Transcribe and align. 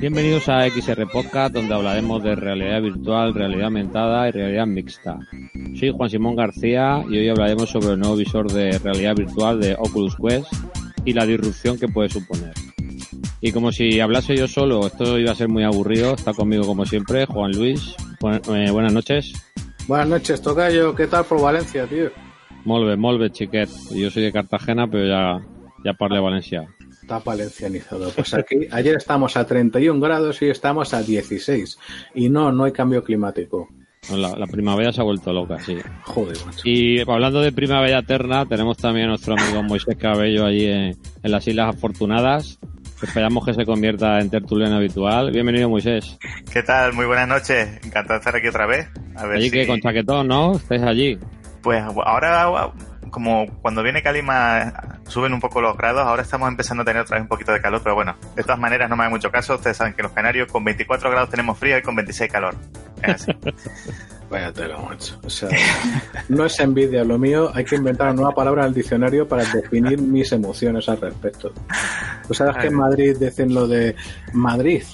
Bienvenidos 0.00 0.48
a 0.48 0.68
XR 0.68 1.08
Podcast, 1.10 1.54
donde 1.54 1.74
hablaremos 1.74 2.22
de 2.22 2.36
realidad 2.36 2.82
virtual, 2.82 3.34
realidad 3.34 3.64
aumentada 3.64 4.28
y 4.28 4.30
realidad 4.30 4.66
mixta. 4.66 5.18
Soy 5.74 5.90
Juan 5.90 6.10
Simón 6.10 6.36
García 6.36 7.04
y 7.08 7.18
hoy 7.18 7.28
hablaremos 7.28 7.70
sobre 7.70 7.94
el 7.94 7.98
nuevo 7.98 8.16
visor 8.16 8.52
de 8.52 8.78
realidad 8.78 9.16
virtual 9.16 9.60
de 9.60 9.74
Oculus 9.78 10.16
Quest 10.16 10.52
y 11.04 11.12
la 11.12 11.26
disrupción 11.26 11.78
que 11.78 11.88
puede 11.88 12.08
suponer. 12.08 12.52
Y 13.40 13.52
como 13.52 13.72
si 13.72 13.98
hablase 14.00 14.36
yo 14.36 14.46
solo, 14.46 14.86
esto 14.86 15.18
iba 15.18 15.32
a 15.32 15.34
ser 15.34 15.48
muy 15.48 15.64
aburrido, 15.64 16.14
está 16.14 16.32
conmigo 16.32 16.66
como 16.66 16.84
siempre 16.84 17.26
Juan 17.26 17.52
Luis. 17.52 17.94
Eh, 18.22 18.70
buenas 18.70 18.92
noches. 18.92 19.32
Buenas 19.88 20.08
noches, 20.08 20.42
Tocayo. 20.42 20.94
¿Qué 20.94 21.06
tal 21.06 21.24
por 21.24 21.40
Valencia, 21.40 21.86
tío? 21.86 22.10
Molve, 22.66 22.96
molve, 22.96 23.30
chiquet. 23.30 23.68
Yo 23.94 24.10
soy 24.10 24.24
de 24.24 24.32
Cartagena, 24.32 24.88
pero 24.88 25.06
ya, 25.06 25.40
ya 25.84 25.94
parle 25.94 26.18
Valencia. 26.18 26.66
Está 27.00 27.20
valencianizado. 27.20 28.10
Pues 28.10 28.34
aquí, 28.34 28.66
ayer 28.72 28.96
estamos 28.96 29.36
a 29.36 29.46
31 29.46 30.00
grados 30.00 30.42
y 30.42 30.50
estamos 30.50 30.92
a 30.92 31.00
16. 31.00 31.78
Y 32.16 32.28
no, 32.28 32.50
no 32.50 32.64
hay 32.64 32.72
cambio 32.72 33.04
climático. 33.04 33.68
La, 34.10 34.46
primavera 34.46 34.92
se 34.92 35.00
ha 35.00 35.04
vuelto 35.04 35.32
loca, 35.32 35.60
sí. 35.60 35.76
Joder, 36.02 36.36
macho. 36.44 36.60
Y 36.64 37.00
hablando 37.08 37.40
de 37.40 37.52
primavera 37.52 38.00
eterna, 38.00 38.46
tenemos 38.46 38.76
también 38.76 39.06
a 39.06 39.08
nuestro 39.10 39.34
amigo 39.34 39.62
Moisés 39.62 39.96
Cabello 39.96 40.44
allí 40.44 40.66
en, 40.66 40.96
las 41.22 41.46
Islas 41.46 41.76
Afortunadas. 41.76 42.58
Esperamos 43.00 43.44
que 43.44 43.54
se 43.54 43.64
convierta 43.64 44.18
en 44.18 44.28
tertuliano 44.28 44.76
habitual. 44.76 45.30
Bienvenido, 45.30 45.68
Moisés. 45.68 46.18
¿Qué 46.52 46.64
tal? 46.64 46.94
Muy 46.94 47.06
buenas 47.06 47.28
noches. 47.28 47.68
Encantado 47.84 48.14
de 48.14 48.18
estar 48.18 48.34
aquí 48.34 48.48
otra 48.48 48.66
vez. 48.66 48.88
A 49.14 49.26
ver 49.26 49.36
allí 49.36 49.50
que 49.50 49.66
con 49.68 49.80
chaquetón, 49.80 50.26
¿no? 50.26 50.56
Estáis 50.56 50.82
allí. 50.82 51.18
Pues 51.66 51.82
ahora 51.82 52.70
como 53.10 53.44
cuando 53.60 53.82
viene 53.82 54.00
Calima 54.00 55.00
suben 55.08 55.32
un 55.32 55.40
poco 55.40 55.60
los 55.60 55.76
grados, 55.76 56.06
ahora 56.06 56.22
estamos 56.22 56.48
empezando 56.48 56.82
a 56.82 56.84
tener 56.84 57.02
otra 57.02 57.16
vez 57.16 57.22
un 57.22 57.28
poquito 57.28 57.50
de 57.50 57.60
calor, 57.60 57.80
pero 57.82 57.96
bueno, 57.96 58.14
de 58.36 58.44
todas 58.44 58.60
maneras 58.60 58.88
no 58.88 58.94
me 58.94 59.02
da 59.02 59.10
mucho 59.10 59.32
caso, 59.32 59.56
ustedes 59.56 59.76
saben 59.76 59.92
que 59.92 60.04
los 60.04 60.12
canarios 60.12 60.46
con 60.46 60.62
24 60.62 61.10
grados 61.10 61.28
tenemos 61.28 61.58
frío 61.58 61.76
y 61.76 61.82
con 61.82 61.96
26 61.96 62.30
calor. 62.30 62.54
Es 63.02 63.26
Vaya 64.30 64.52
tela, 64.52 64.78
macho. 64.78 65.18
O 65.24 65.28
sea, 65.28 65.48
no 66.28 66.44
es 66.44 66.60
envidia 66.60 67.02
lo 67.02 67.18
mío, 67.18 67.50
hay 67.52 67.64
que 67.64 67.74
inventar 67.74 68.10
una 68.10 68.14
nueva 68.14 68.32
palabra 68.32 68.62
en 68.62 68.68
el 68.68 68.74
diccionario 68.74 69.26
para 69.26 69.44
definir 69.44 70.00
mis 70.00 70.30
emociones 70.30 70.88
al 70.88 71.00
respecto. 71.00 71.52
Pues 72.28 72.38
sabes 72.38 72.58
que 72.58 72.68
en 72.68 72.76
Madrid 72.76 73.16
dicen 73.18 73.52
lo 73.52 73.66
de 73.66 73.96
Madrid, 74.32 74.84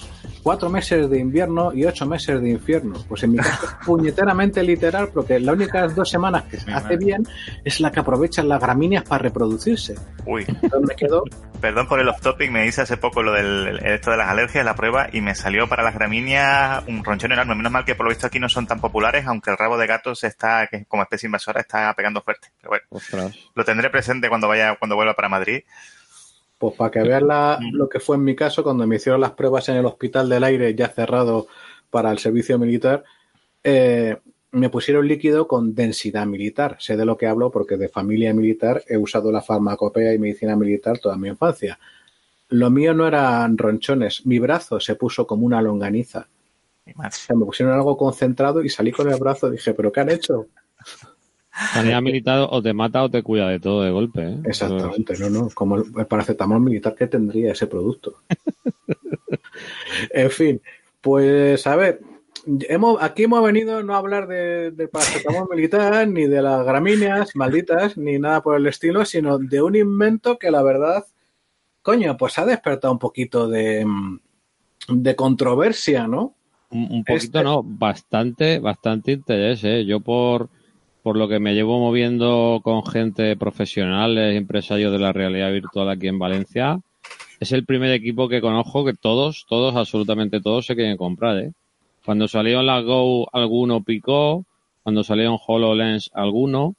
cuatro 0.42 0.68
meses 0.68 1.08
de 1.08 1.18
invierno 1.18 1.72
y 1.72 1.84
ocho 1.84 2.06
meses 2.06 2.40
de 2.40 2.50
infierno. 2.50 2.94
Pues 3.08 3.22
en 3.22 3.32
mi 3.32 3.38
caso 3.38 3.66
puñeteramente 3.86 4.62
literal, 4.62 5.08
porque 5.12 5.38
las 5.38 5.54
únicas 5.54 5.94
dos 5.94 6.08
semanas 6.08 6.44
que 6.44 6.58
se 6.58 6.72
hace 6.72 6.96
bien 6.96 7.26
es 7.64 7.80
la 7.80 7.90
que 7.90 8.00
aprovechan 8.00 8.48
las 8.48 8.60
gramíneas 8.60 9.04
para 9.04 9.22
reproducirse. 9.22 9.94
Uy. 10.26 10.46
me 10.86 10.94
quedo? 10.94 11.24
Perdón 11.60 11.86
por 11.86 12.00
el 12.00 12.08
off 12.08 12.20
topic, 12.20 12.50
me 12.50 12.66
hice 12.66 12.82
hace 12.82 12.96
poco 12.96 13.22
lo 13.22 13.32
del 13.32 13.78
esto 13.84 14.10
de 14.10 14.16
las 14.16 14.28
alergias, 14.28 14.64
la 14.64 14.74
prueba, 14.74 15.08
y 15.12 15.20
me 15.20 15.34
salió 15.34 15.68
para 15.68 15.84
las 15.84 15.94
gramíneas 15.94 16.82
un 16.88 17.04
ronchón 17.04 17.32
enorme. 17.32 17.54
Menos 17.54 17.70
mal 17.70 17.84
que 17.84 17.94
por 17.94 18.06
lo 18.06 18.10
visto 18.10 18.26
aquí 18.26 18.40
no 18.40 18.48
son 18.48 18.66
tan 18.66 18.80
populares, 18.80 19.26
aunque 19.26 19.50
el 19.50 19.56
rabo 19.56 19.78
de 19.78 19.86
gato 19.86 20.14
se 20.14 20.26
está, 20.26 20.66
que 20.66 20.84
como 20.86 21.02
especie 21.02 21.28
invasora, 21.28 21.60
está 21.60 21.94
pegando 21.94 22.20
fuerte. 22.20 22.48
Pero 22.60 22.70
bueno, 22.70 23.32
lo 23.54 23.64
tendré 23.64 23.90
presente 23.90 24.28
cuando 24.28 24.48
vaya, 24.48 24.76
cuando 24.76 24.96
vuelva 24.96 25.14
para 25.14 25.28
Madrid. 25.28 25.62
Pues 26.62 26.76
para 26.76 26.92
que 26.92 27.02
veas 27.02 27.24
lo 27.72 27.88
que 27.88 27.98
fue 27.98 28.14
en 28.14 28.22
mi 28.22 28.36
caso 28.36 28.62
cuando 28.62 28.86
me 28.86 28.94
hicieron 28.94 29.20
las 29.20 29.32
pruebas 29.32 29.68
en 29.68 29.78
el 29.78 29.84
hospital 29.84 30.28
del 30.28 30.44
aire 30.44 30.72
ya 30.76 30.86
cerrado 30.86 31.48
para 31.90 32.12
el 32.12 32.20
servicio 32.20 32.56
militar, 32.56 33.02
eh, 33.64 34.16
me 34.52 34.70
pusieron 34.70 35.08
líquido 35.08 35.48
con 35.48 35.74
densidad 35.74 36.24
militar. 36.24 36.76
Sé 36.78 36.96
de 36.96 37.04
lo 37.04 37.16
que 37.16 37.26
hablo 37.26 37.50
porque 37.50 37.76
de 37.76 37.88
familia 37.88 38.32
militar 38.32 38.84
he 38.86 38.96
usado 38.96 39.32
la 39.32 39.42
farmacopea 39.42 40.14
y 40.14 40.20
medicina 40.20 40.54
militar 40.54 41.00
toda 41.00 41.16
mi 41.16 41.26
infancia. 41.30 41.80
Lo 42.50 42.70
mío 42.70 42.94
no 42.94 43.08
eran 43.08 43.58
ronchones, 43.58 44.24
mi 44.24 44.38
brazo 44.38 44.78
se 44.78 44.94
puso 44.94 45.26
como 45.26 45.44
una 45.44 45.60
longaniza. 45.60 46.28
me 46.86 47.44
pusieron 47.44 47.74
algo 47.74 47.96
concentrado 47.96 48.62
y 48.62 48.68
salí 48.68 48.92
con 48.92 49.10
el 49.10 49.18
brazo 49.18 49.48
y 49.48 49.56
dije, 49.56 49.74
¿pero 49.74 49.90
qué 49.90 49.98
han 49.98 50.10
hecho? 50.10 50.46
Sanidad 51.72 52.02
militar 52.02 52.46
o 52.50 52.62
te 52.62 52.72
mata 52.72 53.02
o 53.02 53.10
te 53.10 53.22
cuida 53.22 53.48
de 53.48 53.60
todo 53.60 53.82
de 53.82 53.90
golpe. 53.90 54.22
¿eh? 54.22 54.38
Exactamente, 54.44 55.14
no, 55.18 55.30
no. 55.30 55.48
Como 55.54 55.76
el 55.76 56.06
paracetamol 56.06 56.60
militar 56.60 56.94
que 56.94 57.06
tendría 57.06 57.52
ese 57.52 57.66
producto. 57.66 58.16
en 60.10 60.30
fin, 60.30 60.62
pues 61.00 61.66
a 61.66 61.76
ver, 61.76 62.00
hemos, 62.68 63.02
aquí 63.02 63.24
hemos 63.24 63.42
venido 63.42 63.82
no 63.82 63.94
a 63.94 63.98
hablar 63.98 64.26
de, 64.26 64.88
paracetamol 64.90 65.48
militar, 65.50 66.06
ni 66.08 66.26
de 66.26 66.42
las 66.42 66.64
gramíneas 66.64 67.34
malditas, 67.36 67.96
ni 67.96 68.18
nada 68.18 68.42
por 68.42 68.56
el 68.56 68.66
estilo, 68.66 69.04
sino 69.04 69.38
de 69.38 69.62
un 69.62 69.76
invento 69.76 70.38
que 70.38 70.50
la 70.50 70.62
verdad, 70.62 71.04
coño, 71.82 72.16
pues 72.16 72.38
ha 72.38 72.46
despertado 72.46 72.92
un 72.92 72.98
poquito 72.98 73.48
de, 73.48 73.86
de 74.88 75.16
controversia, 75.16 76.06
¿no? 76.06 76.34
Un, 76.70 77.04
poquito, 77.04 77.38
este 77.38 77.44
no, 77.44 77.62
bastante, 77.62 78.58
bastante 78.58 79.12
interés, 79.12 79.62
¿eh? 79.64 79.84
Yo 79.84 80.00
por 80.00 80.48
por 81.02 81.16
lo 81.16 81.28
que 81.28 81.40
me 81.40 81.54
llevo 81.54 81.78
moviendo 81.80 82.60
con 82.62 82.86
gente 82.86 83.36
profesional, 83.36 84.16
empresarios 84.18 84.92
de 84.92 84.98
la 84.98 85.12
realidad 85.12 85.52
virtual 85.52 85.90
aquí 85.90 86.08
en 86.08 86.18
Valencia, 86.18 86.80
es 87.40 87.50
el 87.52 87.64
primer 87.64 87.90
equipo 87.90 88.28
que 88.28 88.40
conozco 88.40 88.84
que 88.84 88.94
todos, 88.94 89.46
todos, 89.48 89.74
absolutamente 89.74 90.40
todos 90.40 90.66
se 90.66 90.76
quieren 90.76 90.96
comprar, 90.96 91.38
¿eh? 91.38 91.52
Cuando 92.04 92.28
salió 92.28 92.60
en 92.60 92.66
la 92.66 92.80
Go 92.80 93.28
alguno 93.32 93.82
picó, 93.82 94.44
cuando 94.82 95.04
salió 95.04 95.30
en 95.30 95.38
HoloLens 95.44 96.10
alguno, 96.14 96.74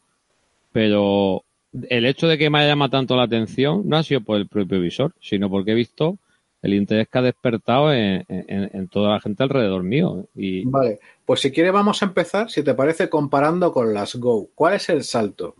pero 0.72 1.44
el 1.90 2.06
hecho 2.06 2.28
de 2.28 2.38
que 2.38 2.50
me 2.50 2.66
llamado 2.68 2.92
tanto 2.92 3.16
la 3.16 3.24
atención 3.24 3.84
no 3.86 3.98
ha 3.98 4.04
sido 4.04 4.22
por 4.22 4.38
el 4.38 4.48
propio 4.48 4.80
visor, 4.80 5.14
sino 5.20 5.50
porque 5.50 5.72
he 5.72 5.76
visto 5.76 6.18
el 6.64 6.74
interés 6.74 7.10
que 7.10 7.18
ha 7.20 7.22
despertado 7.22 7.94
en, 7.94 8.88
toda 8.90 9.12
la 9.12 9.20
gente 9.20 9.44
alrededor 9.44 9.84
mío. 9.84 10.26
Y... 10.34 10.66
Vale, 10.66 11.00
pues 11.26 11.42
si 11.42 11.52
quiere 11.52 11.72
vamos 11.72 12.02
a 12.02 12.06
empezar, 12.06 12.50
si 12.50 12.64
te 12.64 12.74
parece, 12.74 13.10
comparando 13.10 13.72
con 13.72 13.94
las 13.94 14.16
Go. 14.16 14.50
¿Cuál 14.56 14.76
es 14.76 14.90
el 14.90 15.04
salto? 15.04 15.56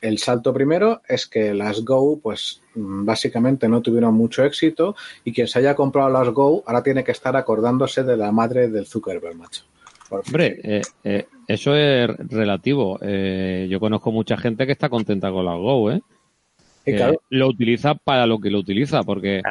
El 0.00 0.18
salto 0.18 0.52
primero 0.52 1.02
es 1.08 1.26
que 1.26 1.54
las 1.54 1.84
Go, 1.84 2.18
pues 2.20 2.62
mm, 2.74 3.04
básicamente 3.04 3.68
no 3.68 3.80
tuvieron 3.80 4.14
mucho 4.14 4.44
éxito 4.44 4.96
y 5.24 5.32
quien 5.32 5.46
se 5.46 5.60
haya 5.60 5.76
comprado 5.76 6.10
las 6.10 6.28
Go 6.30 6.64
ahora 6.66 6.82
tiene 6.82 7.04
que 7.04 7.12
estar 7.12 7.36
acordándose 7.36 8.02
de 8.02 8.16
la 8.16 8.32
madre 8.32 8.68
del 8.68 8.86
Zuckerberg, 8.86 9.36
macho. 9.36 9.64
Hombre, 10.10 10.58
eh, 10.64 10.82
eh, 11.04 11.26
eso 11.46 11.76
es 11.76 12.08
relativo. 12.28 12.98
Eh, 13.00 13.68
yo 13.70 13.78
conozco 13.78 14.10
mucha 14.10 14.36
gente 14.36 14.66
que 14.66 14.72
está 14.72 14.88
contenta 14.88 15.30
con 15.30 15.44
las 15.44 15.56
Go, 15.56 15.92
¿eh? 15.92 16.00
Lo 17.28 17.46
utiliza 17.46 17.94
para 17.94 18.26
lo 18.26 18.40
que 18.40 18.50
lo 18.50 18.58
utiliza, 18.58 19.04
porque 19.04 19.42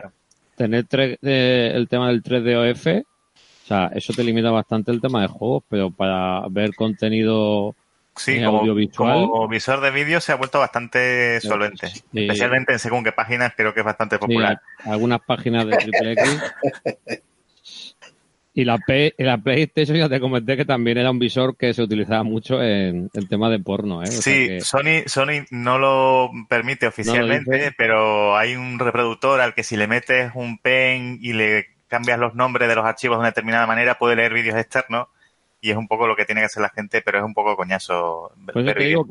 tener 0.59 0.85
eh, 0.91 1.71
el 1.73 1.87
tema 1.87 2.09
del 2.09 2.21
3DOF, 2.21 3.01
o 3.01 3.67
sea, 3.67 3.89
eso 3.95 4.11
te 4.11 4.25
limita 4.25 4.51
bastante 4.51 4.91
el 4.91 4.99
tema 4.99 5.21
de 5.21 5.27
juegos, 5.27 5.63
pero 5.69 5.89
para 5.89 6.45
ver 6.49 6.75
contenido 6.75 7.77
sí, 8.17 8.33
eh, 8.33 8.43
como, 8.43 8.59
audiovisual. 8.59 9.29
Como 9.29 9.47
visor 9.47 9.79
de 9.79 9.91
vídeo 9.91 10.19
se 10.19 10.33
ha 10.33 10.35
vuelto 10.35 10.59
bastante 10.59 11.39
solvente. 11.39 11.87
Especialmente 12.13 12.73
en 12.73 12.79
según 12.79 13.05
qué 13.05 13.13
páginas 13.13 13.53
creo 13.55 13.73
que 13.73 13.79
es 13.79 13.85
bastante 13.85 14.19
popular. 14.19 14.59
algunas 14.83 15.21
páginas 15.21 15.65
de 15.65 15.77
Triple 15.77 16.11
X 16.11 16.41
Y 18.59 18.65
la, 18.65 18.77
la 19.17 19.37
PlayStation 19.37 19.97
ya 19.97 20.09
te 20.09 20.19
comenté 20.19 20.57
que 20.57 20.65
también 20.65 20.97
era 20.97 21.11
un 21.11 21.17
visor 21.17 21.55
que 21.55 21.73
se 21.73 21.81
utilizaba 21.81 22.23
mucho 22.23 22.61
en 22.61 23.09
el 23.13 23.29
tema 23.29 23.49
de 23.49 23.59
porno. 23.59 24.03
¿eh? 24.03 24.07
sí, 24.07 24.59
Sony, 24.59 25.03
Sony 25.05 25.45
no 25.49 25.77
lo 25.79 26.29
permite 26.49 26.85
oficialmente, 26.85 27.73
pero 27.77 28.35
hay 28.35 28.57
un 28.57 28.77
reproductor 28.77 29.39
al 29.39 29.53
que 29.53 29.63
si 29.63 29.77
le 29.77 29.87
metes 29.87 30.33
un 30.35 30.57
pen 30.57 31.19
y 31.21 31.31
le 31.31 31.67
cambias 31.87 32.19
los 32.19 32.35
nombres 32.35 32.67
de 32.67 32.75
los 32.75 32.83
archivos 32.83 33.15
de 33.15 33.19
una 33.19 33.29
determinada 33.29 33.65
manera, 33.65 33.97
puede 33.97 34.17
leer 34.17 34.33
vídeos 34.33 34.57
externos 34.57 35.07
y 35.61 35.71
es 35.71 35.77
un 35.77 35.87
poco 35.87 36.05
lo 36.05 36.17
que 36.17 36.25
tiene 36.25 36.41
que 36.41 36.47
hacer 36.47 36.61
la 36.61 36.69
gente, 36.69 37.01
pero 37.01 37.19
es 37.19 37.23
un 37.23 37.33
poco 37.33 37.55
coñazo. 37.55 38.33
Pues 38.51 38.65
te 38.65 38.83
digo 38.83 39.07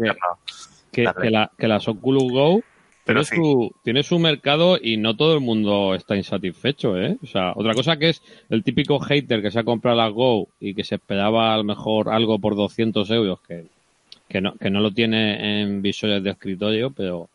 que, 0.92 1.04
la, 1.30 1.50
que 1.56 1.68
las 1.68 1.88
Oculus 1.88 2.30
Go 2.30 2.62
tiene, 3.08 3.24
su, 3.24 3.74
tiene 3.82 4.02
su 4.02 4.18
mercado 4.18 4.78
y 4.80 4.98
no 4.98 5.16
todo 5.16 5.34
el 5.34 5.40
mundo 5.40 5.94
está 5.94 6.16
insatisfecho, 6.16 7.00
¿eh? 7.00 7.16
O 7.22 7.26
sea, 7.26 7.52
otra 7.56 7.72
cosa 7.72 7.96
que 7.96 8.10
es 8.10 8.22
el 8.50 8.62
típico 8.62 9.00
hater 9.00 9.40
que 9.40 9.50
se 9.50 9.58
ha 9.58 9.64
comprado 9.64 9.96
la 9.96 10.08
Go 10.08 10.48
y 10.60 10.74
que 10.74 10.84
se 10.84 10.96
esperaba 10.96 11.54
a 11.54 11.56
lo 11.56 11.64
mejor 11.64 12.10
algo 12.10 12.38
por 12.38 12.54
200 12.54 13.10
euros, 13.10 13.40
que, 13.40 13.64
que, 14.28 14.40
no, 14.40 14.54
que 14.56 14.70
no 14.70 14.80
lo 14.80 14.90
tiene 14.90 15.62
en 15.62 15.80
visores 15.80 16.22
de 16.22 16.30
escritorio, 16.30 16.90
pero 16.90 17.30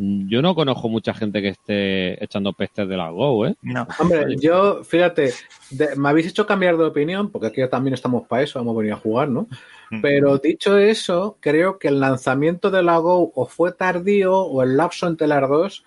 yo 0.00 0.42
no 0.42 0.54
conozco 0.54 0.88
mucha 0.88 1.12
gente 1.12 1.42
que 1.42 1.48
esté 1.48 2.22
echando 2.22 2.52
pestes 2.52 2.88
de 2.88 2.96
la 2.96 3.10
Go, 3.10 3.46
¿eh? 3.46 3.56
No. 3.62 3.86
Hombre, 3.98 4.36
yo, 4.36 4.84
fíjate, 4.84 5.32
me 5.96 6.08
habéis 6.08 6.28
hecho 6.28 6.46
cambiar 6.46 6.76
de 6.76 6.84
opinión, 6.84 7.30
porque 7.30 7.48
aquí 7.48 7.68
también 7.68 7.94
estamos 7.94 8.26
para 8.26 8.42
eso, 8.42 8.60
hemos 8.60 8.76
venido 8.76 8.94
a 8.94 9.00
jugar, 9.00 9.28
¿no? 9.28 9.48
Pero 10.02 10.38
dicho 10.38 10.76
eso, 10.76 11.38
creo 11.40 11.78
que 11.78 11.88
el 11.88 11.98
lanzamiento 11.98 12.70
de 12.70 12.82
la 12.82 12.98
Go 12.98 13.32
o 13.34 13.46
fue 13.46 13.72
tardío 13.72 14.36
o 14.36 14.62
el 14.62 14.76
lapso 14.76 15.08
entre 15.08 15.26
las 15.26 15.48
dos 15.48 15.84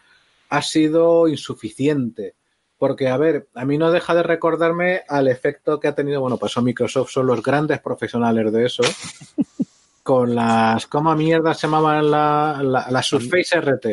ha 0.50 0.62
sido 0.62 1.28
insuficiente. 1.28 2.36
Porque, 2.78 3.10
a 3.10 3.18
ver, 3.18 3.48
a 3.54 3.64
mí 3.64 3.78
no 3.78 3.92
deja 3.92 4.16
de 4.16 4.24
recordarme 4.24 5.02
al 5.07 5.28
efecto 5.28 5.80
que 5.80 5.88
ha 5.88 5.94
tenido, 5.94 6.19
bueno, 6.19 6.38
pues 6.38 6.57
Microsoft 6.57 7.12
son 7.12 7.28
los 7.28 7.44
grandes 7.44 7.80
profesionales 7.80 8.52
de 8.52 8.66
eso. 8.66 8.84
con 10.03 10.36
las, 10.36 10.88
¿cómo 10.88 11.15
mierda 11.15 11.53
se 11.53 11.68
llamaban 11.68 12.09
la, 12.09 12.62
la, 12.63 13.03
Surface 13.03 13.59
RT? 13.59 13.86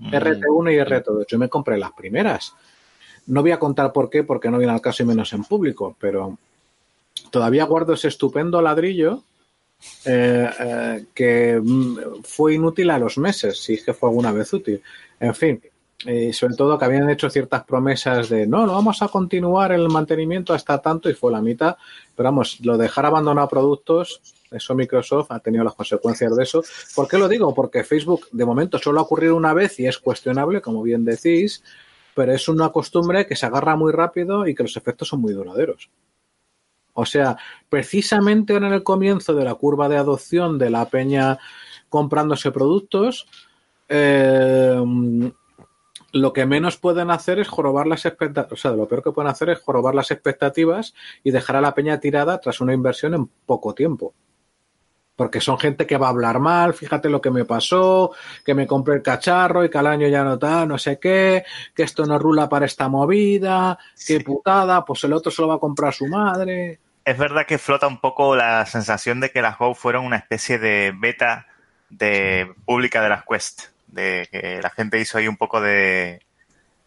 RT1 0.00 0.72
y 0.72 0.78
RT2. 0.78 1.26
Yo 1.28 1.38
me 1.38 1.48
compré 1.48 1.78
las 1.78 1.92
primeras. 1.92 2.54
No 3.26 3.42
voy 3.42 3.52
a 3.52 3.58
contar 3.58 3.92
por 3.92 4.10
qué, 4.10 4.24
porque 4.24 4.50
no 4.50 4.58
viene 4.58 4.72
al 4.72 4.80
caso 4.80 5.02
y 5.02 5.06
menos 5.06 5.32
en 5.32 5.44
público, 5.44 5.96
pero 5.98 6.36
todavía 7.30 7.64
guardo 7.64 7.94
ese 7.94 8.08
estupendo 8.08 8.60
ladrillo 8.60 9.22
eh, 10.04 10.50
eh, 10.60 11.06
que 11.14 11.60
mm, 11.62 12.22
fue 12.22 12.54
inútil 12.54 12.90
a 12.90 12.98
los 12.98 13.18
meses, 13.18 13.60
si 13.62 13.74
es 13.74 13.84
que 13.84 13.94
fue 13.94 14.08
alguna 14.08 14.32
vez 14.32 14.52
útil. 14.52 14.82
En 15.20 15.34
fin, 15.34 15.62
y 16.06 16.32
sobre 16.32 16.54
todo 16.54 16.78
que 16.78 16.84
habían 16.84 17.08
hecho 17.08 17.30
ciertas 17.30 17.64
promesas 17.64 18.28
de 18.28 18.46
no, 18.46 18.66
no 18.66 18.74
vamos 18.74 19.00
a 19.00 19.08
continuar 19.08 19.72
el 19.72 19.88
mantenimiento 19.88 20.52
hasta 20.52 20.78
tanto 20.78 21.08
y 21.08 21.14
fue 21.14 21.32
la 21.32 21.40
mitad. 21.40 21.76
Pero 22.14 22.28
vamos, 22.28 22.58
lo 22.60 22.76
dejar 22.76 23.06
abandonado 23.06 23.48
productos, 23.48 24.20
eso 24.54 24.74
Microsoft 24.74 25.30
ha 25.30 25.40
tenido 25.40 25.64
las 25.64 25.74
consecuencias 25.74 26.36
de 26.36 26.42
eso. 26.42 26.62
¿Por 26.94 27.08
qué 27.08 27.18
lo 27.18 27.28
digo? 27.28 27.54
Porque 27.54 27.84
Facebook 27.84 28.28
de 28.32 28.44
momento 28.44 28.78
solo 28.78 29.00
ha 29.00 29.04
ocurrido 29.04 29.36
una 29.36 29.52
vez 29.52 29.78
y 29.80 29.86
es 29.86 29.98
cuestionable, 29.98 30.60
como 30.60 30.82
bien 30.82 31.04
decís, 31.04 31.62
pero 32.14 32.32
es 32.32 32.48
una 32.48 32.70
costumbre 32.70 33.26
que 33.26 33.36
se 33.36 33.46
agarra 33.46 33.76
muy 33.76 33.92
rápido 33.92 34.46
y 34.46 34.54
que 34.54 34.62
los 34.62 34.76
efectos 34.76 35.08
son 35.08 35.20
muy 35.20 35.32
duraderos. 35.32 35.90
O 36.94 37.04
sea, 37.04 37.36
precisamente 37.68 38.54
en 38.54 38.64
el 38.64 38.84
comienzo 38.84 39.34
de 39.34 39.44
la 39.44 39.54
curva 39.56 39.88
de 39.88 39.96
adopción 39.96 40.58
de 40.58 40.70
la 40.70 40.88
peña 40.88 41.38
comprándose 41.88 42.52
productos, 42.52 43.26
eh, 43.88 44.80
lo 46.14 46.32
que 46.32 46.46
menos 46.46 46.76
pueden 46.76 47.10
hacer 47.10 47.40
es 47.40 47.48
jorobar 47.48 47.88
las 47.88 48.06
expectativas, 48.06 48.52
o 48.52 48.56
sea, 48.56 48.70
lo 48.70 48.86
peor 48.86 49.02
que 49.02 49.10
pueden 49.10 49.30
hacer 49.30 49.50
es 49.50 49.60
jorobar 49.60 49.96
las 49.96 50.12
expectativas 50.12 50.94
y 51.24 51.32
dejar 51.32 51.56
a 51.56 51.60
la 51.60 51.74
peña 51.74 51.98
tirada 51.98 52.38
tras 52.38 52.60
una 52.60 52.72
inversión 52.72 53.14
en 53.14 53.26
poco 53.26 53.74
tiempo. 53.74 54.14
Porque 55.16 55.40
son 55.40 55.58
gente 55.58 55.86
que 55.86 55.96
va 55.96 56.08
a 56.08 56.10
hablar 56.10 56.40
mal, 56.40 56.74
fíjate 56.74 57.08
lo 57.08 57.20
que 57.20 57.30
me 57.30 57.44
pasó, 57.44 58.12
que 58.44 58.54
me 58.54 58.66
compré 58.66 58.96
el 58.96 59.02
cacharro 59.02 59.64
y 59.64 59.70
que 59.70 59.78
al 59.78 59.86
año 59.86 60.08
ya 60.08 60.24
no 60.24 60.34
está, 60.34 60.66
no 60.66 60.76
sé 60.76 60.98
qué, 60.98 61.44
que 61.74 61.84
esto 61.84 62.04
no 62.04 62.18
rula 62.18 62.48
para 62.48 62.66
esta 62.66 62.88
movida, 62.88 63.78
qué 64.06 64.20
putada, 64.20 64.84
pues 64.84 65.04
el 65.04 65.12
otro 65.12 65.30
se 65.30 65.42
lo 65.42 65.48
va 65.48 65.54
a 65.54 65.60
comprar 65.60 65.94
su 65.94 66.08
madre. 66.08 66.80
Es 67.04 67.16
verdad 67.16 67.46
que 67.46 67.58
flota 67.58 67.86
un 67.86 68.00
poco 68.00 68.34
la 68.34 68.66
sensación 68.66 69.20
de 69.20 69.30
que 69.30 69.42
las 69.42 69.58
Go 69.58 69.74
fueron 69.74 70.04
una 70.04 70.16
especie 70.16 70.58
de 70.58 70.92
beta 70.96 71.46
de 71.90 72.52
pública 72.64 73.02
de 73.02 73.08
las 73.08 73.24
Quest 73.24 73.74
de 73.94 74.28
que 74.30 74.60
la 74.60 74.70
gente 74.70 75.00
hizo 75.00 75.18
ahí 75.18 75.28
un 75.28 75.36
poco 75.36 75.60
de, 75.60 76.20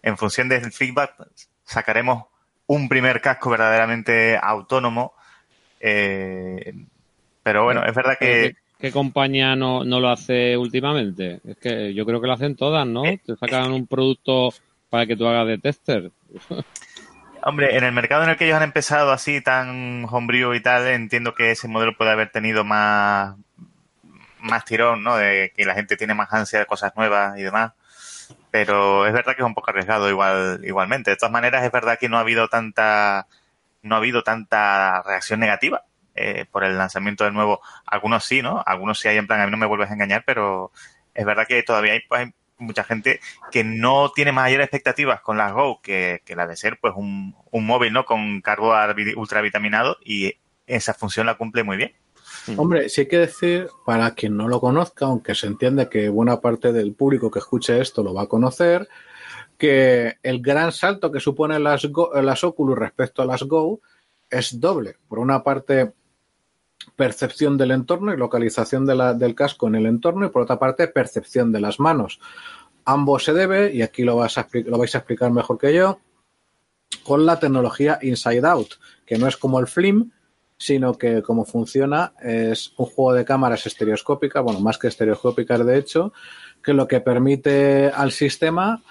en 0.03 0.17
función 0.17 0.49
del 0.49 0.71
feedback, 0.71 1.15
sacaremos 1.63 2.25
un 2.67 2.89
primer 2.89 3.21
casco 3.21 3.49
verdaderamente 3.49 4.37
autónomo. 4.37 5.13
Eh, 5.79 6.73
pero 7.47 7.63
bueno, 7.63 7.85
es 7.85 7.95
verdad 7.95 8.17
que... 8.19 8.57
¿Qué, 8.77 8.91
compañía 8.91 9.55
no, 9.55 9.85
no, 9.85 10.01
lo 10.01 10.09
hace 10.09 10.57
últimamente? 10.57 11.39
Es 11.47 11.55
que 11.55 11.93
yo 11.93 12.05
creo 12.05 12.19
que 12.19 12.27
lo 12.27 12.33
hacen 12.33 12.57
todas, 12.57 12.85
¿no? 12.85 13.05
Eh. 13.05 13.21
Te 13.25 13.37
sacan 13.37 13.71
un 13.71 13.87
producto 13.87 14.53
para 14.89 15.05
que 15.05 15.15
tú 15.15 15.25
hagas 15.25 15.47
de 15.47 15.57
tester. 15.57 16.11
Hombre, 17.43 17.77
en 17.77 17.85
el 17.85 17.93
mercado 17.93 18.23
en 18.25 18.31
el 18.31 18.35
que 18.35 18.43
ellos 18.43 18.57
han 18.57 18.63
empezado 18.63 19.13
así 19.13 19.39
tan 19.39 20.05
hombrío 20.11 20.53
y 20.55 20.61
tal, 20.61 20.87
entiendo 20.87 21.33
que 21.35 21.51
ese 21.51 21.69
modelo 21.69 21.95
puede 21.95 22.11
haber 22.11 22.31
tenido 22.31 22.65
más, 22.65 23.37
más 24.41 24.65
tirón, 24.65 25.05
¿no? 25.05 25.15
De 25.15 25.53
que 25.55 25.63
la 25.63 25.73
gente 25.73 25.95
tiene 25.95 26.15
más 26.15 26.33
ansia 26.33 26.59
de 26.59 26.65
cosas 26.65 26.91
nuevas 26.97 27.39
y 27.39 27.43
demás. 27.43 27.71
Pero 28.51 29.07
es 29.07 29.13
verdad 29.13 29.37
que 29.37 29.41
es 29.41 29.47
un 29.47 29.55
poco 29.55 29.69
arriesgado 29.69 30.09
igual, 30.09 30.59
igualmente. 30.65 31.11
De 31.11 31.17
todas 31.17 31.31
maneras, 31.31 31.63
es 31.63 31.71
verdad 31.71 31.97
que 31.97 32.09
no 32.09 32.17
ha 32.17 32.21
habido 32.21 32.49
tanta, 32.49 33.25
no 33.83 33.95
ha 33.95 33.99
habido 33.99 34.21
tanta 34.21 35.01
reacción 35.03 35.39
negativa 35.39 35.86
eh, 36.17 36.45
por 36.51 36.63
el 36.63 36.77
lanzamiento 36.77 37.23
del 37.23 37.33
nuevo. 37.33 37.61
Algunos 37.85 38.25
sí, 38.25 38.41
¿no? 38.41 38.63
Algunos 38.65 38.99
sí 38.99 39.07
hay 39.07 39.17
en 39.17 39.27
plan, 39.27 39.39
a 39.39 39.45
mí 39.45 39.51
no 39.51 39.57
me 39.57 39.65
vuelves 39.65 39.89
a 39.89 39.93
engañar, 39.93 40.23
pero 40.25 40.71
es 41.13 41.25
verdad 41.25 41.45
que 41.47 41.63
todavía 41.63 41.93
hay, 41.93 42.01
pues, 42.07 42.29
mucha 42.59 42.83
gente 42.83 43.19
que 43.51 43.63
no 43.63 44.11
tiene 44.13 44.31
mayores 44.31 44.65
expectativas 44.65 45.21
con 45.21 45.37
las 45.37 45.53
Go 45.53 45.79
que, 45.81 46.21
que 46.25 46.35
la 46.35 46.47
de 46.47 46.55
ser 46.55 46.79
pues 46.79 46.93
un, 46.95 47.35
un 47.51 47.65
móvil, 47.65 47.93
¿no? 47.93 48.05
Con 48.05 48.41
cargo 48.41 48.73
ultravitaminado 49.15 49.97
y 50.03 50.33
esa 50.65 50.93
función 50.93 51.27
la 51.27 51.35
cumple 51.35 51.63
muy 51.63 51.77
bien. 51.77 51.93
Hombre, 52.55 52.89
sí 52.89 53.01
hay 53.01 53.07
que 53.07 53.19
decir, 53.19 53.67
para 53.85 54.11
quien 54.11 54.37
no 54.37 54.47
lo 54.47 54.59
conozca, 54.59 55.05
aunque 55.05 55.35
se 55.35 55.47
entiende 55.47 55.89
que 55.89 56.09
buena 56.09 56.39
parte 56.39 56.71
del 56.71 56.93
público 56.93 57.29
que 57.29 57.39
escuche 57.39 57.79
esto 57.81 58.03
lo 58.03 58.13
va 58.13 58.23
a 58.23 58.27
conocer, 58.27 58.87
que 59.57 60.17
el 60.23 60.41
gran 60.41 60.71
salto 60.71 61.11
que 61.11 61.19
supone 61.19 61.59
las, 61.59 61.87
las 62.21 62.43
Oculus 62.43 62.77
respecto 62.77 63.21
a 63.21 63.25
las 63.25 63.43
Go 63.43 63.81
es 64.29 64.59
doble. 64.59 64.95
Por 65.07 65.19
una 65.19 65.43
parte, 65.43 65.93
percepción 66.95 67.57
del 67.57 67.71
entorno 67.71 68.13
y 68.13 68.17
localización 68.17 68.85
del 68.85 69.35
casco 69.35 69.67
en 69.67 69.75
el 69.75 69.85
entorno, 69.85 70.25
y 70.25 70.29
por 70.29 70.43
otra 70.43 70.59
parte, 70.59 70.87
percepción 70.87 71.51
de 71.51 71.61
las 71.61 71.79
manos. 71.79 72.19
Ambos 72.85 73.23
se 73.23 73.33
debe, 73.33 73.73
y 73.73 73.81
aquí 73.81 74.03
lo, 74.03 74.23
a, 74.23 74.29
lo 74.65 74.77
vais 74.77 74.95
a 74.95 74.97
explicar 74.97 75.31
mejor 75.31 75.57
que 75.57 75.73
yo, 75.73 75.99
con 77.03 77.25
la 77.25 77.39
tecnología 77.39 77.99
Inside 78.01 78.47
Out, 78.47 78.75
que 79.05 79.17
no 79.17 79.27
es 79.27 79.37
como 79.37 79.59
el 79.59 79.67
Flim, 79.67 80.11
sino 80.57 80.97
que 80.97 81.21
como 81.21 81.45
funciona 81.45 82.13
es 82.21 82.73
un 82.77 82.87
juego 82.87 83.13
de 83.13 83.25
cámaras 83.25 83.65
estereoscópicas, 83.65 84.43
bueno, 84.43 84.59
más 84.59 84.77
que 84.77 84.87
estereoscópicas 84.87 85.65
de 85.65 85.77
hecho, 85.77 86.13
que 86.63 86.73
lo 86.73 86.87
que 86.87 86.99
permite 86.99 87.89
al 87.89 88.11
sistema 88.11 88.81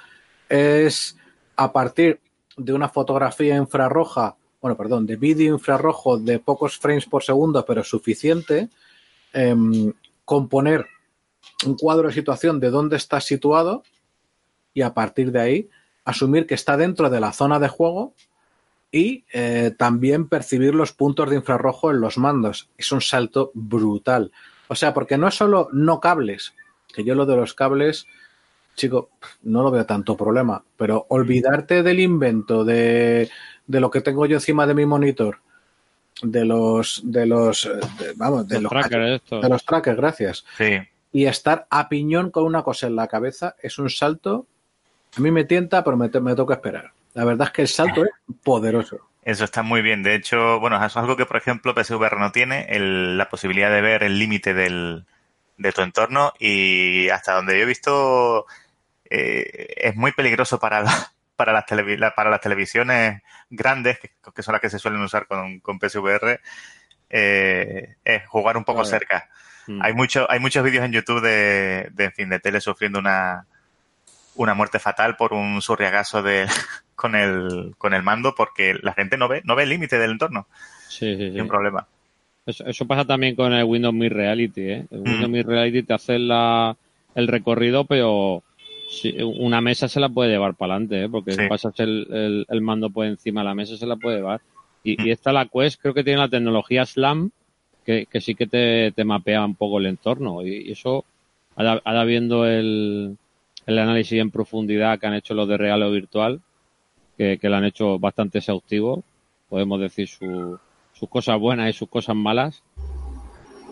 es 0.48 1.16
a 1.56 1.72
partir 1.72 2.20
de 2.56 2.72
una 2.72 2.88
fotografía 2.88 3.56
infrarroja, 3.56 4.36
bueno, 4.60 4.76
perdón, 4.76 5.06
de 5.06 5.16
vídeo 5.16 5.54
infrarrojo 5.54 6.18
de 6.18 6.38
pocos 6.38 6.78
frames 6.78 7.06
por 7.06 7.22
segundo, 7.22 7.64
pero 7.64 7.84
suficiente, 7.84 8.68
em, 9.32 9.92
componer 10.24 10.86
un 11.64 11.76
cuadro 11.76 12.08
de 12.08 12.14
situación 12.14 12.60
de 12.60 12.70
dónde 12.70 12.96
está 12.96 13.20
situado 13.20 13.82
y 14.74 14.82
a 14.82 14.94
partir 14.94 15.32
de 15.32 15.40
ahí 15.40 15.70
asumir 16.04 16.46
que 16.46 16.54
está 16.54 16.76
dentro 16.76 17.10
de 17.10 17.20
la 17.20 17.32
zona 17.32 17.58
de 17.58 17.68
juego 17.68 18.14
y 18.92 19.24
eh, 19.32 19.74
también 19.76 20.28
percibir 20.28 20.74
los 20.74 20.92
puntos 20.92 21.28
de 21.28 21.36
infrarrojo 21.36 21.90
en 21.90 22.00
los 22.00 22.18
mandos. 22.18 22.70
Es 22.78 22.92
un 22.92 23.00
salto 23.00 23.50
brutal. 23.54 24.32
O 24.68 24.74
sea, 24.74 24.94
porque 24.94 25.18
no 25.18 25.28
es 25.28 25.34
solo 25.34 25.68
no 25.72 26.00
cables, 26.00 26.54
que 26.94 27.04
yo 27.04 27.14
lo 27.14 27.26
de 27.26 27.36
los 27.36 27.54
cables, 27.54 28.06
chico, 28.74 29.10
no 29.42 29.62
lo 29.62 29.70
veo 29.70 29.86
tanto 29.86 30.16
problema, 30.16 30.64
pero 30.76 31.06
olvidarte 31.08 31.82
del 31.82 32.00
invento 32.00 32.64
de, 32.64 33.28
de 33.66 33.80
lo 33.80 33.90
que 33.90 34.00
tengo 34.00 34.26
yo 34.26 34.36
encima 34.36 34.66
de 34.66 34.74
mi 34.74 34.86
monitor, 34.86 35.38
de 36.22 36.44
los, 36.44 37.02
de 37.04 37.26
los, 37.26 37.70
vamos, 38.16 38.48
de 38.48 38.60
los, 38.60 38.70
trackers, 38.70 39.22
de 39.30 39.48
los 39.48 39.64
trackers, 39.64 39.96
gracias. 39.96 40.44
Sí. 40.56 40.78
Y 41.12 41.26
estar 41.26 41.66
a 41.70 41.88
piñón 41.88 42.30
con 42.30 42.44
una 42.44 42.62
cosa 42.62 42.86
en 42.86 42.96
la 42.96 43.08
cabeza 43.08 43.56
es 43.62 43.78
un 43.78 43.90
salto. 43.90 44.46
A 45.16 45.20
mí 45.20 45.30
me 45.30 45.44
tienta, 45.44 45.82
pero 45.82 45.96
me, 45.96 46.08
me 46.08 46.34
toca 46.34 46.54
esperar. 46.54 46.92
La 47.14 47.24
verdad 47.24 47.48
es 47.48 47.52
que 47.52 47.62
el 47.62 47.68
salto 47.68 48.04
es 48.04 48.10
poderoso. 48.42 48.98
Eso 49.22 49.44
está 49.44 49.62
muy 49.62 49.82
bien. 49.82 50.02
De 50.02 50.14
hecho, 50.14 50.60
bueno, 50.60 50.84
es 50.84 50.96
algo 50.96 51.16
que, 51.16 51.26
por 51.26 51.38
ejemplo, 51.38 51.74
PSVR 51.74 52.18
no 52.18 52.30
tiene, 52.32 52.66
la 52.78 53.28
posibilidad 53.28 53.70
de 53.70 53.80
ver 53.80 54.02
el 54.02 54.18
límite 54.18 54.54
de 54.54 55.72
tu 55.72 55.80
entorno 55.80 56.32
y 56.38 57.08
hasta 57.08 57.34
donde 57.34 57.56
yo 57.56 57.64
he 57.64 57.66
visto 57.66 58.46
eh, 59.10 59.74
es 59.76 59.96
muy 59.96 60.12
peligroso 60.12 60.58
para, 60.58 60.84
para, 61.36 61.52
las 61.52 61.64
para 62.14 62.30
las 62.30 62.40
televisiones 62.40 63.22
grandes, 63.50 63.98
que, 63.98 64.42
son 64.42 64.52
las 64.52 64.60
que 64.60 64.70
se 64.70 64.78
suelen 64.78 65.02
usar 65.02 65.26
con, 65.26 65.60
con 65.60 65.78
PSVR, 65.78 66.40
eh, 67.10 67.96
es 68.04 68.26
jugar 68.26 68.56
un 68.56 68.64
poco 68.64 68.84
cerca. 68.84 69.28
Mm. 69.66 69.82
Hay, 69.82 69.92
mucho, 69.92 70.30
hay 70.30 70.40
muchos 70.40 70.64
vídeos 70.64 70.84
en 70.84 70.92
YouTube 70.92 71.20
de, 71.20 71.88
de, 71.92 72.04
en 72.04 72.12
fin, 72.12 72.28
de 72.28 72.40
tele 72.40 72.60
sufriendo 72.60 72.98
una, 72.98 73.46
una 74.36 74.54
muerte 74.54 74.78
fatal 74.78 75.16
por 75.16 75.32
un 75.32 75.60
surriagazo 75.62 76.22
de, 76.22 76.46
con, 76.94 77.14
el, 77.14 77.74
con 77.78 77.94
el 77.94 78.02
mando 78.02 78.34
porque 78.34 78.74
la 78.82 78.94
gente 78.94 79.16
no 79.16 79.28
ve, 79.28 79.42
no 79.44 79.54
ve 79.54 79.64
el 79.64 79.70
límite 79.70 79.98
del 79.98 80.12
entorno. 80.12 80.46
Sí, 80.88 81.16
sí, 81.16 81.32
sí. 81.32 81.40
un 81.40 81.48
problema. 81.48 81.86
Eso, 82.46 82.86
pasa 82.86 83.04
también 83.04 83.34
con 83.34 83.52
el 83.52 83.64
Windows 83.64 83.94
Me 83.94 84.08
Reality. 84.08 84.60
¿eh? 84.62 84.86
El 84.90 85.00
Windows 85.00 85.28
mm. 85.28 85.32
Me 85.32 85.42
Reality 85.42 85.82
te 85.82 85.94
hace 85.94 86.18
la, 86.18 86.76
el 87.16 87.26
recorrido, 87.26 87.86
pero 87.86 88.44
una 89.22 89.60
mesa 89.60 89.88
se 89.88 90.00
la 90.00 90.08
puede 90.08 90.30
llevar 90.30 90.54
para 90.54 90.74
adelante, 90.74 91.04
¿eh? 91.04 91.08
porque 91.08 91.32
si 91.32 91.46
pasas 91.48 91.78
el, 91.80 92.46
el, 92.48 92.60
mando 92.60 92.90
por 92.90 93.06
encima 93.06 93.40
de 93.40 93.46
la 93.46 93.54
mesa, 93.54 93.76
se 93.76 93.86
la 93.86 93.96
puede 93.96 94.18
llevar. 94.18 94.40
Y, 94.84 94.96
mm. 94.96 95.06
y 95.06 95.10
esta, 95.10 95.32
la 95.32 95.46
Quest, 95.46 95.80
creo 95.80 95.94
que 95.94 96.04
tiene 96.04 96.20
la 96.20 96.28
tecnología 96.28 96.86
SLAM, 96.86 97.30
que, 97.84 98.06
que 98.06 98.20
sí 98.20 98.34
que 98.34 98.46
te, 98.46 98.92
te, 98.92 99.04
mapea 99.04 99.44
un 99.44 99.54
poco 99.54 99.78
el 99.78 99.86
entorno. 99.86 100.44
Y, 100.46 100.70
eso, 100.70 101.04
ahora 101.56 102.04
viendo 102.04 102.46
el, 102.46 103.16
el 103.66 103.78
análisis 103.78 104.20
en 104.20 104.30
profundidad 104.30 104.98
que 104.98 105.06
han 105.06 105.14
hecho 105.14 105.34
los 105.34 105.48
de 105.48 105.56
real 105.56 105.82
o 105.82 105.90
virtual, 105.90 106.40
que, 107.18 107.38
que 107.38 107.48
lo 107.48 107.56
han 107.56 107.64
hecho 107.64 107.98
bastante 107.98 108.38
exhaustivo, 108.38 109.02
podemos 109.48 109.80
decir 109.80 110.08
sus 110.08 111.08
cosas 111.08 111.38
buenas 111.38 111.70
y 111.70 111.72
sus 111.72 111.88
cosas 111.88 112.14
malas, 112.14 112.62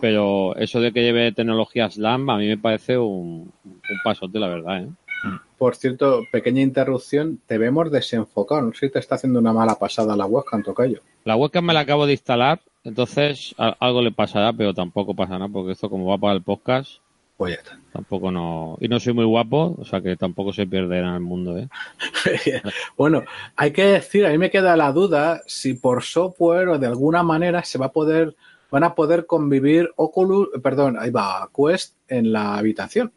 pero 0.01 0.55
eso 0.57 0.81
de 0.81 0.91
que 0.91 1.03
lleve 1.03 1.31
tecnología 1.31 1.89
SLAM 1.89 2.29
a 2.29 2.37
mí 2.37 2.47
me 2.47 2.57
parece 2.57 2.97
un, 2.97 3.51
un 3.63 3.99
pasote, 4.03 4.39
la 4.39 4.47
verdad. 4.47 4.83
¿eh? 4.83 4.89
Por 5.57 5.75
cierto, 5.75 6.21
pequeña 6.31 6.61
interrupción, 6.61 7.39
te 7.45 7.57
vemos 7.57 7.91
desenfocado. 7.91 8.61
No 8.61 8.73
sé 8.73 8.87
si 8.87 8.93
te 8.93 8.99
está 8.99 9.15
haciendo 9.15 9.39
una 9.39 9.53
mala 9.53 9.75
pasada 9.75 10.15
la 10.15 10.25
webcam, 10.25 10.63
Tocayo. 10.63 11.01
La 11.23 11.35
webcam 11.35 11.65
me 11.65 11.73
la 11.73 11.81
acabo 11.81 12.05
de 12.05 12.13
instalar 12.13 12.61
Entonces, 12.83 13.55
algo 13.57 14.01
le 14.01 14.11
pasará, 14.11 14.53
pero 14.53 14.73
tampoco 14.73 15.15
pasa 15.15 15.39
nada, 15.39 15.49
porque 15.49 15.71
esto 15.71 15.89
como 15.89 16.07
va 16.07 16.17
para 16.17 16.33
el 16.33 16.43
podcast, 16.43 16.99
pues 17.37 17.53
ya 17.53 17.59
está. 17.59 17.79
Tampoco 17.91 18.31
no. 18.31 18.77
Y 18.79 18.87
no 18.87 18.99
soy 18.99 19.13
muy 19.13 19.25
guapo, 19.25 19.75
o 19.77 19.85
sea 19.85 20.01
que 20.01 20.15
tampoco 20.15 20.53
se 20.53 20.65
perderá 20.65 21.09
en 21.09 21.15
el 21.15 21.21
mundo, 21.21 21.57
¿eh? 21.57 21.67
bueno, 22.97 23.23
hay 23.55 23.71
que 23.71 23.85
decir, 23.85 24.25
a 24.25 24.29
mí 24.29 24.37
me 24.37 24.49
queda 24.49 24.77
la 24.77 24.91
duda 24.91 25.41
si 25.45 25.73
por 25.73 26.03
software 26.03 26.69
o 26.69 26.79
de 26.79 26.87
alguna 26.87 27.23
manera 27.23 27.63
se 27.63 27.77
va 27.77 27.87
a 27.87 27.91
poder, 27.91 28.35
van 28.71 28.83
a 28.83 28.95
poder 28.95 29.25
convivir 29.25 29.91
Oculus, 29.97 30.49
perdón, 30.63 30.97
ahí 30.97 31.09
va, 31.09 31.49
Quest 31.55 31.95
en 32.07 32.31
la 32.31 32.57
habitación. 32.57 33.11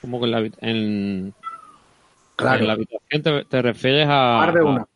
¿Cómo 0.00 0.20
que 0.20 0.26
en 0.26 0.30
la, 0.30 0.38
en, 0.60 1.34
claro. 2.36 2.60
en 2.60 2.66
la 2.66 2.72
habitación 2.74 3.46
te, 3.48 3.62
refieres 3.62 4.06
a. 4.08 4.44
Más 4.46 4.54
de 4.54 4.62
una. 4.62 4.86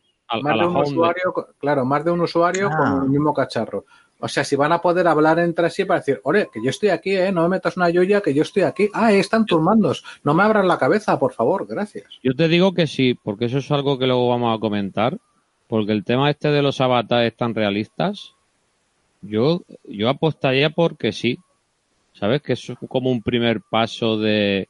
más 0.42 0.58
de 0.58 0.66
un 0.66 0.76
usuario, 0.76 1.34
claro, 1.58 1.84
más 1.84 2.04
de 2.04 2.10
un 2.10 2.20
usuario 2.20 2.68
con 2.70 2.86
ah. 2.86 3.00
el 3.02 3.10
mismo 3.10 3.34
cacharro. 3.34 3.84
O 4.24 4.28
sea, 4.28 4.44
si 4.44 4.54
van 4.54 4.70
a 4.70 4.80
poder 4.80 5.08
hablar 5.08 5.40
entre 5.40 5.68
sí 5.68 5.84
para 5.84 5.98
decir, 5.98 6.20
oye, 6.22 6.48
que 6.52 6.62
yo 6.62 6.70
estoy 6.70 6.90
aquí, 6.90 7.10
¿eh? 7.10 7.32
No 7.32 7.42
me 7.42 7.48
metas 7.48 7.76
una 7.76 7.90
joya, 7.92 8.20
que 8.20 8.32
yo 8.32 8.42
estoy 8.42 8.62
aquí. 8.62 8.88
Ah, 8.94 9.12
están 9.12 9.44
tus 9.44 9.60
mandos. 9.60 10.04
No 10.22 10.32
me 10.32 10.44
abran 10.44 10.68
la 10.68 10.78
cabeza, 10.78 11.18
por 11.18 11.32
favor, 11.32 11.66
gracias. 11.66 12.04
Yo 12.22 12.32
te 12.32 12.46
digo 12.46 12.72
que 12.72 12.86
sí, 12.86 13.18
porque 13.20 13.46
eso 13.46 13.58
es 13.58 13.68
algo 13.72 13.98
que 13.98 14.06
luego 14.06 14.28
vamos 14.28 14.56
a 14.56 14.60
comentar. 14.60 15.18
Porque 15.66 15.90
el 15.90 16.04
tema 16.04 16.30
este 16.30 16.52
de 16.52 16.62
los 16.62 16.80
avatares 16.80 17.36
tan 17.36 17.52
realistas, 17.52 18.36
yo, 19.22 19.62
yo 19.88 20.08
apostaría 20.08 20.70
porque 20.70 21.10
sí. 21.10 21.40
¿Sabes? 22.12 22.42
Que 22.42 22.52
es 22.52 22.72
como 22.88 23.10
un 23.10 23.22
primer 23.22 23.60
paso 23.60 24.18
de... 24.18 24.68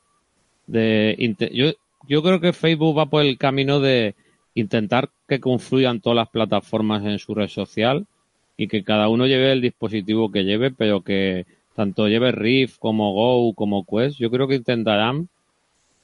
de 0.67 1.35
yo, 1.53 1.73
yo 2.09 2.23
creo 2.23 2.41
que 2.41 2.53
Facebook 2.53 2.99
va 2.99 3.07
por 3.07 3.23
el 3.23 3.39
camino 3.39 3.81
de 3.81 4.15
intentar 4.55 5.11
que 5.29 5.41
confluyan 5.41 6.01
todas 6.01 6.17
las 6.17 6.29
plataformas 6.29 7.05
en 7.05 7.19
su 7.19 7.35
red 7.35 7.49
social 7.49 8.07
y 8.57 8.69
que 8.69 8.85
cada 8.85 9.09
uno 9.09 9.27
lleve 9.27 9.53
el 9.53 9.61
dispositivo 9.61 10.31
que 10.31 10.45
lleve, 10.45 10.71
pero 10.71 11.03
que 11.03 11.47
tanto 11.75 12.09
lleve 12.09 12.33
Rift 12.33 12.79
como 12.79 13.13
Go 13.13 13.55
como 13.55 13.85
Quest, 13.85 14.19
yo 14.19 14.31
creo 14.31 14.47
que 14.47 14.57
intentarán, 14.57 15.29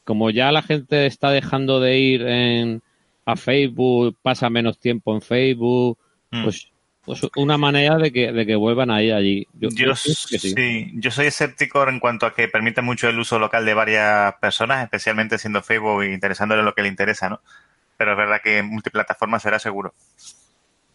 como 0.05 0.31
ya 0.31 0.51
la 0.51 0.63
gente 0.63 1.07
está 1.07 1.31
dejando 1.31 1.81
de 1.81 1.99
ir 1.99 2.23
en, 2.23 2.83
a 3.27 3.37
Facebook, 3.37 4.17
pasa 4.23 4.49
menos 4.49 4.79
tiempo 4.79 5.15
en 5.15 5.21
Facebook, 5.21 5.99
mm. 6.31 6.45
pues, 6.45 6.71
pues, 7.09 7.33
una 7.37 7.59
manera 7.59 7.97
de 7.97 8.13
que, 8.13 8.33
de 8.33 8.47
que 8.47 8.57
vuelvan 8.57 8.91
ahí 8.91 9.11
allí. 9.11 9.49
Yo, 9.55 9.71
sí. 9.97 10.91
yo 10.95 11.11
soy 11.11 11.27
escéptico 11.27 11.89
en 11.89 12.01
cuanto 12.01 12.27
a 12.27 12.35
que 12.35 12.49
permite 12.49 12.83
mucho 12.83 13.09
el 13.09 13.19
uso 13.19 13.39
local 13.39 13.65
de 13.65 13.75
varias 13.75 14.35
personas, 14.41 14.85
especialmente 14.85 15.39
siendo 15.39 15.63
Facebook 15.63 16.03
e 16.03 16.13
interesándole 16.13 16.63
lo 16.63 16.75
que 16.75 16.83
le 16.83 16.89
interesa, 16.89 17.29
¿no? 17.29 17.41
Pero 17.97 18.13
es 18.13 18.17
verdad 18.17 18.41
que 18.43 18.63
multiplataforma 18.63 19.41
será 19.41 19.59
seguro. 19.59 19.95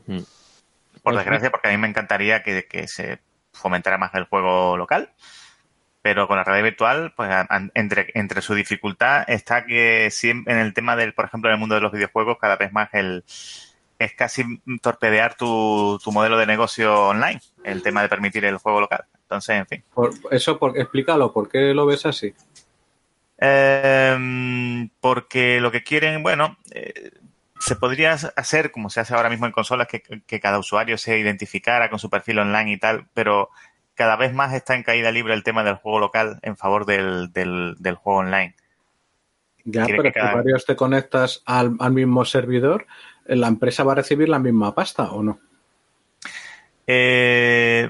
Mm 0.08 0.20
por 1.04 1.16
desgracia, 1.16 1.52
porque 1.52 1.68
a 1.68 1.72
mí 1.72 1.78
me 1.78 1.88
encantaría 1.88 2.42
que, 2.42 2.88
se 2.88 3.20
fomentara 3.52 3.98
más 3.98 4.16
el 4.16 4.24
juego 4.24 4.78
local. 4.78 5.12
Pero 6.02 6.28
con 6.28 6.36
la 6.38 6.44
realidad 6.44 6.66
virtual, 6.66 7.14
pues 7.16 7.30
entre, 7.76 8.08
entre 8.14 8.42
su 8.42 8.56
dificultad 8.56 9.24
está 9.28 9.66
que 9.66 10.10
siempre 10.12 10.54
en 10.54 10.60
el 10.60 10.74
tema 10.74 10.98
del, 10.98 11.14
por 11.14 11.26
ejemplo, 11.26 11.50
en 11.50 11.54
el 11.54 11.60
mundo 11.60 11.76
de 11.76 11.82
los 11.82 11.94
videojuegos, 11.94 12.38
cada 12.40 12.58
vez 12.58 12.74
más 12.74 12.90
el 12.94 13.24
es 14.04 14.14
casi 14.14 14.44
torpedear 14.82 15.36
tu, 15.36 16.00
tu 16.04 16.12
modelo 16.12 16.38
de 16.38 16.46
negocio 16.46 17.08
online, 17.08 17.42
el 17.64 17.82
tema 17.82 18.02
de 18.02 18.10
permitir 18.10 18.46
el 18.46 18.58
juego 18.58 18.82
local. 18.82 19.06
Entonces, 19.22 19.58
en 19.58 19.68
fin. 19.68 19.84
Por 19.94 20.12
eso, 20.32 20.60
por, 20.60 20.78
explícalo, 20.78 21.34
¿por 21.34 21.50
qué 21.50 21.74
lo 21.74 21.86
ves 21.86 22.06
así? 22.06 22.34
Eh, 23.40 24.88
porque 25.02 25.60
lo 25.60 25.72
que 25.72 25.84
quieren, 25.84 26.24
bueno, 26.24 26.58
eh, 26.72 27.12
se 27.60 27.76
podría 27.76 28.12
hacer, 28.12 28.72
como 28.72 28.90
se 28.90 29.00
hace 29.00 29.14
ahora 29.14 29.30
mismo 29.30 29.46
en 29.46 29.52
consolas, 29.52 29.88
que, 29.88 30.40
cada 30.40 30.60
usuario 30.60 30.98
se 30.98 31.18
identificara 31.18 31.90
con 31.90 31.98
su 31.98 32.10
perfil 32.10 32.40
online 32.40 32.74
y 32.74 32.78
tal, 32.78 33.08
pero 33.14 33.50
cada 33.96 34.18
vez 34.18 34.34
más 34.34 34.54
está 34.54 34.76
en 34.76 34.84
caída 34.84 35.12
libre 35.12 35.34
el 35.34 35.44
tema 35.44 35.64
del 35.64 35.76
juego 35.76 36.00
local 36.00 36.40
en 36.42 36.58
favor 36.58 36.86
del, 36.86 37.32
del, 37.32 37.96
juego 37.96 38.20
online. 38.20 38.56
Ya, 39.64 39.86
pero 39.86 40.04
si 40.04 40.20
varios 40.20 40.66
te 40.66 40.76
conectas 40.76 41.42
al, 41.46 41.78
mismo 41.92 42.26
servidor, 42.26 42.86
¿la 43.26 43.48
empresa 43.48 43.84
va 43.84 43.94
a 43.94 43.96
recibir 43.96 44.30
la 44.30 44.40
misma 44.40 44.74
pasta 44.74 45.12
o 45.12 45.24
no? 45.24 45.40
Eh, 46.86 47.90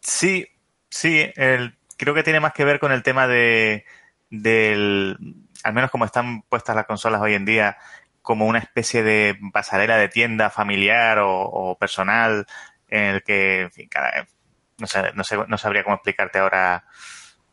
sí, 0.00 0.46
sí, 0.88 1.24
creo 1.96 2.14
que 2.14 2.22
tiene 2.22 2.40
más 2.40 2.52
que 2.52 2.64
ver 2.64 2.78
con 2.78 2.92
el 2.92 3.02
tema 3.02 3.26
de, 3.26 3.84
del, 4.30 5.16
al 5.62 5.72
menos 5.72 5.90
como 5.90 6.04
están 6.04 6.42
puestas 6.42 6.76
las 6.76 6.86
consolas 6.86 7.20
hoy 7.20 7.34
en 7.34 7.44
día, 7.44 7.78
como 8.22 8.46
una 8.46 8.58
especie 8.58 9.02
de 9.02 9.38
pasarela 9.52 9.96
de 9.96 10.08
tienda 10.08 10.50
familiar 10.50 11.18
o, 11.20 11.76
personal 11.78 12.46
en 12.88 13.04
el 13.16 13.22
que, 13.22 13.62
en 13.62 13.72
fin, 13.72 13.88
no, 14.78 14.86
sé, 14.86 15.12
no, 15.14 15.24
sé, 15.24 15.36
no 15.46 15.58
sabría 15.58 15.84
cómo 15.84 15.96
explicarte 15.96 16.38
ahora 16.38 16.84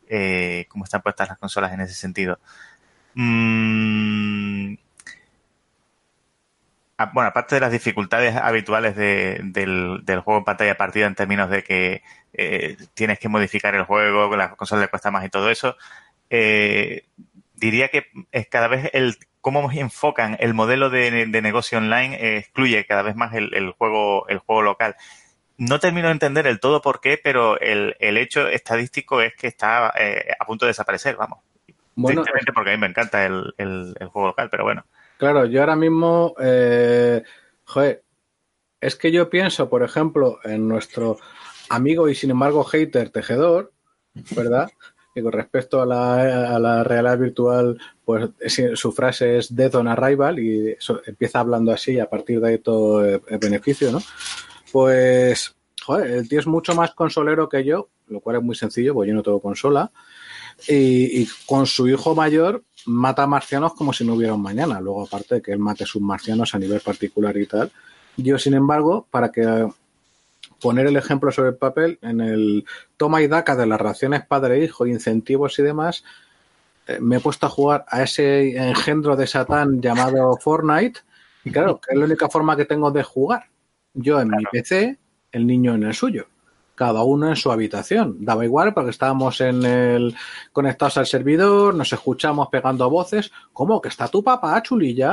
eh, 0.08 0.66
cómo 0.68 0.84
están 0.84 1.02
puestas 1.02 1.28
las 1.28 1.38
consolas 1.38 1.72
en 1.72 1.80
ese 1.80 1.94
sentido. 1.94 2.38
Mm, 3.14 4.74
bueno, 7.12 7.28
aparte 7.28 7.56
de 7.56 7.60
las 7.60 7.72
dificultades 7.72 8.36
habituales 8.36 8.96
del, 8.96 10.02
juego 10.24 10.38
en 10.38 10.44
pantalla 10.44 10.76
partida 10.76 11.06
en 11.06 11.14
términos 11.14 11.50
de 11.50 11.62
que 11.62 12.02
eh, 12.32 12.76
tienes 12.94 13.18
que 13.18 13.28
modificar 13.28 13.74
el 13.74 13.84
juego, 13.84 14.30
que 14.30 14.36
las 14.36 14.54
consolas 14.56 14.82
le 14.82 14.88
cuesta 14.88 15.10
más 15.10 15.24
y 15.24 15.28
todo 15.28 15.50
eso, 15.50 15.76
eh, 16.30 17.06
diría 17.54 17.88
que 17.88 18.06
es 18.32 18.48
cada 18.48 18.68
vez 18.68 18.90
el 18.92 19.16
cómo 19.40 19.70
enfocan 19.70 20.38
el 20.40 20.54
modelo 20.54 20.88
de, 20.88 21.26
negocio 21.26 21.76
online 21.76 22.16
eh, 22.16 22.38
excluye 22.38 22.86
cada 22.86 23.02
vez 23.02 23.14
más 23.14 23.34
el, 23.34 23.72
juego 23.72 24.26
el 24.28 24.38
juego 24.38 24.62
local. 24.62 24.96
No 25.58 25.78
termino 25.80 26.08
de 26.08 26.12
entender 26.12 26.46
el 26.46 26.60
todo 26.60 26.80
por 26.80 27.00
qué, 27.02 27.20
pero 27.22 27.60
el, 27.60 27.94
hecho 28.00 28.48
estadístico 28.48 29.20
es 29.20 29.34
que 29.36 29.46
está 29.46 29.92
eh, 29.98 30.34
a 30.38 30.46
punto 30.46 30.64
de 30.64 30.70
desaparecer, 30.70 31.16
vamos. 31.16 31.40
Bueno, 31.94 32.24
porque 32.54 32.70
a 32.70 32.72
mí 32.72 32.80
me 32.80 32.86
encanta 32.86 33.26
el, 33.26 33.94
juego 34.10 34.28
local, 34.28 34.48
pero 34.50 34.64
bueno. 34.64 34.84
Claro, 35.18 35.46
yo 35.46 35.60
ahora 35.60 35.76
mismo, 35.76 36.34
eh, 36.40 37.22
joder, 37.64 38.02
es 38.80 38.96
que 38.96 39.12
yo 39.12 39.30
pienso, 39.30 39.68
por 39.68 39.82
ejemplo, 39.82 40.38
en 40.44 40.68
nuestro 40.68 41.18
amigo 41.70 42.08
y 42.08 42.14
sin 42.14 42.30
embargo 42.30 42.64
hater 42.64 43.10
tejedor, 43.10 43.72
¿verdad? 44.36 44.68
que 45.14 45.22
con 45.22 45.32
respecto 45.32 45.80
a 45.80 45.86
la, 45.86 46.82
realidad 46.82 47.18
virtual, 47.18 47.78
pues 48.04 48.30
su 48.74 48.90
frase 48.90 49.38
es 49.38 49.54
Death 49.54 49.76
on 49.76 49.86
Arrival 49.86 50.40
y 50.40 50.76
empieza 51.06 51.38
hablando 51.38 51.70
así 51.70 52.00
a 52.00 52.10
partir 52.10 52.40
de 52.40 52.48
ahí 52.48 52.58
todo 52.58 53.04
el, 53.04 53.20
beneficio, 53.38 53.92
¿no? 53.92 54.00
Pues, 54.72 55.54
joder, 55.84 56.10
el 56.10 56.28
tío 56.28 56.40
es 56.40 56.48
mucho 56.48 56.74
más 56.74 56.94
consolero 56.94 57.48
que 57.48 57.62
yo, 57.62 57.90
lo 58.08 58.18
cual 58.20 58.36
es 58.36 58.42
muy 58.42 58.56
sencillo, 58.56 58.92
porque 58.92 59.10
yo 59.10 59.14
no 59.14 59.22
tengo 59.22 59.40
consola. 59.40 59.92
Y, 60.68 61.26
con 61.46 61.66
su 61.66 61.88
hijo 61.88 62.14
mayor 62.14 62.62
mata 62.86 63.26
marcianos 63.26 63.74
como 63.74 63.92
si 63.92 64.04
no 64.04 64.14
hubiera 64.14 64.34
un 64.34 64.42
mañana. 64.42 64.80
Luego, 64.80 65.04
aparte 65.04 65.36
de 65.36 65.42
que 65.42 65.52
él 65.52 65.58
mate 65.58 65.86
sus 65.86 66.02
marcianos 66.02 66.54
a 66.54 66.58
nivel 66.58 66.80
particular 66.80 67.36
y 67.36 67.46
tal. 67.46 67.70
Yo, 68.16 68.38
sin 68.38 68.54
embargo, 68.54 69.06
para 69.10 69.32
que 69.32 69.68
poner 70.60 70.86
el 70.86 70.96
ejemplo 70.96 71.30
sobre 71.32 71.50
el 71.50 71.56
papel, 71.56 71.98
en 72.02 72.20
el 72.20 72.64
toma 72.96 73.22
y 73.22 73.26
daca 73.26 73.56
de 73.56 73.66
las 73.66 73.78
relaciones 73.78 74.24
padre-hijo, 74.26 74.86
incentivos 74.86 75.58
y 75.58 75.62
demás, 75.62 76.04
eh, 76.86 76.98
me 77.00 77.16
he 77.16 77.20
puesto 77.20 77.46
a 77.46 77.50
jugar 77.50 77.84
a 77.88 78.02
ese 78.02 78.56
engendro 78.56 79.16
de 79.16 79.26
Satán 79.26 79.80
llamado 79.80 80.36
Fortnite. 80.36 81.00
Y 81.44 81.50
claro, 81.50 81.80
que 81.80 81.92
es 81.92 81.98
la 81.98 82.04
única 82.04 82.28
forma 82.28 82.56
que 82.56 82.64
tengo 82.64 82.90
de 82.90 83.02
jugar. 83.02 83.46
Yo 83.94 84.20
en 84.20 84.28
mi 84.28 84.44
PC, 84.50 84.98
el 85.32 85.46
niño 85.46 85.74
en 85.74 85.84
el 85.84 85.94
suyo. 85.94 86.26
Cada 86.74 87.04
uno 87.04 87.28
en 87.28 87.36
su 87.36 87.52
habitación. 87.52 88.16
Daba 88.20 88.44
igual 88.44 88.74
porque 88.74 88.90
estábamos 88.90 89.40
en 89.40 89.64
el 89.64 90.14
conectados 90.52 90.98
al 90.98 91.06
servidor, 91.06 91.74
nos 91.74 91.92
escuchamos 91.92 92.48
pegando 92.48 92.90
voces. 92.90 93.30
¿Cómo? 93.52 93.80
¿Que 93.80 93.88
está 93.88 94.08
tu 94.08 94.22
papá, 94.24 94.60
chulilla? 94.62 95.12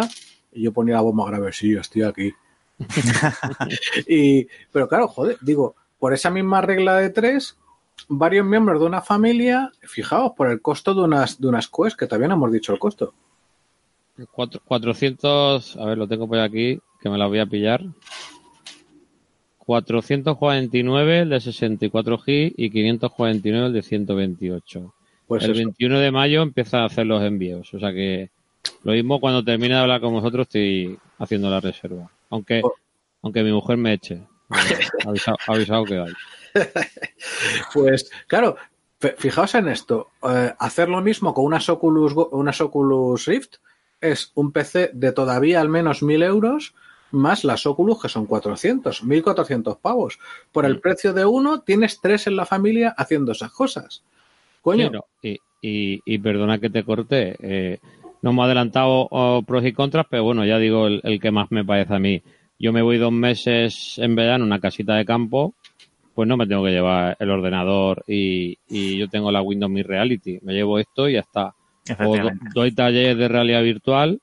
Y 0.52 0.64
yo 0.64 0.74
ponía 0.74 0.96
la 0.96 1.02
voz 1.02 1.14
más 1.14 1.28
grave, 1.28 1.54
sí, 1.54 1.74
estoy 1.74 2.04
aquí. 2.04 2.34
y, 4.08 4.48
pero 4.72 4.88
claro, 4.88 5.08
joder, 5.08 5.38
digo, 5.42 5.76
por 6.00 6.14
esa 6.14 6.32
misma 6.32 6.62
regla 6.62 6.98
de 6.98 7.12
tres, 7.12 7.58
varios 8.08 8.46
miembros 8.46 8.80
de 8.80 8.88
una 8.88 9.02
familia, 9.02 9.72
fijaos, 9.82 10.32
por 10.36 10.50
el 10.50 10.62
costo 10.62 10.94
de 10.94 11.02
unas, 11.02 11.40
de 11.40 11.48
unas 11.48 11.68
quests, 11.68 11.96
que 11.96 12.08
todavía 12.08 12.28
no 12.28 12.36
hemos 12.36 12.52
dicho 12.52 12.74
el 12.74 12.80
costo. 12.80 13.14
400, 14.66 15.78
a 15.78 15.86
ver, 15.86 15.98
lo 15.98 16.08
tengo 16.08 16.28
por 16.28 16.40
aquí, 16.40 16.80
que 17.00 17.10
me 17.10 17.18
la 17.18 17.28
voy 17.28 17.40
a 17.40 17.46
pillar. 17.46 17.84
449 19.72 21.20
el 21.20 21.30
de 21.30 21.40
64 21.40 22.18
G 22.20 22.54
y 22.58 22.70
549 22.72 23.68
el 23.68 23.74
de 23.74 23.82
128. 23.82 24.94
Pues 25.28 25.46
el 25.46 25.54
21 25.54 25.98
de 25.98 26.12
mayo 26.12 26.42
empieza 26.42 26.80
a 26.80 26.86
hacer 26.88 27.06
los 27.06 27.24
envíos, 27.24 27.74
o 27.74 27.80
sea 27.80 27.94
que 27.94 28.32
lo 28.84 28.92
mismo 28.92 29.22
cuando 29.22 29.46
termine 29.46 29.76
de 29.76 29.80
hablar 29.80 30.02
con 30.02 30.12
vosotros 30.12 30.48
estoy 30.48 31.00
haciendo 31.20 31.50
la 31.50 31.62
reserva. 31.62 32.12
Aunque, 32.30 32.60
oh. 32.62 32.74
aunque 33.22 33.44
mi 33.44 33.54
mujer 33.54 33.78
me 33.78 33.94
eche. 33.94 34.22
Avisado, 35.08 35.38
avisado 35.48 35.86
que 35.86 36.00
hay. 36.00 36.14
Pues 37.74 38.12
claro, 38.28 38.58
fijaos 39.18 39.56
en 39.56 39.70
esto. 39.70 40.10
Eh, 40.30 40.54
hacer 40.60 40.90
lo 40.90 41.00
mismo 41.00 41.34
con 41.34 41.46
unas 41.46 41.70
Oculus, 41.70 42.14
unas 42.32 42.60
Oculus 42.60 43.26
Rift 43.26 43.56
es 44.02 44.34
un 44.36 44.52
PC 44.52 44.92
de 44.92 45.14
todavía 45.14 45.62
al 45.62 45.70
menos 45.70 46.04
mil 46.04 46.24
euros 46.24 46.76
más 47.12 47.44
las 47.44 47.66
Oculus, 47.66 48.02
que 48.02 48.10
son 48.10 48.26
400, 48.26 49.04
1400 49.04 49.78
pavos. 49.78 50.20
Por 50.52 50.66
el 50.66 50.78
mm. 50.78 50.82
precio 50.82 51.14
de 51.14 51.26
uno, 51.26 51.62
tienes 51.62 52.00
tres 52.02 52.28
en 52.28 52.36
la 52.36 52.46
familia 52.46 52.94
haciendo 52.98 53.32
esas 53.32 53.52
cosas. 53.52 54.04
Coño. 54.62 54.92
y, 55.22 55.40
y, 55.62 56.18
perdona 56.20 56.60
que 56.60 56.70
te 56.70 56.84
corté. 56.84 57.36
Eh, 57.40 57.80
no 58.22 58.32
hemos 58.32 58.46
adelantado 58.46 59.08
oh, 59.10 59.42
pros 59.46 59.66
y 59.66 59.74
contras, 59.74 60.06
pero 60.10 60.24
bueno, 60.24 60.46
ya 60.46 60.60
digo 60.60 60.88
el, 60.88 61.02
el, 61.04 61.20
que 61.20 61.32
más 61.32 61.52
me 61.52 61.66
parece 61.66 61.96
a 61.96 62.00
mí. 62.00 62.22
Yo 62.60 62.72
me 62.72 62.84
voy 62.84 62.98
dos 62.98 63.12
meses 63.12 63.96
en 63.98 64.16
verano 64.16 64.44
a 64.44 64.48
una 64.48 64.60
casita 64.60 64.96
de 64.96 65.06
campo, 65.06 65.56
pues 66.14 66.28
no 66.28 66.38
me 66.38 66.46
tengo 66.46 66.64
que 66.64 66.72
llevar 66.72 67.18
el 67.20 67.32
ordenador 67.32 68.04
y, 68.08 68.60
y 68.68 68.98
yo 68.98 69.08
tengo 69.10 69.32
la 69.32 69.42
Windows 69.42 69.72
Mi 69.72 69.82
Reality. 69.82 70.40
Me 70.44 70.54
llevo 70.54 70.78
esto 70.78 71.10
y 71.10 71.14
ya 71.14 71.22
está. 71.22 71.56
O 72.00 72.16
doy 72.54 72.72
talleres 72.74 73.18
de 73.18 73.28
realidad 73.28 73.64
virtual 73.64 74.22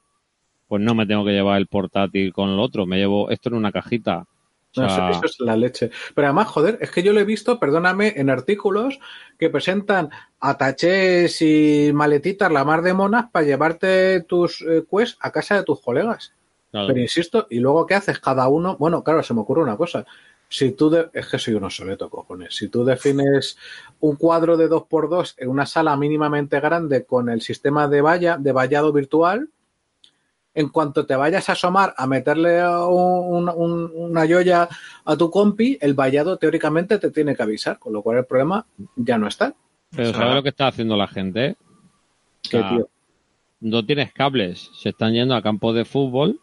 pues 0.69 0.83
no 0.83 0.95
me 0.95 1.07
tengo 1.07 1.25
que 1.25 1.33
llevar 1.33 1.59
el 1.59 1.67
portátil 1.67 2.33
con 2.33 2.51
el 2.51 2.61
otro, 2.61 2.87
me 2.87 2.99
llevo 2.99 3.31
esto 3.31 3.49
en 3.49 3.57
una 3.57 3.73
cajita. 3.73 4.27
eso, 4.73 5.21
es 5.25 5.41
la 5.41 5.57
leche. 5.57 5.91
Pero 6.15 6.29
además, 6.29 6.49
joder, 6.49 6.79
es 6.81 6.91
que 6.91 7.03
yo 7.03 7.13
lo 7.13 7.21
he 7.21 7.25
visto, 7.25 7.59
perdóname, 7.59 8.13
en 8.17 8.29
artículos 8.29 9.01
que 9.39 9.49
presentan 9.49 10.11
ataches 10.39 11.41
y 11.41 11.91
maletitas 11.95 12.53
la 12.53 12.65
mar 12.65 12.83
de 12.83 12.93
monas 12.93 13.31
para 13.33 13.47
llevarte 13.47 14.21
tus 14.21 14.61
eh, 14.61 14.85
quests 14.89 15.17
a 15.21 15.33
casa 15.33 15.57
de 15.57 15.65
tus 15.65 15.81
colegas. 15.81 16.35
Pero 16.71 16.99
insisto, 16.99 17.47
¿y 17.49 17.61
luego 17.61 17.87
qué 17.87 17.95
haces? 17.95 18.19
Cada 18.19 18.47
uno, 18.49 18.77
bueno, 18.77 19.03
claro, 19.03 19.23
se 19.23 19.33
me 19.33 19.41
ocurre 19.41 19.63
una 19.63 19.79
cosa. 19.79 20.05
Si 20.51 20.73
tú, 20.73 20.95
es 21.13 21.27
que 21.27 21.39
soy 21.39 21.55
un 21.55 21.65
obsoleto, 21.65 22.11
cojones. 22.11 22.55
Si 22.55 22.69
tú 22.69 22.85
defines 22.85 23.57
un 24.01 24.17
cuadro 24.17 24.59
de 24.59 24.69
2x2 24.69 25.35
en 25.39 25.49
una 25.49 25.65
sala 25.65 25.97
mínimamente 25.97 26.61
grande 26.61 27.05
con 27.05 27.31
el 27.31 27.41
sistema 27.41 27.89
de 27.89 28.03
valla, 28.03 28.37
de 28.39 28.53
vallado 28.53 28.93
virtual, 28.93 29.49
en 30.59 30.71
cuanto 30.71 31.07
te 31.07 31.15
vayas 31.15 31.49
a 31.49 31.53
asomar 31.53 31.95
a 31.97 32.09
meterle 32.09 32.61
una 32.67 34.25
yoya 34.25 34.69
a 35.05 35.17
tu 35.17 35.31
compi, 35.31 35.79
el 35.81 35.95
vallado 35.95 36.37
teóricamente 36.37 36.99
te 36.99 37.13
tiene 37.13 37.37
que 37.37 37.45
avisar, 37.45 37.79
con 37.79 37.93
lo 37.93 38.03
cual 38.03 38.19
el 38.19 38.25
problema 38.25 38.67
ya 38.97 39.19
no 39.19 39.29
está. 39.29 39.55
Pero 39.95 40.13
¿sabes 40.13 40.35
lo 40.35 40.43
que 40.43 40.49
está 40.49 40.67
haciendo 40.67 40.97
la 40.97 41.07
gente? 41.07 41.55
No 43.61 43.87
tienes 43.87 44.13
cables, 44.13 44.69
se 44.75 44.89
están 44.89 45.13
yendo 45.13 45.37
a 45.37 45.43
campos 45.43 45.77
de 45.77 45.85
fútbol. 45.85 46.41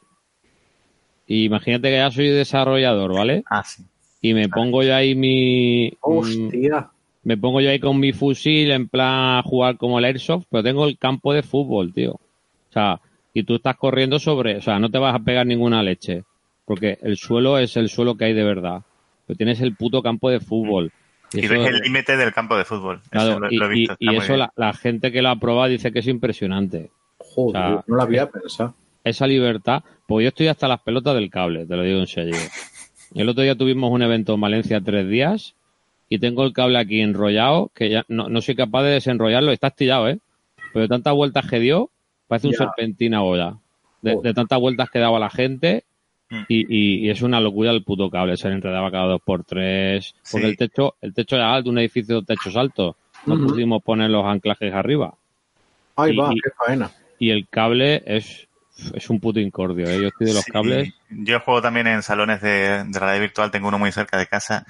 Y 1.27 1.43
imagínate 1.43 1.89
que 1.89 1.97
ya 1.97 2.09
soy 2.09 2.29
desarrollador, 2.29 3.13
¿vale? 3.13 3.43
Ah, 3.49 3.65
sí. 3.65 3.83
Y 4.21 4.33
me 4.33 4.47
pongo 4.47 4.81
yo 4.81 4.95
ahí 4.95 5.13
mi. 5.13 5.91
Hostia. 5.99 6.89
Me 7.23 7.35
pongo 7.35 7.59
yo 7.59 7.69
ahí 7.69 7.79
con 7.79 7.99
mi 7.99 8.13
fusil 8.13 8.71
en 8.71 8.87
plan 8.87 9.39
a 9.39 9.43
jugar 9.43 9.75
como 9.75 9.99
el 9.99 10.05
Airsoft, 10.05 10.45
pero 10.49 10.63
tengo 10.63 10.85
el 10.85 10.97
campo 10.97 11.33
de 11.33 11.43
fútbol, 11.43 11.93
tío. 11.93 12.13
O 12.13 12.71
sea, 12.71 13.01
y 13.35 13.43
tú 13.43 13.55
estás 13.55 13.75
corriendo 13.75 14.17
sobre, 14.17 14.55
o 14.55 14.61
sea, 14.61 14.79
no 14.79 14.89
te 14.89 14.97
vas 14.97 15.13
a 15.13 15.19
pegar 15.19 15.45
ninguna 15.45 15.83
leche, 15.83 16.23
porque 16.63 16.97
el 17.01 17.17
suelo 17.17 17.59
es 17.59 17.75
el 17.75 17.89
suelo 17.89 18.15
que 18.15 18.25
hay 18.25 18.33
de 18.33 18.45
verdad. 18.45 18.83
Pero 19.27 19.35
tienes 19.35 19.59
el 19.59 19.75
puto 19.75 20.01
campo 20.01 20.29
de 20.29 20.39
fútbol. 20.39 20.93
Y, 21.33 21.45
ves 21.45 21.67
el 21.67 21.79
límite 21.79 22.15
del 22.15 22.31
campo 22.31 22.55
de 22.55 22.63
fútbol. 22.63 23.01
y, 23.99 24.15
eso 24.15 24.37
la, 24.37 24.73
gente 24.73 25.11
que 25.11 25.21
lo 25.21 25.29
ha 25.29 25.35
probado 25.35 25.67
dice 25.67 25.91
que 25.91 25.99
es 25.99 26.07
impresionante. 26.07 26.91
Joder, 27.17 27.81
no 27.85 27.95
lo 27.97 28.01
había 28.01 28.29
pensado. 28.29 28.73
Esa 29.03 29.27
libertad, 29.27 29.83
pues 30.07 30.23
yo 30.23 30.29
estoy 30.29 30.47
hasta 30.47 30.69
las 30.69 30.79
pelotas 30.79 31.15
del 31.15 31.29
cable, 31.29 31.65
te 31.65 31.75
lo 31.75 31.83
digo 31.83 31.99
en 31.99 32.07
serio. 32.07 32.37
El 33.13 33.27
otro 33.27 33.43
día 33.43 33.55
tuvimos 33.55 33.91
un 33.91 34.01
evento 34.01 34.35
en 34.35 34.41
Valencia 34.41 34.79
tres 34.79 35.09
días 35.09 35.55
y 36.07 36.19
tengo 36.19 36.45
el 36.45 36.53
cable 36.53 36.79
aquí 36.79 37.01
enrollado 37.01 37.69
que 37.75 37.89
ya 37.89 38.05
no, 38.07 38.29
no 38.29 38.39
soy 38.39 38.55
capaz 38.55 38.83
de 38.83 38.91
desenrollarlo, 38.91 39.51
está 39.51 39.67
estillado, 39.67 40.07
¿eh? 40.07 40.19
Pero 40.73 40.87
tantas 40.87 41.13
vueltas 41.13 41.49
que 41.49 41.59
dio, 41.59 41.89
Parece 42.41 42.47
un 42.47 42.53
serpentina 42.53 43.21
bola. 43.21 43.57
De, 44.01 44.17
de, 44.21 44.33
tantas 44.33 44.59
vueltas 44.59 44.89
que 44.89 44.99
daba 44.99 45.19
la 45.19 45.29
gente. 45.29 45.83
Mm. 46.29 46.43
Y, 46.47 47.09
es 47.09 47.21
una 47.21 47.39
locura 47.39 47.71
el 47.71 47.83
puto 47.83 48.09
cable. 48.09 48.37
Se 48.37 48.47
enredaba 48.47 48.91
cada 48.91 49.05
dos 49.05 49.21
por 49.23 49.43
tres. 49.43 50.15
Porque 50.31 50.47
el 50.47 50.57
techo, 50.57 50.95
el 51.01 51.13
techo 51.13 51.35
era 51.35 51.53
alto, 51.53 51.69
un 51.69 51.79
edificio 51.79 52.21
de 52.21 52.25
techos 52.25 52.55
altos. 52.55 52.95
No 53.25 53.35
pudimos 53.37 53.81
poner 53.81 54.09
los 54.09 54.25
anclajes 54.25 54.73
arriba. 54.73 55.15
Ahí 55.95 56.13
y, 56.13 56.17
va, 56.17 56.29
qué 56.29 56.51
faena. 56.51 56.91
Y 57.17 57.31
el 57.31 57.47
cable 57.47 58.03
es, 58.05 58.47
es 58.93 59.09
un 59.09 59.19
puto 59.19 59.39
incordio. 59.39 59.87
¿eh? 59.87 60.01
Yo 60.01 60.07
estoy 60.09 60.27
de 60.27 60.33
los 60.33 60.45
cables. 60.45 60.93
Yo 61.09 61.39
juego 61.39 61.61
también 61.61 61.87
en 61.87 62.03
salones 62.03 62.41
de, 62.41 62.83
de 62.83 62.99
realidad 62.99 63.21
virtual, 63.21 63.51
tengo 63.51 63.69
uno 63.69 63.79
muy 63.79 63.91
cerca 63.91 64.17
de 64.17 64.27
casa. 64.27 64.65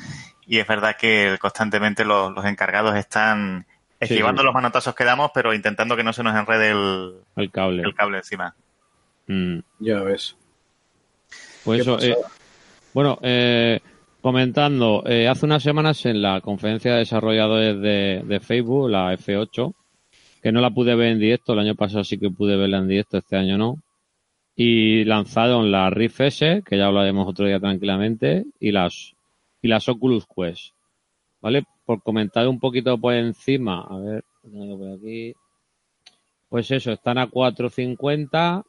Y 0.46 0.60
es 0.60 0.68
verdad 0.68 0.96
que 0.98 1.38
constantemente 1.42 2.06
los, 2.06 2.34
los 2.34 2.46
encargados 2.46 2.96
están 2.96 3.66
Esquivando 4.00 4.44
los 4.44 4.54
manotazos 4.54 4.94
que 4.94 5.06
damos, 5.06 5.32
pero 5.34 5.54
intentando 5.54 5.96
que 5.96 6.04
no 6.04 6.14
se 6.14 6.24
nos 6.24 6.36
enrede 6.36 6.72
el, 6.72 7.52
cable. 7.52 7.84
El 7.84 7.96
cable 7.96 8.18
encima. 8.18 8.56
Mm. 9.28 9.60
Ya 9.80 10.02
ves. 10.02 10.36
Pues 11.64 11.82
eso, 11.82 12.00
eh, 12.00 12.16
bueno, 12.94 13.18
eh, 13.24 13.80
comentando, 14.22 15.04
eh, 15.06 15.28
hace 15.28 15.46
unas 15.46 15.64
semanas 15.64 16.06
en 16.06 16.22
la 16.22 16.42
conferencia 16.42 16.94
de 16.94 17.00
desarrolladores 17.00 17.82
de, 17.82 18.40
Facebook, 18.40 18.90
la 18.90 19.14
F8, 19.14 19.74
que 20.42 20.52
no 20.52 20.62
la 20.62 20.70
pude 20.70 20.96
ver 20.96 21.08
en 21.14 21.20
directo, 21.20 21.54
el 21.54 21.60
año 21.60 21.76
pasado 21.76 22.04
sí 22.04 22.18
que 22.18 22.30
pude 22.30 22.56
verla 22.56 22.78
en 22.78 22.88
directo, 22.88 23.18
este 23.18 23.36
año 23.36 23.58
no, 23.58 23.80
y 24.56 25.04
lanzaron 25.06 25.72
la 25.72 25.90
Rift 25.90 26.22
S, 26.22 26.64
que 26.66 26.78
ya 26.78 26.86
hablaremos 26.86 27.28
otro 27.28 27.48
día 27.48 27.60
tranquilamente, 27.60 28.46
y 28.60 28.72
las, 28.72 29.14
y 29.62 29.68
las 29.68 29.90
Oculus 29.90 30.26
Quest. 30.28 30.74
¿Vale? 31.42 31.66
Por 31.86 32.02
comentar 32.02 32.48
un 32.48 32.60
poquito 32.60 32.98
por 32.98 33.14
encima, 33.14 33.82
a 33.82 33.98
ver, 34.00 34.26
por 34.42 34.98
aquí. 34.98 35.34
Pues 36.50 36.72
eso, 36.72 36.92
están 36.92 37.18
a 37.18 37.28
450, 37.28 38.64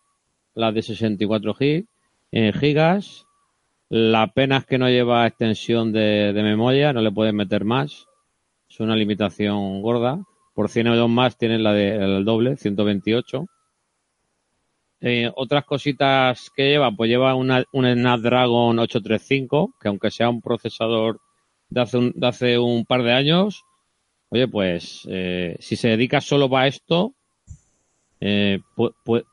las 0.54 0.74
de 0.74 0.82
64 0.82 1.56
eh, 1.60 2.52
gigas. 2.52 3.26
La 3.88 4.26
pena 4.28 4.58
es 4.58 4.66
que 4.66 4.78
no 4.78 4.88
lleva 4.88 5.26
extensión 5.26 5.92
de, 5.92 6.32
memoria, 6.34 6.92
no 6.92 7.00
le 7.00 7.12
pueden 7.12 7.36
meter 7.36 7.64
más. 7.64 8.06
Es 8.68 8.80
una 8.80 8.96
limitación 8.96 9.80
gorda. 9.82 10.20
Por 10.54 10.68
100 10.68 10.88
euros 10.88 11.08
más 11.08 11.36
tienen 11.36 11.62
la 11.62 11.72
del 11.72 12.24
doble, 12.24 12.56
128. 12.56 13.46
Eh, 15.02 15.30
otras 15.36 15.64
cositas 15.64 16.50
que 16.56 16.70
lleva, 16.70 16.90
pues 16.90 17.08
lleva 17.08 17.34
una, 17.34 17.64
un 17.72 17.84
Snapdragon 17.84 18.78
835, 18.78 19.74
que 19.78 19.88
aunque 19.88 20.10
sea 20.10 20.30
un 20.30 20.40
procesador 20.40 21.20
de 21.68 21.80
hace 21.80 21.98
un, 21.98 22.12
de 22.14 22.26
hace 22.26 22.58
un 22.58 22.84
par 22.84 23.02
de 23.02 23.12
años, 23.12 23.64
oye, 24.28 24.48
pues 24.48 25.06
eh, 25.10 25.56
si 25.60 25.76
se 25.76 25.88
dedica 25.88 26.20
solo 26.20 26.48
para 26.48 26.66
esto, 26.66 27.14
eh, 28.20 28.60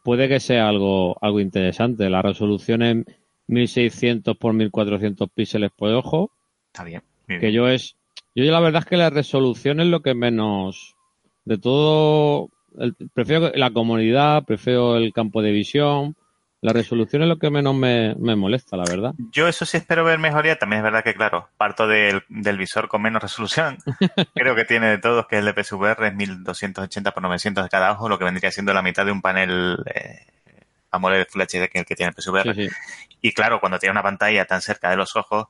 puede 0.03 0.27
que 0.27 0.39
sea 0.39 0.67
algo, 0.67 1.17
algo 1.21 1.39
interesante. 1.39 2.09
La 2.09 2.21
resolución 2.21 2.81
en 2.81 3.05
1600 3.47 4.37
por 4.37 4.53
1400 4.53 5.29
píxeles 5.29 5.71
por 5.75 5.91
ojo. 5.93 6.31
Está 6.67 6.83
bien. 6.83 7.01
Que 7.27 7.51
yo 7.51 7.67
es, 7.67 7.95
yo 8.35 8.43
la 8.43 8.59
verdad 8.59 8.83
es 8.83 8.89
que 8.89 8.97
la 8.97 9.09
resolución 9.09 9.79
es 9.79 9.87
lo 9.87 10.01
que 10.01 10.13
menos, 10.13 10.95
de 11.45 11.57
todo, 11.57 12.49
prefiero 13.13 13.51
la 13.55 13.71
comunidad, 13.71 14.43
prefiero 14.45 14.97
el 14.97 15.13
campo 15.13 15.41
de 15.41 15.51
visión, 15.51 16.15
la 16.63 16.71
resolución 16.71 17.21
es 17.23 17.27
lo 17.27 17.37
que 17.37 17.49
menos 17.49 17.75
me, 17.75 18.15
molesta, 18.15 18.77
la 18.77 18.85
verdad. 18.85 19.13
Yo 19.31 19.49
eso 19.49 19.65
sí 19.65 19.75
espero 19.75 20.05
ver 20.05 20.17
mejoría. 20.17 20.57
También 20.57 20.79
es 20.79 20.83
verdad 20.85 21.03
que, 21.03 21.13
claro, 21.13 21.49
parto 21.57 21.87
del, 21.87 22.23
visor 22.57 22.87
con 22.87 23.01
menos 23.01 23.21
resolución. 23.21 23.77
Creo 24.33 24.55
que 24.55 24.63
tiene 24.63 24.89
de 24.89 24.97
todos, 24.97 25.27
que 25.27 25.35
es 25.35 25.45
el 25.45 25.53
de 25.53 25.61
PSVR, 25.61 26.07
es 26.07 26.15
1280 26.15 27.11
por 27.11 27.21
900 27.21 27.65
de 27.65 27.69
cada 27.69 27.91
ojo, 27.91 28.07
lo 28.07 28.17
que 28.17 28.23
vendría 28.23 28.49
siendo 28.49 28.73
la 28.73 28.81
mitad 28.81 29.05
de 29.05 29.11
un 29.11 29.21
panel 29.21 29.77
eh, 29.93 30.25
AMOLED 30.89 31.27
Full 31.29 31.41
HD 31.41 31.69
que 31.69 31.79
el 31.79 31.85
que 31.85 31.95
tiene 31.95 32.13
el 32.15 32.21
PSVR. 32.21 32.55
Y 33.21 33.33
claro, 33.33 33.59
cuando 33.59 33.77
tiene 33.77 33.91
una 33.91 34.03
pantalla 34.03 34.45
tan 34.45 34.61
cerca 34.61 34.89
de 34.89 34.95
los 34.95 35.17
ojos, 35.17 35.47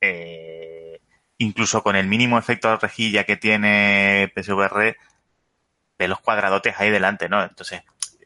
eh, 0.00 0.98
incluso 1.36 1.82
con 1.82 1.94
el 1.94 2.06
mínimo 2.06 2.38
efecto 2.38 2.70
de 2.70 2.76
rejilla 2.76 3.24
que 3.24 3.36
tiene 3.36 4.32
PSVR, 4.34 4.96
ve 5.98 6.08
los 6.08 6.20
cuadradotes 6.20 6.74
ahí 6.78 6.88
delante, 6.88 7.28
¿no? 7.28 7.42
Entonces, 7.42 7.82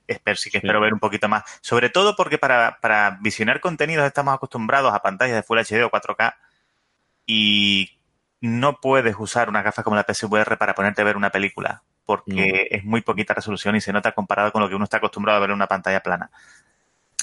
espero, 0.08 0.36
sí 0.36 0.50
que 0.50 0.58
espero 0.58 0.80
ver 0.80 0.92
un 0.92 0.98
poquito 0.98 1.28
más. 1.28 1.44
Sobre 1.60 1.90
todo 1.90 2.16
porque 2.16 2.38
para, 2.38 2.78
para 2.80 3.18
visionar 3.20 3.60
contenidos 3.60 4.06
estamos 4.06 4.34
acostumbrados 4.34 4.92
a 4.92 5.00
pantallas 5.00 5.36
de 5.36 5.42
Full 5.42 5.58
HD 5.58 5.84
o 5.84 5.90
4K 5.90 6.34
y 7.26 7.98
no 8.40 8.80
puedes 8.80 9.14
usar 9.18 9.48
una 9.48 9.62
gafas 9.62 9.84
como 9.84 9.96
la 9.96 10.06
PSVR 10.08 10.56
para 10.58 10.74
ponerte 10.74 11.02
a 11.02 11.04
ver 11.04 11.16
una 11.16 11.30
película 11.30 11.82
porque 12.08 12.68
es 12.70 12.84
muy 12.84 13.02
poquita 13.02 13.34
resolución 13.34 13.76
y 13.76 13.82
se 13.82 13.92
nota 13.92 14.12
comparado 14.12 14.50
con 14.50 14.62
lo 14.62 14.68
que 14.70 14.74
uno 14.74 14.84
está 14.84 14.96
acostumbrado 14.96 15.36
a 15.36 15.40
ver 15.40 15.50
en 15.50 15.56
una 15.56 15.66
pantalla 15.66 16.02
plana. 16.02 16.30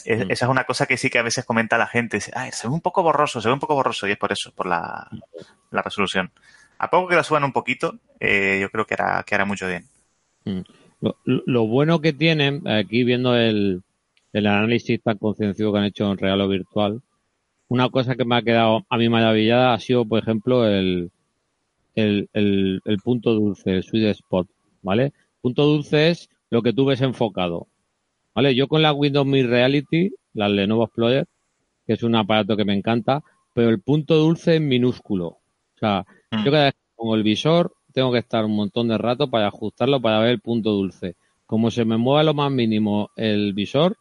Esa 0.06 0.46
es 0.46 0.52
una 0.52 0.66
cosa 0.66 0.86
que 0.86 0.96
sí 0.96 1.10
que 1.10 1.18
a 1.18 1.24
veces 1.24 1.44
comenta 1.44 1.80
la 1.80 1.88
gente. 1.88 2.18
Dice, 2.18 2.32
Ay, 2.36 2.52
se 2.52 2.68
ve 2.68 2.74
un 2.76 2.82
poco 2.82 3.02
borroso, 3.02 3.42
se 3.42 3.48
ve 3.48 3.54
un 3.56 3.60
poco 3.60 3.74
borroso 3.74 4.08
y 4.08 4.12
es 4.12 4.18
por 4.20 4.32
eso, 4.32 4.54
por 4.54 4.68
la, 4.68 5.10
resolución. 5.72 6.32
A 6.78 6.92
poco 6.92 7.08
que 7.08 7.16
la 7.16 7.24
suban 7.24 7.44
un 7.44 7.52
poquito, 7.52 7.96
eh, 8.20 8.60
yo 8.62 8.70
creo 8.70 8.86
que 8.86 8.94
hará, 8.94 9.24
que 9.24 9.34
hará 9.34 9.46
mucho 9.46 9.68
bien. 9.68 9.88
Mm. 10.44 10.62
Lo, 11.26 11.68
bueno 11.68 12.02
que 12.02 12.14
tienen, 12.14 12.68
aquí 12.68 13.04
viendo 13.04 13.36
el, 13.36 13.82
el 14.34 14.48
análisis 14.48 15.02
tan 15.02 15.18
concienciado 15.18 15.72
que 15.72 15.80
han 15.80 15.86
hecho 15.86 16.12
en 16.12 16.18
real 16.18 16.42
o 16.42 16.48
virtual, 16.48 17.02
una 17.68 17.90
cosa 17.90 18.16
que 18.16 18.26
me 18.26 18.36
ha 18.36 18.42
quedado 18.42 18.86
a 18.90 18.98
mí 18.98 19.10
maravillada 19.10 19.74
ha 19.74 19.80
sido, 19.80 20.06
por 20.06 20.20
ejemplo, 20.20 20.68
el, 20.68 21.12
el, 21.96 22.30
el, 22.34 22.98
punto 23.04 23.34
dulce, 23.34 23.76
el 23.76 23.84
sweet 23.84 24.10
spot, 24.10 24.48
¿vale? 24.82 25.14
Punto 25.42 25.66
dulce 25.66 26.10
es 26.10 26.30
lo 26.50 26.62
que 26.62 26.74
tú 26.74 26.86
ves 26.86 27.02
enfocado, 27.02 27.68
¿vale? 28.34 28.56
Yo 28.56 28.68
con 28.68 28.82
la 28.82 28.94
Windows 28.94 29.26
Mi 29.26 29.44
Reality, 29.44 30.14
la 30.34 30.50
Lenovo 30.50 30.86
Explorer, 30.86 31.26
que 31.88 31.94
es 31.94 32.04
un 32.04 32.16
aparato 32.16 32.58
que 32.58 32.66
me 32.66 32.74
encanta, 32.74 33.24
pero 33.54 33.70
el 33.70 33.80
punto 33.80 34.16
dulce 34.16 34.56
es 34.56 34.62
minúsculo. 34.62 35.28
O 35.28 35.78
sea, 35.80 36.06
Mm. 36.36 36.46
yo 36.46 36.52
cada 36.52 36.66
vez 36.66 36.74
que 36.74 36.96
pongo 36.96 37.16
el 37.16 37.24
visor 37.24 37.75
tengo 37.96 38.12
que 38.12 38.20
estar 38.20 38.44
un 38.44 38.56
montón 38.56 38.90
de 38.90 38.98
rato 38.98 39.30
para 39.30 39.48
ajustarlo 39.48 40.02
para 40.02 40.20
ver 40.20 40.32
el 40.32 40.42
punto 40.42 40.72
dulce. 40.72 41.16
Como 41.48 41.72
se 41.72 41.86
me 41.86 41.96
mueva 41.98 42.24
lo 42.24 42.34
más 42.34 42.52
mínimo 42.52 43.10
el 43.16 43.54
visor, 43.54 43.96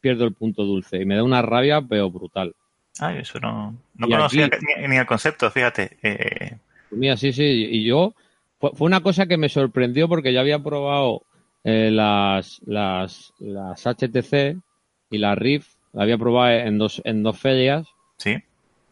pierdo 0.00 0.24
el 0.26 0.34
punto 0.34 0.64
dulce 0.64 1.00
y 1.00 1.06
me 1.06 1.16
da 1.16 1.24
una 1.24 1.40
rabia, 1.40 1.80
pero 1.80 2.10
brutal. 2.10 2.54
Ay, 2.98 3.18
eso 3.20 3.40
no, 3.40 3.74
no 3.96 4.06
Y 4.06 4.10
conocía 4.10 4.44
aquí- 4.46 4.58
ni, 4.78 4.88
ni 4.88 4.96
el 4.96 5.06
concepto, 5.06 5.50
fíjate. 5.50 5.96
Eh, 6.02 6.56
Mira, 6.90 7.16
sí, 7.16 7.32
sí, 7.32 7.42
y 7.44 7.84
yo 7.84 8.14
fue, 8.58 8.72
fue 8.74 8.86
una 8.86 9.00
cosa 9.00 9.24
que 9.26 9.38
me 9.38 9.48
sorprendió 9.48 10.06
porque 10.06 10.34
yo 10.34 10.40
había 10.40 10.58
probado 10.58 11.22
eh, 11.64 11.90
las, 11.90 12.60
las, 12.66 13.32
las 13.38 13.86
HTC 13.86 14.58
y 15.10 15.18
la 15.18 15.34
RIF, 15.34 15.66
la 15.94 16.02
había 16.02 16.18
probado 16.18 16.50
en 16.58 16.76
dos, 16.76 17.00
en 17.04 17.22
dos 17.22 17.38
ferias 17.38 17.86
sí, 18.18 18.36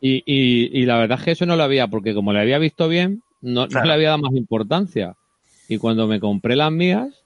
y, 0.01 0.23
y, 0.25 0.71
y 0.81 0.87
la 0.87 0.97
verdad 0.99 1.19
es 1.19 1.25
que 1.25 1.31
eso 1.33 1.45
no 1.45 1.57
lo 1.57 1.65
había, 1.65 1.87
porque 1.89 2.15
como 2.15 2.33
le 2.33 2.41
había 2.41 2.59
visto 2.59 2.89
bien, 2.89 3.23
no, 3.41 3.67
no 3.67 3.85
le 3.85 3.93
había 3.93 4.09
dado 4.11 4.23
más 4.23 4.35
importancia. 4.35 5.17
Y 5.69 5.79
cuando 5.79 6.07
me 6.07 6.21
compré 6.21 6.57
las 6.57 6.73
mías, 6.73 7.25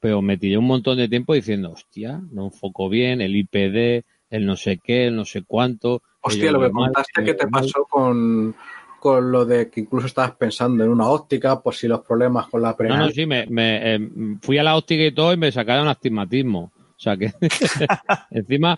pero 0.00 0.20
me 0.22 0.36
tiré 0.36 0.58
un 0.58 0.66
montón 0.66 0.98
de 0.98 1.08
tiempo 1.08 1.34
diciendo, 1.34 1.72
hostia, 1.72 2.20
no 2.30 2.46
enfoco 2.46 2.88
bien, 2.88 3.20
el 3.20 3.34
IPD, 3.36 4.04
el 4.30 4.46
no 4.46 4.56
sé 4.56 4.78
qué, 4.82 5.06
el 5.06 5.16
no 5.16 5.24
sé 5.24 5.42
cuánto. 5.42 6.02
Hostia, 6.22 6.50
lo 6.52 6.60
que 6.60 6.70
mal, 6.70 6.84
contaste 6.92 7.24
que 7.24 7.34
te 7.34 7.46
mal. 7.46 7.62
pasó 7.62 7.84
con, 7.88 8.54
con 9.00 9.30
lo 9.30 9.44
de 9.44 9.70
que 9.70 9.80
incluso 9.80 10.06
estabas 10.08 10.32
pensando 10.32 10.82
en 10.84 10.90
una 10.90 11.08
óptica 11.08 11.62
por 11.62 11.74
si 11.74 11.86
los 11.88 12.00
problemas 12.00 12.48
con 12.48 12.62
la 12.62 12.76
No, 12.78 12.96
no, 12.96 13.06
prensa. 13.06 13.14
sí, 13.14 13.26
me, 13.26 13.46
me, 13.46 13.94
eh, 13.94 14.08
fui 14.42 14.58
a 14.58 14.62
la 14.64 14.76
óptica 14.76 15.04
y 15.04 15.12
todo 15.12 15.32
y 15.32 15.36
me 15.36 15.52
sacaron 15.52 15.86
astigmatismo. 15.88 16.72
O 16.96 16.98
sea 16.98 17.16
que 17.16 17.32
encima, 18.30 18.76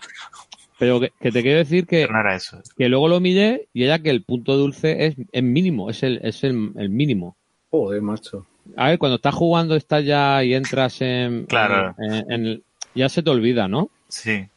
pero 0.79 0.99
que, 0.99 1.11
que 1.19 1.31
te 1.31 1.41
quiero 1.43 1.59
decir 1.59 1.85
que, 1.85 2.01
pero 2.01 2.13
no 2.13 2.21
era 2.21 2.35
eso. 2.35 2.61
que 2.77 2.89
luego 2.89 3.07
lo 3.07 3.19
miré 3.19 3.67
y 3.73 3.83
era 3.83 3.99
que 3.99 4.09
el 4.09 4.23
punto 4.23 4.57
dulce 4.57 5.05
es, 5.05 5.15
es 5.31 5.43
mínimo, 5.43 5.89
es 5.89 6.01
el, 6.03 6.19
es 6.23 6.43
el, 6.43 6.71
el 6.77 6.89
mínimo. 6.89 7.35
Joder, 7.69 8.01
macho. 8.01 8.45
A 8.77 8.87
ver, 8.89 8.99
cuando 8.99 9.17
estás 9.17 9.35
jugando, 9.35 9.75
estás 9.75 10.05
ya 10.05 10.43
y 10.43 10.53
entras 10.53 11.01
en, 11.01 11.45
Claro. 11.45 11.95
en, 11.99 12.13
en- 12.13 12.31
en 12.31 12.45
el- 12.45 12.63
ya 12.95 13.09
se 13.09 13.21
te 13.21 13.29
olvida, 13.29 13.67
¿no? 13.67 13.89
Sí. 14.07 14.47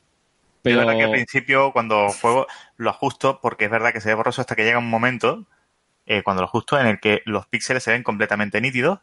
Pero 0.62 0.80
Es 0.80 0.86
verdad 0.86 0.98
que 0.98 1.04
al 1.04 1.10
principio 1.10 1.72
cuando 1.72 2.08
juego 2.10 2.46
lo 2.76 2.90
ajusto 2.90 3.40
porque 3.42 3.64
es 3.64 3.70
verdad 3.70 3.92
que 3.92 4.00
se 4.00 4.08
ve 4.10 4.14
borroso 4.14 4.40
hasta 4.40 4.54
que 4.54 4.64
llega 4.64 4.78
un 4.78 4.88
momento 4.88 5.44
eh, 6.06 6.22
cuando 6.22 6.42
lo 6.42 6.46
ajusto 6.46 6.78
en 6.80 6.86
el 6.86 7.00
que 7.00 7.20
los 7.24 7.46
píxeles 7.48 7.82
se 7.82 7.90
ven 7.90 8.02
completamente 8.02 8.60
nítidos. 8.60 9.00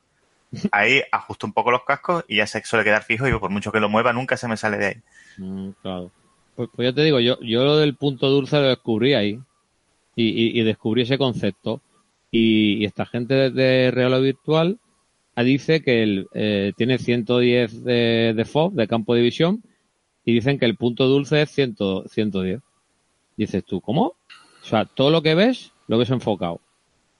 Ahí 0.72 1.02
ajusto 1.12 1.46
un 1.46 1.54
poco 1.54 1.72
los 1.72 1.84
cascos 1.84 2.24
y 2.28 2.38
ya 2.38 2.48
se 2.48 2.64
suele 2.64 2.84
quedar 2.86 3.04
fijo 3.04 3.28
y 3.28 3.38
por 3.38 3.50
mucho 3.52 3.72
que 3.72 3.80
lo 3.80 3.90
mueva 3.90 4.14
nunca 4.14 4.38
se 4.38 4.48
me 4.48 4.58
sale 4.58 4.78
de 4.78 4.86
ahí. 4.88 4.96
Mm, 5.38 5.70
claro. 5.82 6.12
Pues, 6.60 6.70
pues 6.76 6.90
ya 6.90 6.94
te 6.94 7.06
digo, 7.06 7.22
yo, 7.22 7.40
yo 7.40 7.64
lo 7.64 7.78
del 7.78 7.96
punto 7.96 8.28
dulce 8.30 8.58
lo 8.58 8.64
descubrí 8.68 9.14
ahí. 9.14 9.40
Y, 10.14 10.28
y- 10.28 10.60
y 10.60 10.64
descubrí 10.64 11.04
ese 11.04 11.18
concepto. 11.18 11.82
Y, 12.32 12.74
y 12.82 12.86
esta 12.86 13.06
gente 13.06 13.34
de, 13.34 13.50
de 13.50 13.92
realidad 13.92 14.20
virtual 14.20 14.78
ah, 15.36 15.44
dice 15.44 15.82
que 15.82 16.04
el, 16.04 16.28
eh, 16.34 16.74
tiene 16.76 16.98
110 16.98 17.86
de, 17.86 18.34
de 18.36 18.42
FOV, 18.44 18.74
de 18.74 18.88
campo 18.90 19.16
de 19.16 19.22
visión, 19.22 19.64
y 20.26 20.34
dicen 20.34 20.60
que 20.60 20.66
el 20.66 20.76
punto 20.76 21.08
dulce 21.08 21.42
es 21.44 21.50
100, 21.52 21.78
110. 22.10 22.60
Dices 23.38 23.64
tú, 23.64 23.80
¿cómo? 23.80 24.16
O 24.62 24.66
sea, 24.66 24.84
todo 24.84 25.12
lo 25.12 25.22
que 25.22 25.36
ves, 25.36 25.72
lo 25.88 25.98
ves 25.98 26.10
enfocado. 26.10 26.60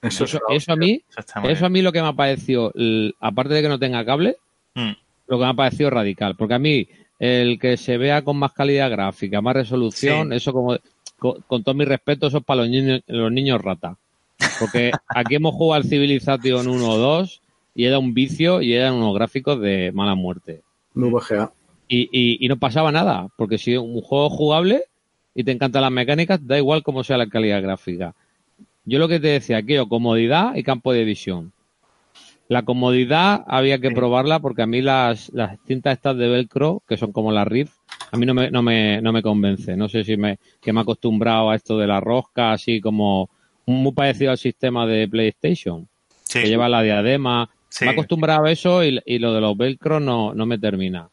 Eso, 0.02 0.24
Eso, 0.24 0.36
es 0.50 0.64
eso 0.64 0.72
a 0.72 0.76
mí, 0.76 1.00
Eso 1.44 1.64
a 1.64 1.70
mí 1.70 1.80
lo 1.80 1.92
que 1.92 2.02
me 2.02 2.08
ha 2.08 2.12
parecido, 2.12 2.74
aparte 3.20 3.54
de 3.54 3.62
que 3.62 3.68
no 3.70 3.78
tenga 3.78 4.04
cable. 4.04 4.36
Mm, 4.74 4.92
lo 5.28 5.38
que 5.38 5.44
me 5.44 5.50
ha 5.50 5.54
parecido 5.54 5.88
radical. 5.88 6.36
Porque 6.36 6.54
a 6.54 6.58
mí, 6.58 6.86
el 7.20 7.58
que 7.60 7.76
se 7.76 7.96
vea 7.98 8.22
con 8.22 8.36
más 8.38 8.52
calidad 8.52 8.90
gráfica, 8.90 9.40
más 9.40 9.54
resolución, 9.54 10.30
Sí. 10.30 10.36
eso 10.36 10.52
como, 10.52 10.76
con, 11.18 11.40
con 11.46 11.62
todo 11.62 11.74
mi 11.76 11.84
respeto, 11.84 12.26
eso 12.26 12.38
es 12.38 12.44
para 12.44 12.62
los 12.62 12.70
niños, 12.70 13.02
los 13.06 13.30
niños 13.30 13.60
rata. 13.62 13.96
Porque 14.58 14.90
aquí 15.08 15.34
hemos 15.36 15.54
jugado 15.54 15.82
al 15.82 15.88
Civilization 15.88 16.66
1 16.66 16.88
o 16.90 16.96
2 16.98 17.42
y 17.74 17.84
era 17.84 17.98
un 17.98 18.14
vicio 18.14 18.62
y 18.62 18.72
eran 18.72 18.94
unos 18.94 19.14
gráficos 19.14 19.60
de 19.60 19.92
mala 19.92 20.14
muerte. 20.14 20.62
VGA. 20.94 21.52
Y, 21.88 22.08
y, 22.10 22.44
y 22.44 22.48
no 22.48 22.56
pasaba 22.56 22.90
nada, 22.90 23.28
porque 23.36 23.58
si 23.58 23.74
es 23.74 23.78
un 23.78 24.00
juego 24.00 24.30
jugable 24.30 24.84
y 25.34 25.44
te 25.44 25.52
encantan 25.52 25.82
las 25.82 25.92
mecánicas, 25.92 26.44
da 26.46 26.56
igual 26.56 26.82
cómo 26.82 27.04
sea 27.04 27.16
la 27.18 27.28
calidad 27.28 27.62
gráfica. 27.62 28.14
Yo 28.86 28.98
lo 28.98 29.08
que 29.08 29.20
te 29.20 29.28
decía, 29.28 29.62
quiero 29.62 29.88
comodidad 29.88 30.54
y 30.56 30.62
campo 30.62 30.92
de 30.92 31.04
visión. 31.04 31.52
La 32.50 32.62
comodidad 32.64 33.44
había 33.46 33.78
que 33.78 33.90
Sí. 33.90 33.94
probarla 33.94 34.40
porque 34.40 34.62
a 34.62 34.66
mí 34.66 34.82
las, 34.82 35.28
las 35.32 35.56
cintas 35.68 35.92
estas 35.92 36.16
de 36.16 36.28
velcro, 36.28 36.82
que 36.88 36.96
son 36.96 37.12
como 37.12 37.30
las 37.30 37.46
Rift, 37.46 37.74
a 38.10 38.16
mí 38.16 38.26
no 38.26 38.34
me, 38.34 38.50
no 38.50 38.60
me, 38.60 39.00
no 39.00 39.12
me 39.12 39.22
convence. 39.22 39.76
No 39.76 39.88
sé 39.88 40.02
si 40.02 40.16
me, 40.16 40.40
que 40.60 40.72
me 40.72 40.80
he 40.80 40.82
acostumbrado 40.82 41.48
a 41.50 41.54
esto 41.54 41.78
de 41.78 41.86
la 41.86 42.00
rosca, 42.00 42.50
así 42.50 42.80
como 42.80 43.30
muy 43.66 43.92
parecido 43.92 44.32
al 44.32 44.38
sistema 44.38 44.84
de 44.84 45.06
PlayStation, 45.06 45.86
Sí, 46.24 46.40
que 46.40 46.48
lleva 46.48 46.68
la 46.68 46.82
diadema. 46.82 47.48
sí. 47.68 47.84
Me 47.84 47.92
he 47.92 47.94
acostumbrado 47.94 48.44
a 48.46 48.50
eso 48.50 48.82
y, 48.82 49.00
y 49.06 49.20
lo 49.20 49.32
de 49.32 49.40
los 49.40 49.56
velcro 49.56 50.00
no, 50.00 50.34
no 50.34 50.44
me 50.44 50.58
termina. 50.58 51.08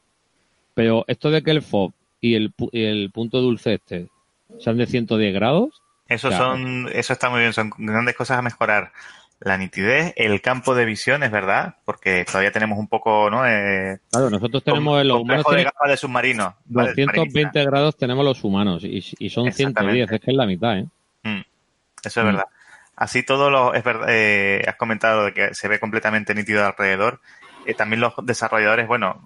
Pero 0.73 1.06
esto 1.08 1.30
de 1.30 1.43
que 1.43 1.52
el 1.52 1.62
FOB 1.62 1.91
y 2.19 2.34
el, 2.34 2.52
y 2.71 2.82
el 2.84 3.12
punto 3.12 3.41
dulce 3.41 3.76
este 3.76 4.08
sean 4.60 4.78
de 4.78 4.88
110 4.88 5.36
grados, 5.36 5.69
Eso 6.10 6.30
Claro. 6.30 6.54
son, 6.56 6.89
eso 6.93 7.13
está 7.13 7.30
muy 7.30 7.41
bien, 7.41 7.54
son 7.54 7.69
grandes 7.78 8.15
cosas 8.15 8.39
a 8.39 8.41
mejorar. 8.41 8.91
La 9.39 9.56
nitidez, 9.58 10.13
el 10.15 10.41
campo 10.41 10.73
de 10.73 10.84
visión, 10.86 11.21
es 11.21 11.30
verdad, 11.30 11.76
porque 11.86 12.26
todavía 12.26 12.52
tenemos 12.52 12.80
un 12.80 12.88
poco, 12.88 13.30
¿no? 13.30 13.45
Eh, 13.47 14.00
claro, 14.10 14.32
nosotros 14.32 14.63
tenemos 14.63 15.00
en 15.00 15.08
los 15.10 15.21
humanos 15.21 15.45
de 15.52 15.63
gafas 15.63 15.89
de 15.89 15.97
submarino. 15.97 16.56
¿vale? 16.65 16.89
220 16.95 17.65
grados 17.65 17.95
tenemos 17.97 18.26
los 18.26 18.43
humanos 18.43 18.84
y, 18.84 18.97
y 19.19 19.30
son 19.30 19.52
110, 19.52 19.60
Exactamente. 19.60 20.15
es 20.15 20.21
que 20.21 20.32
es 20.32 20.38
la 20.38 20.45
mitad, 20.47 20.80
¿eh? 20.80 20.86
Mm, 21.23 21.41
eso 22.04 22.19
es 22.19 22.26
Mm. 22.26 22.26
verdad. 22.30 22.45
Así 22.95 23.21
todo 23.21 23.52
lo, 23.52 23.76
es 23.76 23.84
verdad, 23.84 24.08
eh, 24.10 24.63
has 24.67 24.76
comentado 24.76 25.26
de 25.26 25.34
que 25.34 25.54
se 25.54 25.67
ve 25.67 25.80
completamente 25.80 26.34
nítido 26.34 26.65
alrededor. 26.65 27.21
Eh, 27.67 27.76
también 27.76 28.00
los 28.02 28.13
desarrolladores, 28.23 28.88
bueno, 28.88 29.21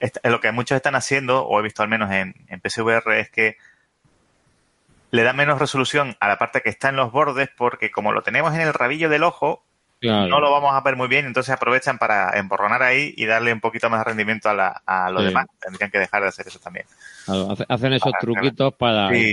est- 0.00 0.16
lo 0.24 0.40
que 0.40 0.50
muchos 0.50 0.74
están 0.74 0.96
haciendo, 0.96 1.46
o 1.46 1.60
he 1.60 1.62
visto 1.62 1.84
al 1.84 1.88
menos 1.88 2.10
en, 2.10 2.34
en 2.48 2.60
PSVR, 2.60 3.20
es 3.20 3.30
que 3.30 3.58
le 5.14 5.22
da 5.22 5.32
menos 5.32 5.58
resolución 5.58 6.16
a 6.20 6.28
la 6.28 6.38
parte 6.38 6.60
que 6.60 6.70
está 6.70 6.88
en 6.88 6.96
los 6.96 7.12
bordes, 7.12 7.48
porque 7.56 7.90
como 7.90 8.12
lo 8.12 8.22
tenemos 8.22 8.52
en 8.54 8.60
el 8.62 8.74
rabillo 8.74 9.08
del 9.08 9.22
ojo, 9.22 9.62
Claro. 10.00 10.28
no 10.28 10.40
lo 10.40 10.50
vamos 10.50 10.74
a 10.74 10.80
ver 10.82 10.96
muy 10.96 11.08
bien, 11.08 11.24
entonces 11.24 11.54
aprovechan 11.54 11.96
para 11.98 12.36
emborronar 12.38 12.82
ahí 12.82 13.14
y 13.16 13.24
darle 13.24 13.52
un 13.52 13.60
poquito 13.60 13.88
más 13.88 14.00
de 14.00 14.04
rendimiento 14.04 14.50
a, 14.50 14.54
la, 14.54 14.82
a 14.84 15.10
lo 15.10 15.20
Sí. 15.20 15.26
demás. 15.26 15.46
Tendrían 15.60 15.90
que 15.90 15.98
dejar 15.98 16.22
de 16.22 16.28
hacer 16.28 16.46
eso 16.48 16.58
también. 16.58 16.84
Claro, 17.24 17.54
hacen 17.68 17.92
esos 17.94 18.12
Para- 18.12 18.20
truquitos 18.20 18.74
para, 18.74 19.08
Sí. 19.14 19.32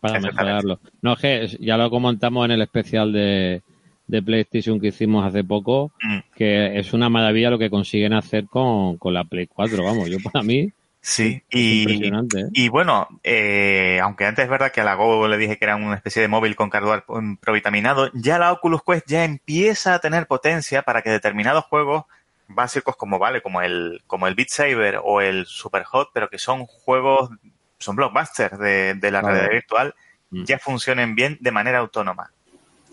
para, 0.00 0.18
mejorarlo. 0.18 0.80
No, 1.02 1.12
es 1.12 1.18
que 1.20 1.46
ya 1.60 1.76
lo 1.76 1.88
comentamos 1.90 2.44
en 2.46 2.50
el 2.52 2.62
especial 2.62 3.12
de, 3.12 3.62
de 4.08 4.22
PlayStation 4.22 4.80
que 4.80 4.88
hicimos 4.88 5.24
hace 5.24 5.44
poco, 5.44 5.92
Mm. 6.02 6.18
que 6.34 6.78
es 6.78 6.92
una 6.94 7.08
maravilla 7.08 7.50
lo 7.50 7.58
que 7.58 7.70
consiguen 7.70 8.12
hacer 8.14 8.46
con, 8.46 8.96
con 8.96 9.14
la 9.14 9.22
Play 9.24 9.46
4. 9.46 9.84
Vamos, 9.84 10.08
yo 10.08 10.16
para 10.32 10.42
mí 10.42 10.72
Sí, 11.04 11.42
y. 11.50 12.06
¿eh? 12.06 12.12
Y 12.52 12.68
bueno, 12.68 13.08
eh, 13.24 13.98
aunque 14.00 14.24
antes 14.24 14.44
es 14.44 14.50
verdad 14.50 14.70
que 14.70 14.80
a 14.80 14.84
la 14.84 14.94
Go 14.94 15.26
le 15.26 15.36
dije 15.36 15.58
que 15.58 15.64
era 15.64 15.74
una 15.74 15.96
especie 15.96 16.22
de 16.22 16.28
móvil 16.28 16.54
con 16.54 16.68
mm, 16.70 17.36
provitaminado, 17.38 18.08
ya 18.14 18.38
la 18.38 18.52
Oculus 18.52 18.82
Quest 18.86 19.08
ya 19.08 19.24
empieza 19.24 19.94
a 19.94 19.98
tener 19.98 20.28
potencia 20.28 20.82
para 20.82 21.02
que 21.02 21.10
determinados 21.10 21.64
juegos 21.64 22.04
básicos 22.46 22.96
como 22.96 23.18
vale, 23.18 23.42
como 23.42 23.62
el, 23.62 24.02
como 24.06 24.28
el 24.28 24.36
Beat 24.36 24.50
Saber 24.50 25.00
o 25.02 25.20
el 25.20 25.44
Super 25.46 25.82
Hot, 25.84 26.10
pero 26.14 26.30
que 26.30 26.38
son 26.38 26.66
juegos, 26.66 27.30
son 27.78 27.96
blockbusters 27.96 28.56
de, 28.58 28.94
de 28.94 29.10
la 29.10 29.22
realidad 29.22 29.50
virtual, 29.50 29.94
Mm. 30.34 30.44
ya 30.44 30.58
funcionen 30.58 31.14
bien 31.14 31.36
de 31.40 31.50
manera 31.52 31.80
autónoma. 31.80 32.30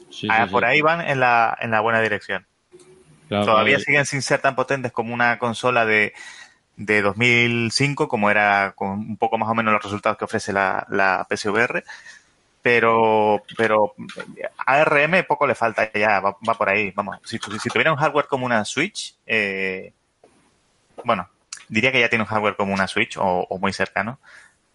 Sí, 0.09 0.27
Ah, 0.29 0.45
sí, 0.45 0.51
por 0.51 0.63
sí. 0.63 0.69
ahí 0.69 0.81
van 0.81 0.99
en 0.99 1.21
la, 1.21 1.57
en 1.61 1.71
la 1.71 1.79
buena 1.79 2.01
dirección. 2.01 2.45
Claro, 3.29 3.45
Todavía 3.45 3.75
claro. 3.75 3.85
siguen 3.85 4.05
sin 4.05 4.21
ser 4.21 4.41
tan 4.41 4.55
potentes 4.57 4.91
como 4.91 5.13
una 5.13 5.39
consola 5.39 5.85
de, 5.85 6.11
de 6.79 7.01
2005, 7.01 8.07
como 8.07 8.31
era 8.31 8.71
con 8.75 8.91
un 8.91 9.17
poco 9.17 9.37
más 9.37 9.49
o 9.49 9.53
menos 9.53 9.73
los 9.73 9.83
resultados 9.83 10.17
que 10.17 10.25
ofrece 10.25 10.53
la, 10.53 10.87
la 10.89 11.27
PSVR. 11.29 11.83
Pero, 12.61 13.43
pero 13.55 13.93
ARM 14.65 15.25
poco 15.27 15.47
le 15.47 15.55
falta 15.55 15.91
ya, 15.93 16.19
va, 16.19 16.37
por 16.37 16.69
ahí. 16.69 16.91
Vamos, 16.91 17.17
si, 17.23 17.37
si 17.37 17.69
tuviera 17.69 17.91
un 17.91 17.97
hardware 17.97 18.27
como 18.27 18.45
una 18.45 18.65
Switch, 18.65 19.15
eh, 19.25 19.93
bueno, 21.03 21.29
diría 21.67 21.91
que 21.91 21.99
ya 21.99 22.09
tiene 22.09 22.23
un 22.23 22.29
hardware 22.29 22.55
como 22.55 22.73
una 22.73 22.87
Switch 22.87 23.17
o, 23.17 23.45
o 23.49 23.59
muy 23.59 23.73
cercano. 23.73 24.19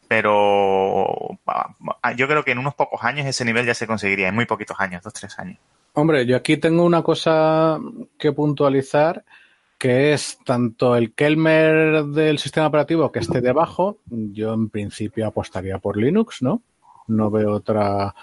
Pero 0.07 1.39
ah, 1.47 2.13
yo 2.17 2.29
creo 2.29 2.45
que 2.45 2.53
en 2.53 2.59
unos 2.59 2.75
pocos 2.75 3.03
años 3.03 3.27
ese 3.27 3.45
nivel 3.45 3.67
ya 3.67 3.75
se 3.75 3.87
conseguiría, 3.87 4.29
en 4.29 4.35
muy 4.35 4.45
poquitos 4.45 4.79
años, 4.79 5.03
dos, 5.03 5.13
tres 5.13 5.39
años. 5.39 5.59
Hombre, 5.95 6.27
yo 6.27 6.37
aquí 6.37 6.57
tengo 6.59 6.85
una 6.85 7.03
cosa 7.03 7.79
que 8.19 8.33
puntualizar, 8.33 9.25
que 9.85 10.15
es 10.15 10.39
tanto 10.47 10.97
el 10.97 11.13
Kelmer 11.13 12.07
del 12.07 12.39
sistema 12.39 12.69
operativo 12.69 13.13
que 13.13 13.19
esté 13.19 13.43
debajo, 13.43 13.99
yo 14.07 14.55
en 14.55 14.71
principio 14.71 15.27
apostaría 15.27 15.79
por 15.79 15.99
Linux, 15.99 16.41
¿no? 16.41 16.63
No 17.07 17.31
veo 17.31 17.53
otra, 17.53 18.15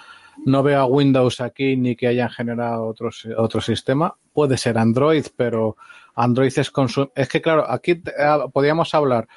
no 0.44 0.64
veo 0.64 0.80
a 0.80 0.86
Windows 0.86 1.40
aquí 1.40 1.76
ni 1.76 1.94
que 1.94 2.08
hayan 2.08 2.30
generado 2.30 2.88
otro, 2.88 3.10
otro 3.36 3.60
sistema. 3.60 4.16
Puede 4.32 4.58
ser 4.58 4.76
Android, 4.76 5.24
pero 5.36 5.76
Android 6.16 6.52
es 6.56 6.72
consum 6.72 7.06
es 7.14 7.28
que 7.28 7.40
claro, 7.40 7.70
aquí 7.70 8.02
ah, 8.18 8.46
podríamos 8.52 8.92
hablar 8.92 9.28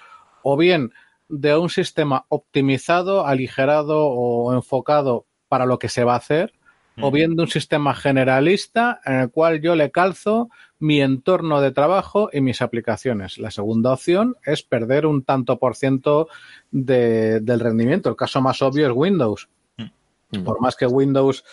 o 0.42 0.58
bien 0.58 0.94
de 1.30 1.56
un 1.56 1.70
sistema 1.70 2.26
optimizado, 2.30 3.28
aligerado 3.28 4.08
o 4.08 4.52
enfocado 4.52 5.28
para 5.48 5.68
lo 5.68 5.78
que 5.78 5.90
se 5.90 6.04
va 6.04 6.14
a 6.14 6.18
hacer, 6.18 6.55
o 7.02 7.12
bien 7.12 7.36
de 7.36 7.44
un 7.44 7.50
sistema 7.50 7.94
generalista 7.94 9.02
en 9.06 9.16
el 9.16 9.30
cual 9.30 9.62
yo 9.62 9.76
le 9.76 9.92
calzo 9.92 10.50
mi 10.80 11.02
entorno 11.02 11.62
de 11.62 11.72
trabajo 11.72 12.30
y 12.32 12.42
mis 12.42 12.62
aplicaciones. 12.62 13.38
La 13.38 13.52
segunda 13.52 13.94
opción 13.94 14.36
es 14.46 14.64
perder 14.64 15.06
un 15.06 15.24
tanto 15.24 15.58
por 15.60 15.76
ciento 15.76 16.28
de, 16.72 17.40
del 17.42 17.60
rendimiento. 17.60 18.10
El 18.10 18.16
caso 18.16 18.42
más 18.42 18.62
obvio 18.62 18.88
es 18.88 18.94
Windows. 18.96 19.50
Mm. 19.78 20.44
Por 20.44 20.62
más 20.62 20.76
que 20.76 20.86
Windows 20.86 21.44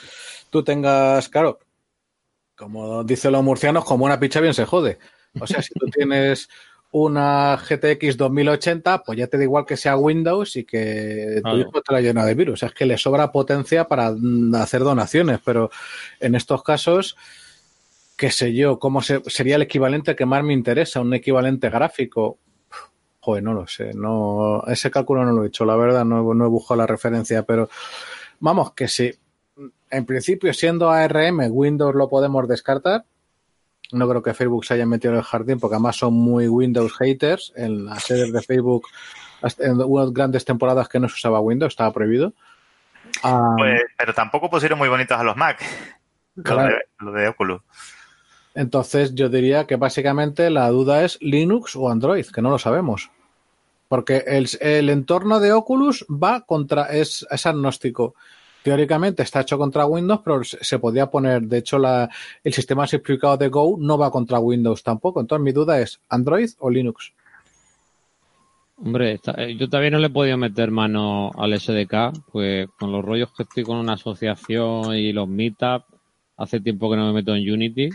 tú 0.50 0.62
tengas, 0.62 1.28
claro, 1.28 1.58
como 2.56 3.04
dicen 3.04 3.32
los 3.32 3.42
murcianos, 3.42 3.84
como 3.84 4.04
una 4.04 4.20
picha 4.20 4.40
bien 4.40 4.54
se 4.54 4.64
jode. 4.64 4.98
O 5.40 5.46
sea, 5.46 5.62
si 5.62 5.72
tú 5.74 5.86
tienes 5.86 6.48
una 6.92 7.56
GTX 7.56 8.18
2080, 8.18 9.02
pues 9.02 9.18
ya 9.18 9.26
te 9.26 9.38
da 9.38 9.44
igual 9.44 9.64
que 9.64 9.78
sea 9.78 9.96
Windows 9.96 10.56
y 10.56 10.64
que 10.64 11.40
tu 11.42 11.56
hijo 11.56 11.80
te 11.80 11.92
la 11.92 12.02
llena 12.02 12.24
de 12.26 12.34
virus. 12.34 12.62
Es 12.62 12.72
que 12.72 12.84
le 12.84 12.98
sobra 12.98 13.32
potencia 13.32 13.88
para 13.88 14.12
mm, 14.12 14.54
hacer 14.56 14.82
donaciones, 14.82 15.40
pero 15.42 15.70
en 16.20 16.34
estos 16.34 16.62
casos, 16.62 17.16
qué 18.16 18.30
sé 18.30 18.52
yo, 18.52 18.78
cómo 18.78 19.00
sería 19.00 19.56
el 19.56 19.62
equivalente 19.62 20.14
que 20.14 20.26
más 20.26 20.44
me 20.44 20.52
interesa, 20.52 21.00
un 21.00 21.14
equivalente 21.14 21.70
gráfico. 21.70 22.38
Joder, 23.20 23.42
no 23.42 23.54
lo 23.54 23.66
sé, 23.66 23.94
no, 23.94 24.62
ese 24.66 24.90
cálculo 24.90 25.24
no 25.24 25.32
lo 25.32 25.44
he 25.44 25.46
hecho, 25.46 25.64
la 25.64 25.76
verdad, 25.76 26.04
no, 26.04 26.34
no 26.34 26.44
he 26.44 26.48
buscado 26.48 26.78
la 26.78 26.86
referencia, 26.86 27.44
pero 27.44 27.70
vamos, 28.40 28.74
que 28.74 28.88
sí. 28.88 29.10
En 29.90 30.04
principio, 30.04 30.52
siendo 30.52 30.90
ARM, 30.90 31.40
Windows 31.50 31.94
lo 31.94 32.08
podemos 32.08 32.46
descartar, 32.48 33.04
no 33.92 34.08
creo 34.08 34.22
que 34.22 34.34
Facebook 34.34 34.64
se 34.64 34.74
haya 34.74 34.86
metido 34.86 35.12
en 35.12 35.18
el 35.18 35.24
jardín 35.24 35.60
porque 35.60 35.76
además 35.76 35.96
son 35.96 36.14
muy 36.14 36.48
Windows 36.48 36.96
haters. 36.98 37.52
En 37.56 37.84
las 37.86 38.04
series 38.04 38.32
de 38.32 38.42
Facebook, 38.42 38.86
en 39.58 39.80
unas 39.80 40.12
grandes 40.12 40.44
temporadas 40.44 40.88
que 40.88 40.98
no 40.98 41.08
se 41.08 41.14
usaba 41.14 41.40
Windows, 41.40 41.72
estaba 41.72 41.92
prohibido. 41.92 42.32
Ah, 43.22 43.54
pues, 43.56 43.82
pero 43.96 44.14
tampoco 44.14 44.50
pusieron 44.50 44.78
muy 44.78 44.88
bonitos 44.88 45.18
a 45.18 45.24
los 45.24 45.36
Mac. 45.36 45.62
Claro. 46.42 46.76
Lo, 46.98 47.12
de, 47.12 47.28
Oculus. 47.28 47.62
Entonces 48.54 49.14
yo 49.14 49.28
diría 49.28 49.66
que 49.66 49.76
básicamente 49.76 50.50
la 50.50 50.68
duda 50.68 51.04
es 51.04 51.18
Linux 51.20 51.76
o 51.76 51.90
Android, 51.90 52.26
que 52.26 52.42
no 52.42 52.50
lo 52.50 52.58
sabemos. 52.58 53.10
Porque 53.88 54.24
el, 54.26 54.48
el 54.60 54.88
entorno 54.88 55.40
de 55.40 55.52
Oculus 55.52 56.06
va 56.08 56.42
contra, 56.42 56.84
es, 56.86 57.26
es 57.30 57.46
agnóstico 57.46 58.14
teóricamente 58.62 59.22
está 59.22 59.40
hecho 59.40 59.58
contra 59.58 59.86
Windows, 59.86 60.20
pero 60.24 60.42
se 60.44 60.78
podía 60.78 61.10
poner, 61.10 61.42
de 61.42 61.58
hecho, 61.58 61.78
la, 61.78 62.08
el 62.42 62.52
sistema 62.52 62.86
simplificado 62.86 63.36
de 63.36 63.48
Go 63.48 63.76
no 63.78 63.98
va 63.98 64.10
contra 64.10 64.38
Windows 64.38 64.82
tampoco. 64.82 65.20
Entonces, 65.20 65.44
mi 65.44 65.52
duda 65.52 65.80
es, 65.80 66.00
¿Android 66.08 66.50
o 66.58 66.70
Linux? 66.70 67.12
Hombre, 68.84 69.20
eh, 69.36 69.56
yo 69.56 69.68
todavía 69.68 69.90
no 69.90 69.98
le 69.98 70.08
he 70.08 70.10
podido 70.10 70.36
meter 70.36 70.70
mano 70.70 71.30
al 71.36 71.58
SDK, 71.58 72.24
pues 72.32 72.68
con 72.78 72.90
los 72.90 73.04
rollos 73.04 73.32
que 73.32 73.44
estoy 73.44 73.62
con 73.62 73.76
una 73.76 73.92
asociación 73.92 74.96
y 74.96 75.12
los 75.12 75.28
meetups, 75.28 75.86
hace 76.36 76.60
tiempo 76.60 76.90
que 76.90 76.96
no 76.96 77.06
me 77.06 77.12
meto 77.12 77.34
en 77.34 77.48
Unity. 77.48 77.90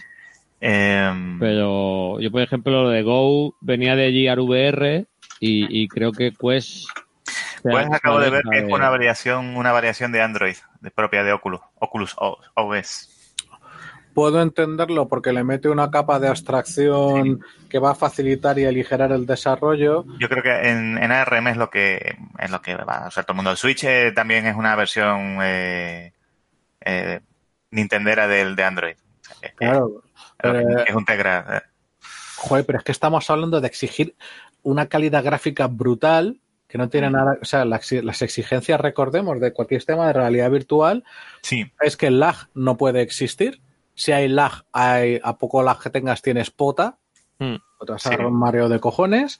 Em, 0.60 1.39
pero 1.39 2.19
yo, 2.19 2.32
por 2.32 2.41
ejemplo, 2.41 2.84
lo 2.84 2.89
de 2.89 3.03
Go 3.03 3.53
venía 3.60 3.95
de 3.95 4.12
GRVR 4.12 5.06
y, 5.39 5.82
y 5.82 5.88
creo 5.88 6.12
que 6.12 6.32
Quest 6.32 6.88
pues 7.71 7.88
acabo 7.91 8.19
de 8.19 8.30
ver 8.30 8.43
que 8.51 8.60
es 8.60 8.65
una 8.65 8.89
variación, 8.89 9.56
una 9.58 9.71
variación 9.71 10.12
de 10.12 10.21
Android, 10.21 10.56
de 10.82 10.91
propia 10.91 11.23
de 11.23 11.34
Oculus, 11.34 11.62
Oculus 11.75 12.15
OS. 12.17 13.13
Puedo 14.13 14.41
entenderlo 14.41 15.08
porque 15.08 15.32
le 15.32 15.43
mete 15.43 15.69
una 15.69 15.91
capa 15.91 16.19
de 16.19 16.27
abstracción 16.27 17.39
que 17.69 17.77
va 17.77 17.91
a 17.91 17.95
facilitar 17.95 18.58
y 18.58 18.65
aligerar 18.65 19.12
el 19.12 19.27
desarrollo. 19.27 20.06
Yo 20.19 20.27
creo 20.27 20.41
que 20.41 20.69
en, 20.69 21.12
ARM 21.12 21.49
es 21.49 21.58
lo 21.58 21.69
que 21.69 22.17
es 22.39 22.49
lo 22.49 22.60
que 22.62 22.75
va. 22.75 23.06
O 23.08 23.12
sea, 23.12 23.21
todo 23.21 23.34
el 23.34 23.36
mundo. 23.36 23.51
El 23.51 23.58
Switch 23.58 23.84
eh, 23.84 24.12
también 24.13 24.47
es 24.47 24.56
una 24.56 24.75
versión 24.75 25.38
eh, 25.43 26.13
eh, 26.82 27.19
Nintendera 27.69 28.27
del 28.27 28.56
de 28.56 28.63
Android. 28.63 28.95
claro. 29.56 30.01
es 30.41 30.95
un 30.95 31.06
Tegra. 31.06 31.65
Joder, 32.38 32.65
pero 32.65 32.80
es 32.80 32.84
que 32.84 32.91
estamos 32.91 33.30
hablando 33.30 33.62
de 33.62 33.67
exigir 33.67 34.15
una 34.63 34.88
calidad 34.88 35.23
gráfica 35.23 35.67
brutal 35.67 36.39
que 36.67 36.77
no 36.77 36.89
tiene 36.89 37.10
nada, 37.10 37.38
o 37.41 37.45
sea, 37.45 37.65
las, 37.65 38.21
exigencias, 38.21 38.80
recordemos, 38.80 39.39
de 39.39 39.53
cualquier 39.53 39.80
sistema 39.80 40.08
de 40.08 40.13
realidad 40.13 40.51
virtual, 40.51 41.03
sí. 41.41 41.71
es 41.82 41.95
que 41.95 42.08
el 42.08 42.19
lag 42.19 42.49
no 42.53 42.77
puede 42.77 43.01
existir. 43.01 43.62
Si 43.95 44.12
hay 44.12 44.27
lag, 44.27 44.65
hay, 44.73 45.19
a 45.23 45.38
poco 45.38 45.63
lag 45.63 45.82
que 45.82 45.89
tengas 45.89 46.21
tienes 46.21 46.51
pota, 46.51 46.97
mm. 47.39 47.56
otras 47.80 48.06
un 48.06 48.38
mareo 48.38 48.67
de 48.67 48.80
cojones, 48.80 49.39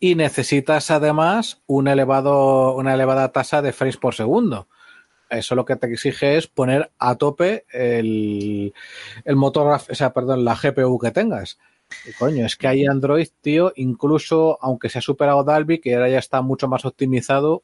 y 0.00 0.16
necesitas 0.16 0.90
además 0.90 1.62
un 1.66 1.86
elevado, 1.86 2.74
una 2.74 2.94
elevada 2.94 3.30
tasa 3.30 3.62
de 3.62 3.72
frames 3.72 3.96
por 3.96 4.14
segundo. 4.14 4.68
Eso 5.30 5.54
lo 5.54 5.64
que 5.64 5.76
te 5.76 5.92
exige 5.92 6.36
es 6.36 6.46
poner 6.46 6.90
a 6.98 7.16
tope 7.16 7.64
el, 7.70 8.74
el 9.24 9.36
motor, 9.36 9.80
o 9.88 9.94
sea, 9.94 10.12
perdón, 10.12 10.44
la 10.44 10.56
GPU 10.56 10.98
que 10.98 11.10
tengas. 11.10 11.58
Coño, 12.18 12.46
es 12.46 12.56
que 12.56 12.68
hay 12.68 12.86
Android, 12.86 13.28
tío, 13.40 13.72
incluso 13.76 14.58
aunque 14.60 14.88
se 14.88 14.98
ha 14.98 15.02
superado 15.02 15.44
Dalby, 15.44 15.80
que 15.80 15.94
ahora 15.94 16.08
ya 16.08 16.18
está 16.18 16.40
mucho 16.40 16.68
más 16.68 16.84
optimizado, 16.84 17.62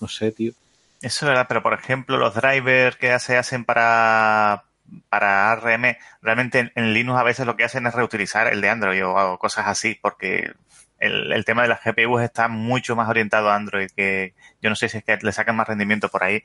no 0.00 0.08
sé, 0.08 0.32
tío. 0.32 0.52
Eso 1.00 1.26
es 1.26 1.28
verdad, 1.28 1.46
pero 1.48 1.62
por 1.62 1.74
ejemplo, 1.74 2.16
los 2.16 2.34
drivers 2.34 2.96
que 2.96 3.18
se 3.18 3.36
hacen 3.36 3.64
para, 3.64 4.64
para 5.08 5.50
ARM, 5.50 5.96
realmente 6.20 6.72
en, 6.74 6.94
Linux 6.94 7.18
a 7.18 7.24
veces 7.24 7.46
lo 7.46 7.56
que 7.56 7.64
hacen 7.64 7.86
es 7.86 7.94
reutilizar 7.94 8.46
el 8.52 8.60
de 8.60 8.68
Android 8.68 9.04
o, 9.04 9.38
cosas 9.38 9.66
así, 9.66 9.98
porque 10.00 10.52
el, 10.98 11.44
tema 11.44 11.62
de 11.62 11.68
las 11.68 11.80
GPUs 11.82 12.22
está 12.22 12.48
mucho 12.48 12.94
más 12.94 13.08
orientado 13.08 13.50
a 13.50 13.56
Android, 13.56 13.90
que 13.96 14.34
yo 14.60 14.70
no 14.70 14.76
sé 14.76 14.88
si 14.88 14.98
es 14.98 15.04
que 15.04 15.18
le 15.20 15.32
sacan 15.32 15.56
más 15.56 15.68
rendimiento 15.68 16.08
por 16.08 16.22
ahí. 16.22 16.44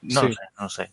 No 0.00 0.22
sé, 0.22 0.36
no 0.58 0.68
sé. 0.68 0.90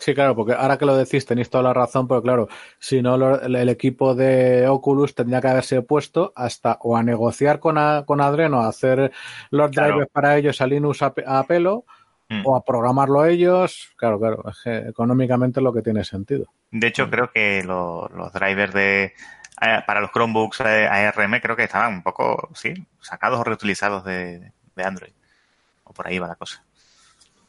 Sí, 0.00 0.14
claro, 0.14 0.34
porque 0.34 0.54
ahora 0.54 0.78
que 0.78 0.86
lo 0.86 0.96
decís 0.96 1.26
tenéis 1.26 1.50
toda 1.50 1.62
la 1.62 1.74
razón, 1.74 2.08
pero 2.08 2.22
claro, 2.22 2.48
si 2.78 3.02
no 3.02 3.36
el, 3.36 3.68
equipo 3.68 4.14
de 4.14 4.66
Oculus 4.66 5.14
tendría 5.14 5.42
que 5.42 5.48
haberse 5.48 5.82
puesto 5.82 6.32
hasta 6.34 6.78
o 6.80 6.96
a 6.96 7.02
negociar 7.02 7.60
con, 7.60 7.76
con 8.06 8.22
Adreno, 8.22 8.62
a 8.62 8.68
hacer 8.68 9.12
los 9.50 9.70
drivers 9.70 10.08
para 10.10 10.38
ellos 10.38 10.58
a 10.62 10.66
Linux 10.66 11.02
a, 11.02 11.44
pelo, 11.44 11.84
mm. 12.30 12.46
o 12.46 12.56
a 12.56 12.64
programarlo 12.64 13.26
ellos. 13.26 13.92
Claro, 13.96 14.18
claro, 14.18 14.42
es 14.48 14.60
que 14.64 14.88
económicamente 14.88 15.60
es 15.60 15.64
lo 15.64 15.72
que 15.74 15.82
tiene 15.82 16.02
sentido. 16.02 16.46
De 16.70 16.86
hecho, 16.86 17.10
creo 17.10 17.30
que 17.30 17.62
los 17.62 18.32
drivers 18.32 18.72
de 18.72 19.12
eh, 19.60 19.82
para 19.86 20.00
los 20.00 20.10
Chromebooks 20.12 20.60
eh, 20.60 20.86
ARM 20.86 21.40
creo 21.40 21.56
que 21.56 21.64
estaban 21.64 21.92
un 21.92 22.02
poco, 22.02 22.48
sí, 22.54 22.72
sacados 23.00 23.38
o 23.38 23.44
reutilizados 23.44 24.02
de, 24.06 24.50
Android. 24.76 25.12
O 25.84 25.92
por 25.92 26.08
ahí 26.08 26.18
va 26.18 26.28
la 26.28 26.36
cosa. 26.36 26.64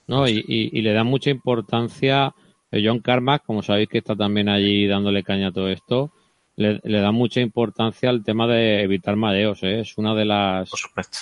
No, 0.07 0.27
y, 0.27 0.43
y, 0.45 0.81
le 0.81 0.91
da 0.91 1.05
mucha 1.05 1.29
importancia 1.29 2.33
John 2.71 2.99
Carmack, 2.99 3.43
como 3.45 3.63
sabéis 3.63 3.89
que 3.89 3.97
está 3.97 4.15
también 4.15 4.47
allí 4.47 4.87
dándole 4.87 5.23
caña 5.23 5.47
a 5.47 5.51
todo 5.51 5.69
esto, 5.69 6.11
le, 6.55 6.79
da 6.83 7.11
mucha 7.11 7.41
importancia 7.41 8.09
al 8.09 8.23
tema 8.23 8.47
de 8.47 8.81
evitar 8.81 9.15
mareos, 9.15 9.63
¿eh? 9.63 9.81
es 9.81 9.97
una 9.97 10.13
de 10.15 10.25
las... 10.25 10.69
Por 10.69 10.79
supuesto. 10.79 11.17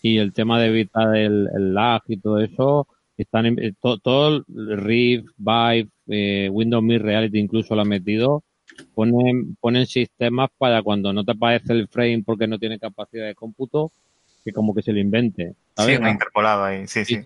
Y 0.00 0.18
el 0.18 0.32
tema 0.32 0.60
de 0.60 0.68
evitar 0.68 1.16
el, 1.16 1.74
lag 1.74 2.02
y 2.06 2.18
todo 2.18 2.40
eso, 2.40 2.86
están 3.16 3.56
todo, 3.80 4.44
el 4.48 4.76
Rift, 4.78 5.30
Vive, 5.36 5.88
eh, 6.06 6.48
Windows 6.50 6.84
Me 6.84 6.98
Reality 6.98 7.38
incluso 7.38 7.74
lo 7.74 7.82
ha 7.82 7.84
metido, 7.84 8.44
ponen, 8.94 9.56
ponen 9.60 9.86
sistemas 9.86 10.50
para 10.56 10.82
cuando 10.82 11.12
no 11.12 11.24
te 11.24 11.32
aparece 11.32 11.72
el 11.72 11.88
frame 11.88 12.22
porque 12.24 12.46
no 12.46 12.58
tiene 12.58 12.78
capacidad 12.78 13.26
de 13.26 13.34
cómputo, 13.34 13.90
que 14.44 14.52
como 14.52 14.72
que 14.72 14.82
se 14.82 14.92
lo 14.92 15.00
invente. 15.00 15.54
Sí, 15.76 15.96
un 15.96 16.06
interpolado 16.06 16.64
ahí, 16.64 16.86
sí, 16.86 17.04
sí. 17.04 17.24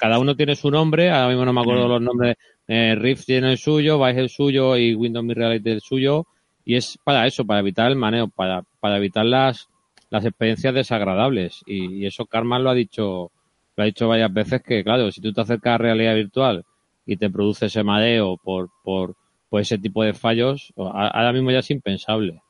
cada 0.00 0.18
uno 0.18 0.34
tiene 0.34 0.56
su 0.56 0.70
nombre, 0.70 1.10
ahora 1.10 1.28
mismo 1.28 1.44
no 1.44 1.52
me 1.52 1.60
acuerdo 1.60 1.86
mm. 1.86 1.90
los 1.90 2.02
nombres 2.02 2.36
eh, 2.66 2.94
Rift 2.96 3.26
tiene 3.26 3.52
el 3.52 3.58
suyo, 3.58 4.02
Vice 4.02 4.20
el 4.20 4.28
suyo 4.28 4.76
y 4.76 4.94
Windows 4.94 5.24
Me 5.24 5.34
Reality 5.34 5.70
el 5.70 5.80
suyo. 5.80 6.26
Y 6.64 6.76
es 6.76 6.98
para 7.04 7.26
eso, 7.26 7.44
para 7.44 7.60
evitar 7.60 7.90
el 7.90 7.96
manejo, 7.96 8.28
para, 8.28 8.62
para 8.80 8.96
evitar 8.96 9.26
las, 9.26 9.68
las 10.10 10.24
experiencias 10.24 10.74
desagradables. 10.74 11.62
Y, 11.66 12.06
eso 12.06 12.24
Karma 12.26 12.58
lo 12.58 12.70
ha 12.70 12.74
dicho, 12.74 13.30
lo 13.76 13.82
ha 13.82 13.86
dicho 13.86 14.08
varias 14.08 14.32
veces 14.32 14.62
que, 14.62 14.82
claro, 14.82 15.10
si 15.10 15.20
tú 15.20 15.32
te 15.32 15.42
acercas 15.42 15.74
a 15.74 15.78
realidad 15.78 16.14
virtual 16.14 16.64
y 17.04 17.16
te 17.16 17.28
produce 17.28 17.66
ese 17.66 17.82
mareo 17.82 18.38
por, 18.38 18.70
por, 18.82 19.14
por 19.50 19.60
ese 19.60 19.76
tipo 19.76 20.02
de 20.02 20.14
fallos, 20.14 20.72
ahora 20.76 21.32
mismo 21.32 21.50
ya 21.50 21.58
es 21.58 21.70
impensable. 21.70 22.40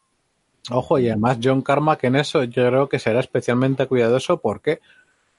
Ojo, 0.71 0.99
y 0.99 1.09
además 1.09 1.39
John 1.43 1.61
Karma 1.61 1.97
que 1.97 2.07
en 2.07 2.17
eso 2.17 2.45
yo 2.45 2.67
creo 2.69 2.89
que 2.89 2.99
será 2.99 3.21
especialmente 3.21 3.87
cuidadoso 3.87 4.41
porque 4.41 4.81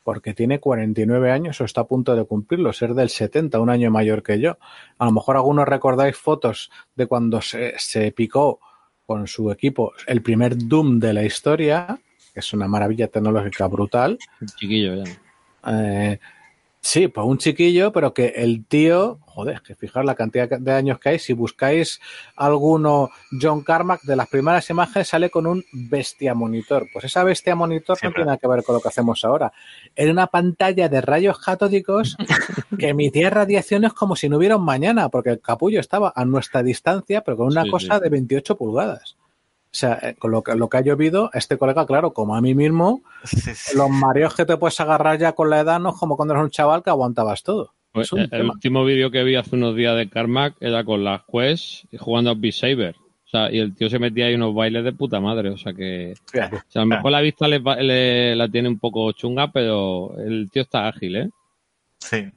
porque 0.06 0.36
tiene 0.36 0.60
49 0.60 1.32
años 1.32 1.60
o 1.60 1.66
está 1.66 1.82
a 1.82 1.88
punto 1.88 2.16
de 2.16 2.26
cumplirlo, 2.26 2.72
ser 2.74 2.94
del 2.94 3.10
70, 3.10 3.60
un 3.60 3.72
año 3.72 3.90
mayor 3.90 4.22
que 4.22 4.40
yo. 4.40 4.60
A 5.00 5.06
lo 5.06 5.12
mejor 5.12 5.36
algunos 5.36 5.68
recordáis 5.68 6.16
fotos 6.16 6.70
de 6.96 7.08
cuando 7.08 7.42
se, 7.42 8.12
picó 8.16 8.60
con 9.08 9.26
su 9.26 9.50
equipo 9.50 9.94
el 10.06 10.22
primer 10.22 10.56
Doom 10.60 11.00
de 11.00 11.12
la 11.12 11.24
historia, 11.24 12.00
que 12.36 12.40
es 12.40 12.54
una 12.54 12.68
maravilla 12.68 13.08
tecnológica 13.08 13.66
brutal. 13.66 14.20
Chiquillo, 14.58 15.04
ya. 15.04 15.12
Eh, 15.72 16.20
Sí, 16.86 17.08
pues 17.08 17.26
un 17.26 17.40
chiquillo, 17.40 17.92
pero 17.92 18.14
que 18.14 18.28
el 18.36 18.64
tío, 18.64 19.18
joder, 19.22 19.64
que 19.64 19.74
fijaros 19.74 20.06
la 20.06 20.14
cantidad 20.14 20.48
de 20.48 20.72
años 20.72 21.00
que 21.00 21.10
hay, 21.10 21.20
si 21.20 21.34
buscáis 21.34 22.00
alguno 22.36 23.10
John 23.42 23.64
Carmack, 23.64 24.04
de 24.04 24.16
las 24.16 24.30
primeras 24.30 24.70
imágenes 24.70 25.08
sale 25.08 25.32
con 25.32 25.48
un 25.48 25.66
bestia 25.74 26.36
monitor. 26.36 26.86
Pues 26.94 27.06
esa 27.06 27.24
bestia 27.24 27.56
monitor 27.56 27.98
no 28.04 28.12
tiene 28.12 28.26
nada 28.26 28.38
que 28.38 28.48
ver 28.48 28.64
con 28.64 28.76
lo 28.76 28.82
que 28.82 28.90
hacemos 28.90 29.26
ahora. 29.26 29.52
Era 29.96 30.12
una 30.12 30.28
pantalla 30.28 30.88
de 30.88 31.02
rayos 31.02 31.40
catódicos 31.40 32.16
que 32.78 32.90
emitía 32.90 33.32
radiaciones 33.32 33.92
como 33.94 34.16
si 34.16 34.30
no 34.30 34.38
hubiera 34.38 34.58
un 34.58 34.66
mañana, 34.66 35.10
porque 35.10 35.32
el 35.32 35.42
capullo 35.42 35.80
estaba 35.80 36.14
a 36.16 36.24
nuestra 36.24 36.62
distancia, 36.62 37.22
pero 37.22 37.36
con 37.36 37.48
una 37.48 37.68
cosa 37.68 38.00
de 38.00 38.10
28 38.10 38.56
pulgadas. 38.58 39.18
O 39.76 39.78
sea, 39.78 40.00
eh, 40.02 40.16
con 40.18 40.32
lo 40.32 40.42
que, 40.42 40.56
lo 40.56 40.70
que 40.70 40.78
ha 40.78 40.82
llovido, 40.82 41.30
este 41.34 41.58
colega, 41.58 41.86
claro, 41.86 42.14
como 42.14 42.34
a 42.38 42.40
mí 42.40 42.56
mismo, 42.56 43.02
los 43.76 43.90
mareos 43.90 44.34
que 44.34 44.46
te 44.46 44.56
puedes 44.56 44.80
agarrar 44.80 45.20
ya 45.20 45.34
con 45.34 45.50
la 45.50 45.60
edad 45.60 45.82
no 45.82 45.90
es 45.90 45.96
como 45.98 46.16
cuando 46.16 46.34
eres 46.34 46.46
un 46.46 46.50
chaval 46.50 46.82
que 46.82 46.92
aguantabas 46.92 47.44
todo. 47.44 47.74
Pues 47.92 48.10
el, 48.14 48.50
último 48.50 48.86
vídeo 48.86 49.12
que 49.12 49.26
vi 49.26 49.36
hace 49.36 49.58
unos 49.58 49.76
días 49.76 49.98
de 49.98 50.08
Carmack 50.08 50.56
era 50.62 50.86
con 50.86 51.04
las 51.04 51.24
Quest 51.30 51.94
jugando 52.00 52.30
a 52.30 52.36
Beat 52.36 52.54
Saber. 52.54 52.96
O 53.26 53.28
sea, 53.28 53.52
y 53.52 53.60
el 53.60 53.76
tío 53.76 53.90
se 53.90 54.00
metía 54.00 54.28
ahí 54.28 54.36
unos 54.36 54.56
bailes 54.56 54.86
de 54.86 54.94
puta 54.94 55.20
madre. 55.20 55.50
O 55.50 55.58
sea 55.58 55.74
que. 55.74 56.14
a 56.34 56.80
lo 56.80 56.86
mejor 56.86 57.12
la 57.12 57.20
vista 57.20 57.46
le, 57.50 58.34
la 58.34 58.48
tiene 58.48 58.70
un 58.70 58.80
poco 58.80 59.12
chunga, 59.12 59.52
pero 59.52 60.16
el 60.18 60.50
tío 60.50 60.62
está 60.62 60.88
ágil, 60.88 61.18
¿eh? 61.18 61.30
Sí. 61.98 62.30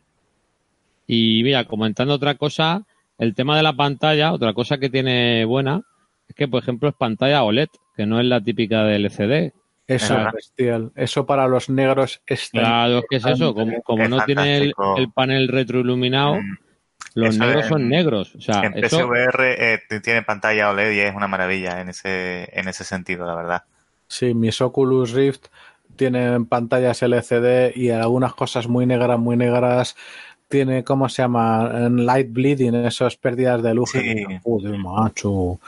Y 1.07 1.43
mira, 1.45 1.65
comentando 1.67 2.15
otra 2.15 2.35
cosa, 2.35 2.85
el 3.17 3.37
tema 3.37 3.57
de 3.57 3.63
la 3.63 3.75
pantalla, 3.75 4.33
otra 4.33 4.53
cosa 4.55 4.79
que 4.79 4.91
tiene 4.91 5.45
buena, 5.45 5.83
es 6.29 6.35
que, 6.35 6.47
por 6.47 6.63
ejemplo, 6.63 6.89
es 6.89 6.95
pantalla 6.95 7.43
OLED, 7.43 7.69
que 7.97 8.07
no 8.07 8.21
es 8.21 8.27
la 8.27 8.41
típica 8.43 8.85
de 8.85 8.97
LCD. 8.97 9.53
Eso 9.87 10.19
es 10.19 10.33
bestial. 10.33 10.93
Eso 10.95 11.25
para 11.25 11.49
los 11.49 11.71
negros 11.71 12.23
es 12.27 12.51
Claro, 12.51 13.03
¿qué 13.09 13.17
es 13.17 13.27
eso? 13.27 13.55
Como, 13.55 14.09
no 14.09 14.25
tiene 14.27 14.59
el, 14.59 14.75
panel 15.15 15.49
retroiluminado, 15.49 16.35
mm. 16.35 16.57
los 17.15 17.39
negros 17.39 17.67
son 17.67 17.89
negros. 17.89 18.35
O 18.35 18.41
sea, 18.41 18.63
en 18.65 18.75
PSVR 18.75 19.57
eh, 19.59 19.81
tiene 20.03 20.23
pantalla 20.23 20.71
OLED 20.71 20.93
y 20.93 21.01
es 21.01 21.15
una 21.15 21.27
maravilla 21.27 21.81
en 21.81 21.89
ese, 21.89 22.51
en 22.53 22.69
ese 22.69 22.85
sentido, 22.85 23.25
la 23.25 23.35
verdad. 23.35 23.65
Sí, 24.07 24.35
mis 24.35 24.61
Oculus 24.61 25.13
Rift 25.13 25.47
tienen 25.97 26.47
pantallas 26.47 27.03
LCD 27.03 27.75
y 27.75 27.91
algunas 27.91 28.35
cosas 28.35 28.69
muy 28.69 28.87
negras, 28.87 29.19
muy 29.19 29.37
negras 29.37 29.97
tiene, 30.49 30.83
¿cómo 30.83 31.09
se 31.09 31.23
llama? 31.23 31.71
En 31.75 32.07
light 32.07 32.33
bleeding, 32.33 32.75
esas 32.75 33.17
pérdidas 33.17 33.63
de 33.63 33.75
luz. 33.75 33.91
Sí. 33.91 34.25
macho. 34.79 35.31
O 35.31 35.61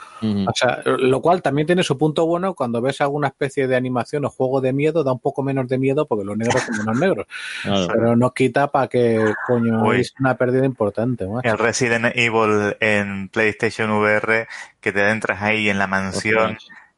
sea, 0.55 0.81
lo 0.85 1.21
cual 1.21 1.41
también 1.41 1.67
tiene 1.67 1.83
su 1.83 1.97
punto 1.97 2.25
bueno 2.25 2.55
cuando 2.55 2.81
ves 2.81 2.99
alguna 3.01 3.27
especie 3.27 3.67
de 3.67 3.75
animación 3.75 4.25
o 4.25 4.29
juego 4.29 4.59
de 4.59 4.73
miedo, 4.73 5.03
da 5.03 5.13
un 5.13 5.19
poco 5.19 5.43
menos 5.43 5.67
de 5.67 5.77
miedo 5.77 6.07
porque 6.07 6.25
los 6.25 6.35
negros 6.35 6.63
son 6.63 6.77
menos 6.79 6.99
negros. 6.99 7.27
Pero 7.93 8.15
no 8.15 8.33
quita 8.33 8.71
para 8.71 8.87
que, 8.87 9.33
coño, 9.45 9.93
es 9.93 10.13
una 10.19 10.35
pérdida 10.35 10.65
importante. 10.65 11.27
El 11.43 11.57
Resident 11.57 12.13
Evil 12.15 12.75
en 12.79 13.29
PlayStation 13.29 13.91
VR, 13.91 14.47
que 14.79 14.91
te 14.91 15.09
entras 15.09 15.41
ahí 15.41 15.69
en 15.69 15.77
la 15.77 15.87
mansión. 15.87 16.57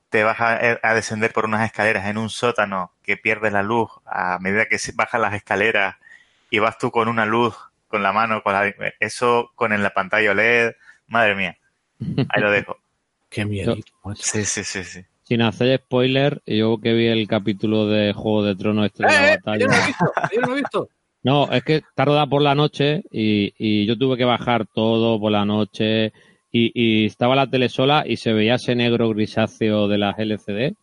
te 0.09 0.23
vas 0.23 0.39
a, 0.39 0.79
a, 0.81 0.93
descender 0.93 1.33
por 1.33 1.45
unas 1.45 1.65
escaleras 1.65 2.05
en 2.05 2.17
un 2.17 2.29
sótano 2.29 2.91
que 3.01 3.17
pierdes 3.17 3.51
la 3.51 3.63
luz 3.63 3.89
a 4.05 4.37
medida 4.39 4.67
que 4.67 4.77
bajas 4.95 5.19
las 5.19 5.33
escaleras 5.33 5.95
y 6.49 6.59
vas 6.59 6.77
tú 6.77 6.91
con 6.91 7.07
una 7.07 7.25
luz 7.25 7.55
con 7.93 8.01
la 8.01 8.11
mano, 8.11 8.41
con 8.41 8.55
eso 8.99 9.51
con 9.53 9.71
en 9.71 9.83
la 9.83 9.91
pantalla 9.91 10.31
OLED, 10.31 10.71
madre 11.09 11.35
mía. 11.35 11.57
Ahí 12.29 12.41
lo 12.41 12.49
dejo. 12.49 12.75
Qué 13.29 13.45
miedo. 13.45 13.75
Sí, 14.15 14.43
sí, 14.45 14.63
sí, 14.63 14.83
sí. 14.83 15.01
Sin 15.21 15.43
hacer 15.43 15.79
spoiler, 15.79 16.41
yo 16.47 16.79
que 16.81 16.93
vi 16.93 17.05
el 17.05 17.27
capítulo 17.27 17.85
de 17.85 18.11
Juego 18.13 18.45
de 18.45 18.55
Tronos 18.55 18.87
este 18.87 19.03
de 19.03 19.09
la 19.09 19.33
¡Eh, 19.33 19.37
batalla. 19.37 19.59
Yo 19.59 19.67
no 19.67 19.75
he 19.75 19.85
visto, 19.85 20.05
yo 20.33 20.41
no 20.41 20.51
he 20.53 20.55
visto. 20.55 20.89
No, 21.25 21.49
es 21.53 21.63
que 21.63 21.83
tarda 21.95 22.27
por 22.27 22.41
la 22.41 22.53
noche 22.53 23.03
y, 23.09 23.85
yo 23.85 23.97
tuve 23.97 24.17
que 24.17 24.25
bajar 24.25 24.65
todo 24.65 25.17
por 25.21 25.31
la 25.31 25.45
noche 25.45 26.11
y, 26.51 27.05
estaba 27.05 27.33
la 27.33 27.47
tele 27.47 27.69
sola 27.69 28.03
y 28.05 28.17
se 28.17 28.33
veía 28.33 28.55
ese 28.55 28.75
negro 28.75 29.07
grisáceo 29.07 29.87
de 29.87 29.97
las 29.99 30.19
LCD 30.19 30.73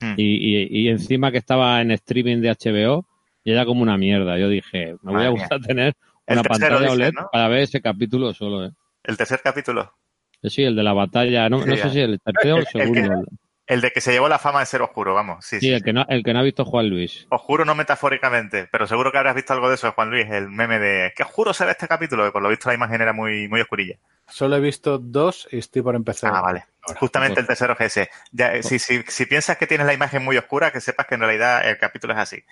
hmm. 0.00 0.14
y, 0.18 0.88
encima 0.88 1.32
que 1.32 1.38
estaba 1.38 1.80
en 1.80 1.92
streaming 1.92 2.42
de 2.42 2.50
HBO 2.50 3.06
y 3.42 3.52
era 3.52 3.64
como 3.64 3.80
una 3.80 3.96
mierda. 3.96 4.36
Yo 4.36 4.50
dije, 4.50 4.96
me 5.00 5.12
voy 5.12 5.24
a 5.24 5.30
gustar 5.30 5.60
tener 5.62 5.94
una 6.28 6.42
pantalla 6.42 6.90
OLED 6.90 7.14
para 7.32 7.48
ver 7.48 7.60
ese 7.60 7.80
capítulo 7.80 8.32
solo, 8.34 8.66
¿eh? 8.66 8.72
¿El 9.04 9.16
tercer 9.16 9.40
capítulo? 9.42 9.94
Sí, 10.42 10.64
el 10.64 10.76
de 10.76 10.82
la 10.82 10.92
batalla. 10.92 11.48
No, 11.48 11.62
sé 11.62 11.90
si 11.90 12.00
el 12.00 12.20
tercero 12.20 12.56
o 12.56 12.58
el 12.58 12.66
segundo. 12.66 13.24
El, 13.66 13.80
de 13.80 13.90
que 13.90 14.00
se 14.00 14.12
llevó 14.12 14.28
la 14.28 14.38
fama 14.38 14.60
de 14.60 14.66
ser 14.66 14.80
oscuro, 14.82 15.12
vamos. 15.12 15.44
Sí, 15.44 15.58
sí, 15.58 15.72
el, 15.72 15.82
Que 15.82 15.92
no, 15.92 16.04
el 16.08 16.22
que 16.22 16.32
no 16.32 16.38
ha 16.38 16.42
visto 16.42 16.64
Juan 16.64 16.88
Luis. 16.88 17.26
Oscuro 17.30 17.64
no 17.64 17.74
metafóricamente, 17.74 18.68
pero 18.70 18.86
seguro 18.86 19.10
que 19.10 19.18
habrás 19.18 19.34
visto 19.34 19.52
algo 19.52 19.68
de 19.68 19.74
eso, 19.74 19.90
Juan 19.90 20.10
Luis, 20.10 20.30
el 20.30 20.48
meme 20.48 20.78
de 20.78 21.12
¿qué 21.16 21.24
oscuro 21.24 21.52
se 21.52 21.64
ve 21.64 21.72
este 21.72 21.88
capítulo? 21.88 22.24
Que 22.24 22.30
por 22.30 22.42
lo 22.42 22.48
visto 22.48 22.68
la 22.68 22.76
imagen 22.76 23.00
era 23.00 23.12
muy, 23.12 23.48
muy 23.48 23.60
oscurilla. 23.60 23.96
Solo 24.28 24.56
he 24.56 24.60
visto 24.60 24.98
dos 24.98 25.48
y 25.50 25.58
estoy 25.58 25.82
por 25.82 25.96
empezar. 25.96 26.32
Ah, 26.32 26.42
vale. 26.42 26.66
Justamente 27.00 27.40
el 27.40 27.46
tercero 27.46 27.74
es 27.78 27.80
ese. 27.86 28.10
Ya, 28.30 28.54
eh, 28.54 28.62
si, 28.62 28.78
si, 28.78 29.02
si, 29.02 29.26
piensas 29.26 29.56
que 29.56 29.66
tienes 29.66 29.86
la 29.86 29.94
imagen 29.94 30.24
muy 30.24 30.36
oscura, 30.36 30.70
que 30.70 30.80
sepas 30.80 31.06
que 31.06 31.16
en 31.16 31.22
realidad 31.22 31.68
el 31.68 31.78
capítulo 31.78 32.12
es 32.12 32.20
así. 32.20 32.44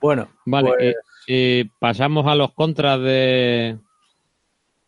bueno, 0.00 0.28
vale. 0.44 0.70
Pues 0.76 0.96
y 1.30 1.64
pasamos 1.64 2.26
a 2.26 2.34
los 2.34 2.54
contras 2.54 2.98
de, 3.00 3.76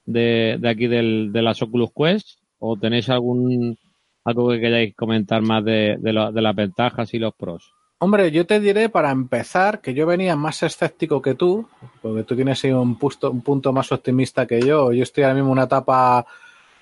de, 0.06 0.58
aquí 0.66 0.86
del, 0.86 1.32
de 1.34 1.42
las 1.42 1.60
Oculus 1.60 1.90
Quest. 1.94 2.38
¿O 2.58 2.78
tenéis 2.78 3.10
algún 3.10 3.78
algo 4.24 4.50
que 4.50 4.60
queráis 4.60 4.94
comentar 4.94 5.42
más 5.42 5.62
de, 5.64 5.96
de, 5.98 6.12
las 6.12 6.56
ventajas 6.56 7.12
y 7.12 7.18
los 7.18 7.34
pros? 7.34 7.74
Hombre, 7.98 8.30
yo 8.30 8.46
te 8.46 8.58
diré 8.58 8.88
para 8.88 9.10
empezar 9.10 9.82
que 9.82 9.92
yo 9.92 10.06
venía 10.06 10.34
más 10.34 10.62
escéptico 10.62 11.20
que 11.20 11.34
tú, 11.34 11.68
porque 12.00 12.22
tú 12.24 12.34
tienes 12.34 12.64
ahí 12.64 12.72
un, 12.72 12.98
un 12.98 13.40
punto 13.42 13.72
más 13.74 13.92
optimista 13.92 14.46
que 14.46 14.62
yo. 14.62 14.92
Yo 14.92 15.02
estoy 15.02 15.24
ahora 15.24 15.34
mismo 15.34 15.48
en 15.48 15.52
una 15.52 15.64
etapa 15.64 16.24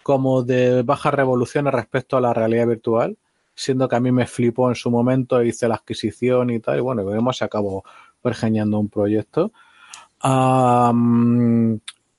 como 0.05 0.44
de 0.44 0.83
bajas 0.83 1.14
revoluciones 1.14 1.75
respecto 1.75 2.16
a 2.16 2.21
la 2.21 2.33
realidad 2.33 2.68
virtual, 2.68 3.16
siendo 3.57 3.88
que 3.88 3.97
a 3.97 4.01
mí 4.01 4.12
me 4.12 4.27
flipó 4.27 4.68
en 4.68 4.77
su 4.77 4.88
momento, 4.88 5.42
hice 5.42 5.66
la 5.66 5.75
adquisición 5.75 6.51
y 6.51 6.61
tal, 6.61 6.79
y 6.79 6.81
bueno, 6.81 7.05
veremos 7.05 7.38
si 7.38 7.44
acabo 7.44 7.85
pergeñando 8.22 8.78
un 8.78 8.88
proyecto. 8.88 9.52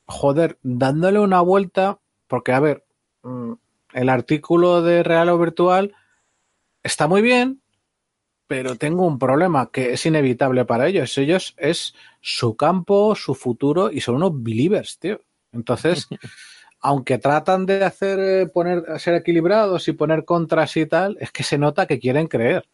joder, 0.06 0.58
dándole 0.64 1.20
una 1.20 1.42
vuelta, 1.42 2.00
porque 2.28 2.52
a 2.54 2.60
ver, 2.60 2.84
mm, 3.24 3.54
el 3.94 4.10
artículo 4.10 4.82
de 4.82 5.04
Real 5.04 5.30
o 5.30 5.38
Virtual 5.38 5.94
está 6.84 7.08
muy 7.08 7.22
bien, 7.22 7.62
pero 8.48 8.76
tengo 8.76 9.06
un 9.06 9.20
problema 9.20 9.70
que 9.72 9.94
es 9.94 10.06
inevitable 10.06 10.66
para 10.66 10.88
ellos. 10.88 11.16
Ellos 11.18 11.54
es 11.58 11.94
su 12.20 12.56
campo, 12.56 13.14
su 13.16 13.36
futuro 13.36 13.92
y 13.92 14.02
son 14.02 14.16
unos 14.16 14.42
believers, 14.42 14.98
tío. 14.98 15.22
Entonces, 15.52 16.08
aunque 16.82 17.18
tratan 17.18 17.66
de 17.66 17.84
hacer, 17.84 18.20
eh, 18.20 18.48
poner, 18.48 19.00
ser 19.00 19.16
equilibrados 19.16 19.88
y 19.88 19.94
poner 19.94 20.26
contras 20.26 20.78
y 20.78 20.86
tal, 20.86 21.18
es 21.20 21.32
que 21.32 21.44
se 21.44 21.58
nota 21.58 21.86
que 21.86 22.00
quieren 22.00 22.28
creer. 22.28 22.68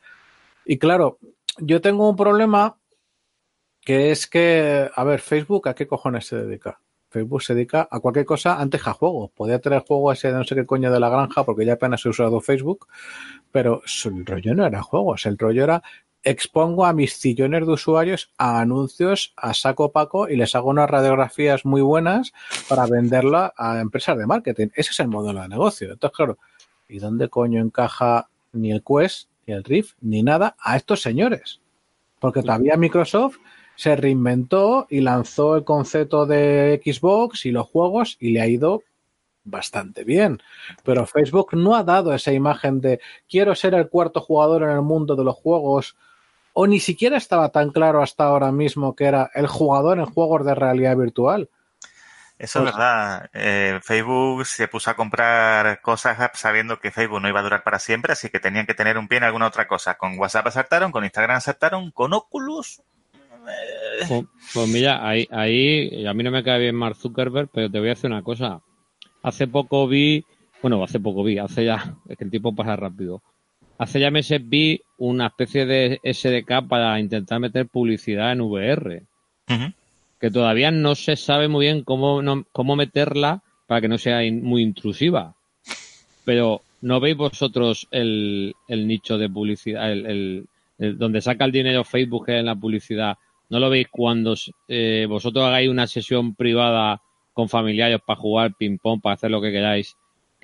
Y 0.66 0.78
claro, 0.78 1.20
yo 1.58 1.82
tengo 1.82 2.10
un 2.10 2.16
problema 2.16 2.78
que 3.86 4.12
es 4.12 4.26
que, 4.28 4.90
a 4.94 5.04
ver, 5.04 5.22
Facebook, 5.22 5.70
¿a 5.70 5.76
qué 5.76 5.86
cojones 5.88 6.26
se 6.26 6.36
dedica? 6.36 6.82
Facebook 7.08 7.44
se 7.44 7.54
dedica 7.54 7.88
a 7.90 8.00
cualquier 8.00 8.26
cosa 8.26 8.60
antes 8.60 8.86
a 8.88 8.94
juegos. 8.94 9.30
Podía 9.32 9.60
tener 9.60 9.84
juego 9.84 10.12
ese 10.12 10.30
de 10.30 10.34
no 10.34 10.44
sé 10.44 10.56
qué 10.56 10.66
coño 10.66 10.92
de 10.92 11.00
la 11.00 11.08
granja 11.08 11.46
porque 11.46 11.66
ya 11.66 11.74
apenas 11.74 12.04
he 12.04 12.10
usado 12.10 12.42
Facebook, 12.42 12.88
pero 13.52 13.84
el 14.04 14.26
rollo 14.26 14.56
no 14.56 14.66
era 14.66 14.82
juegos, 14.82 15.26
el 15.28 15.38
rollo 15.38 15.64
era 15.64 15.84
expongo 16.24 16.86
a 16.86 16.94
mis 16.94 17.20
cillones 17.20 17.68
de 17.68 17.72
usuarios 17.72 18.34
a 18.40 18.60
anuncios 18.60 19.34
a 19.38 19.54
saco 19.54 19.92
paco 19.92 20.28
y 20.28 20.36
les 20.36 20.56
hago 20.56 20.72
unas 20.72 20.90
radiografías 20.90 21.64
muy 21.64 21.82
buenas 21.82 22.34
para 22.68 22.88
venderla 22.88 23.54
a 23.56 23.80
empresas 23.80 24.18
de 24.18 24.26
marketing. 24.26 24.70
Ese 24.74 24.90
es 24.90 25.00
el 25.00 25.08
modelo 25.08 25.42
de 25.42 25.48
negocio. 25.48 25.92
Entonces, 25.94 26.18
claro, 26.18 26.40
¿y 26.90 26.98
dónde 26.98 27.30
coño 27.30 27.62
encaja 27.62 28.30
ni 28.52 28.72
el 28.72 28.84
Quest, 28.84 29.30
ni 29.46 29.54
el 29.54 29.64
Rift, 29.64 29.96
ni 30.02 30.24
nada 30.24 30.56
a 30.60 30.76
estos 30.76 31.04
señores? 31.04 31.62
Porque 32.20 32.42
todavía 32.42 32.76
Microsoft 32.76 33.38
se 33.76 33.96
reinventó 33.96 34.88
y 34.90 35.02
lanzó 35.02 35.56
el 35.56 35.64
concepto 35.64 36.26
de 36.26 36.82
Xbox 36.84 37.46
y 37.46 37.52
los 37.52 37.68
juegos 37.68 38.18
y 38.20 38.32
le 38.32 38.42
ha 38.42 38.48
ido 38.48 38.84
bastante 39.44 40.04
bien. 40.04 40.42
Pero 40.84 41.06
Facebook 41.06 41.50
no 41.54 41.76
ha 41.76 41.84
dado 41.84 42.14
esa 42.14 42.34
imagen 42.34 42.82
de 42.82 43.00
quiero 43.30 43.56
ser 43.56 43.74
el 43.76 43.90
cuarto 43.90 44.20
jugador 44.20 44.64
en 44.64 44.72
el 44.72 44.82
mundo 44.82 45.16
de 45.16 45.24
los 45.24 45.36
juegos 45.36 45.96
o 46.54 46.68
ni 46.68 46.80
siquiera 46.80 47.18
estaba 47.18 47.50
tan 47.50 47.70
claro 47.72 48.02
hasta 48.02 48.26
ahora 48.26 48.52
mismo 48.52 48.96
que 48.96 49.06
era 49.06 49.30
el 49.36 49.48
jugador 49.48 50.00
en 50.00 50.06
juegos 50.06 50.46
de 50.46 50.56
realidad 50.56 50.96
virtual. 50.98 51.50
Eso 52.38 52.60
es 52.60 52.64
pues 52.64 52.76
verdad. 52.76 53.30
Eh, 53.34 53.80
Facebook 53.82 54.46
se 54.46 54.68
puso 54.68 54.90
a 54.90 54.96
comprar 54.96 55.80
cosas 55.82 56.18
sabiendo 56.34 56.80
que 56.80 56.92
Facebook 56.92 57.22
no 57.22 57.30
iba 57.30 57.40
a 57.40 57.44
durar 57.44 57.64
para 57.64 57.80
siempre, 57.80 58.12
así 58.12 58.30
que 58.30 58.42
tenían 58.42 58.66
que 58.66 58.74
tener 58.74 58.98
un 58.98 59.08
pie 59.08 59.20
en 59.20 59.24
alguna 59.26 59.48
otra 59.48 59.68
cosa. 59.68 59.96
Con 59.98 60.18
WhatsApp 60.18 60.48
aceptaron, 60.48 60.92
con 60.92 61.06
Instagram 61.06 61.38
aceptaron, 61.38 61.92
con 61.92 62.14
Oculus 62.14 62.82
pues, 64.08 64.26
pues, 64.54 64.68
mira, 64.70 65.08
ahí, 65.08 65.28
ahí, 65.32 66.06
a 66.06 66.14
mí 66.14 66.24
no 66.24 66.32
me 66.32 66.44
cae 66.44 66.60
bien 66.60 66.76
Mark 66.76 66.96
Zuckerberg, 66.96 67.50
pero 67.52 67.70
te 67.70 67.80
voy 67.80 67.90
a 67.90 67.94
hacer 67.94 68.12
una 68.12 68.24
cosa. 68.24 68.62
Hace 69.24 69.48
poco 69.48 69.88
vi, 69.88 70.24
bueno, 70.62 70.84
hace 70.84 71.00
poco 71.00 71.24
vi, 71.24 71.38
hace 71.38 71.66
ya, 71.66 71.96
es 72.10 72.18
que 72.18 72.24
el 72.24 72.32
tiempo 72.32 72.54
pasa 72.56 72.76
rápido. 72.76 73.22
Hace 73.78 74.00
ya 74.00 74.12
meses 74.12 74.42
vi 74.48 74.82
una 74.98 75.28
especie 75.28 75.66
de 75.66 76.00
SDK 76.04 76.68
para 76.68 77.00
intentar 77.00 77.40
meter 77.40 77.68
publicidad 77.68 78.32
en 78.32 78.42
VR. 78.42 79.04
que 80.20 80.32
todavía 80.32 80.72
no 80.72 80.96
se 80.96 81.18
sabe 81.18 81.50
muy 81.50 81.66
bien 81.66 81.84
cómo, 81.84 82.22
cómo 82.52 82.76
meterla 82.76 83.44
para 83.68 83.82
que 83.82 83.88
no 83.90 83.98
sea 83.98 84.20
muy 84.32 84.62
intrusiva. 84.62 85.36
Pero 86.24 86.62
¿no 86.82 87.00
veis 87.00 87.18
vosotros 87.18 87.88
el, 87.92 88.54
el 88.68 88.88
nicho 88.88 89.18
de 89.18 89.30
publicidad, 89.30 89.92
el, 89.92 90.48
el, 90.78 90.98
donde 90.98 91.22
saca 91.22 91.46
el 91.46 91.52
dinero 91.52 91.84
Facebook 91.84 92.30
en 92.30 92.46
la 92.46 92.56
publicidad? 92.56 93.18
¿No 93.50 93.60
lo 93.60 93.70
veis 93.70 93.88
cuando 93.92 94.36
eh, 94.68 95.06
vosotros 95.08 95.46
hagáis 95.46 95.70
una 95.70 95.88
sesión 95.88 96.36
privada 96.36 97.02
con 97.34 97.50
familiares 97.50 98.00
para 98.06 98.20
jugar 98.20 98.54
ping-pong, 98.58 99.02
para 99.02 99.16
hacer 99.16 99.32
lo 99.32 99.42
que 99.42 99.52
queráis? 99.52 99.96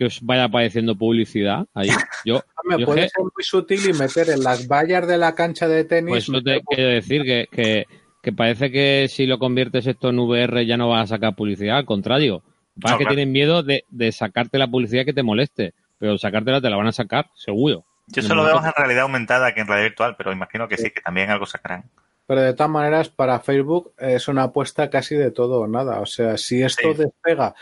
que 0.02 0.06
os 0.06 0.20
vaya 0.24 0.46
apareciendo 0.46 0.96
publicidad 0.96 1.68
ahí. 1.76 1.90
Yo, 2.26 2.42
Me 2.64 2.84
puede 2.84 3.02
ser 3.02 3.22
muy 3.22 3.44
sutil 3.44 3.88
y 3.88 3.94
meter 3.94 4.32
en 4.32 4.44
las 4.44 4.68
vallas 4.68 5.08
de 5.08 5.16
la 5.18 5.36
cancha 5.36 5.68
de 5.68 5.84
tenis. 5.84 6.10
Pues 6.10 6.30
no 6.30 6.42
te 6.42 6.60
quiero 6.62 6.90
decir 6.90 7.24
que, 7.24 7.86
que, 8.22 8.32
parece 8.32 8.72
que 8.72 9.06
si 9.08 9.28
lo 9.28 9.38
conviertes 9.38 9.86
esto 9.86 10.10
en 10.10 10.18
VR 10.18 10.66
ya 10.66 10.76
no 10.76 10.90
vas 10.90 11.04
a 11.04 11.16
sacar 11.16 11.36
publicidad, 11.36 11.78
al 11.78 11.86
contrario. 11.86 12.44
Para 12.82 12.98
que 12.98 13.06
tienen 13.06 13.32
miedo 13.32 13.62
de, 13.62 13.84
sacarte 14.12 14.58
la 14.58 14.68
publicidad 14.68 15.06
que 15.06 15.14
te 15.14 15.22
moleste, 15.22 15.76
pero 16.00 16.18
sacártela 16.18 16.62
te 16.62 16.70
la 16.72 16.78
van 16.78 16.88
a 16.88 16.92
sacar, 16.92 17.30
seguro. 17.36 17.86
Yo 18.08 18.24
solo 18.24 18.44
veo 18.44 18.58
en 18.58 18.72
realidad 18.76 19.04
aumentada 19.04 19.54
que 19.54 19.62
en 19.62 19.68
realidad 19.68 19.90
virtual, 19.90 20.16
pero 20.18 20.32
imagino 20.32 20.68
que 20.68 20.78
sí, 20.78 20.90
que 20.90 21.02
también 21.02 21.30
algo 21.30 21.46
sacarán. 21.46 21.84
Pero 22.32 22.44
de 22.44 22.54
todas 22.54 22.72
maneras, 22.72 23.10
para 23.10 23.42
Facebook 23.42 23.92
es 23.98 24.30
una 24.30 24.44
apuesta 24.44 24.90
casi 24.90 25.16
de 25.16 25.32
todo 25.32 25.60
o 25.60 25.68
nada. 25.68 26.00
O 26.00 26.06
sea, 26.06 26.38
si 26.38 26.64
esto 26.64 26.94
despega 26.94 27.54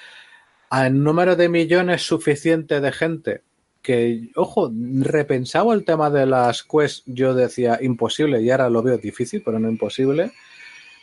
al 0.70 1.02
número 1.04 1.36
de 1.36 1.50
millones 1.50 2.04
suficiente 2.04 2.80
de 2.80 2.92
gente 2.92 3.42
que, 3.82 4.30
ojo, 4.36 4.72
repensaba 5.00 5.74
el 5.74 5.86
tema 5.86 6.12
de 6.12 6.28
las 6.28 6.62
Quest, 6.62 7.02
yo 7.08 7.34
decía 7.34 7.80
imposible 7.82 8.44
y 8.44 8.52
ahora 8.52 8.70
lo 8.70 8.84
veo 8.84 9.00
difícil, 9.00 9.42
pero 9.44 9.58
no 9.58 9.70
imposible. 9.70 10.34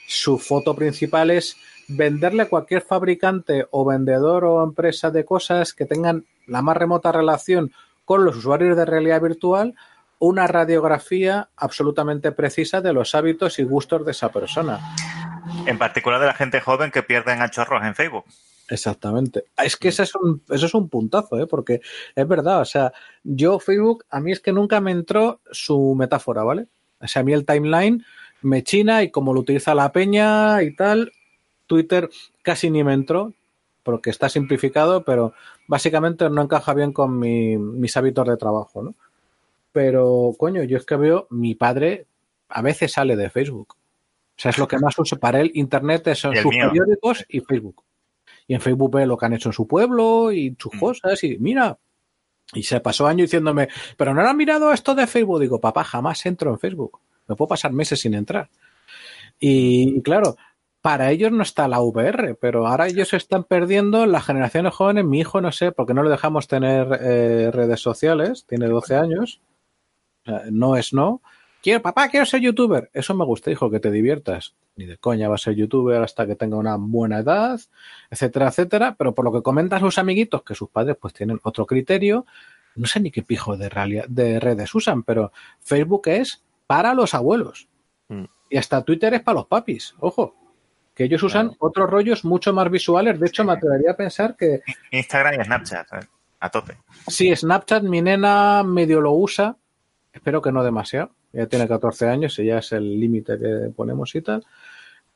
Su 0.07 0.39
foto 0.39 0.77
principal 0.77 1.33
es 1.33 1.57
venderle 1.89 2.43
a 2.43 2.49
cualquier 2.49 2.83
fabricante 2.83 3.67
o 3.73 3.85
vendedor 3.85 4.45
o 4.45 4.63
empresa 4.63 5.11
de 5.11 5.25
cosas 5.25 5.75
que 5.75 5.87
tengan 5.87 6.25
la 6.47 6.63
más 6.63 6.77
remota 6.77 7.11
relación 7.11 7.73
con 8.05 8.25
los 8.25 8.37
usuarios 8.37 8.77
de 8.77 8.85
realidad 8.85 9.21
virtual 9.21 9.75
una 10.19 10.47
radiografía 10.47 11.51
absolutamente 11.57 12.33
precisa 12.33 12.81
de 12.81 12.93
los 12.93 13.15
hábitos 13.15 13.59
y 13.59 13.65
gustos 13.65 14.05
de 14.05 14.13
esa 14.13 14.31
persona. 14.31 14.81
En 15.67 15.79
particular 15.79 16.21
de 16.21 16.27
la 16.27 16.35
gente 16.35 16.61
joven 16.61 16.91
que 16.91 17.03
pierde 17.03 17.33
en 17.33 17.51
chorros 17.51 17.85
en 17.85 17.95
Facebook. 17.95 18.25
Exactamente. 18.69 19.45
Es 19.63 19.77
que 19.77 19.89
eso 19.89 20.03
es 20.03 20.15
un, 20.15 20.43
eso 20.51 20.67
es 20.67 20.75
un 20.75 20.89
puntazo, 20.89 21.39
¿eh? 21.39 21.47
porque 21.47 21.81
es 22.15 22.29
verdad, 22.29 22.61
o 22.61 22.65
sea, 22.65 22.93
yo 23.23 23.61
Facebook, 23.61 24.05
a 24.11 24.21
mí 24.21 24.33
es 24.33 24.41
que 24.41 24.53
nunca 24.53 24.81
me 24.81 24.91
entró 24.91 25.41
su 25.51 25.95
metáfora, 25.95 26.43
¿vale? 26.43 26.67
O 27.01 27.07
sea, 27.07 27.21
a 27.21 27.25
mí 27.25 27.33
el 27.33 27.45
timeline 27.45 28.05
me 28.43 28.63
china 28.63 29.03
y 29.03 29.11
como 29.11 29.35
lo 29.35 29.41
utiliza 29.41 29.75
la 29.75 29.93
peña 29.93 30.63
y 30.63 30.75
tal, 30.75 31.13
Twitter 31.67 32.09
casi 32.43 32.71
ni 32.71 32.83
me 32.83 32.95
entró, 32.95 33.33
porque 33.83 34.11
está 34.11 34.29
simplificado, 34.29 35.05
pero 35.05 35.33
básicamente 35.69 36.29
no 36.29 36.43
encaja 36.43 36.75
bien 36.75 36.93
con 36.93 37.19
mis 37.19 37.97
hábitos 37.97 38.27
de 38.27 38.37
trabajo, 38.37 38.83
¿no? 38.83 38.95
Pero, 39.77 40.33
coño, 40.39 40.63
yo 40.63 40.79
es 40.79 40.87
que 40.87 40.97
veo, 40.97 41.27
mi 41.29 41.55
padre 41.55 42.07
a 42.49 42.63
veces 42.63 42.93
sale 42.93 43.15
de 43.15 43.29
Facebook. 43.29 43.75
O 43.77 44.39
sea, 44.39 44.51
es 44.53 44.57
lo 44.57 44.67
que 44.67 44.79
más 44.79 44.99
uso 44.99 45.19
para 45.19 45.39
él. 45.43 45.51
Internet 45.53 46.15
son 46.15 46.35
sus 46.35 46.55
periódicos 46.57 47.27
y 47.29 47.41
Facebook 47.41 47.85
y 48.49 48.55
en 48.55 48.61
Facebook 48.61 48.97
ve 48.97 49.07
lo 49.07 49.17
que 49.17 49.27
han 49.27 49.35
hecho 49.35 49.49
en 49.49 49.53
su 49.53 49.67
pueblo 49.67 50.33
y 50.33 50.57
sus 50.59 50.75
mm. 50.75 50.79
cosas 50.79 51.23
y 51.25 51.37
mira. 51.39 51.79
Y 52.55 52.63
se 52.63 52.81
pasó 52.81 53.07
año 53.07 53.25
diciéndome, 53.25 53.69
pero 53.97 54.15
no 54.15 54.23
han 54.23 54.37
mirado 54.37 54.73
esto 54.73 54.95
de 54.95 55.09
Facebook. 55.09 55.41
Digo, 55.41 55.61
papá, 55.61 55.83
jamás 55.83 56.25
entro 56.27 56.53
en 56.53 56.61
Facebook. 56.61 57.01
Me 57.27 57.35
puedo 57.35 57.49
pasar 57.49 57.73
meses 57.73 58.01
sin 58.01 58.15
entrar. 58.15 58.49
Y, 59.41 60.01
claro, 60.03 60.37
para 60.81 61.11
ellos 61.11 61.33
no 61.33 61.43
está 61.43 61.67
la 61.67 61.81
VR, 61.81 62.37
pero 62.37 62.67
ahora 62.67 62.87
ellos 62.87 63.09
se 63.09 63.17
están 63.17 63.43
perdiendo 63.43 64.07
las 64.07 64.25
generaciones 64.25 64.73
jóvenes. 64.75 65.05
Mi 65.05 65.19
hijo 65.19 65.41
no 65.41 65.51
sé, 65.51 65.73
porque 65.73 65.93
no 65.93 66.05
le 66.05 66.11
dejamos 66.11 66.47
tener 66.47 66.87
eh, 67.03 67.51
redes 67.53 67.81
sociales, 67.81 68.47
tiene 68.47 68.69
12 68.69 68.95
años. 68.95 69.41
No 70.51 70.77
es 70.77 70.93
no. 70.93 71.23
Quiero, 71.63 71.83
papá, 71.83 72.09
quiero 72.09 72.27
ser 72.27 72.41
youtuber. 72.41 72.91
Eso 72.93 73.15
me 73.15 73.25
gusta, 73.25 73.51
hijo, 73.51 73.71
que 73.71 73.81
te 73.81 73.91
diviertas 73.91 74.55
ni 74.77 74.85
de 74.85 74.99
coña 74.99 75.29
va 75.29 75.37
a 75.37 75.39
ser 75.39 75.55
youtuber 75.55 76.03
hasta 76.03 76.27
que 76.27 76.37
tenga 76.37 76.57
una 76.57 76.77
buena 76.77 77.19
edad, 77.19 77.59
etcétera, 78.11 78.49
etcétera. 78.49 78.95
Pero 78.97 79.15
por 79.15 79.25
lo 79.25 79.33
que 79.33 79.43
comentan 79.43 79.81
sus 79.81 79.99
amiguitos, 79.99 80.43
que 80.43 80.55
sus 80.55 80.69
padres 80.69 80.97
pues 81.01 81.15
tienen 81.15 81.41
otro 81.43 81.67
criterio, 81.67 82.27
no 82.77 82.87
sé 82.87 83.01
ni 83.01 83.11
qué 83.11 83.23
pijo 83.23 83.57
de, 83.57 83.69
realidad, 83.69 84.05
de 84.09 84.39
redes 84.39 84.75
usan, 84.75 85.03
pero 85.03 85.33
Facebook 85.61 86.09
es 86.09 86.45
para 86.67 86.95
los 86.95 87.15
abuelos. 87.15 87.69
Mm. 88.09 88.25
Y 88.51 88.59
hasta 88.59 88.85
Twitter 88.85 89.15
es 89.15 89.23
para 89.23 89.37
los 89.37 89.47
papis, 89.47 89.95
ojo. 89.99 90.35
Que 90.95 91.05
ellos 91.05 91.23
usan 91.23 91.55
otros 91.59 91.91
rollos 91.91 92.25
mucho 92.25 92.55
más 92.55 92.71
visuales. 92.71 93.21
De 93.21 93.27
hecho, 93.27 93.45
me 93.45 93.53
atrevería 93.53 93.91
a 93.91 93.97
pensar 93.97 94.35
que. 94.35 94.63
Instagram 94.91 95.39
y 95.39 95.45
Snapchat, 95.45 95.93
eh, 95.93 96.09
a 96.41 96.51
tope. 96.51 96.79
Sí, 97.07 97.37
Snapchat, 97.37 97.83
mi 97.83 98.01
nena 98.01 98.63
medio 98.63 99.03
lo 99.03 99.13
usa. 99.13 99.59
Espero 100.17 100.43
que 100.43 100.51
no 100.51 100.65
demasiado. 100.65 101.13
Ya 101.33 101.47
tiene 101.47 101.69
14 101.69 102.09
años 102.09 102.39
y 102.39 102.47
ya 102.47 102.59
es 102.59 102.73
el 102.73 102.99
límite 102.99 103.39
que 103.39 103.71
ponemos 103.75 104.15
y 104.15 104.23
tal 104.23 104.45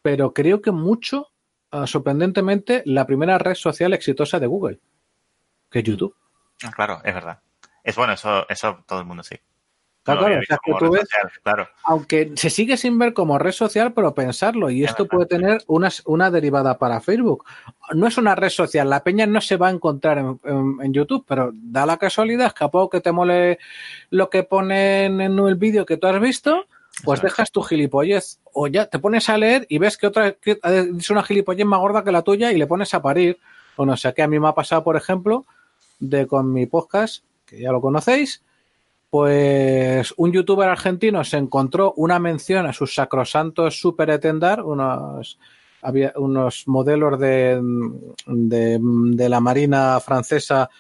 pero 0.03 0.33
creo 0.33 0.61
que 0.63 0.71
mucho, 0.71 1.29
ah, 1.71 1.87
sorprendentemente, 1.87 2.83
la 2.87 3.07
primera 3.07 3.39
red 3.39 3.55
social 3.55 3.93
exitosa 3.93 4.39
de 4.39 4.47
Google, 4.47 4.81
que 5.71 5.81
es 5.81 5.85
YouTube. 5.85 6.17
Ah, 6.65 6.71
claro, 6.71 7.01
es 7.05 7.15
verdad. 7.15 7.41
Es 7.83 7.97
bueno, 7.97 8.15
eso, 8.15 8.49
eso 8.49 8.83
todo 8.87 9.01
el 9.01 9.07
mundo 9.07 9.23
sí. 9.23 9.37
Claro, 10.03 10.41
claro, 11.43 11.69
aunque 11.85 12.33
se 12.35 12.49
sigue 12.49 12.79
sin 12.79 12.99
ver 12.99 13.13
como 13.13 13.39
red 13.39 13.53
social, 13.53 13.93
pero 13.93 14.15
pensarlo, 14.15 14.71
y 14.71 14.83
esto 14.83 15.07
puede 15.07 15.27
tener 15.27 15.63
una, 15.67 15.91
una, 16.07 16.31
derivada 16.31 16.79
para 16.79 17.03
Facebook. 17.03 17.45
No 17.93 18.07
es 18.07 18.17
una 18.17 18.35
red 18.35 18.49
social, 18.49 18.89
la 18.89 19.05
peña 19.05 19.27
no 19.27 19.43
se 19.43 19.59
va 19.59 19.69
a 19.69 19.73
encontrar 19.73 20.17
en, 20.19 20.93
YouTube, 20.95 21.27
pero 21.29 21.51
da 21.53 21.85
la 21.85 21.99
casualidad 21.99 22.53
que 22.53 22.65
a 22.65 22.69
poco 22.69 22.89
que 22.89 23.01
te 23.03 23.13
mole 23.13 23.59
lo 24.09 24.31
que 24.31 24.43
ponen 24.43 25.21
en 25.21 25.39
el 25.39 25.57
vídeo 25.57 25.85
que 25.85 25.99
tú 25.99 26.07
has 26.07 26.19
visto, 26.19 26.67
pues 27.05 27.21
dejas 27.21 27.51
tu 27.53 27.63
gilipollez 27.63 28.41
o 28.55 28.69
ya 28.69 28.87
te 28.87 28.99
pones 28.99 29.29
a 29.29 29.37
leer 29.37 29.67
y 29.69 29.79
ves 29.79 29.99
que 29.99 30.07
otra 30.07 30.35
es 30.43 31.11
una 31.11 31.23
gilipollez 31.23 31.67
más 31.67 31.79
gorda 31.79 32.05
que 32.05 32.13
la 32.13 32.23
tuya 32.23 32.53
y 32.53 32.57
le 32.57 32.67
pones 32.67 32.95
a 32.95 33.03
parir. 33.03 33.39
O 33.77 33.85
no 33.85 33.97
sé, 33.99 34.15
que 34.15 34.23
a 34.23 34.29
mí 34.29 34.41
me 34.41 34.49
ha 34.49 34.55
pasado, 34.55 34.83
por 34.83 34.97
ejemplo, 34.97 35.45
de 35.99 36.27
con 36.27 36.53
mi 36.53 36.67
podcast, 36.67 37.25
que 37.47 37.61
ya 37.61 37.71
lo 37.71 37.81
conocéis, 37.81 38.43
pues 39.11 40.15
un 40.17 40.33
youtuber 40.33 40.69
argentino 40.69 41.25
se 41.25 41.37
encontró 41.37 41.93
una 41.97 42.21
mención 42.21 42.67
a 42.67 42.73
sus 42.73 42.95
sacrosantos 42.95 43.81
super 43.81 44.09
etendar, 44.09 44.63
unos, 44.63 45.39
había 45.83 46.13
unos 46.17 46.69
modelos 46.69 47.19
de, 47.19 47.61
de, 48.27 49.29
la 49.29 49.41
Marina 49.41 49.99
francesa 49.99 50.71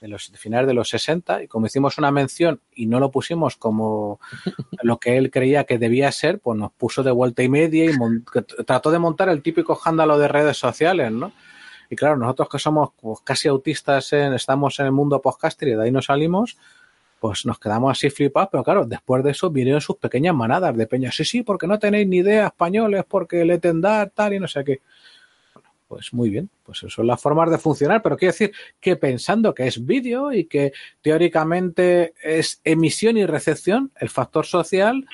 de 0.00 0.08
los 0.08 0.26
finales 0.34 0.66
de 0.66 0.74
los 0.74 0.88
60 0.88 1.44
y 1.44 1.48
como 1.48 1.66
hicimos 1.66 1.96
una 1.96 2.10
mención 2.10 2.60
y 2.74 2.86
no 2.86 2.98
lo 2.98 3.12
pusimos 3.12 3.56
como 3.56 4.18
lo 4.82 4.98
que 4.98 5.16
él 5.16 5.30
creía 5.30 5.64
que 5.64 5.78
debía 5.78 6.10
ser, 6.10 6.40
pues 6.40 6.58
nos 6.58 6.72
puso 6.72 7.04
de 7.04 7.12
vuelta 7.12 7.44
y 7.44 7.48
media 7.48 7.84
y 7.84 7.94
trató 8.64 8.90
de 8.90 8.98
montar 8.98 9.28
el 9.28 9.42
típico 9.42 9.74
escándalo 9.74 10.18
de 10.18 10.26
redes 10.28 10.58
sociales, 10.58 11.12
¿no? 11.12 11.32
Y 11.88 11.94
claro, 11.94 12.16
nosotros 12.16 12.48
que 12.48 12.58
somos 12.58 12.90
pues, 13.00 13.20
casi 13.22 13.46
autistas, 13.46 14.12
estamos 14.12 14.78
en 14.80 14.86
el 14.86 14.92
mundo 14.92 15.22
podcaster 15.22 15.68
y 15.68 15.74
de 15.74 15.84
ahí 15.84 15.92
nos 15.92 16.06
salimos, 16.06 16.58
pues 17.20 17.46
nos 17.46 17.58
quedamos 17.58 17.92
así 17.92 18.10
flipados, 18.10 18.50
pero 18.52 18.64
claro, 18.64 18.84
después 18.84 19.24
de 19.24 19.30
eso 19.30 19.50
vinieron 19.50 19.80
sus 19.80 19.96
pequeñas 19.96 20.34
manadas 20.34 20.76
de 20.76 20.86
peña. 20.86 21.10
Sí, 21.10 21.24
sí, 21.24 21.42
porque 21.42 21.66
no 21.66 21.78
tenéis 21.78 22.06
ni 22.06 22.18
idea 22.18 22.46
españoles, 22.46 23.04
porque 23.08 23.44
le 23.44 23.58
tendrá 23.58 24.06
tal 24.08 24.34
y 24.34 24.40
no 24.40 24.48
sé 24.48 24.64
qué. 24.64 24.80
Pues 25.88 26.12
muy 26.12 26.30
bien, 26.30 26.50
pues 26.64 26.78
eso 26.78 26.90
son 26.90 27.06
las 27.06 27.20
formas 27.20 27.50
de 27.50 27.58
funcionar, 27.58 28.02
pero 28.02 28.16
quiero 28.16 28.32
decir 28.32 28.52
que 28.80 28.96
pensando 28.96 29.54
que 29.54 29.68
es 29.68 29.86
vídeo 29.86 30.32
y 30.32 30.44
que 30.44 30.72
teóricamente 31.00 32.12
es 32.22 32.60
emisión 32.64 33.16
y 33.16 33.24
recepción, 33.24 33.92
el 34.00 34.08
factor 34.08 34.46
social, 34.46 35.06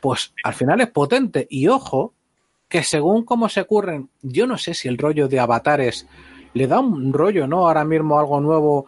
pues 0.00 0.32
al 0.42 0.54
final 0.54 0.80
es 0.80 0.88
potente. 0.88 1.46
Y 1.50 1.68
ojo, 1.68 2.14
que 2.68 2.82
según 2.82 3.24
cómo 3.24 3.48
se 3.48 3.60
ocurren, 3.60 4.08
yo 4.22 4.46
no 4.46 4.56
sé 4.58 4.74
si 4.74 4.88
el 4.88 4.98
rollo 4.98 5.28
de 5.28 5.38
avatares 5.38 6.06
le 6.54 6.66
da 6.66 6.80
un 6.80 7.12
rollo, 7.12 7.46
¿no? 7.46 7.66
Ahora 7.66 7.84
mismo 7.84 8.18
algo 8.18 8.40
nuevo 8.40 8.86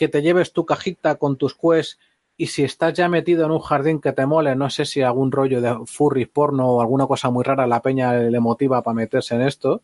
que 0.00 0.08
te 0.08 0.22
lleves 0.22 0.54
tu 0.54 0.64
cajita 0.64 1.16
con 1.16 1.36
tus 1.36 1.54
quests 1.54 1.98
y 2.38 2.46
si 2.46 2.64
estás 2.64 2.94
ya 2.94 3.06
metido 3.10 3.44
en 3.44 3.50
un 3.50 3.58
jardín 3.58 4.00
que 4.00 4.12
te 4.12 4.24
mole, 4.24 4.56
no 4.56 4.70
sé 4.70 4.86
si 4.86 5.02
algún 5.02 5.30
rollo 5.30 5.60
de 5.60 5.76
furry 5.84 6.24
porno 6.24 6.70
o 6.70 6.80
alguna 6.80 7.06
cosa 7.06 7.28
muy 7.28 7.44
rara 7.44 7.66
la 7.66 7.82
peña 7.82 8.14
le 8.14 8.40
motiva 8.40 8.80
para 8.82 8.94
meterse 8.94 9.34
en 9.34 9.42
esto 9.42 9.82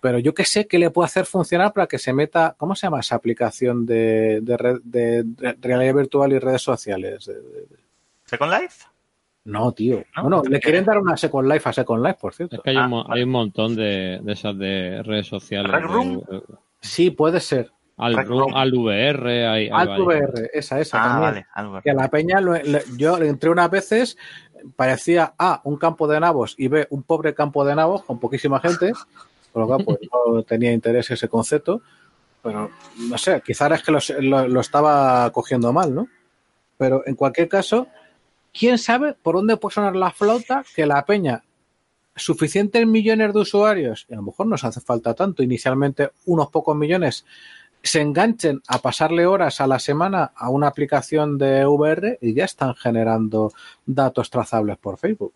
pero 0.00 0.18
yo 0.18 0.34
que 0.34 0.44
sé 0.44 0.66
que 0.66 0.80
le 0.80 0.90
puede 0.90 1.06
hacer 1.06 1.26
funcionar 1.26 1.72
para 1.72 1.86
que 1.86 2.00
se 2.00 2.12
meta, 2.12 2.56
¿cómo 2.58 2.74
se 2.74 2.88
llama 2.88 2.98
esa 2.98 3.14
aplicación 3.14 3.86
de, 3.86 4.40
de, 4.42 5.24
realidad 5.60 5.94
virtual 5.94 6.32
y 6.32 6.40
redes 6.40 6.62
sociales? 6.62 7.30
¿Second 8.24 8.52
Life? 8.52 8.84
No, 9.44 9.70
tío. 9.72 10.04
¿No? 10.16 10.22
Bueno, 10.22 10.42
le 10.48 10.58
quieren 10.58 10.84
dar 10.84 10.98
una 10.98 11.16
Second 11.16 11.48
Life 11.48 11.68
a 11.68 11.72
Second 11.72 12.04
Life, 12.04 12.18
por 12.20 12.34
cierto. 12.34 12.56
Es 12.56 12.62
que 12.62 12.70
hay, 12.70 12.76
un, 12.76 12.94
ah, 12.94 13.26
montón 13.26 13.76
de, 13.76 14.20
esas 14.26 14.58
de 14.58 15.02
redes 15.04 15.28
sociales. 15.28 15.72
Sí, 16.80 17.10
puede 17.10 17.38
ser. 17.38 17.70
Al, 17.98 18.14
al 18.18 18.74
VR. 18.74 19.70
al 19.72 20.00
VR, 20.00 20.50
esa, 20.52 20.78
esa 20.80 20.98
ah, 21.02 21.32
también. 21.54 21.82
que 21.82 21.94
la 21.94 22.10
peña, 22.10 22.40
yo 22.96 23.16
entré 23.18 23.48
unas 23.48 23.70
veces, 23.70 24.18
parecía 24.76 25.34
A, 25.38 25.62
un 25.64 25.78
campo 25.78 26.06
de 26.06 26.20
nabos 26.20 26.54
y 26.58 26.68
B, 26.68 26.86
un 26.90 27.04
pobre 27.04 27.34
campo 27.34 27.64
de 27.64 27.74
nabos 27.74 28.04
con 28.04 28.18
poquísima 28.20 28.60
gente, 28.60 28.92
por 29.52 29.62
lo 29.62 29.66
cual 29.66 29.84
pues, 29.84 29.98
no 30.12 30.42
tenía 30.42 30.72
interés 30.72 31.10
ese 31.10 31.28
concepto, 31.28 31.80
pero 32.42 32.70
no 33.08 33.16
sé, 33.16 33.42
quizás 33.44 33.72
es 33.72 33.82
que 33.82 34.20
lo, 34.20 34.46
lo, 34.46 34.60
estaba 34.60 35.30
cogiendo 35.32 35.72
mal, 35.72 35.94
¿no? 35.94 36.06
Pero 36.76 37.02
en 37.06 37.14
cualquier 37.14 37.48
caso, 37.48 37.88
¿quién 38.52 38.76
sabe 38.76 39.14
por 39.14 39.36
dónde 39.36 39.56
puede 39.56 39.74
sonar 39.74 39.96
la 39.96 40.10
flauta 40.10 40.62
que 40.74 40.84
la 40.84 41.02
peña 41.06 41.42
suficientes 42.16 42.86
millones 42.86 43.32
de 43.32 43.40
usuarios, 43.40 44.06
y 44.08 44.14
a 44.14 44.16
lo 44.16 44.22
mejor 44.22 44.46
nos 44.46 44.64
hace 44.64 44.80
falta 44.80 45.14
tanto, 45.14 45.42
inicialmente 45.42 46.10
unos 46.24 46.48
pocos 46.48 46.76
millones, 46.76 47.26
se 47.86 48.00
enganchen 48.00 48.62
a 48.68 48.78
pasarle 48.78 49.26
horas 49.26 49.60
a 49.60 49.66
la 49.66 49.78
semana 49.78 50.32
a 50.34 50.50
una 50.50 50.66
aplicación 50.66 51.38
de 51.38 51.66
VR 51.66 52.18
y 52.20 52.34
ya 52.34 52.44
están 52.44 52.74
generando 52.74 53.52
datos 53.84 54.30
trazables 54.30 54.76
por 54.78 54.98
Facebook. 54.98 55.32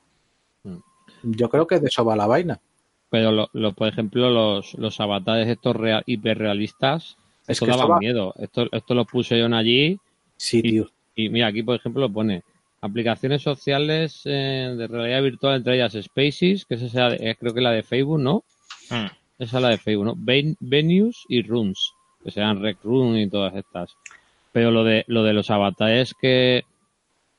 Mm. 0.64 0.78
Yo 1.22 1.48
creo 1.48 1.66
que 1.66 1.78
de 1.78 1.88
eso 1.88 2.04
va 2.04 2.16
la 2.16 2.26
vaina. 2.26 2.60
Pero, 3.08 3.48
lo, 3.52 3.72
por 3.72 3.88
ejemplo, 3.88 4.30
los, 4.30 4.74
los 4.74 5.00
avatares 5.00 5.48
estos 5.48 5.76
real, 5.76 6.02
hiperrealistas, 6.06 7.16
esto 7.46 7.66
daba 7.66 7.98
miedo. 7.98 8.34
Esto, 8.38 8.66
esto 8.70 8.94
lo 8.94 9.04
puse 9.04 9.38
yo 9.38 9.46
en 9.46 9.54
allí. 9.54 9.98
Sí, 10.36 10.62
tío. 10.62 10.90
Y 11.16 11.28
mira, 11.28 11.48
aquí 11.48 11.62
por 11.62 11.76
ejemplo 11.76 12.02
lo 12.02 12.12
pone 12.12 12.42
aplicaciones 12.80 13.42
sociales 13.42 14.22
eh, 14.24 14.74
de 14.76 14.86
realidad 14.86 15.22
virtual, 15.22 15.56
entre 15.56 15.74
ellas 15.74 15.96
Spaces, 16.00 16.64
que 16.64 16.76
es 16.76 16.82
esa, 16.82 17.08
eh, 17.14 17.36
creo 17.38 17.52
que 17.52 17.60
la 17.60 17.72
de 17.72 17.82
Facebook, 17.82 18.20
¿no? 18.20 18.44
Hmm. 18.88 19.06
Esa 19.38 19.56
es 19.56 19.62
la 19.62 19.68
de 19.70 19.78
Facebook, 19.78 20.06
¿no? 20.06 20.14
Venues 20.60 21.24
y 21.28 21.42
Rooms 21.42 21.94
que 22.22 22.30
sean 22.30 22.62
Rec 22.62 22.78
Room 22.82 23.16
y 23.16 23.28
todas 23.28 23.54
estas. 23.54 23.96
Pero 24.52 24.70
lo 24.70 24.84
de, 24.84 25.04
lo 25.06 25.22
de 25.22 25.32
los 25.32 25.50
avatares 25.50 26.14
que 26.14 26.64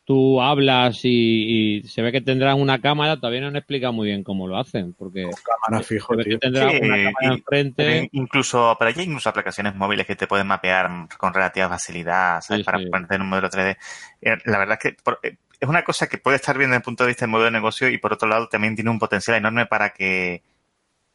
tú 0.06 0.42
hablas 0.42 1.02
y, 1.04 1.84
se 1.86 2.02
ve 2.02 2.12
que 2.12 2.22
tendrán 2.22 2.60
una 2.60 2.82
cámara, 2.82 3.18
todavía 3.18 3.42
no 3.42 3.48
han 3.48 3.56
explicado 3.56 3.94
muy 3.94 4.08
bien 4.08 4.24
cómo 4.24 4.48
lo 4.48 4.58
hacen, 4.58 4.94
porque 4.94 5.30
cámara 5.44 5.84
fijo, 5.84 6.18
que 6.18 6.38
tendrán 6.38 6.70
una 6.84 7.12
cámara 7.12 7.36
enfrente. 7.36 8.10
Incluso, 8.12 8.76
para 8.78 8.90
allá 8.90 9.02
hay 9.02 9.08
incluso 9.08 9.30
aplicaciones 9.30 9.76
móviles 9.76 10.06
que 10.06 10.16
te 10.16 10.28
pueden 10.28 10.48
mapear 10.48 11.08
con 11.18 11.34
relativa 11.34 11.70
facilidad, 11.70 12.42
¿sabes? 12.42 12.66
para 12.66 12.80
ponerte 12.80 13.16
en 13.16 13.22
un 13.22 13.30
modelo 13.30 13.50
3D. 13.50 13.78
Eh, 14.22 14.38
la 14.46 14.58
verdad 14.58 14.80
es 14.82 14.92
que 14.92 15.28
eh, 15.28 15.38
es 15.60 15.70
una 15.70 15.84
cosa 15.84 16.08
que 16.08 16.18
puede 16.18 16.38
estar 16.38 16.58
bien 16.58 16.72
desde 16.72 16.80
el 16.80 16.84
punto 16.84 17.04
de 17.04 17.10
vista 17.10 17.26
del 17.26 17.32
modelo 17.32 17.46
de 17.46 17.52
negocio 17.52 17.90
y 17.90 17.98
por 17.98 18.14
otro 18.14 18.28
lado 18.28 18.50
también 18.50 18.76
tiene 18.76 18.90
un 18.90 19.00
potencial 19.00 19.38
enorme 19.38 19.68
para 19.68 19.92
que 19.92 20.42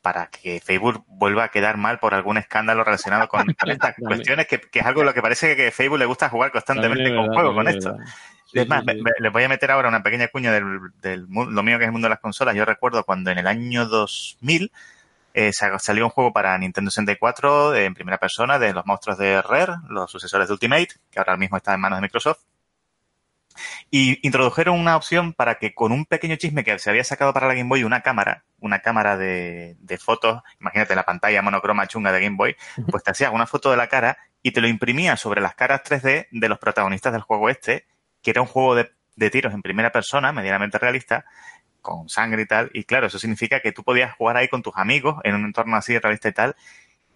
para 0.06 0.28
que 0.28 0.60
Facebook 0.60 1.04
vuelva 1.08 1.42
a 1.42 1.48
quedar 1.48 1.78
mal 1.78 1.98
por 1.98 2.14
algún 2.14 2.38
escándalo 2.38 2.84
relacionado 2.84 3.26
con 3.26 3.44
estas 3.66 3.96
cuestiones, 3.98 4.46
que, 4.46 4.60
es 4.72 4.86
algo 4.86 5.02
lo 5.02 5.12
que 5.12 5.20
parece 5.20 5.56
que 5.56 5.66
a 5.66 5.72
Facebook 5.72 5.98
le 5.98 6.04
gusta 6.04 6.28
jugar 6.28 6.52
constantemente 6.52 7.12
con 7.12 7.34
juego 7.34 7.52
con 7.52 7.66
esto. 7.66 7.96
es 8.52 8.68
más, 8.68 8.84
les 8.84 9.32
voy 9.32 9.42
a 9.42 9.48
meter 9.48 9.72
ahora 9.72 9.88
una 9.88 10.04
pequeña 10.04 10.28
cuña 10.28 10.52
del, 10.52 11.26
lo 11.26 11.62
mío 11.64 11.76
que 11.78 11.82
es 11.82 11.88
el 11.88 11.92
mundo 11.92 12.06
de 12.06 12.10
las 12.10 12.20
consolas. 12.20 12.54
Yo 12.54 12.64
recuerdo 12.64 13.02
cuando 13.02 13.32
en 13.32 13.38
el 13.38 13.48
año 13.48 13.86
2000 13.86 14.70
eh, 15.34 15.50
salió 15.52 16.04
un 16.04 16.10
juego 16.10 16.32
para 16.32 16.56
Nintendo 16.56 16.92
64 16.92 17.74
en 17.74 17.92
primera 17.94 18.18
persona 18.18 18.60
de 18.60 18.74
los 18.74 18.86
monstruos 18.86 19.18
de 19.18 19.42
Rare, 19.42 19.72
los 19.88 20.08
sucesores 20.08 20.46
de 20.46 20.54
Ultimate, 20.54 20.90
que 21.10 21.18
ahora 21.18 21.36
mismo 21.36 21.56
está 21.56 21.74
en 21.74 21.80
manos 21.80 21.98
de 21.98 22.02
Microsoft. 22.02 22.42
Y 23.90 24.26
introdujeron 24.26 24.78
una 24.78 24.96
opción 24.96 25.32
para 25.32 25.56
que 25.56 25.74
con 25.74 25.92
un 25.92 26.06
pequeño 26.06 26.36
chisme 26.36 26.64
que 26.64 26.78
se 26.78 26.90
había 26.90 27.04
sacado 27.04 27.32
para 27.32 27.48
la 27.48 27.54
Game 27.54 27.68
Boy, 27.68 27.84
una 27.84 28.02
cámara, 28.02 28.44
una 28.60 28.80
cámara 28.80 29.16
de, 29.16 29.76
fotos, 30.00 30.42
imagínate 30.60 30.94
la 30.94 31.04
pantalla 31.04 31.42
monocroma 31.42 31.86
chunga 31.86 32.12
de 32.12 32.20
Game 32.20 32.36
Boy, 32.36 32.56
pues 32.90 33.02
te 33.02 33.10
hacía 33.10 33.30
una 33.30 33.46
foto 33.46 33.70
de 33.70 33.76
la 33.76 33.88
cara 33.88 34.18
y 34.42 34.52
te 34.52 34.60
lo 34.60 34.68
imprimía 34.68 35.16
sobre 35.16 35.40
las 35.40 35.54
caras 35.54 35.82
3D 35.84 36.28
de 36.30 36.48
los 36.48 36.58
protagonistas 36.58 37.12
del 37.12 37.22
juego 37.22 37.48
este, 37.48 37.86
que 38.22 38.30
era 38.30 38.40
un 38.40 38.46
juego 38.46 38.74
de, 38.74 38.90
de 39.16 39.30
tiros 39.30 39.52
en 39.52 39.62
primera 39.62 39.90
persona, 39.90 40.32
medianamente 40.32 40.78
realista, 40.78 41.24
con 41.86 42.08
sangre 42.08 42.42
y 42.42 42.46
tal. 42.46 42.70
Y 42.74 42.84
claro, 42.84 43.06
eso 43.06 43.18
significa 43.18 43.60
que 43.60 43.72
tú 43.72 43.82
podías 43.84 44.14
jugar 44.14 44.36
ahí 44.36 44.48
con 44.48 44.62
tus 44.62 44.74
amigos 44.76 45.16
en 45.24 45.34
un 45.34 45.44
entorno 45.44 45.76
así 45.76 45.98
realista 45.98 46.28
y 46.28 46.32
tal. 46.32 46.56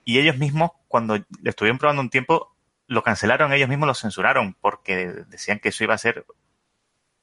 Y 0.05 0.19
ellos 0.19 0.39
mismos, 0.39 0.71
cuando 0.89 1.19
estuvieron 1.45 1.79
probando 1.79 2.03
un 2.03 2.11
tiempo, 2.11 2.55
lo 2.91 3.05
cancelaron, 3.05 3.53
ellos 3.53 3.69
mismos 3.69 3.87
lo 3.87 3.95
censuraron, 3.95 4.55
porque 4.61 5.07
decían 5.29 5.61
que 5.61 5.69
eso 5.69 5.85
iba 5.85 5.95
a 5.95 5.99
ser 5.99 6.27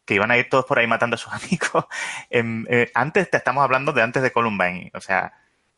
que 0.06 0.14
iban 0.14 0.32
a 0.32 0.38
ir 0.38 0.48
todos 0.48 0.64
por 0.64 0.80
ahí 0.80 0.88
matando 0.88 1.16
a 1.16 1.18
sus 1.18 1.34
amigos. 1.34 1.86
Eh, 2.30 2.90
antes 2.94 3.30
te 3.30 3.36
estamos 3.36 3.66
hablando 3.66 3.92
de 3.92 4.02
antes 4.02 4.24
de 4.24 4.32
Columbine, 4.32 4.92
o 4.94 5.02
sea, 5.02 5.34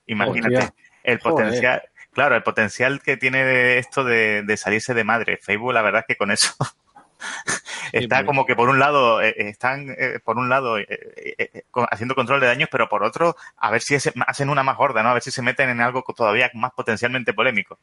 imagínate 0.06 0.70
el 1.04 1.18
potencial, 1.18 1.82
claro, 2.14 2.36
el 2.36 2.44
potencial 2.44 3.02
que 3.02 3.18
tiene 3.18 3.44
de 3.44 3.80
esto 3.80 4.04
de, 4.04 4.46
salirse 4.58 4.94
de 4.94 5.04
madre. 5.04 5.40
Facebook, 5.42 5.74
la 5.74 5.82
verdad 5.82 6.02
es 6.02 6.08
que 6.14 6.18
con 6.18 6.30
eso 6.30 6.54
está 7.92 8.18
pues. 8.18 8.28
como 8.28 8.46
que 8.46 8.56
por 8.56 8.70
un 8.70 8.78
lado 8.78 9.24
eh, 9.24 9.34
están 9.38 9.90
eh, 9.98 10.20
por 10.24 10.38
un 10.38 10.50
lado 10.50 10.78
haciendo 11.90 12.14
control 12.14 12.42
de 12.42 12.48
daños, 12.48 12.70
pero 12.72 12.88
por 12.88 13.04
otro 13.04 13.36
a 13.58 13.72
ver 13.72 13.82
si 13.82 13.96
hacen 13.96 14.50
una 14.50 14.62
más 14.62 14.78
gorda, 14.78 15.02
¿no? 15.02 15.10
A 15.10 15.14
ver 15.14 15.24
si 15.24 15.32
se 15.32 15.42
meten 15.42 15.72
en 15.72 15.82
algo 15.82 16.04
todavía 16.16 16.52
más 16.54 16.74
potencialmente 16.74 17.34
polémico. 17.34 17.80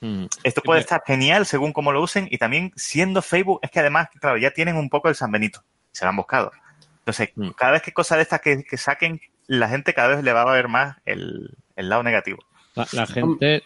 Mm. 0.00 0.26
Esto 0.44 0.62
puede 0.62 0.80
estar 0.80 1.02
genial 1.06 1.46
según 1.46 1.72
cómo 1.72 1.92
lo 1.92 2.02
usen 2.02 2.26
y 2.30 2.38
también 2.38 2.72
siendo 2.74 3.22
Facebook, 3.22 3.60
es 3.62 3.70
que 3.70 3.80
además, 3.80 4.08
claro, 4.20 4.38
ya 4.38 4.50
tienen 4.50 4.76
un 4.76 4.88
poco 4.88 5.08
el 5.08 5.14
San 5.14 5.30
Benito, 5.30 5.62
se 5.92 6.04
lo 6.04 6.10
han 6.10 6.16
buscado. 6.16 6.52
Entonces, 7.00 7.30
mm. 7.34 7.50
cada 7.50 7.72
vez 7.72 7.82
que 7.82 7.92
cosas 7.92 8.18
de 8.18 8.22
estas 8.22 8.40
que, 8.40 8.76
saquen, 8.76 9.20
la 9.46 9.68
gente 9.68 9.94
cada 9.94 10.08
vez 10.08 10.24
le 10.24 10.32
va 10.32 10.42
a 10.42 10.52
ver 10.52 10.68
más 10.68 10.96
el, 11.04 11.50
lado 11.76 12.02
negativo. 12.02 12.38
La, 12.92 13.06
gente, 13.06 13.62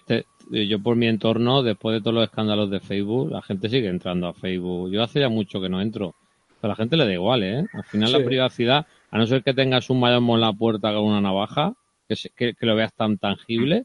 yo 0.51 0.82
por 0.82 0.97
mi 0.97 1.07
entorno, 1.07 1.62
después 1.62 1.95
de 1.95 2.01
todos 2.01 2.14
los 2.14 2.24
escándalos 2.24 2.70
de 2.70 2.80
Facebook, 2.80 3.30
la 3.30 3.43
gente 3.43 3.68
sigue 3.68 3.89
entrando 3.89 4.26
a 4.26 4.35
Facebook. 4.35 4.91
Yo 4.91 5.03
hace 5.03 5.20
ya 5.20 5.28
mucho 5.28 5.61
que 5.61 5.68
no 5.68 5.80
entro. 5.80 6.14
Pero 6.61 6.72
a 6.72 6.74
la 6.74 6.76
gente 6.76 6.97
le 6.97 7.05
da 7.05 7.12
igual, 7.12 7.43
¿eh? 7.43 7.66
Al 7.74 7.85
final 7.85 8.12
la 8.12 8.24
privacidad, 8.24 8.87
a 9.11 9.18
no 9.18 9.26
ser 9.26 9.43
que 9.43 9.53
tengas 9.53 9.91
un 9.91 10.01
mayormo 10.01 10.35
en 10.37 10.41
la 10.41 10.53
puerta 10.53 10.93
con 10.95 11.05
una 11.05 11.20
navaja, 11.20 11.74
que, 12.09 12.55
que 12.55 12.66
lo 12.66 12.74
veas 12.74 12.95
tan 12.95 13.18
tangible, 13.18 13.85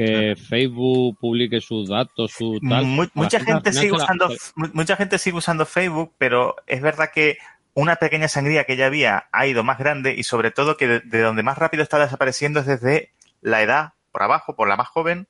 que 0.00 0.36
Facebook 0.36 1.18
publique 1.18 1.60
sus 1.60 1.88
datos, 1.88 2.32
su 2.32 2.58
tal. 2.66 2.86
mucha 3.14 3.40
gente 3.40 3.72
sigue 3.72 3.92
usando, 3.92 4.30
mucha 4.72 4.96
gente 4.96 5.18
sigue 5.18 5.36
usando 5.36 5.66
Facebook, 5.66 6.14
pero 6.16 6.56
es 6.66 6.80
verdad 6.80 7.10
que 7.12 7.36
una 7.74 7.96
pequeña 7.96 8.28
sangría 8.28 8.64
que 8.64 8.76
ya 8.76 8.86
había 8.86 9.28
ha 9.30 9.46
ido 9.46 9.62
más 9.62 9.78
grande 9.78 10.14
y 10.16 10.22
sobre 10.22 10.50
todo 10.50 10.76
que 10.76 10.88
de, 10.88 11.20
donde 11.20 11.42
más 11.42 11.58
rápido 11.58 11.82
está 11.82 11.98
desapareciendo 11.98 12.60
es 12.60 12.66
desde 12.66 13.12
la 13.42 13.62
edad 13.62 13.92
por 14.10 14.22
abajo, 14.22 14.56
por 14.56 14.68
la 14.68 14.76
más 14.76 14.88
joven, 14.88 15.28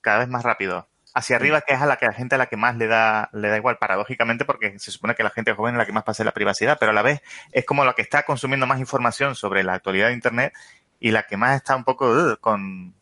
cada 0.00 0.18
vez 0.18 0.28
más 0.28 0.42
rápido. 0.42 0.88
Hacia 1.14 1.36
arriba, 1.36 1.60
que 1.60 1.74
es 1.74 1.80
a 1.80 1.86
la 1.86 1.96
que 1.96 2.06
la 2.06 2.14
gente 2.14 2.36
a 2.36 2.38
la 2.38 2.46
que 2.46 2.56
más 2.56 2.76
le 2.76 2.86
da, 2.86 3.28
le 3.32 3.48
da 3.48 3.56
igual, 3.58 3.76
paradójicamente, 3.76 4.46
porque 4.46 4.78
se 4.78 4.90
supone 4.90 5.14
que 5.14 5.22
la 5.22 5.28
gente 5.30 5.52
joven 5.52 5.74
es 5.74 5.78
la 5.78 5.84
que 5.84 5.92
más 5.92 6.04
pasa 6.04 6.24
la 6.24 6.32
privacidad, 6.32 6.78
pero 6.80 6.92
a 6.92 6.94
la 6.94 7.02
vez 7.02 7.22
es 7.52 7.66
como 7.66 7.84
la 7.84 7.92
que 7.92 8.02
está 8.02 8.22
consumiendo 8.22 8.66
más 8.66 8.80
información 8.80 9.34
sobre 9.34 9.62
la 9.62 9.74
actualidad 9.74 10.08
de 10.08 10.14
Internet 10.14 10.54
y 11.00 11.10
la 11.10 11.24
que 11.24 11.36
más 11.36 11.56
está 11.56 11.76
un 11.76 11.84
poco 11.84 12.10
uh, 12.10 12.36
con, 12.40 12.94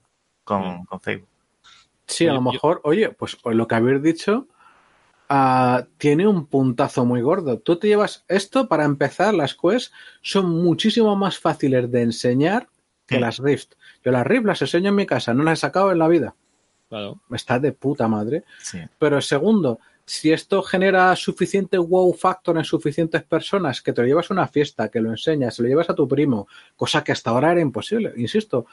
con, 0.44 0.86
Facebook. 1.00 1.28
Sí, 2.06 2.26
a 2.26 2.32
lo 2.32 2.42
mejor, 2.42 2.80
oye, 2.84 3.10
pues, 3.10 3.36
pues 3.36 3.56
lo 3.56 3.68
que 3.68 3.74
habéis 3.76 4.02
dicho 4.02 4.48
ah, 5.28 5.86
tiene 5.96 6.26
un 6.26 6.46
puntazo 6.46 7.04
muy 7.04 7.20
gordo. 7.20 7.58
Tú 7.58 7.78
te 7.78 7.86
llevas 7.86 8.24
esto 8.28 8.68
para 8.68 8.84
empezar, 8.84 9.34
las 9.34 9.54
Quest 9.54 9.92
son 10.22 10.50
muchísimo 10.50 11.14
más 11.16 11.38
fáciles 11.38 11.90
de 11.90 12.02
enseñar 12.02 12.68
que 13.06 13.20
las 13.20 13.38
Rift. 13.38 13.74
Yo 14.04 14.12
las 14.12 14.26
Rift 14.26 14.44
las 14.44 14.62
enseño 14.62 14.90
en 14.90 14.96
mi 14.96 15.06
casa, 15.06 15.34
no 15.34 15.42
las 15.42 15.58
he 15.58 15.60
sacado 15.62 15.92
en 15.92 15.98
la 15.98 16.08
vida. 16.08 16.34
Claro. 16.88 17.20
Está 17.30 17.58
de 17.60 17.72
puta 17.72 18.08
madre. 18.08 18.44
Pero 18.98 19.20
segundo, 19.20 19.78
si 20.04 20.32
esto 20.32 20.60
genera 20.62 21.14
suficiente 21.14 21.78
wow 21.78 22.12
factor 22.12 22.58
en 22.58 22.64
suficientes 22.64 23.22
personas, 23.22 23.80
que 23.80 23.92
te 23.92 24.02
lo 24.02 24.08
llevas 24.08 24.28
a 24.28 24.34
una 24.34 24.48
fiesta, 24.48 24.88
que 24.88 25.00
lo 25.00 25.10
enseñas, 25.10 25.54
se 25.54 25.62
lo 25.62 25.68
llevas 25.68 25.88
a 25.88 25.94
tu 25.94 26.08
primo, 26.08 26.48
cosa 26.74 27.04
que 27.04 27.12
hasta 27.12 27.30
ahora 27.30 27.52
era 27.52 27.60
imposible, 27.60 28.12
insisto, 28.16 28.66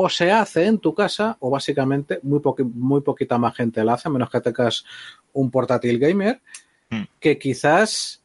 o 0.00 0.08
se 0.08 0.30
hace 0.30 0.66
en 0.66 0.78
tu 0.78 0.94
casa 0.94 1.36
o 1.40 1.50
básicamente 1.50 2.20
muy, 2.22 2.40
muy 2.72 3.00
poquita 3.00 3.36
más 3.36 3.56
gente 3.56 3.82
la 3.82 3.94
hace, 3.94 4.06
a 4.06 4.12
menos 4.12 4.30
que 4.30 4.40
tengas 4.40 4.84
un 5.32 5.50
portátil 5.50 5.98
gamer, 5.98 6.40
hmm. 6.88 7.02
que 7.18 7.36
quizás, 7.36 8.22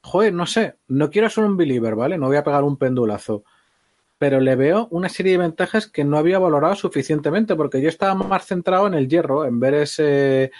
joder, 0.00 0.32
no 0.32 0.46
sé, 0.46 0.76
no 0.88 1.10
quiero 1.10 1.28
ser 1.28 1.44
un 1.44 1.58
believer, 1.58 1.94
¿vale? 1.94 2.16
No 2.16 2.28
voy 2.28 2.38
a 2.38 2.44
pegar 2.44 2.64
un 2.64 2.78
pendulazo, 2.78 3.44
pero 4.16 4.40
le 4.40 4.56
veo 4.56 4.88
una 4.90 5.10
serie 5.10 5.32
de 5.32 5.38
ventajas 5.38 5.86
que 5.86 6.02
no 6.02 6.16
había 6.16 6.38
valorado 6.38 6.76
suficientemente, 6.76 7.54
porque 7.56 7.82
yo 7.82 7.90
estaba 7.90 8.14
más 8.14 8.46
centrado 8.46 8.86
en 8.86 8.94
el 8.94 9.06
hierro, 9.06 9.44
en 9.44 9.60
ver 9.60 9.74
ese 9.74 10.50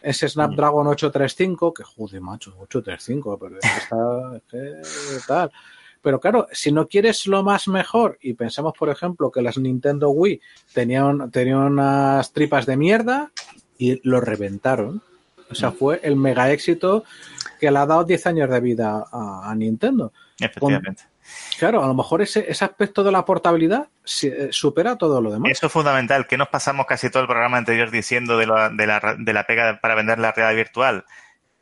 ese 0.00 0.28
Snapdragon 0.28 0.86
835, 0.86 1.74
que 1.74 1.82
joder, 1.82 2.20
macho, 2.20 2.54
835, 2.60 3.38
pero 3.40 3.58
está, 3.58 4.40
tal. 5.26 5.52
Pero 6.08 6.20
claro, 6.20 6.48
si 6.52 6.72
no 6.72 6.88
quieres 6.88 7.26
lo 7.26 7.42
más 7.42 7.68
mejor, 7.68 8.16
y 8.22 8.32
pensamos, 8.32 8.72
por 8.72 8.88
ejemplo, 8.88 9.30
que 9.30 9.42
las 9.42 9.58
Nintendo 9.58 10.08
Wii 10.08 10.40
tenían, 10.72 11.30
tenían 11.30 11.58
unas 11.58 12.32
tripas 12.32 12.64
de 12.64 12.78
mierda 12.78 13.30
y 13.76 14.00
lo 14.08 14.18
reventaron. 14.22 15.02
O 15.50 15.54
sea, 15.54 15.70
fue 15.70 16.00
el 16.02 16.16
mega 16.16 16.50
éxito 16.50 17.04
que 17.60 17.70
le 17.70 17.78
ha 17.78 17.84
dado 17.84 18.04
10 18.04 18.26
años 18.26 18.48
de 18.48 18.58
vida 18.58 19.04
a, 19.12 19.54
Nintendo. 19.54 20.14
Efectivamente. 20.40 21.02
claro, 21.58 21.84
a 21.84 21.86
lo 21.86 21.92
mejor 21.92 22.22
ese, 22.22 22.50
ese 22.50 22.64
aspecto 22.64 23.04
de 23.04 23.12
la 23.12 23.26
portabilidad 23.26 23.88
eh, 24.22 24.48
supera 24.50 24.96
todo 24.96 25.20
lo 25.20 25.30
demás. 25.30 25.52
Eso 25.52 25.66
es 25.66 25.72
fundamental, 25.72 26.26
que 26.26 26.38
nos 26.38 26.48
pasamos 26.48 26.86
casi 26.86 27.10
todo 27.10 27.20
el 27.20 27.28
programa 27.28 27.58
anterior 27.58 27.90
diciendo 27.90 28.38
de 28.38 28.46
la, 28.46 28.70
de 28.70 28.86
la, 28.86 29.14
de 29.18 29.32
la 29.34 29.46
pega 29.46 29.78
para 29.82 29.94
vender 29.94 30.18
la 30.18 30.32
realidad 30.32 30.56
virtual 30.56 31.04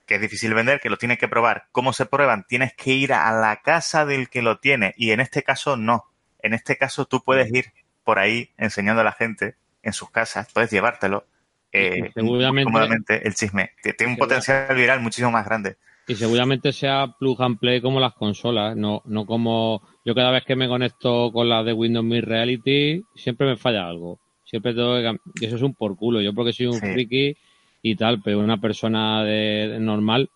que 0.07 0.16
es 0.16 0.20
difícil 0.20 0.54
vender, 0.54 0.80
que 0.80 0.90
lo 0.90 0.96
tienes 0.96 1.18
que 1.18 1.28
probar. 1.28 1.66
¿Cómo 1.72 1.92
se 1.92 2.07
prueban? 2.07 2.46
Tienes 2.48 2.74
que 2.74 2.92
ir 2.92 3.12
a 3.12 3.30
la 3.32 3.61
casa 3.62 4.07
del 4.07 4.28
que 4.28 4.42
lo 4.42 4.59
tiene. 4.59 4.94
Y 4.96 5.11
en 5.11 5.20
este 5.20 5.42
caso, 5.42 5.76
no. 5.76 6.04
En 6.40 6.54
este 6.54 6.76
caso, 6.76 7.07
tú 7.07 7.22
puedes 7.24 7.52
ir 7.52 7.66
por 8.04 8.18
ahí 8.18 8.50
enseñando 8.57 9.00
a 9.00 9.04
la 9.04 9.12
gente 9.12 9.57
en 9.82 9.92
sus 9.92 10.11
casas, 10.11 10.48
puedes 10.52 10.70
llevártelo 10.70 11.26
eh, 11.72 12.12
cómodamente 12.14 13.26
el 13.26 13.34
chisme, 13.34 13.72
que 13.82 13.92
tiene 13.92 14.12
un 14.12 14.18
potencial 14.18 14.74
viral 14.74 15.00
muchísimo 15.00 15.30
más 15.30 15.44
grande. 15.44 15.76
Y 16.09 16.14
seguramente 16.14 16.72
sea 16.72 17.14
plug 17.18 17.42
and 17.42 17.59
play 17.59 17.80
como 17.80 17.98
las 17.98 18.14
consolas, 18.14 18.76
no, 18.76 19.02
no 19.07 19.26
como 19.26 19.82
yo 20.04 20.14
cada 20.14 20.30
vez 20.30 20.44
que 20.44 20.54
me 20.54 20.68
conecto 20.68 21.32
con 21.32 21.48
la 21.48 21.64
de 21.64 21.72
Windows 21.72 22.04
Me 22.04 22.20
Reality, 22.20 23.02
siempre 23.16 23.46
me 23.46 23.57
falla 23.57 23.88
algo. 23.88 24.20
Siempre 24.44 24.72
tengo 24.72 24.94
que 24.94 25.18
y 25.40 25.46
eso 25.46 25.57
es 25.57 25.62
un 25.62 25.74
por 25.74 25.96
culo. 25.96 26.20
Yo 26.20 26.32
porque 26.32 26.52
soy 26.52 26.66
un 26.66 26.78
friki 26.78 27.36
y 27.91 27.95
tal, 27.95 28.20
pero 28.20 28.41
una 28.41 28.61
persona 28.61 29.22
de, 29.22 29.78
normal, 29.80 30.28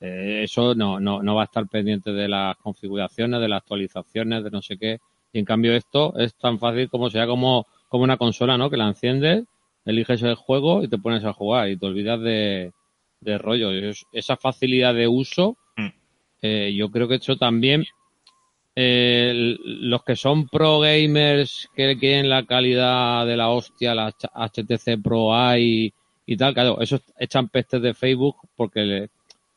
eh, 0.00 0.42
eso 0.44 0.74
no, 0.74 1.00
no, 1.00 1.22
no 1.22 1.34
va 1.34 1.42
a 1.42 1.44
estar 1.46 1.66
pendiente 1.66 2.12
de 2.12 2.28
las 2.28 2.56
configuraciones, 2.58 3.40
de 3.40 3.48
las 3.48 3.62
actualizaciones, 3.62 4.44
de 4.44 4.50
no 4.50 4.60
sé 4.60 4.76
qué. 4.76 4.98
Y 5.32 5.38
en 5.38 5.46
cambio 5.46 5.72
esto 5.74 6.12
es 6.18 6.34
tan 6.34 6.58
fácil 6.58 6.90
como 6.90 7.08
sea 7.08 7.26
como, 7.26 7.66
como 7.88 8.04
una 8.04 8.18
consola, 8.18 8.58
¿no? 8.58 8.68
Que 8.68 8.76
la 8.76 8.88
enciendes, 8.88 9.44
eliges 9.86 10.22
el 10.22 10.34
juego 10.34 10.82
y 10.82 10.88
te 10.88 10.98
pones 10.98 11.24
a 11.24 11.32
jugar 11.32 11.70
y 11.70 11.78
te 11.78 11.86
olvidas 11.86 12.20
de, 12.20 12.72
de 13.20 13.38
rollo. 13.38 13.70
Esa 14.12 14.36
facilidad 14.36 14.94
de 14.94 15.08
uso, 15.08 15.56
mm. 15.76 15.88
eh, 16.42 16.74
yo 16.76 16.90
creo 16.90 17.08
que 17.08 17.14
eso 17.14 17.36
también 17.36 17.84
eh, 18.76 19.56
los 19.64 20.04
que 20.04 20.16
son 20.16 20.48
pro 20.48 20.80
gamers 20.80 21.68
que 21.74 21.98
quieren 21.98 22.28
la 22.28 22.44
calidad 22.44 23.26
de 23.26 23.36
la 23.36 23.48
hostia, 23.48 23.94
la 23.94 24.10
HTC 24.10 25.02
Pro 25.02 25.34
A 25.34 25.58
y, 25.58 25.92
tal, 26.36 26.54
claro, 26.54 26.80
esos 26.80 27.02
echan 27.18 27.48
pestes 27.48 27.82
de 27.82 27.94
Facebook 27.94 28.36
porque 28.56 29.08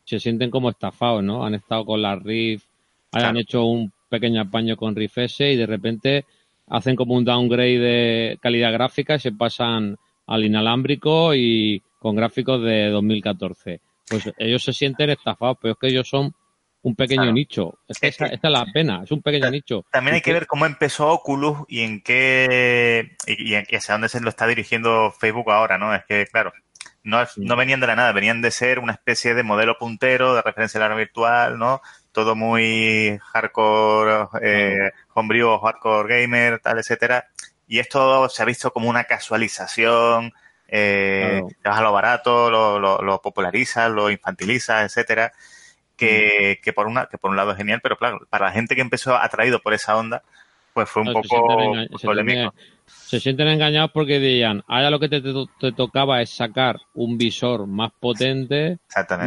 se 0.05 0.19
sienten 0.19 0.49
como 0.49 0.69
estafados, 0.69 1.23
¿no? 1.23 1.45
Han 1.45 1.55
estado 1.55 1.85
con 1.85 2.01
la 2.01 2.15
Rift, 2.15 2.65
han 3.11 3.37
hecho 3.37 3.65
un 3.65 3.91
pequeño 4.09 4.41
apaño 4.41 4.75
con 4.75 4.95
Rift 4.95 5.17
S 5.19 5.51
y 5.51 5.55
de 5.55 5.65
repente 5.65 6.25
hacen 6.67 6.95
como 6.95 7.15
un 7.15 7.25
downgrade 7.25 7.79
de 7.79 8.39
calidad 8.41 8.73
gráfica 8.73 9.15
y 9.15 9.19
se 9.19 9.31
pasan 9.31 9.97
al 10.27 10.45
inalámbrico 10.45 11.35
y 11.35 11.81
con 11.99 12.15
gráficos 12.15 12.63
de 12.63 12.89
2014. 12.89 13.81
Pues 14.09 14.31
ellos 14.37 14.63
se 14.63 14.73
sienten 14.73 15.09
estafados, 15.09 15.57
pero 15.61 15.73
es 15.73 15.79
que 15.79 15.87
ellos 15.87 16.07
son 16.07 16.33
un 16.83 16.95
pequeño 16.95 17.31
nicho. 17.31 17.79
Es 17.87 17.97
que 17.97 18.07
esta, 18.07 18.27
es 18.27 18.39
la 18.43 18.65
pena, 18.71 19.01
es 19.03 19.11
un 19.11 19.21
pequeño 19.21 19.49
nicho. 19.49 19.85
También 19.89 20.15
hay 20.15 20.21
que 20.21 20.33
ver 20.33 20.47
cómo 20.47 20.65
empezó 20.65 21.09
Oculus 21.09 21.59
y 21.69 21.81
en 21.81 22.01
qué 22.01 23.15
y, 23.25 23.55
hacia 23.55 23.93
dónde 23.93 24.09
se 24.09 24.19
lo 24.19 24.29
está 24.29 24.45
dirigiendo 24.47 25.11
Facebook 25.11 25.49
ahora, 25.49 25.77
¿no? 25.77 25.95
Es 25.95 26.03
que, 26.03 26.27
claro, 26.27 26.51
no, 27.03 27.25
no 27.37 27.55
venían 27.55 27.79
de 27.79 27.87
la 27.87 27.95
nada, 27.95 28.11
venían 28.11 28.41
de 28.41 28.51
ser 28.51 28.79
una 28.79 28.91
especie 28.91 29.33
de 29.33 29.43
modelo 29.43 29.77
puntero 29.77 30.35
de 30.35 30.41
referencia 30.41 30.83
a 30.83 30.89
la 30.89 30.95
virtual, 30.95 31.57
¿no? 31.57 31.81
Todo 32.11 32.35
muy 32.35 33.17
hardcore, 33.31 34.27
eh, 34.41 34.91
homebrew, 35.13 35.57
hardcore 35.59 36.21
gamer, 36.21 36.59
tal, 36.59 36.79
etcétera. 36.79 37.27
Y 37.65 37.79
esto 37.79 38.27
se 38.27 38.43
ha 38.43 38.45
visto 38.45 38.73
como 38.73 38.89
una 38.89 39.05
casualización, 39.05 40.33
eh, 40.67 41.41
te 41.61 41.69
vas 41.69 41.79
a 41.79 41.81
lo 41.81 41.93
barato, 41.93 42.51
lo, 42.51 42.77
lo, 42.77 43.01
lo 43.01 43.21
popularizas, 43.21 43.89
lo 43.89 44.09
infantilizas, 44.09 44.83
etcétera 44.83 45.31
que, 46.03 46.59
que, 46.61 46.73
por 46.73 46.87
una, 46.87 47.05
que 47.05 47.17
por 47.17 47.31
un 47.31 47.37
lado 47.37 47.51
es 47.51 47.57
genial, 47.57 47.79
pero 47.81 47.97
claro, 47.97 48.19
para 48.29 48.47
la 48.47 48.51
gente 48.51 48.75
que 48.75 48.81
empezó 48.81 49.15
atraído 49.15 49.59
por 49.59 49.73
esa 49.73 49.97
onda, 49.97 50.23
pues 50.73 50.89
fue 50.89 51.03
un 51.03 51.13
poco 51.13 51.45
polémico. 52.01 52.53
Se 52.85 53.19
sienten, 53.19 53.47
engañados 53.47 53.91
porque 53.91 54.19
dirían, 54.19 54.63
ahora 54.67 54.89
lo 54.89 54.99
que 54.99 55.07
te, 55.07 55.21
te, 55.21 55.71
tocaba 55.71 56.21
es 56.21 56.31
sacar 56.31 56.79
un 56.93 57.17
visor 57.17 57.67
más 57.67 57.91
potente, 57.99 58.79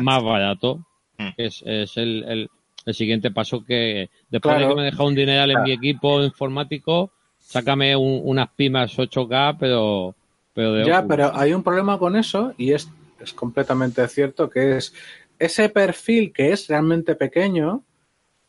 más 0.03 0.23
barato. 0.23 0.81
Mm. 1.19 1.29
Es, 1.37 1.63
es 1.65 1.97
el, 1.97 2.25
el, 2.29 2.51
el, 2.85 2.95
siguiente 2.95 3.31
paso 3.31 3.65
que 3.65 4.11
después 4.29 4.59
de 4.59 4.69
que 4.69 4.75
me 4.75 4.83
he 4.83 4.85
dejado 4.87 5.09
un 5.09 5.15
dineral 5.15 5.51
en 5.51 5.63
mi 5.63 5.73
equipo 5.73 6.23
informático, 6.23 7.13
sácame 7.39 7.97
un, 7.97 8.21
unas 8.25 8.51
pimas 8.51 8.99
8K, 8.99 9.57
pero... 9.59 10.15
pero 10.53 10.75
de 10.75 10.87
ya, 10.87 11.07
pero 11.07 11.35
hay 11.35 11.55
un 11.55 11.63
problema 11.63 11.99
con 11.99 12.17
eso 12.17 12.53
y 12.59 12.73
es, 12.73 12.91
es 13.21 13.33
completamente 13.33 14.07
cierto 14.09 14.51
que 14.51 14.77
es 14.77 14.93
ese 15.39 15.69
perfil 15.69 16.33
que 16.33 16.53
es 16.53 16.69
realmente 16.69 17.15
pequeño, 17.15 17.85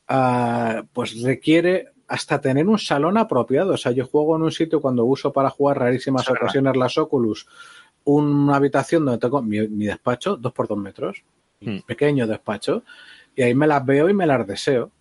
uh, 0.10 0.84
pues 0.94 1.22
requiere 1.22 1.92
hasta 2.08 2.40
tener 2.40 2.68
un 2.68 2.80
salón 2.80 3.18
apropiado. 3.18 3.74
O 3.74 3.78
sea, 3.78 3.92
yo 3.92 4.06
juego 4.06 4.36
en 4.36 4.44
un 4.44 4.52
sitio 4.52 4.82
cuando 4.82 5.06
uso 5.06 5.34
para 5.34 5.50
jugar 5.50 5.80
rarísimas 5.80 6.30
ocasiones 6.30 6.76
las 6.78 6.98
Oculus, 6.98 7.48
una 8.06 8.56
habitación 8.56 9.06
donde 9.06 9.20
tengo 9.20 9.42
mi, 9.42 9.86
despacho, 9.86 10.38
dos 10.38 10.54
por 10.54 10.68
dos 10.68 10.78
metros, 10.78 11.24
hmm. 11.62 11.80
pequeño 11.86 12.26
despacho, 12.26 12.84
y 13.36 13.42
ahí 13.44 13.54
me 13.54 13.68
las 13.68 13.86
veo 13.86 14.10
y 14.10 14.14
me 14.14 14.26
las 14.26 14.48
deseo. 14.48 14.92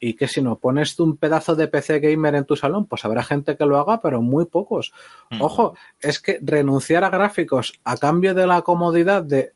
Y 0.00 0.14
que 0.14 0.28
si 0.28 0.40
no 0.40 0.58
pones 0.58 0.98
un 1.00 1.16
pedazo 1.16 1.56
de 1.56 1.66
PC 1.66 1.98
gamer 1.98 2.36
en 2.36 2.44
tu 2.44 2.54
salón, 2.54 2.86
pues 2.86 3.04
habrá 3.04 3.24
gente 3.24 3.56
que 3.56 3.66
lo 3.66 3.78
haga, 3.78 4.00
pero 4.00 4.22
muy 4.22 4.46
pocos. 4.46 4.92
Hmm. 5.28 5.42
Ojo, 5.42 5.74
es 6.00 6.20
que 6.20 6.38
renunciar 6.40 7.04
a 7.04 7.10
gráficos 7.10 7.80
a 7.84 7.96
cambio 7.96 8.32
de 8.32 8.46
la 8.46 8.62
comodidad 8.62 9.24
de 9.24 9.52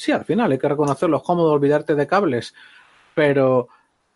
Sí, 0.00 0.12
al 0.12 0.24
final 0.24 0.50
hay 0.50 0.56
que 0.56 0.66
reconocerlo, 0.66 1.18
es 1.18 1.22
cómodo 1.22 1.52
olvidarte 1.52 1.94
de 1.94 2.06
cables, 2.06 2.54
pero 3.14 3.68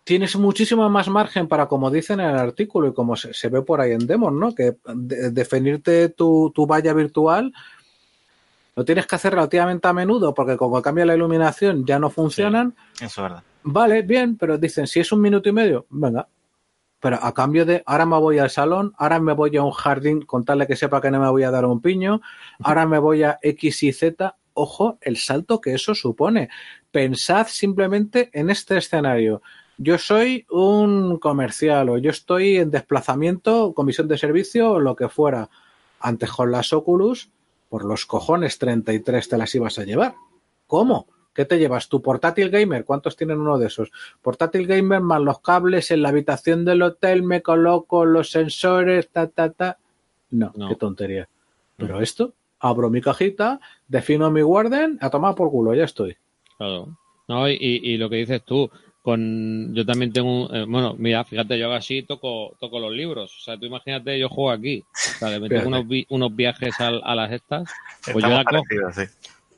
tienes 0.02 0.34
muchísimo 0.34 0.88
más 0.88 1.08
margen 1.08 1.46
para, 1.46 1.66
como 1.66 1.90
dicen 1.90 2.20
en 2.20 2.30
el 2.30 2.38
artículo 2.38 2.88
y 2.88 2.94
como 2.94 3.16
se, 3.16 3.48
ve 3.50 3.60
por 3.60 3.82
ahí 3.82 3.92
en 3.92 4.06
demos, 4.06 4.32
¿no? 4.32 4.54
Que 4.54 4.78
definirte 4.86 6.08
tu, 6.08 6.50
valla 6.66 6.94
virtual 6.94 7.52
lo 8.74 8.84
tienes 8.86 9.06
que 9.06 9.14
hacer 9.14 9.34
relativamente 9.34 9.86
a 9.86 9.92
menudo 9.92 10.32
porque 10.32 10.56
como 10.56 10.80
cambia 10.80 11.04
la 11.04 11.14
iluminación 11.14 11.84
ya 11.84 11.98
no 11.98 12.08
funcionan. 12.08 12.74
eso 12.94 13.04
es 13.04 13.16
verdad. 13.16 13.42
Vale, 13.64 14.00
bien, 14.00 14.38
pero 14.38 14.56
dicen, 14.56 14.86
si 14.86 15.00
es 15.00 15.12
un 15.12 15.20
minuto 15.20 15.50
y 15.50 15.52
medio, 15.52 15.84
venga. 15.90 16.26
Pero 16.98 17.18
a 17.22 17.34
cambio 17.34 17.66
de, 17.66 17.82
ahora 17.84 18.06
me 18.06 18.18
voy 18.18 18.38
al 18.38 18.48
salón, 18.48 18.94
ahora 18.96 19.20
me 19.20 19.34
voy 19.34 19.54
a 19.58 19.62
un 19.62 19.70
jardín, 19.70 20.22
contarle 20.22 20.66
que 20.66 20.76
sepa 20.76 21.02
que 21.02 21.10
no 21.10 21.20
me 21.20 21.28
voy 21.28 21.42
a 21.42 21.50
dar 21.50 21.66
un 21.66 21.82
piño, 21.82 22.22
ahora 22.60 22.86
me 22.86 22.98
voy 22.98 23.22
a 23.22 23.38
X 23.42 23.82
y 23.82 23.92
Z, 23.92 24.34
ojo 24.54 24.98
el 25.00 25.16
salto 25.16 25.60
que 25.60 25.74
eso 25.74 25.94
supone. 25.94 26.48
Pensad 26.90 27.46
simplemente 27.48 28.30
en 28.32 28.50
este 28.50 28.78
escenario. 28.78 29.42
Yo 29.76 29.98
soy 29.98 30.46
un 30.50 31.18
comercial 31.18 31.88
o 31.88 31.98
yo 31.98 32.10
estoy 32.10 32.56
en 32.56 32.70
desplazamiento, 32.70 33.74
comisión 33.74 34.08
de 34.08 34.18
servicio 34.18 34.72
o 34.72 34.80
lo 34.80 34.94
que 34.94 35.08
fuera. 35.08 35.50
Antes 36.00 36.30
con 36.30 36.52
las 36.52 36.72
Oculus, 36.72 37.30
por 37.68 37.84
los 37.84 38.06
cojones 38.06 38.58
33 38.58 39.28
te 39.28 39.38
las 39.38 39.54
ibas 39.54 39.78
a 39.78 39.84
llevar. 39.84 40.14
¿Cómo? 40.66 41.08
¿Qué 41.34 41.44
te 41.44 41.58
llevas? 41.58 41.88
¿Tu 41.88 42.00
portátil 42.00 42.50
gamer? 42.50 42.84
¿Cuántos 42.84 43.16
tienen 43.16 43.40
uno 43.40 43.58
de 43.58 43.66
esos? 43.66 43.90
Portátil 44.22 44.68
gamer 44.68 45.00
más 45.00 45.20
los 45.20 45.40
cables 45.40 45.90
en 45.90 46.02
la 46.02 46.10
habitación 46.10 46.64
del 46.64 46.82
hotel, 46.82 47.24
me 47.24 47.42
coloco 47.42 48.04
los 48.04 48.30
sensores, 48.30 49.08
ta, 49.10 49.26
ta, 49.26 49.50
ta. 49.50 49.78
No, 50.30 50.52
no. 50.54 50.68
qué 50.68 50.76
tontería. 50.76 51.28
Pero 51.76 52.00
esto, 52.00 52.34
abro 52.64 52.90
mi 52.90 53.00
cajita, 53.00 53.60
defino 53.88 54.30
mi 54.30 54.42
warden, 54.42 54.98
a 55.00 55.10
tomar 55.10 55.34
por 55.34 55.50
culo, 55.50 55.74
ya 55.74 55.84
estoy. 55.84 56.16
Claro. 56.56 56.96
No, 57.28 57.48
y, 57.48 57.56
y 57.60 57.96
lo 57.96 58.10
que 58.10 58.16
dices 58.16 58.42
tú, 58.44 58.70
con 59.04 59.74
yo 59.74 59.84
también 59.84 60.14
tengo 60.14 60.48
eh, 60.50 60.64
bueno 60.66 60.94
mira 60.96 61.24
fíjate 61.24 61.58
yo 61.58 61.66
hago 61.66 61.74
así 61.74 62.04
toco 62.04 62.56
toco 62.58 62.80
los 62.80 62.90
libros. 62.90 63.36
O 63.38 63.40
sea 63.44 63.58
tú 63.58 63.66
imagínate 63.66 64.18
yo 64.18 64.30
juego 64.30 64.50
aquí. 64.50 64.80
O 64.80 65.18
sea 65.18 65.38
me 65.38 65.46
tengo 65.46 65.68
unos, 65.68 65.84
unos 66.08 66.34
viajes 66.34 66.80
a, 66.80 66.88
a, 66.88 67.14
las 67.14 67.30
estas. 67.30 67.68
Pues 68.10 68.24
yo 68.24 68.30
la 68.30 68.44
cojo, 68.44 68.64
sí. 68.94 69.02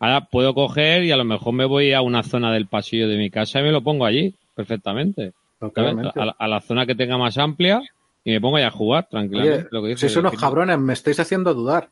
ahora 0.00 0.22
puedo 0.22 0.52
coger 0.52 1.04
y 1.04 1.12
a 1.12 1.16
lo 1.16 1.24
mejor 1.24 1.52
me 1.52 1.64
voy 1.64 1.92
a 1.92 2.02
una 2.02 2.24
zona 2.24 2.52
del 2.52 2.66
pasillo 2.66 3.06
de 3.06 3.18
mi 3.18 3.30
casa 3.30 3.60
y 3.60 3.62
me 3.62 3.70
lo 3.70 3.82
pongo 3.82 4.04
allí 4.04 4.34
perfectamente. 4.56 5.32
A, 5.60 6.34
a, 6.38 6.48
la 6.48 6.60
zona 6.60 6.84
que 6.84 6.96
tenga 6.96 7.16
más 7.16 7.38
amplia 7.38 7.80
y 8.24 8.32
me 8.32 8.40
pongo 8.40 8.56
ahí 8.56 8.64
a 8.64 8.70
jugar 8.72 9.08
tranquilamente 9.08 9.68
lo 9.70 9.80
que 9.80 9.88
dice, 9.90 10.08
si 10.08 10.14
son 10.14 10.26
unos 10.26 10.38
cabrones 10.38 10.78
me 10.78 10.92
estáis 10.92 11.20
haciendo 11.20 11.54
dudar 11.54 11.88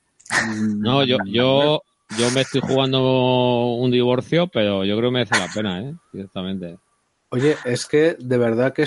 no, 0.77 1.05
yo, 1.05 1.19
yo, 1.27 1.83
yo 2.19 2.31
me 2.31 2.43
estoy 2.43 2.61
jugando 2.61 3.75
un 3.77 3.91
divorcio, 3.91 4.47
pero 4.49 4.85
yo 4.85 4.97
creo 4.97 5.11
que 5.11 5.15
merece 5.15 5.39
la 5.39 5.49
pena, 5.53 5.81
¿eh? 5.81 5.95
Directamente. 6.13 6.79
Oye, 7.31 7.57
es 7.65 7.87
que 7.87 8.17
de 8.19 8.39
verdad 8.39 8.73
que 8.73 8.87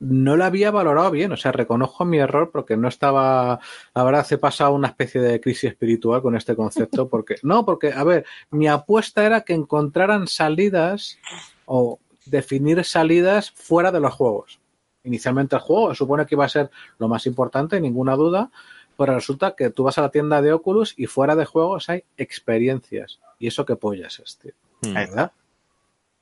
no 0.00 0.36
lo 0.36 0.44
había 0.44 0.70
valorado 0.70 1.10
bien, 1.10 1.32
o 1.32 1.36
sea, 1.36 1.52
reconozco 1.52 2.04
mi 2.04 2.18
error 2.18 2.50
porque 2.52 2.76
no 2.76 2.88
estaba, 2.88 3.58
ahora 3.94 4.20
hace 4.20 4.38
pasado 4.38 4.72
una 4.72 4.88
especie 4.88 5.20
de 5.20 5.40
crisis 5.40 5.70
espiritual 5.70 6.22
con 6.22 6.36
este 6.36 6.54
concepto, 6.54 7.08
porque, 7.10 7.36
no, 7.42 7.64
porque, 7.64 7.92
a 7.92 8.04
ver, 8.04 8.24
mi 8.50 8.68
apuesta 8.68 9.24
era 9.24 9.40
que 9.40 9.54
encontraran 9.54 10.28
salidas 10.28 11.18
o 11.66 11.98
definir 12.26 12.84
salidas 12.84 13.50
fuera 13.50 13.90
de 13.90 14.00
los 14.00 14.14
juegos. 14.14 14.60
Inicialmente 15.04 15.56
el 15.56 15.62
juego 15.62 15.94
supone 15.94 16.26
que 16.26 16.34
iba 16.34 16.44
a 16.44 16.48
ser 16.48 16.70
lo 16.98 17.08
más 17.08 17.26
importante, 17.26 17.80
ninguna 17.80 18.14
duda, 18.14 18.50
pero 18.98 19.14
resulta 19.14 19.54
que 19.54 19.70
tú 19.70 19.84
vas 19.84 19.96
a 19.96 20.02
la 20.02 20.10
tienda 20.10 20.42
de 20.42 20.52
Oculus 20.52 20.92
y 20.96 21.06
fuera 21.06 21.36
de 21.36 21.44
juegos 21.44 21.88
hay 21.88 22.02
experiencias. 22.16 23.20
¿Y 23.38 23.46
eso 23.46 23.64
qué 23.64 23.76
pollas 23.76 24.18
es, 24.18 24.38
tío? 24.38 24.50
Hmm. 24.82 24.94
¿Verdad? 24.94 25.32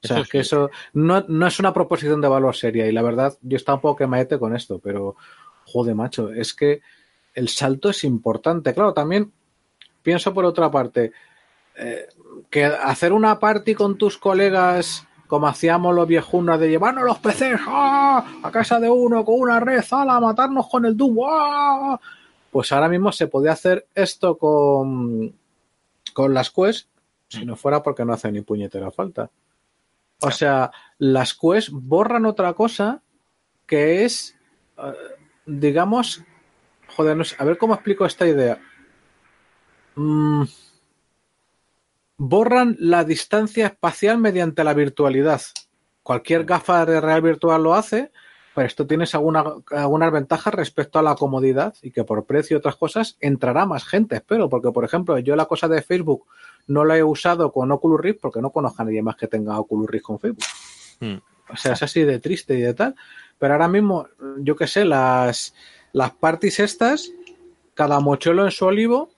O 0.05 0.07
sea, 0.07 0.23
que 0.31 0.41
eso 0.41 0.71
no, 0.93 1.25
no, 1.27 1.47
es 1.47 1.59
una 1.59 1.73
proposición 1.73 2.21
de 2.21 2.29
valor 2.29 2.55
seria 2.55 2.87
y 2.87 2.93
la 2.93 3.01
verdad 3.01 3.37
yo 3.41 3.57
estaba 3.57 3.77
un 3.77 3.81
poco 3.81 3.97
quemaete 3.97 4.39
con 4.39 4.55
esto, 4.55 4.79
pero 4.79 5.17
joder, 5.65 5.95
macho, 5.95 6.31
es 6.31 6.53
que 6.53 6.83
el 7.33 7.49
salto 7.49 7.89
es 7.89 8.05
importante. 8.05 8.75
Claro, 8.75 8.93
también 8.93 9.33
pienso 10.03 10.35
por 10.35 10.45
otra 10.45 10.71
parte, 10.71 11.13
eh, 11.77 12.07
que 12.51 12.67
hacer 12.67 13.15
una 13.15 13.41
party 13.41 13.75
con 13.75 13.97
tus 13.97 14.19
colegas 14.19 15.07
como 15.27 15.49
hacíamos 15.49 15.95
los 15.95 16.07
viejunos 16.07 16.61
de 16.61 16.69
llevarnos 16.69 17.05
los 17.05 17.19
PCs 17.19 17.61
¡ah! 17.67 18.25
a 18.43 18.51
casa 18.51 18.79
de 18.79 18.91
uno 18.91 19.25
con 19.25 19.41
una 19.41 19.61
red, 19.61 19.83
a 19.91 20.21
matarnos 20.21 20.69
con 20.69 20.85
el 20.85 20.95
Doom, 20.95 21.19
¡ah! 21.27 21.99
Pues 22.57 22.73
ahora 22.73 22.89
mismo 22.89 23.13
se 23.13 23.27
podía 23.27 23.53
hacer 23.53 23.87
esto 23.95 24.39
con, 24.39 25.37
con 26.15 26.33
las 26.33 26.51
Quest 26.51 26.89
si 27.29 27.45
no 27.45 27.55
fuera 27.55 27.83
porque 27.83 28.03
no 28.07 28.15
hace 28.15 28.33
ni 28.33 28.41
puñetera 28.41 28.91
falta. 28.91 29.31
O 30.23 30.31
sea, 30.31 30.71
las 30.97 31.35
Quest 31.35 31.69
borran 31.71 32.25
otra 32.25 32.55
cosa 32.55 33.03
que 33.67 34.07
es, 34.07 34.39
eh, 34.79 34.95
digamos, 35.45 36.23
joder, 36.97 37.19
a 37.37 37.45
ver 37.45 37.59
cómo 37.59 37.75
explico 37.75 38.07
esta 38.07 38.27
idea. 38.27 38.59
Mm, 39.97 40.45
borran 42.17 42.75
la 42.79 43.05
distancia 43.05 43.67
espacial 43.67 44.17
mediante 44.17 44.65
la 44.65 44.73
virtualidad. 44.73 45.43
Cualquier 46.03 46.47
gafa 46.47 46.87
de 46.87 47.03
real 47.03 47.21
virtual 47.21 47.63
lo 47.63 47.75
hace, 47.75 48.13
pero 48.57 48.69
esto 48.69 48.87
tienes 48.87 49.15
alguna, 49.15 49.45
algunas 49.71 50.11
ventajas 50.11 50.55
respecto 50.55 50.99
a 50.99 51.03
la 51.03 51.15
comodidad 51.15 51.75
y 51.83 51.91
que 51.91 52.05
por 52.05 52.25
precio 52.25 52.57
y 52.57 52.59
otras 52.59 52.77
cosas 52.77 53.19
entrará 53.21 53.67
más 53.67 53.85
gente, 53.85 54.17
espero, 54.17 54.49
porque 54.49 54.71
por 54.71 54.83
ejemplo 54.83 55.19
yo 55.19 55.37
la 55.37 55.45
cosa 55.45 55.69
de 55.69 55.83
Facebook 55.83 56.25
no 56.67 56.87
la 56.87 56.97
he 56.97 57.05
usado 57.05 57.53
con 57.53 57.71
Oculus 57.71 58.01
Rift 58.01 58.21
porque 58.23 58.41
no 58.41 58.49
conozco 58.49 58.81
a 58.81 58.87
nadie 58.87 59.03
más 59.03 59.17
que 59.17 59.27
tenga 59.27 59.61
Oculus 59.61 59.91
Rift 59.91 60.05
con 60.07 60.19
Facebook. 60.19 60.45
Hmm. 61.01 61.17
O 61.53 61.57
sea, 61.59 61.75
es 61.75 61.83
así 61.83 62.03
de 62.03 62.19
triste 62.19 62.55
y 62.55 62.63
de 62.63 62.73
tal. 62.73 62.95
Pero 63.39 63.53
ahora 63.53 63.69
mismo, 63.69 64.09
yo 64.39 64.57
qué 64.57 64.67
sé, 64.67 64.87
las, 64.87 65.55
las 65.93 66.13
parties 66.13 66.59
estas, 66.59 67.13
cada 67.75 68.01
mochuelo 68.01 68.43
en 68.47 68.53
su 68.53 68.65
olivo, 68.65 69.11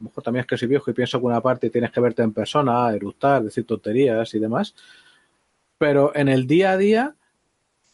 mejor 0.00 0.24
también 0.24 0.40
es 0.40 0.48
que 0.48 0.58
soy 0.58 0.66
viejo 0.66 0.90
y 0.90 0.94
pienso 0.94 1.20
que 1.20 1.26
una 1.26 1.40
parte 1.40 1.70
tienes 1.70 1.92
que 1.92 2.00
verte 2.00 2.22
en 2.22 2.32
persona, 2.32 2.92
eructar, 2.92 3.44
decir 3.44 3.64
tonterías 3.64 4.34
y 4.34 4.40
demás. 4.40 4.74
Pero 5.78 6.10
en 6.16 6.28
el 6.28 6.48
día 6.48 6.72
a 6.72 6.76
día, 6.76 7.14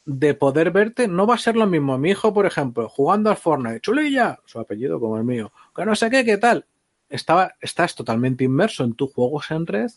de 0.08 0.32
poder 0.32 0.70
verte, 0.70 1.06
no 1.06 1.26
va 1.26 1.34
a 1.34 1.38
ser 1.38 1.54
lo 1.54 1.66
mismo. 1.66 1.98
Mi 1.98 2.12
hijo, 2.12 2.32
por 2.32 2.46
ejemplo, 2.46 2.88
jugando 2.88 3.28
al 3.28 3.36
Fortnite, 3.36 3.80
chulilla, 3.80 4.40
su 4.46 4.58
apellido 4.58 4.98
como 4.98 5.18
el 5.18 5.24
mío, 5.24 5.52
que 5.76 5.84
no 5.84 5.94
sé 5.94 6.08
qué, 6.08 6.24
qué 6.24 6.38
tal. 6.38 6.64
Estaba, 7.10 7.56
estás 7.60 7.94
totalmente 7.94 8.42
inmerso 8.44 8.84
en 8.84 8.94
tus 8.94 9.12
juegos 9.12 9.50
en 9.50 9.66
red. 9.66 9.90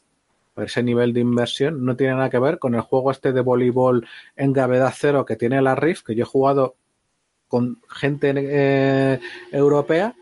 Pero 0.54 0.68
ese 0.68 0.84
nivel 0.84 1.14
de 1.14 1.22
inversión 1.22 1.86
no 1.86 1.96
tiene 1.96 2.16
nada 2.16 2.30
que 2.30 2.40
ver 2.40 2.60
con 2.60 2.76
el 2.76 2.82
juego 2.82 3.10
este 3.10 3.32
de 3.32 3.40
voleibol 3.40 4.06
en 4.36 4.52
gravedad 4.52 4.94
cero 4.94 5.26
que 5.26 5.38
tiene 5.38 5.62
la 5.62 5.76
Rift, 5.76 6.06
que 6.06 6.14
yo 6.14 6.24
he 6.24 6.28
jugado 6.28 6.76
con 7.48 7.82
gente 7.90 8.34
eh, 8.36 9.20
europea 9.54 10.14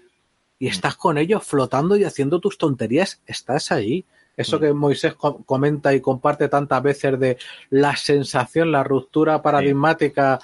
y 0.60 0.68
estás 0.68 0.96
con 0.98 1.18
ellos 1.18 1.44
flotando 1.44 1.98
y 1.98 2.04
haciendo 2.04 2.40
tus 2.40 2.60
tonterías, 2.60 3.24
estás 3.26 3.72
ahí. 3.72 4.06
Eso 4.40 4.56
mm. 4.56 4.60
que 4.62 4.74
Moisés 4.74 5.16
comenta 5.46 5.94
y 5.94 6.00
comparte 6.00 6.48
tantas 6.48 6.82
veces 6.82 7.20
de 7.20 7.38
la 7.72 7.98
sensación, 7.98 8.72
la 8.72 8.86
ruptura 8.86 9.42
paradigmática. 9.42 10.40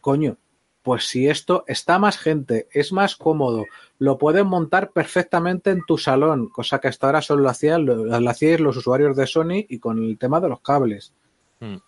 Coño, 0.00 0.36
pues 0.84 1.08
si 1.08 1.28
esto 1.28 1.64
está 1.66 1.98
más 1.98 2.16
gente, 2.16 2.68
es 2.70 2.92
más 2.92 3.16
cómodo, 3.16 3.64
lo 3.98 4.16
puedes 4.16 4.44
montar 4.44 4.92
perfectamente 4.92 5.70
en 5.70 5.80
tu 5.88 5.98
salón, 5.98 6.48
cosa 6.48 6.78
que 6.78 6.86
hasta 6.86 7.08
ahora 7.08 7.20
solo 7.20 7.42
lo 7.42 7.48
hacían, 7.48 7.84
lo, 7.84 8.30
hacían 8.30 8.62
los 8.62 8.76
usuarios 8.76 9.16
de 9.16 9.26
Sony 9.26 9.66
y 9.68 9.80
con 9.80 9.98
el 9.98 10.16
tema 10.16 10.40
de 10.40 10.48
los 10.48 10.60
cables. 10.60 11.12
Mm. 11.58 11.78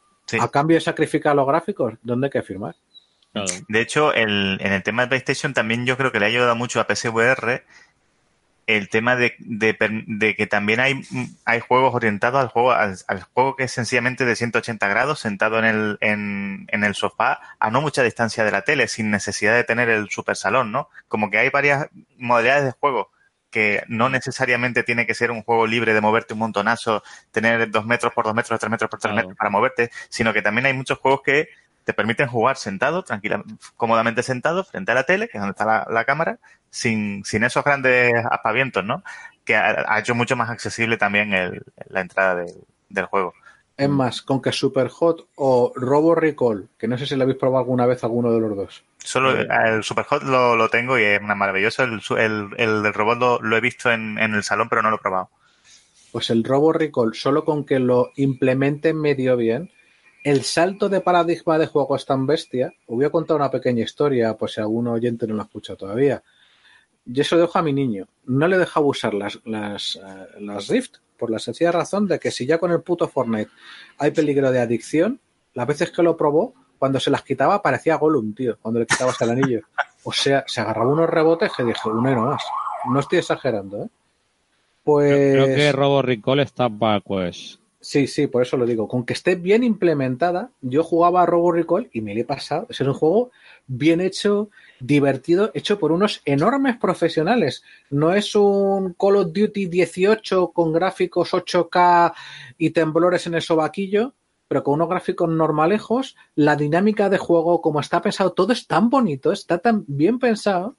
A 0.41 0.49
cambio 0.49 0.75
de 0.75 0.81
sacrificar 0.81 1.37
los 1.37 1.47
gráficos, 1.47 1.95
¿dónde 2.03 2.27
hay 2.27 2.31
que 2.33 2.43
firmar? 2.43 2.75
De 3.69 3.81
hecho, 3.81 4.13
en 4.13 4.61
el 4.61 4.83
tema 4.83 5.03
de 5.03 5.09
PlayStation 5.09 5.55
también 5.55 5.87
yo 5.87 5.97
creo 5.97 6.11
que 6.11 6.19
le 6.19 6.27
ha 6.27 6.29
ayudado 6.29 6.57
mucho 6.57 6.81
a 6.81 6.87
PSVR 6.93 7.63
el 8.69 8.91
tema 8.91 9.17
de, 9.17 9.35
que 10.37 10.47
también 10.47 10.79
hay, 10.79 11.01
hay 11.47 11.59
juegos 11.59 11.95
orientados 11.95 12.39
al 12.39 12.49
juego, 12.49 12.73
al, 12.73 13.23
juego 13.33 13.57
que 13.57 13.65
es 13.65 13.73
sencillamente 13.73 14.27
de 14.27 14.37
180 14.37 14.87
grados, 14.89 15.21
sentado 15.21 15.59
en 15.59 15.65
el, 15.65 15.99
en, 16.03 16.67
en, 16.69 16.85
el 16.85 16.95
sofá, 16.95 17.41
a 17.59 17.71
no 17.71 17.81
mucha 17.81 18.03
distancia 18.03 18.45
de 18.45 18.51
la 18.51 18.63
tele, 18.63 18.87
sin 18.87 19.11
necesidad 19.11 19.55
de 19.55 19.65
tener 19.65 19.89
el 19.89 20.11
super 20.11 20.37
salón, 20.37 20.71
¿no? 20.71 20.91
Como 21.09 21.31
que 21.31 21.39
hay 21.39 21.49
varias 21.49 21.89
modalidades 22.19 22.65
de 22.67 22.73
juego 22.73 23.11
que 23.51 23.83
no 23.89 24.11
necesariamente 24.11 24.83
tiene 24.83 25.07
que 25.07 25.15
ser 25.15 25.31
un 25.31 25.43
juego 25.43 25.67
libre 25.67 25.95
de 25.95 26.03
moverte 26.03 26.35
un 26.35 26.41
montonazo, 26.41 27.03
tener 27.33 27.71
dos 27.71 27.87
metros 27.87 28.13
por 28.13 28.27
dos 28.27 28.35
metros, 28.35 28.61
tres 28.61 28.71
metros 28.71 28.91
por 28.91 29.01
tres 29.01 29.15
metros 29.15 29.35
para 29.35 29.49
moverte, 29.49 29.91
sino 30.11 30.35
que 30.35 30.43
también 30.43 30.67
hay 30.67 30.75
muchos 30.75 30.99
juegos 30.99 31.23
que 31.25 31.49
te 31.89 31.95
permiten 31.95 32.29
jugar 32.29 32.59
sentado, 32.59 33.03
tranquilamente, 33.03 33.55
cómodamente 33.79 34.23
sentado, 34.23 34.63
frente 34.63 34.93
a 34.93 34.95
la 34.95 35.05
tele, 35.05 35.27
que 35.27 35.39
es 35.39 35.41
donde 35.41 35.53
está 35.53 35.87
la, 35.89 36.05
cámara, 36.05 36.39
sin, 36.69 37.25
sin 37.25 37.45
esos 37.45 37.65
grandes 37.65 38.13
aspavientos, 38.31 38.85
¿no? 38.85 39.03
Que 39.43 39.57
ha, 39.57 39.99
hecho 39.99 40.15
mucho 40.15 40.37
más 40.37 40.51
accesible 40.51 40.99
también 40.99 41.63
la 41.89 42.01
entrada 42.03 42.45
del 42.91 43.07
juego. 43.07 43.33
Es 43.79 43.89
más, 43.89 44.21
con 44.21 44.43
que 44.43 44.53
Superhot 44.53 45.29
o 45.37 45.73
Robo 45.77 46.15
Recall, 46.15 46.69
que 46.77 46.89
no 46.89 46.99
sé 46.99 47.07
si 47.07 47.17
lo 47.17 47.23
habéis 47.23 47.39
probado 47.39 47.61
alguna 47.61 47.87
vez 47.87 48.05
alguno 48.05 48.33
de 48.33 48.41
los 48.41 48.55
dos. 48.55 48.85
Solo 48.99 49.31
el 49.31 49.83
Superhot 49.83 50.25
lo, 50.25 50.57
lo 50.57 50.69
tengo 50.69 50.99
y 50.99 51.05
es 51.05 51.23
maravilloso. 51.23 51.85
El, 51.85 52.03
el, 52.19 52.51
el 52.59 52.93
robot 52.93 53.41
lo, 53.41 53.57
he 53.57 53.61
visto 53.63 53.91
en, 53.91 54.19
en, 54.19 54.35
el 54.35 54.43
salón, 54.43 54.69
pero 54.69 54.83
no 54.83 54.91
lo 54.91 54.97
he 54.97 55.01
probado. 55.01 55.31
Pues 56.13 56.29
el 56.29 56.45
Robo 56.45 56.75
Recall, 56.75 57.15
solo 57.15 57.47
con 57.47 57.65
que 57.65 57.79
lo 57.79 58.11
implementen 58.17 59.01
medio 59.01 59.39
bien, 59.39 59.71
el 60.25 60.43
salto 60.43 60.89
de 60.89 61.01
paradigma 61.01 61.59
de 61.59 61.67
juego 61.67 61.97
es 61.97 62.05
tan 62.05 62.27
bestia. 62.27 62.73
Os 62.87 62.97
voy 62.97 63.05
a 63.05 63.11
contar 63.11 63.37
una 63.37 63.51
pequeña 63.51 63.85
historia, 63.85 64.37
pues 64.37 64.53
si 64.53 64.61
algún 64.61 64.89
oyente 64.89 65.27
no 65.27 65.35
lo 65.35 65.43
ha 65.43 65.45
escuchado 65.45 65.77
todavía. 65.77 66.23
Yo 67.05 67.23
eso 67.23 67.37
lo 67.37 67.43
dejo 67.43 67.59
a 67.59 67.63
mi 67.63 67.73
niño. 67.73 68.07
No 68.27 68.49
le 68.49 68.59
dejo 68.59 68.81
usar 68.81 69.15
las, 69.15 69.39
las, 69.45 69.97
eh, 69.97 70.41
las 70.41 70.69
Rift 70.69 70.97
por 71.17 71.31
la 71.31 71.39
sencilla 71.39 71.73
razón 71.73 72.07
de 72.07 72.19
que 72.19 72.31
si 72.31 72.47
ya 72.47 72.59
con 72.59 72.71
el 72.71 72.83
puto 72.83 73.09
Fortnite 73.09 73.51
hay 73.99 74.11
peligro 74.11 74.53
de 74.53 74.61
adicción, 74.61 75.21
las 75.55 75.67
veces 75.67 75.91
que 75.91 76.03
lo 76.03 76.17
probó, 76.17 76.55
cuando 76.79 77.01
se 77.01 77.11
las 77.11 77.23
quitaba 77.23 77.61
parecía 77.63 77.97
Gollum, 77.97 78.35
tío, 78.35 78.59
cuando 78.61 78.81
le 78.81 78.87
quitabas 78.87 79.21
el 79.23 79.31
anillo. 79.31 79.61
O 80.05 80.13
sea, 80.13 80.45
se 80.47 80.61
agarraba 80.61 80.93
unos 80.93 81.11
rebotes 81.11 81.51
que 81.57 81.65
dije, 81.65 81.89
uno 81.89 82.11
y 82.11 82.15
no 82.15 82.27
más. 82.27 82.43
No 82.91 83.01
estoy 83.01 83.19
exagerando, 83.19 83.85
¿eh? 83.85 83.89
Pues... 84.85 85.13
Creo 85.13 85.47
que 85.47 85.73
Robo 85.73 86.03
Recall 86.03 86.41
está 86.41 86.69
pues 86.71 87.59
Sí, 87.81 88.09
sí, 88.09 88.27
por 88.27 88.43
eso 88.43 88.57
lo 88.57 88.67
digo. 88.67 88.89
Con 88.89 89.05
que 89.05 89.13
esté 89.13 89.37
bien 89.37 89.63
implementada, 89.63 90.51
yo 90.61 90.83
jugaba 90.83 91.23
a 91.23 91.27
Robo 91.27 91.53
Recall 91.53 91.89
y 91.93 92.01
me 92.01 92.13
le 92.13 92.23
he 92.23 92.25
pasado. 92.25 92.67
Es 92.69 92.81
un 92.81 92.93
juego 92.93 93.31
bien 93.69 94.01
hecho, 94.01 94.51
divertido, 94.81 95.53
hecho 95.55 95.79
por 95.79 95.93
unos 95.93 96.21
enormes 96.25 96.77
profesionales. 96.77 97.63
No 97.91 98.13
es 98.15 98.35
un 98.35 98.95
Call 98.95 99.17
of 99.17 99.33
Duty 99.33 99.67
18 99.67 100.49
con 100.49 100.73
gráficos 100.73 101.33
8K 101.33 102.15
y 102.59 102.71
temblores 102.71 103.29
en 103.29 103.35
el 103.35 103.43
sobaquillo, 103.43 104.13
pero 104.49 104.65
con 104.65 104.75
unos 104.75 104.89
gráficos 104.89 105.29
normalejos. 105.29 106.17
La 106.35 106.57
dinámica 106.57 107.09
de 107.09 107.19
juego, 107.19 107.61
como 107.61 107.79
está 107.79 108.03
pensado, 108.03 108.33
todo 108.33 108.53
es 108.53 108.67
tan 108.67 108.91
bonito, 108.91 109.31
está 109.31 109.59
tan 109.59 109.85
bien 109.87 110.19
pensado 110.19 110.75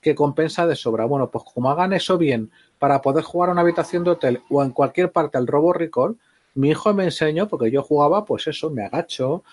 que 0.00 0.14
compensa 0.14 0.66
de 0.66 0.76
sobra. 0.76 1.04
Bueno, 1.04 1.30
pues 1.30 1.44
como 1.44 1.70
hagan 1.70 1.92
eso 1.92 2.16
bien 2.16 2.50
para 2.78 3.02
poder 3.02 3.24
jugar 3.24 3.50
a 3.50 3.52
una 3.52 3.60
habitación 3.60 4.02
de 4.04 4.10
hotel 4.10 4.42
o 4.48 4.62
en 4.62 4.70
cualquier 4.70 5.12
parte 5.12 5.36
al 5.36 5.46
Robo 5.46 5.74
Recall, 5.74 6.16
mi 6.54 6.70
hijo 6.70 6.92
me 6.94 7.04
enseñó, 7.04 7.48
porque 7.48 7.70
yo 7.70 7.82
jugaba, 7.82 8.24
pues 8.24 8.46
eso, 8.46 8.70
me 8.70 8.84
agacho, 8.84 9.44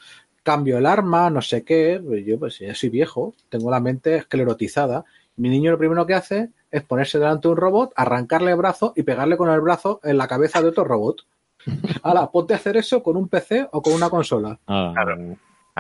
cambio 0.46 0.78
el 0.78 0.86
arma, 0.86 1.30
no 1.32 1.42
sé 1.42 1.64
qué, 1.64 2.00
pues 2.06 2.24
yo 2.24 2.38
pues 2.38 2.60
ya 2.60 2.74
soy 2.76 2.90
viejo, 2.90 3.34
tengo 3.50 3.72
la 3.72 3.80
mente 3.80 4.16
esclerotizada. 4.16 5.04
Mi 5.38 5.50
niño 5.50 5.72
lo 5.72 5.78
primero 5.78 6.06
que 6.06 6.14
hace 6.14 6.50
es 6.72 6.84
ponerse 6.84 7.18
delante 7.18 7.48
de 7.48 7.54
un 7.54 7.58
robot, 7.58 7.92
arrancarle 7.96 8.52
el 8.52 8.58
brazo 8.58 8.94
y 8.96 9.02
pegarle 9.02 9.38
con 9.38 9.50
el 9.50 9.60
brazo 9.60 10.00
en 10.04 10.18
la 10.18 10.28
cabeza 10.28 10.62
de 10.62 10.70
otro 10.70 10.84
robot. 10.84 11.26
Ahora, 12.04 12.30
ponte 12.32 12.54
a 12.54 12.58
hacer 12.58 12.78
eso 12.78 13.02
con 13.02 13.18
un 13.18 13.28
PC 13.28 13.68
o 13.72 13.82
con 13.82 13.94
una 13.94 14.10
consola. 14.10 14.60
Ah, 14.68 14.92
claro. 14.94 15.36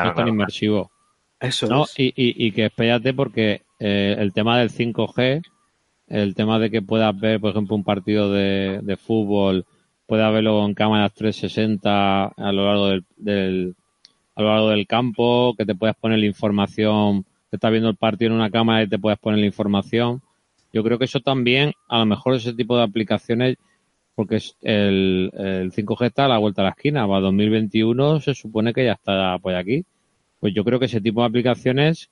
es 0.09 0.15
tan 0.15 0.27
inmersivo. 0.27 0.91
Eso 1.39 1.67
no, 1.67 1.83
es. 1.83 1.99
Y, 1.99 2.07
y, 2.07 2.47
y, 2.47 2.51
que 2.51 2.65
espérate 2.65 3.13
porque 3.13 3.61
eh, 3.79 4.15
el 4.17 4.33
tema 4.33 4.57
del 4.57 4.71
5G, 4.71 5.43
el 6.07 6.33
tema 6.33 6.57
de 6.57 6.71
que 6.71 6.81
puedas 6.81 7.17
ver, 7.19 7.39
por 7.39 7.51
ejemplo, 7.51 7.75
un 7.75 7.83
partido 7.83 8.31
de, 8.31 8.79
de 8.81 8.97
fútbol 8.97 9.65
puede 10.05 10.29
verlo 10.31 10.65
en 10.65 10.73
cámaras 10.73 11.13
360 11.13 12.25
a 12.25 12.51
lo 12.51 12.65
largo 12.65 13.03
del, 13.17 13.75
a 14.35 14.41
lo 14.41 14.49
largo 14.49 14.69
del 14.69 14.87
campo, 14.87 15.55
que 15.57 15.65
te 15.65 15.75
puedes 15.75 15.95
poner 15.95 16.19
la 16.19 16.25
información, 16.25 17.23
que 17.49 17.57
estás 17.57 17.71
viendo 17.71 17.89
el 17.89 17.95
partido 17.95 18.31
en 18.31 18.37
una 18.37 18.51
cámara 18.51 18.83
y 18.83 18.87
te 18.87 18.99
puedes 18.99 19.19
poner 19.19 19.39
la 19.39 19.45
información. 19.45 20.21
Yo 20.73 20.83
creo 20.83 20.99
que 20.99 21.05
eso 21.05 21.21
también, 21.21 21.73
a 21.87 21.99
lo 21.99 22.05
mejor 22.05 22.35
ese 22.35 22.53
tipo 22.53 22.77
de 22.77 22.83
aplicaciones, 22.83 23.57
porque 24.13 24.41
el, 24.61 25.31
el 25.33 25.71
5G 25.71 26.05
está 26.07 26.25
a 26.25 26.29
la 26.29 26.37
vuelta 26.37 26.61
de 26.61 26.67
la 26.67 26.71
esquina, 26.71 27.05
va 27.05 27.19
2021, 27.19 28.21
se 28.21 28.33
supone 28.33 28.73
que 28.73 28.85
ya 28.85 28.93
está 28.93 29.37
por 29.39 29.55
aquí. 29.55 29.85
Pues 30.39 30.53
yo 30.53 30.63
creo 30.63 30.79
que 30.79 30.85
ese 30.85 31.01
tipo 31.01 31.21
de 31.21 31.27
aplicaciones 31.27 32.09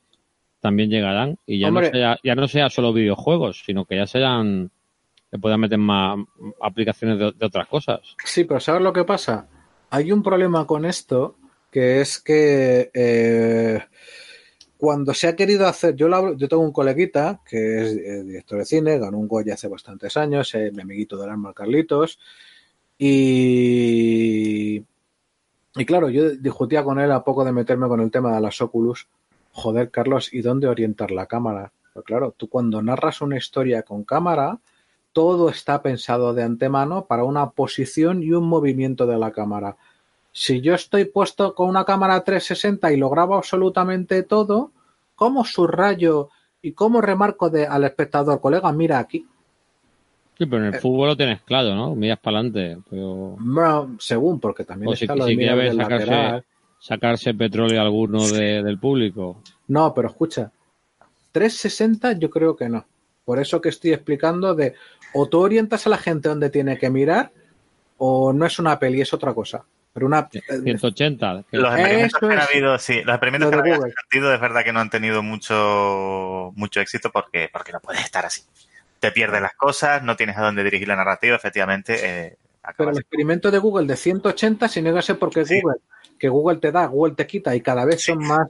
también 0.60 0.90
llegarán 0.90 1.38
y 1.46 1.60
ya, 1.60 1.72
no 1.72 1.84
sea, 1.84 2.18
ya 2.24 2.36
no 2.36 2.48
sea 2.48 2.70
solo 2.70 2.94
videojuegos, 2.94 3.64
sino 3.66 3.84
que 3.84 3.98
ya 3.98 4.08
sean 4.08 4.72
que 5.34 5.40
puedan 5.40 5.60
meter 5.62 5.80
más 5.80 6.20
aplicaciones 6.62 7.18
de, 7.18 7.44
otras 7.44 7.68
cosas. 7.68 8.02
Sí, 8.24 8.44
pero 8.44 8.60
¿sabes 8.60 8.84
lo 8.84 8.94
que 8.94 9.04
pasa? 9.04 9.48
Hay 9.90 10.12
un 10.12 10.22
problema 10.22 10.68
con 10.68 10.86
esto, 10.86 11.38
que 11.72 12.02
es 12.02 12.20
que 12.20 12.92
eh, 12.94 13.84
cuando 14.78 15.12
se 15.16 15.28
ha 15.28 15.36
querido 15.36 15.66
hacer, 15.66 15.96
yo, 15.96 16.36
yo 16.36 16.48
tengo 16.48 16.62
un 16.62 16.72
coleguita 16.72 17.42
que 17.50 17.82
es 17.82 17.94
eh, 17.94 18.24
director 18.24 18.60
de 18.60 18.66
cine, 18.66 19.00
ganó 19.00 19.18
un 19.18 19.28
Goya 19.28 19.56
hace 19.56 19.68
bastantes 19.68 20.16
años, 20.18 20.54
mi 20.54 20.84
amiguito 20.84 21.18
del 21.18 21.32
alma 21.32 21.52
Carlitos, 21.52 22.20
y, 23.00 24.84
y 25.76 25.86
claro, 25.86 26.10
yo 26.10 26.30
discutía 26.30 26.84
con 26.84 27.00
él 27.00 27.12
a 27.12 27.24
poco 27.24 27.44
de 27.44 27.54
meterme 27.54 27.88
con 27.88 28.02
el 28.02 28.12
tema 28.12 28.36
de 28.36 28.42
las 28.42 28.62
Oculus. 28.62 29.08
Joder, 29.52 29.90
Carlos, 29.90 30.32
¿y 30.32 30.42
dónde 30.42 30.68
orientar 30.68 31.10
la 31.10 31.26
cámara? 31.26 31.74
Pues 31.92 32.06
claro, 32.06 32.36
tú 32.38 32.50
cuando 32.50 32.84
narras 32.84 33.22
una 33.22 33.38
historia 33.38 33.82
con 33.82 34.04
cámara, 34.04 34.60
todo 35.14 35.50
está 35.50 35.82
pensado 35.82 36.34
de 36.34 36.44
antemano 36.44 37.06
para 37.06 37.24
una 37.24 37.52
posición 37.52 38.24
y 38.24 38.32
un 38.32 38.46
movimiento 38.46 39.06
de 39.06 39.18
la 39.18 39.32
cámara. 39.32 39.78
Si 40.32 40.62
yo 40.62 40.74
estoy 40.74 41.06
puesto 41.06 41.54
con 41.54 41.70
una 41.70 41.86
cámara 41.86 42.24
360 42.24 42.92
y 42.92 42.98
lo 42.98 43.10
grabo 43.10 43.36
absolutamente 43.36 44.24
todo, 44.24 44.72
¿cómo 45.16 45.46
subrayo 45.46 46.30
y 46.62 46.72
cómo 46.72 47.02
remarco 47.02 47.50
de, 47.50 47.68
al 47.68 47.84
espectador, 47.84 48.42
colega, 48.42 48.72
mira 48.72 48.98
aquí? 48.98 49.28
Sí, 50.38 50.48
pero 50.48 50.64
en 50.64 50.70
el 50.70 50.76
eh, 50.76 50.80
fútbol 50.80 51.10
lo 51.10 51.18
tienes 51.18 51.42
claro, 51.44 51.76
¿no? 51.76 51.94
Miras 51.94 52.20
para 52.20 52.40
adelante. 52.40 52.80
Pero... 52.90 53.38
según, 54.00 54.40
porque 54.40 54.64
también 54.64 54.90
o 54.90 54.94
está 54.94 55.14
si, 55.14 55.20
lo 55.20 55.26
de 55.26 55.74
sacarse, 55.76 56.44
sacarse, 56.80 57.34
petróleo 57.36 57.80
alguno 57.80 58.28
del 58.28 58.80
público. 58.80 59.38
No, 59.68 59.94
pero 59.94 60.10
escucha, 60.10 60.52
360 61.32 62.14
yo 62.14 62.32
creo 62.32 62.56
que 62.56 62.70
no. 62.70 62.86
Por 63.26 63.40
eso 63.40 63.62
que 63.62 63.70
estoy 63.70 63.94
explicando 63.94 64.56
de 64.56 64.76
o 65.14 65.28
tú 65.28 65.40
orientas 65.40 65.86
a 65.88 65.90
la 65.90 65.98
gente 65.98 66.30
donde 66.30 66.50
tiene 66.50 66.78
que 66.78 66.90
mirar 66.90 67.32
o 67.98 68.34
no 68.34 68.46
es 68.46 68.60
una 68.60 68.80
peli, 68.80 69.02
es 69.02 69.14
otra 69.14 69.34
cosa. 69.34 69.64
Pero 69.94 70.08
una 70.08 70.28
180. 70.28 71.32
Eh, 71.40 71.44
los 71.52 71.74
experimentos 71.76 72.20
que 72.20 72.26
han 72.26 72.40
habido, 72.40 72.80
sí, 72.80 73.04
los 73.04 73.14
experimentos 73.14 73.50
que 73.52 73.56
han 73.56 73.94
habido 74.12 74.34
es 74.34 74.42
verdad 74.42 74.64
que 74.64 74.74
no 74.74 74.80
han 74.80 74.90
tenido 74.90 75.22
mucho 75.22 76.52
mucho 76.56 76.82
éxito 76.82 77.12
porque 77.12 77.50
porque 77.54 77.72
no 77.72 77.80
puedes 77.80 78.04
estar 78.04 78.26
así. 78.26 78.42
Te 79.00 79.12
pierdes 79.12 79.42
las 79.42 79.54
cosas, 79.54 80.02
no 80.02 80.16
tienes 80.16 80.38
a 80.38 80.42
dónde 80.42 80.64
dirigir 80.64 80.88
la 80.88 80.96
narrativa, 80.96 81.36
efectivamente. 81.36 82.00
Eh, 82.02 82.38
pero 82.78 82.90
el 82.90 82.98
experimento 82.98 83.52
de 83.52 83.60
Google 83.60 83.86
de 83.86 83.98
180, 83.98 84.68
si 84.68 84.82
no 84.82 85.02
sé 85.02 85.16
por 85.16 85.30
qué 85.30 85.42
Google, 85.42 85.82
que 86.18 86.30
Google 86.30 86.58
te 86.58 86.72
da, 86.72 86.86
Google 86.88 87.14
te 87.16 87.28
quita 87.28 87.56
y 87.56 87.62
cada 87.62 87.86
vez 87.86 88.04
son 88.04 88.20
más 88.20 88.48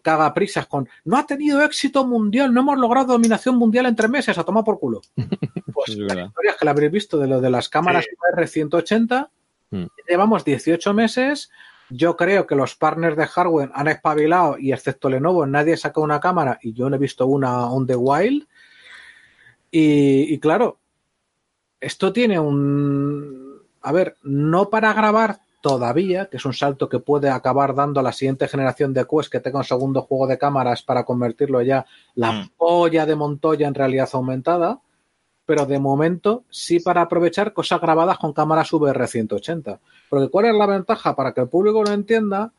cagaprisas 0.00 0.66
con 0.66 0.88
no 1.04 1.16
ha 1.16 1.26
tenido 1.26 1.62
éxito 1.62 2.06
mundial, 2.06 2.52
no 2.52 2.60
hemos 2.60 2.78
logrado 2.78 3.12
dominación 3.12 3.56
mundial 3.56 3.86
en 3.86 3.96
tres 3.96 4.10
meses, 4.10 4.38
a 4.38 4.44
tomar 4.44 4.64
por 4.64 4.78
culo. 4.78 5.02
Pues 5.74 5.96
las 5.96 6.28
historias 6.28 6.56
que 6.58 6.64
la 6.66 6.70
habréis 6.72 6.92
visto 6.92 7.18
de 7.18 7.26
lo 7.26 7.40
de 7.40 7.48
las 7.48 7.70
cámaras 7.70 8.06
r 8.36 8.46
180, 8.46 9.30
mm. 9.70 9.84
llevamos 10.06 10.44
18 10.44 10.92
meses. 10.92 11.50
Yo 11.88 12.14
creo 12.16 12.46
que 12.46 12.54
los 12.54 12.76
partners 12.76 13.16
de 13.16 13.26
hardware 13.26 13.70
han 13.74 13.88
espabilado 13.88 14.58
y 14.58 14.72
excepto 14.72 15.08
Lenovo 15.08 15.46
nadie 15.46 15.78
sacó 15.78 16.02
una 16.02 16.20
cámara 16.20 16.58
y 16.62 16.74
yo 16.74 16.90
no 16.90 16.96
he 16.96 16.98
visto 16.98 17.26
una 17.26 17.66
on 17.70 17.86
the 17.86 17.96
wild. 17.96 18.46
Y, 19.70 20.32
y 20.34 20.38
claro, 20.38 20.78
esto 21.80 22.12
tiene 22.12 22.38
un... 22.38 23.62
A 23.80 23.92
ver, 23.92 24.16
no 24.22 24.68
para 24.68 24.92
grabar 24.92 25.40
todavía, 25.62 26.26
que 26.26 26.36
es 26.36 26.44
un 26.44 26.52
salto 26.52 26.88
que 26.88 26.98
puede 26.98 27.30
acabar 27.30 27.74
dando 27.74 28.00
a 28.00 28.02
la 28.02 28.12
siguiente 28.12 28.48
generación 28.48 28.92
de 28.92 29.06
Quest 29.06 29.30
que 29.32 29.40
tenga 29.40 29.58
un 29.58 29.64
segundo 29.64 30.02
juego 30.02 30.26
de 30.26 30.36
cámaras 30.36 30.82
para 30.82 31.04
convertirlo 31.04 31.62
ya 31.62 31.86
la 32.14 32.32
mm. 32.32 32.50
polla 32.58 33.06
de 33.06 33.14
Montoya 33.14 33.68
en 33.68 33.74
realidad 33.74 34.08
aumentada, 34.12 34.80
pero 35.46 35.64
de 35.64 35.78
momento 35.78 36.44
sí 36.50 36.80
para 36.80 37.02
aprovechar 37.02 37.52
cosas 37.52 37.80
grabadas 37.80 38.18
con 38.18 38.32
cámaras 38.32 38.72
VR 38.72 39.06
180. 39.06 39.80
Porque 40.10 40.28
¿cuál 40.28 40.46
es 40.46 40.54
la 40.54 40.66
ventaja? 40.66 41.14
Para 41.14 41.32
que 41.32 41.42
el 41.42 41.48
público 41.48 41.84
lo 41.84 41.92
entienda, 41.92 42.52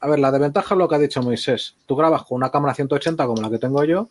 a 0.00 0.08
ver, 0.08 0.18
la 0.18 0.32
desventaja 0.32 0.74
es 0.74 0.78
lo 0.78 0.88
que 0.88 0.94
ha 0.94 0.98
dicho 0.98 1.22
Moisés. 1.22 1.76
Tú 1.84 1.96
grabas 1.96 2.24
con 2.24 2.36
una 2.36 2.50
cámara 2.50 2.74
180 2.74 3.26
como 3.26 3.42
la 3.42 3.50
que 3.50 3.58
tengo 3.58 3.84
yo, 3.84 4.08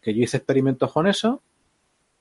que 0.00 0.14
yo 0.14 0.22
hice 0.22 0.36
experimentos 0.36 0.92
con 0.92 1.08
eso, 1.08 1.42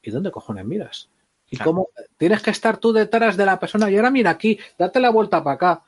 ¿y 0.01 0.09
dónde 0.09 0.31
cojones 0.31 0.65
miras? 0.65 1.09
Y 1.51 1.57
cómo 1.57 1.89
tienes 2.17 2.41
que 2.41 2.49
estar 2.49 2.77
tú 2.77 2.93
detrás 2.93 3.35
de 3.37 3.45
la 3.45 3.59
persona 3.59 3.91
y 3.91 3.97
ahora 3.97 4.09
mira 4.09 4.31
aquí, 4.31 4.57
date 4.79 4.99
la 4.99 5.09
vuelta 5.11 5.43
para 5.43 5.55
acá. 5.55 5.83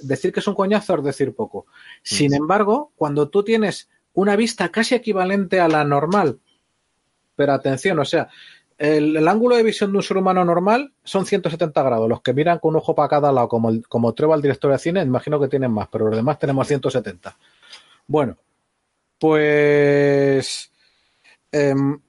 Decir 0.00 0.32
que 0.32 0.38
es 0.38 0.46
un 0.46 0.54
coñazo 0.54 0.94
es 0.96 1.04
decir 1.04 1.34
poco. 1.34 1.66
Sin 2.02 2.32
embargo, 2.32 2.92
cuando 2.94 3.28
tú 3.28 3.42
tienes 3.42 3.90
una 4.14 4.36
vista 4.36 4.68
casi 4.70 4.94
equivalente 4.94 5.60
a 5.60 5.68
la 5.68 5.84
normal, 5.84 6.38
pero 7.34 7.52
atención, 7.52 7.98
o 7.98 8.04
sea, 8.04 8.28
el, 8.78 9.26
ángulo 9.26 9.56
de 9.56 9.64
visión 9.64 9.90
de 9.90 9.98
un 9.98 10.02
ser 10.04 10.16
humano 10.16 10.44
normal 10.44 10.92
son 11.02 11.26
170 11.26 11.82
grados. 11.82 12.08
Los 12.08 12.22
que 12.22 12.32
miran 12.32 12.60
con 12.60 12.70
un 12.70 12.76
ojo 12.76 12.94
para 12.94 13.08
cada 13.08 13.32
lado, 13.32 13.48
como, 13.48 13.70
el, 13.70 13.86
como 13.88 14.14
Treva, 14.14 14.36
el 14.36 14.42
director 14.42 14.70
de 14.70 14.78
cine, 14.78 15.02
imagino 15.02 15.40
que 15.40 15.48
tienen 15.48 15.72
más, 15.72 15.88
pero 15.90 16.06
los 16.06 16.16
demás 16.16 16.38
tenemos 16.38 16.68
170. 16.68 17.36
Bueno, 18.06 18.36
pues 19.18 20.70
em, 21.50 22.00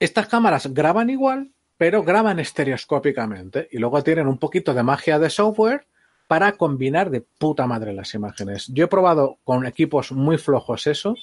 estas 0.00 0.26
cámaras 0.26 0.72
graban 0.72 1.10
igual, 1.10 1.52
pero 1.76 2.02
graban 2.02 2.40
estereoscópicamente 2.40 3.68
y 3.70 3.78
luego 3.78 4.02
tienen 4.02 4.26
un 4.26 4.38
poquito 4.38 4.74
de 4.74 4.82
magia 4.82 5.18
de 5.18 5.30
software 5.30 5.86
para 6.26 6.52
combinar 6.52 7.10
de 7.10 7.20
puta 7.20 7.66
madre 7.66 7.92
las 7.92 8.14
imágenes. 8.14 8.66
Yo 8.68 8.84
he 8.84 8.88
probado 8.88 9.38
con 9.44 9.66
equipos 9.66 10.12
muy 10.12 10.38
flojos 10.38 10.86
eso 10.86 11.14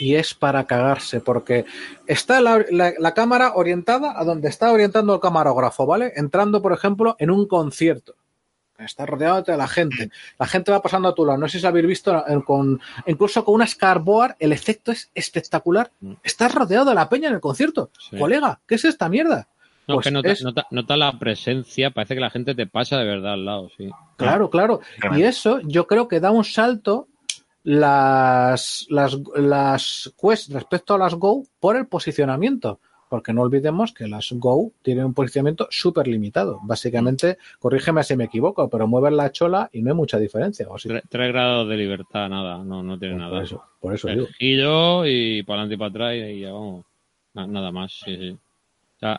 y 0.00 0.14
es 0.14 0.34
para 0.34 0.66
cagarse 0.66 1.20
porque 1.20 1.66
está 2.06 2.40
la, 2.40 3.14
cámara 3.14 3.52
orientada 3.54 4.18
a 4.18 4.24
donde 4.24 4.48
está 4.48 4.72
orientando 4.72 5.14
el 5.14 5.20
camarógrafo, 5.20 5.86
¿vale? 5.86 6.12
Entrando, 6.16 6.62
por 6.62 6.72
ejemplo, 6.72 7.16
en 7.18 7.30
un 7.30 7.46
concierto. 7.46 8.14
Está 8.84 9.06
rodeado 9.06 9.42
de 9.42 9.56
la 9.56 9.68
gente. 9.68 10.10
La 10.38 10.46
gente 10.46 10.70
va 10.70 10.82
pasando 10.82 11.08
a 11.08 11.14
tu 11.14 11.24
lado. 11.24 11.38
No 11.38 11.48
sé 11.48 11.60
si 11.60 11.66
habéis 11.66 11.86
visto, 11.86 12.24
con, 12.44 12.80
incluso 13.06 13.44
con 13.44 13.54
una 13.54 13.66
Scarboard, 13.66 14.36
el 14.38 14.52
efecto 14.52 14.92
es 14.92 15.10
espectacular. 15.14 15.90
Mm. 16.00 16.12
Estás 16.22 16.54
rodeado 16.54 16.86
de 16.86 16.94
la 16.94 17.08
peña 17.08 17.28
en 17.28 17.34
el 17.34 17.40
concierto. 17.40 17.90
Colega, 18.18 18.60
¿qué 18.66 18.76
es 18.76 18.84
esta 18.84 19.08
mierda? 19.08 19.48
No, 19.86 19.96
pues 19.96 20.06
que 20.06 20.12
nota, 20.70 20.96
la 20.96 21.18
presencia, 21.18 21.90
parece 21.90 22.14
que 22.14 22.20
la 22.20 22.30
gente 22.30 22.54
te 22.54 22.66
pasa 22.66 22.96
de 22.96 23.04
verdad 23.04 23.32
al 23.32 23.44
lado, 23.44 23.70
sí. 23.76 23.90
Claro, 24.16 24.48
claro. 24.48 24.80
Y 25.16 25.22
eso 25.22 25.60
yo 25.64 25.86
creo 25.86 26.06
que 26.06 26.20
da 26.20 26.30
un 26.30 26.44
salto 26.44 27.08
las, 27.64 28.86
las, 28.88 29.18
las 29.34 30.12
Quest 30.20 30.52
respecto 30.52 30.94
a 30.94 30.98
las 30.98 31.14
Go 31.14 31.44
por 31.58 31.76
el 31.76 31.86
posicionamiento 31.86 32.78
porque 33.10 33.32
no 33.32 33.42
olvidemos 33.42 33.92
que 33.92 34.06
las 34.06 34.30
Go 34.30 34.72
tienen 34.82 35.04
un 35.04 35.14
posicionamiento 35.14 35.66
súper 35.68 36.06
limitado. 36.06 36.60
Básicamente, 36.62 37.38
corrígeme 37.58 38.04
si 38.04 38.16
me 38.16 38.24
equivoco, 38.24 38.70
pero 38.70 38.86
mueven 38.86 39.16
la 39.16 39.32
chola 39.32 39.68
y 39.72 39.82
no 39.82 39.90
hay 39.90 39.96
mucha 39.96 40.16
diferencia. 40.16 40.66
¿o 40.70 40.76
tres, 40.76 41.02
grados 41.10 41.68
de 41.68 41.76
libertad, 41.76 42.28
nada, 42.28 42.62
no, 42.64 42.84
no 42.84 42.98
tiene 42.98 43.16
nada. 43.16 43.30
Por 43.30 43.42
eso, 43.42 43.64
por 43.80 43.94
eso 43.94 44.08
digo. 44.08 44.26
Giro 44.38 45.04
y 45.06 45.42
para 45.42 45.62
adelante 45.62 45.74
y 45.74 45.78
para 45.78 45.90
atrás 45.90 46.14
y 46.14 46.40
ya 46.40 46.52
vamos. 46.52 46.86
Nada 47.34 47.72
más, 47.72 48.00
sí, 48.04 48.16
sí. 48.16 48.38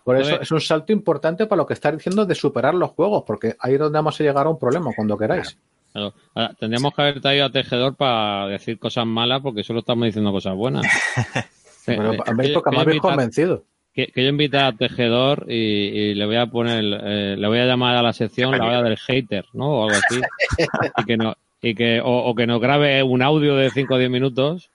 por 0.03 0.17
eso 0.17 0.41
es 0.41 0.51
un 0.51 0.61
salto 0.61 0.93
importante 0.93 1.45
para 1.45 1.57
lo 1.57 1.65
que 1.65 1.73
estás 1.73 1.93
diciendo 1.93 2.25
de 2.25 2.35
superar 2.35 2.73
los 2.73 2.91
juegos, 2.91 3.23
porque 3.27 3.55
ahí 3.59 3.73
es 3.73 3.79
donde 3.79 3.97
vamos 3.97 4.19
a 4.19 4.23
llegar 4.23 4.47
a 4.47 4.49
un 4.49 4.59
problema 4.59 4.91
cuando 4.95 5.17
queráis. 5.17 5.57
tendríamos 6.59 6.93
que 6.93 7.01
haber 7.01 7.21
traído 7.21 7.45
a 7.45 7.51
Tejedor 7.51 7.95
para 7.95 8.47
decir 8.47 8.79
cosas 8.79 9.05
malas, 9.05 9.41
porque 9.41 9.63
solo 9.65 9.79
estamos 9.79 10.05
diciendo 10.05 10.31
cosas 10.31 10.55
buenas. 10.55 10.85
Pero, 11.85 12.13
me 12.13 12.79
habéis 12.79 13.01
convencido 13.01 13.65
que, 13.93 14.11
yo 14.15 14.23
invite 14.23 14.57
a 14.57 14.71
Tejedor 14.71 15.45
y, 15.49 16.13
le 16.13 16.25
voy 16.25 16.37
a 16.37 16.47
poner, 16.47 16.83
eh, 17.03 17.35
le 17.37 17.47
voy 17.47 17.59
a 17.59 17.65
llamar 17.65 17.95
a 17.95 18.01
la 18.01 18.13
sección 18.13 18.57
la 18.57 18.65
hora 18.65 18.83
del 18.83 18.97
hater, 18.97 19.45
¿no? 19.53 19.69
O 19.69 19.83
algo 19.83 19.97
así. 19.97 20.21
y 20.97 21.03
que 21.03 21.17
no, 21.17 21.35
y 21.61 21.75
que, 21.75 22.01
o, 22.03 22.33
que 22.35 22.47
nos 22.47 22.59
grabe 22.61 23.03
un 23.03 23.21
audio 23.21 23.55
de 23.55 23.69
5 23.69 23.93
o 23.93 23.97
10 23.97 24.09
minutos 24.09 24.71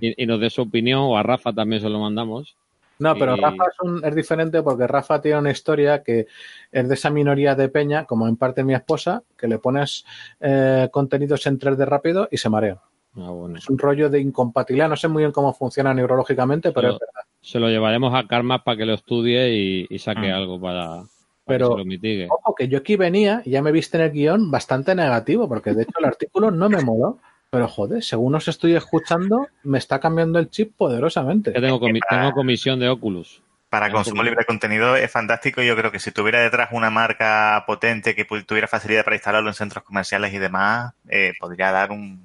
y, 0.00 0.26
nos 0.26 0.40
dé 0.40 0.50
su 0.50 0.62
opinión, 0.62 1.00
o 1.00 1.16
a 1.16 1.22
Rafa 1.22 1.52
también 1.52 1.82
se 1.82 1.88
lo 1.88 2.00
mandamos. 2.00 2.56
No, 2.98 3.14
pero 3.14 3.34
Rafa 3.34 3.64
es, 3.64 4.04
es, 4.04 4.14
diferente 4.14 4.62
porque 4.62 4.86
Rafa 4.86 5.22
tiene 5.22 5.38
una 5.38 5.50
historia 5.50 6.02
que 6.02 6.26
es 6.70 6.88
de 6.88 6.94
esa 6.94 7.08
minoría 7.08 7.54
de 7.54 7.70
peña, 7.70 8.04
como 8.04 8.28
en 8.28 8.36
parte 8.36 8.62
mi 8.62 8.74
esposa, 8.74 9.22
que 9.38 9.48
le 9.48 9.58
pones 9.58 10.04
eh, 10.38 10.88
contenidos 10.92 11.46
en 11.46 11.58
3D 11.58 11.86
rápido 11.86 12.28
y 12.30 12.36
se 12.36 12.50
marea. 12.50 12.78
Ah, 13.16 13.32
es 13.56 13.68
un 13.70 13.78
rollo 13.78 14.10
de 14.10 14.20
incompatibilidad. 14.20 14.88
No 14.88 14.96
sé 14.96 15.08
muy 15.08 15.22
bien 15.22 15.32
cómo 15.32 15.54
funciona 15.54 15.94
neurológicamente, 15.94 16.72
pero, 16.72 16.90
es 16.90 16.98
verdad. 16.98 17.29
Se 17.42 17.58
lo 17.58 17.68
llevaremos 17.68 18.14
a 18.14 18.26
Karma 18.26 18.64
para 18.64 18.76
que 18.76 18.86
lo 18.86 18.94
estudie 18.94 19.86
y, 19.88 19.98
saque 19.98 20.30
ah. 20.30 20.36
algo 20.36 20.60
para, 20.60 21.04
pero, 21.46 21.70
que 21.70 21.78
lo 21.78 21.84
mitigue. 21.84 22.28
Ojo, 22.30 22.54
que 22.54 22.68
yo 22.68 22.78
aquí 22.78 22.96
venía 22.96 23.42
y 23.44 23.50
ya 23.50 23.62
me 23.62 23.72
viste 23.72 23.96
en 23.96 24.04
el 24.04 24.10
guion 24.10 24.50
bastante 24.50 24.94
negativo, 24.94 25.48
porque 25.48 25.72
de 25.72 25.82
hecho 25.82 25.98
el 25.98 26.04
artículo 26.04 26.50
no 26.50 26.68
me 26.68 26.82
moló. 26.82 27.18
Pero 27.50 27.66
joder, 27.66 28.04
según 28.04 28.36
os 28.36 28.46
estoy 28.46 28.76
escuchando, 28.76 29.48
me 29.64 29.78
está 29.78 29.98
cambiando 29.98 30.38
el 30.38 30.50
chip 30.50 30.76
poderosamente. 30.76 31.50
tengo, 31.50 31.80
tengo 31.80 32.32
comisión 32.32 32.78
de 32.78 32.88
Oculus. 32.88 33.42
Para 33.68 33.90
consumo 33.90 34.22
libre 34.22 34.40
de 34.40 34.46
contenido 34.46 34.96
es 34.96 35.10
fantástico. 35.10 35.62
Yo 35.62 35.76
creo 35.76 35.90
que 35.90 35.98
si 35.98 36.12
tuviera 36.12 36.40
detrás 36.40 36.70
una 36.72 36.90
marca 36.90 37.64
potente 37.66 38.14
que 38.14 38.24
tuviera 38.24 38.68
facilidad 38.68 39.04
para 39.04 39.16
instalarlo 39.16 39.48
en 39.48 39.54
centros 39.54 39.84
comerciales 39.84 40.32
y 40.32 40.38
demás, 40.38 40.92
eh, 41.08 41.32
podría 41.40 41.72
dar 41.72 41.90
un, 41.90 42.20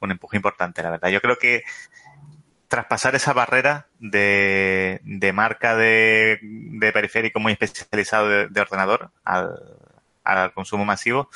un 0.00 0.10
empuje 0.10 0.36
importante, 0.36 0.82
la 0.82 0.90
verdad. 0.90 1.08
Yo 1.10 1.20
creo 1.20 1.36
que 1.36 1.62
traspasar 2.70 3.16
esa 3.16 3.32
barrera 3.32 3.88
de, 3.98 5.00
de 5.02 5.32
marca 5.32 5.74
de, 5.74 6.38
de, 6.40 6.92
periférico 6.92 7.40
muy 7.40 7.52
especializado 7.52 8.28
de, 8.48 8.60
ordenador 8.60 9.10
al, 9.24 9.58
al, 10.22 10.52
consumo 10.52 10.84
masivo 10.84 11.28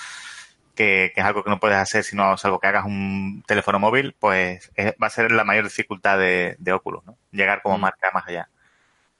que, 0.76 1.12
es 1.14 1.24
algo 1.24 1.42
que 1.42 1.50
no 1.50 1.58
puedes 1.58 1.76
hacer 1.76 2.04
sino 2.04 2.36
salvo 2.36 2.60
que 2.60 2.68
hagas 2.68 2.86
un 2.86 3.42
teléfono 3.48 3.80
móvil, 3.80 4.14
pues 4.18 4.70
va 4.78 5.08
a 5.08 5.10
ser 5.10 5.32
la 5.32 5.42
mayor 5.42 5.64
dificultad 5.64 6.18
de, 6.18 6.54
de 6.60 6.72
Oculus, 6.72 7.04
¿no? 7.04 7.18
Llegar 7.32 7.62
como 7.62 7.78
mm. 7.78 7.80
marca 7.80 8.10
más 8.14 8.28
allá. 8.28 8.48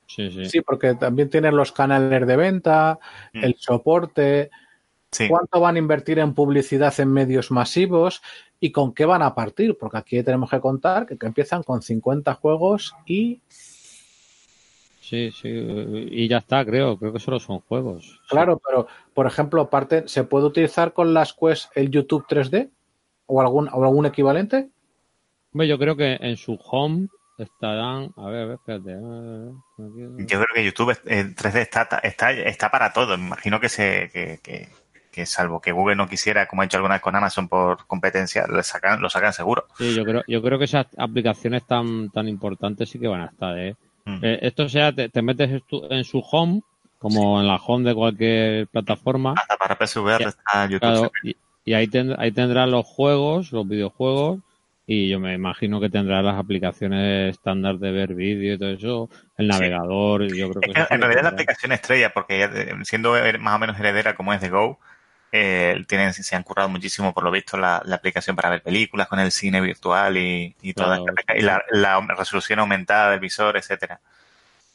Sí, 0.06 0.30
sí. 0.30 0.44
sí, 0.46 0.60
porque 0.60 0.94
también 0.94 1.30
tienen 1.30 1.56
los 1.56 1.72
canales 1.72 2.26
de 2.26 2.36
venta, 2.36 3.00
mm. 3.32 3.42
el 3.42 3.56
soporte, 3.58 4.50
cuánto 5.28 5.60
van 5.60 5.76
a 5.76 5.78
invertir 5.78 6.18
en 6.18 6.34
publicidad 6.34 6.98
en 7.00 7.12
medios 7.12 7.50
masivos 7.50 8.22
y 8.60 8.72
con 8.72 8.94
qué 8.94 9.04
van 9.04 9.22
a 9.22 9.34
partir, 9.34 9.76
porque 9.78 9.98
aquí 9.98 10.22
tenemos 10.22 10.50
que 10.50 10.60
contar 10.60 11.06
que, 11.06 11.16
empiezan 11.26 11.62
con 11.62 11.82
50 11.82 12.34
juegos 12.34 12.94
y... 13.06 13.40
Sí, 15.00 15.30
sí, 15.32 15.48
y 15.48 16.28
ya 16.28 16.38
está, 16.38 16.64
creo, 16.64 16.98
creo 16.98 17.12
que 17.12 17.20
solo 17.20 17.38
son 17.38 17.60
juegos. 17.60 18.22
Claro, 18.28 18.58
pero 18.66 18.86
por 19.12 19.26
ejemplo, 19.26 19.68
parte, 19.68 20.08
¿se 20.08 20.24
puede 20.24 20.46
utilizar 20.46 20.94
con 20.94 21.12
las 21.12 21.34
Quest 21.34 21.70
el 21.76 21.90
YouTube 21.90 22.26
3D 22.26 22.70
o 23.26 23.40
algún, 23.42 23.68
o 23.68 23.84
algún 23.84 24.06
equivalente? 24.06 24.70
Yo 25.52 25.78
creo 25.78 25.94
que 25.94 26.16
en 26.20 26.36
su 26.36 26.58
home 26.64 27.08
estarán. 27.38 28.12
A 28.16 28.28
ver, 28.28 28.42
a 28.42 28.46
ver, 28.46 28.54
espérate. 28.54 28.92
Yo 30.26 30.40
creo 30.40 30.54
que 30.54 30.64
YouTube 30.64 30.98
3D 31.04 31.56
está, 31.56 32.00
está, 32.02 32.32
está 32.32 32.70
para 32.70 32.92
todo. 32.92 33.14
Imagino 33.14 33.60
que 33.60 33.68
se. 33.68 34.10
Que, 34.12 34.40
que, 34.42 34.68
salvo 35.26 35.60
que 35.60 35.72
Google 35.72 35.96
no 35.96 36.08
quisiera, 36.08 36.46
como 36.46 36.62
ha 36.62 36.64
hecho 36.64 36.76
alguna 36.76 36.94
vez 36.94 37.02
con 37.02 37.16
Amazon 37.16 37.48
por 37.48 37.86
competencia, 37.86 38.46
lo 38.46 38.62
sacan, 38.62 39.00
lo 39.00 39.08
sacan 39.08 39.32
seguro. 39.32 39.66
Sí, 39.78 39.94
yo 39.94 40.04
creo, 40.04 40.22
yo 40.26 40.42
creo 40.42 40.58
que 40.58 40.64
esas 40.64 40.86
aplicaciones 40.96 41.66
tan, 41.66 42.10
tan 42.10 42.28
importantes 42.28 42.88
sí 42.90 42.98
que 42.98 43.08
van 43.08 43.22
a 43.22 43.26
estar. 43.26 43.58
¿eh? 43.58 43.76
Mm. 44.04 44.18
eh 44.22 44.38
esto 44.42 44.68
sea, 44.68 44.92
te, 44.92 45.22
metes 45.22 45.62
en 45.90 46.04
su 46.04 46.18
home, 46.30 46.62
como 46.98 47.40
en 47.40 47.46
la 47.46 47.56
home 47.56 47.88
de 47.88 47.94
cualquier 47.94 48.66
plataforma. 48.68 49.34
Hasta 49.36 49.56
para 49.56 49.76
PSVR 49.76 50.22
está 50.22 50.66
YouTube. 50.66 51.10
y, 51.22 51.36
y, 51.64 51.74
ahí, 51.74 51.88
ahí 52.18 52.32
tendrás 52.32 52.68
los 52.68 52.84
juegos, 52.84 53.52
los 53.52 53.66
videojuegos 53.66 54.40
y 54.86 55.08
yo 55.08 55.18
me 55.18 55.32
imagino 55.32 55.80
que 55.80 55.88
tendrá 55.88 56.22
las 56.22 56.38
aplicaciones 56.38 57.34
estándar 57.34 57.78
de 57.78 57.90
ver 57.90 58.14
vídeo 58.14 58.54
y 58.54 58.58
todo 58.58 58.70
eso, 58.70 59.10
el 59.38 59.48
navegador, 59.48 60.26
yo 60.34 60.50
creo 60.50 60.60
que... 60.60 60.94
en 60.94 61.00
realidad 61.00 61.22
la 61.22 61.28
aplicación 61.30 61.72
estrella, 61.72 62.12
porque 62.12 62.76
siendo 62.82 63.14
más 63.40 63.56
o 63.56 63.58
menos 63.58 63.78
heredera 63.78 64.14
como 64.14 64.34
es 64.34 64.42
de 64.42 64.50
Go, 64.50 64.78
eh, 65.37 65.85
tienen, 65.89 66.14
se 66.14 66.37
han 66.37 66.45
currado 66.45 66.68
muchísimo, 66.68 67.12
por 67.12 67.24
lo 67.24 67.30
visto, 67.32 67.57
la, 67.57 67.78
aplicación 67.78 68.37
para 68.37 68.51
ver 68.51 68.62
películas 68.62 69.09
con 69.09 69.18
el 69.18 69.32
cine 69.32 69.61
virtual 69.61 70.16
y, 70.16 70.55
y 70.62 70.74
toda 70.74 71.01
y 71.35 71.41
la, 71.41 72.01
resolución 72.16 72.61
aumentada 72.61 73.11
del 73.11 73.18
visor, 73.18 73.57
etcétera. 73.57 73.99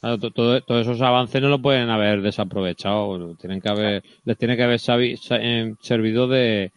todos 0.02 0.62
esos 0.68 1.00
avances 1.00 1.40
no 1.40 1.48
lo 1.48 1.62
pueden 1.62 1.88
haber 1.88 2.20
desaprovechado, 2.20 3.34
tienen 3.36 3.62
que 3.62 3.70
haber, 3.70 4.04
les 4.24 4.36
tiene 4.36 4.54
que 4.54 4.64
haber 4.64 4.78
eh, 4.86 5.74
servido 5.80 6.28
de, 6.28 6.72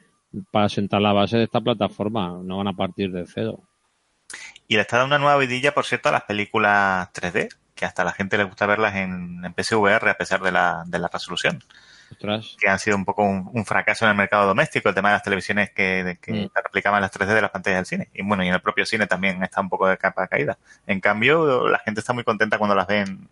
para 0.50 0.70
sentar 0.70 1.02
la 1.02 1.12
base 1.12 1.36
de 1.36 1.44
esta 1.44 1.60
plataforma, 1.60 2.40
no 2.42 2.60
van 2.60 2.70
a 2.70 2.74
partir 2.74 3.12
de 3.12 3.26
cero. 3.28 3.60
Y 4.66 4.76
le 4.76 4.84
está 4.84 4.96
dando 4.96 5.18
una 5.18 5.26
nueva 5.26 5.40
vidilla, 5.40 5.74
por 5.74 5.84
cierto, 5.84 6.08
a 6.08 6.14
las 6.14 6.24
películas 6.24 7.12
3D, 7.12 7.50
que 7.76 7.84
hasta 7.84 8.04
a 8.04 8.06
la 8.06 8.14
gente 8.14 8.38
le 8.38 8.46
gusta 8.46 8.66
verlas 8.66 8.96
en, 8.96 9.44
en 9.44 9.54
PSVR 9.54 10.08
a 10.08 10.18
pesar 10.18 10.42
de 10.42 10.54
la, 10.54 10.84
de 10.86 11.00
la 11.00 11.10
resolución. 11.10 11.62
Que 12.59 12.70
han 12.70 12.80
sido 12.80 12.95
un 12.95 13.05
poco 13.05 13.24
un, 13.24 13.66
fracaso 13.66 14.05
en 14.05 14.11
el 14.11 14.18
mercado 14.18 14.47
doméstico, 14.47 14.89
el 14.89 14.95
tema 14.95 15.09
de 15.09 15.16
las 15.16 15.24
televisiones 15.24 15.72
que, 15.72 16.18
que 16.22 16.34
mm. 16.34 16.49
replicaban 16.55 17.01
las 17.01 17.11
3D 17.11 17.34
de 17.34 17.41
las 17.41 17.51
pantallas 17.51 17.80
del 17.80 17.86
cine. 17.86 18.09
Y 18.14 18.24
bueno, 18.24 18.43
y 18.43 18.47
en 18.47 18.53
el 18.53 18.61
propio 18.61 18.86
cine 18.86 19.07
también 19.07 19.41
está 19.43 19.61
un 19.61 19.70
poco 19.70 19.88
de 19.88 19.97
capa 19.97 20.28
caída. 20.28 20.57
En 20.88 20.99
cambio, 20.99 21.68
la 21.68 21.80
gente 21.80 21.99
está 21.99 22.14
muy 22.14 22.24
contenta 22.24 22.57
cuando 22.57 22.76
las 22.76 22.88
ven 22.88 23.28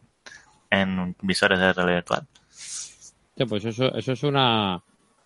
en, 0.70 1.16
visores 1.22 1.60
de 1.60 1.74
realidad 1.74 1.98
virtual. 1.98 2.28
Sí, 2.50 3.46
pues 3.46 3.66
eso, 3.66 3.94
eso 3.96 4.12
es 4.12 4.24
una, 4.24 4.82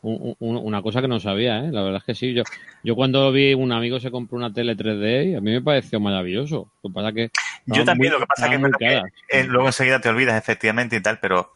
una 0.06 0.82
cosa 0.82 1.02
que 1.02 1.08
no 1.08 1.20
sabía, 1.20 1.60
¿eh? 1.60 1.72
La 1.72 1.82
verdad 1.82 1.98
es 1.98 2.04
que 2.04 2.16
sí. 2.16 2.34
Yo, 2.34 2.44
yo 2.84 2.96
cuando 2.96 3.32
vi 3.32 3.54
un 3.54 3.72
amigo 3.72 4.00
se 4.00 4.12
compró 4.12 4.38
una 4.38 4.54
tele 4.54 4.78
3D 4.78 5.32
y 5.32 5.36
a 5.36 5.42
mí 5.42 5.52
me 5.52 5.62
pareció 5.62 6.00
maravilloso. 6.00 6.72
Lo 6.84 6.90
que 6.90 6.94
pasa 6.94 7.12
que 7.12 7.32
yo 7.68 7.84
también, 7.84 8.14
lo 8.14 8.20
que 8.20 8.28
pasa 8.28 8.54
es 8.54 8.62
que, 8.78 9.02
eh, 9.30 9.44
luego 9.46 9.68
enseguida 9.68 10.00
te 10.00 10.10
olvidas 10.10 10.38
efectivamente 10.38 10.96
y 10.96 11.02
tal, 11.02 11.20
pero 11.20 11.52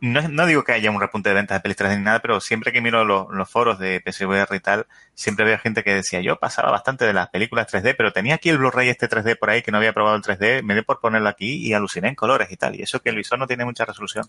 no, 0.00 0.28
no 0.28 0.46
digo 0.46 0.64
que 0.64 0.72
haya 0.72 0.90
un 0.90 1.00
repunte 1.00 1.28
de 1.28 1.36
ventas 1.36 1.56
de 1.56 1.60
pelis 1.60 1.78
3D 1.78 1.98
ni 1.98 2.04
nada, 2.04 2.18
pero 2.18 2.40
siempre 2.40 2.72
que 2.72 2.80
miro 2.80 3.04
los, 3.04 3.48
foros 3.48 3.78
de 3.78 4.02
PSVR 4.04 4.56
y 4.56 4.60
tal, 4.60 4.86
siempre 5.14 5.44
veo 5.44 5.58
gente 5.58 5.84
que 5.84 5.94
decía, 5.94 6.20
yo 6.20 6.36
pasaba 6.40 6.72
bastante 6.72 7.04
de 7.04 7.12
las 7.12 7.28
películas 7.28 7.72
3D, 7.72 7.94
pero 7.96 8.12
tenía 8.12 8.34
aquí 8.34 8.48
el 8.48 8.58
Blu-ray 8.58 8.88
este 8.88 9.08
3D 9.08 9.38
por 9.38 9.50
ahí 9.50 9.62
que 9.62 9.70
no 9.70 9.78
había 9.78 9.92
probado 9.92 10.16
el 10.16 10.22
3D, 10.22 10.62
me 10.62 10.74
dio 10.74 10.82
por 10.82 11.00
ponerlo 11.00 11.28
aquí 11.28 11.64
y 11.64 11.72
aluciné 11.74 12.08
en 12.08 12.16
colores 12.16 12.50
y 12.50 12.56
tal. 12.56 12.74
Y 12.74 12.82
eso 12.82 13.00
que 13.00 13.10
el 13.10 13.16
visor 13.16 13.38
no 13.38 13.46
tiene 13.46 13.64
mucha 13.64 13.84
resolución. 13.84 14.24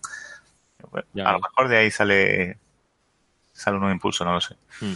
a 0.92 1.32
lo 1.32 1.40
mejor 1.40 1.68
de 1.68 1.78
ahí 1.78 1.90
sale 1.90 2.58
sale 3.54 3.76
un 3.76 3.80
nuevo 3.82 3.94
impulso, 3.94 4.24
no 4.24 4.34
lo 4.34 4.40
sé. 4.40 4.56
Mm. 4.80 4.94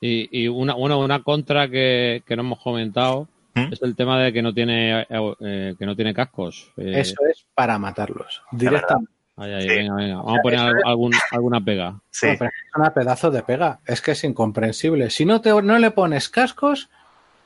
Y, 0.00 0.44
y 0.44 0.48
una, 0.48 0.74
bueno, 0.74 0.98
una 0.98 1.22
contra 1.22 1.68
que, 1.68 2.22
que 2.24 2.34
no 2.34 2.42
hemos 2.42 2.60
comentado 2.60 3.28
¿Mm? 3.54 3.72
es 3.72 3.82
el 3.82 3.94
tema 3.94 4.18
de 4.18 4.32
que 4.32 4.40
no 4.40 4.54
tiene 4.54 5.06
eh, 5.10 5.74
que 5.78 5.86
no 5.86 5.94
tiene 5.94 6.14
cascos. 6.14 6.72
Eh, 6.76 7.00
Eso 7.00 7.16
es 7.30 7.44
para 7.54 7.78
matarlos 7.78 8.42
directamente. 8.52 9.12
venga, 9.36 9.94
venga. 9.94 10.16
Vamos 10.16 10.38
a 10.38 10.42
poner 10.42 10.60
algún, 10.84 11.12
alguna 11.32 11.60
pega. 11.62 12.00
Sí. 12.10 12.28
es 12.28 12.40
una 12.74 12.94
pedazo 12.94 13.30
de 13.30 13.42
pega. 13.42 13.80
Es 13.84 14.00
que 14.00 14.12
es 14.12 14.24
incomprensible. 14.24 15.10
Si 15.10 15.26
no, 15.26 15.40
te, 15.40 15.50
no 15.50 15.78
le 15.78 15.90
pones 15.90 16.28
cascos, 16.30 16.88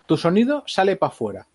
tu 0.07 0.17
sonido 0.17 0.63
sale 0.67 0.97
para 0.97 1.13
afuera. 1.13 1.47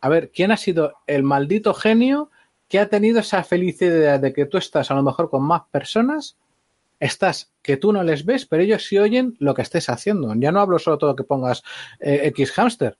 A 0.00 0.08
ver, 0.08 0.30
¿quién 0.30 0.52
ha 0.52 0.56
sido 0.56 0.94
el 1.06 1.22
maldito 1.22 1.72
genio 1.74 2.30
que 2.68 2.78
ha 2.78 2.88
tenido 2.88 3.20
esa 3.20 3.42
felicidad 3.44 4.20
de 4.20 4.32
que 4.32 4.44
tú 4.44 4.58
estás 4.58 4.90
a 4.90 4.94
lo 4.94 5.02
mejor 5.02 5.30
con 5.30 5.42
más 5.42 5.62
personas 5.70 6.36
estás 7.00 7.52
que 7.62 7.76
tú 7.76 7.92
no 7.92 8.02
les 8.02 8.24
ves, 8.24 8.46
pero 8.46 8.62
ellos 8.62 8.86
sí 8.86 8.98
oyen 8.98 9.36
lo 9.38 9.54
que 9.54 9.62
estés 9.62 9.88
haciendo. 9.88 10.32
Ya 10.36 10.52
no 10.52 10.60
hablo 10.60 10.78
solo 10.78 10.98
todo 10.98 11.16
que 11.16 11.24
pongas 11.24 11.62
eh, 12.00 12.20
X 12.24 12.52
hamster. 12.52 12.98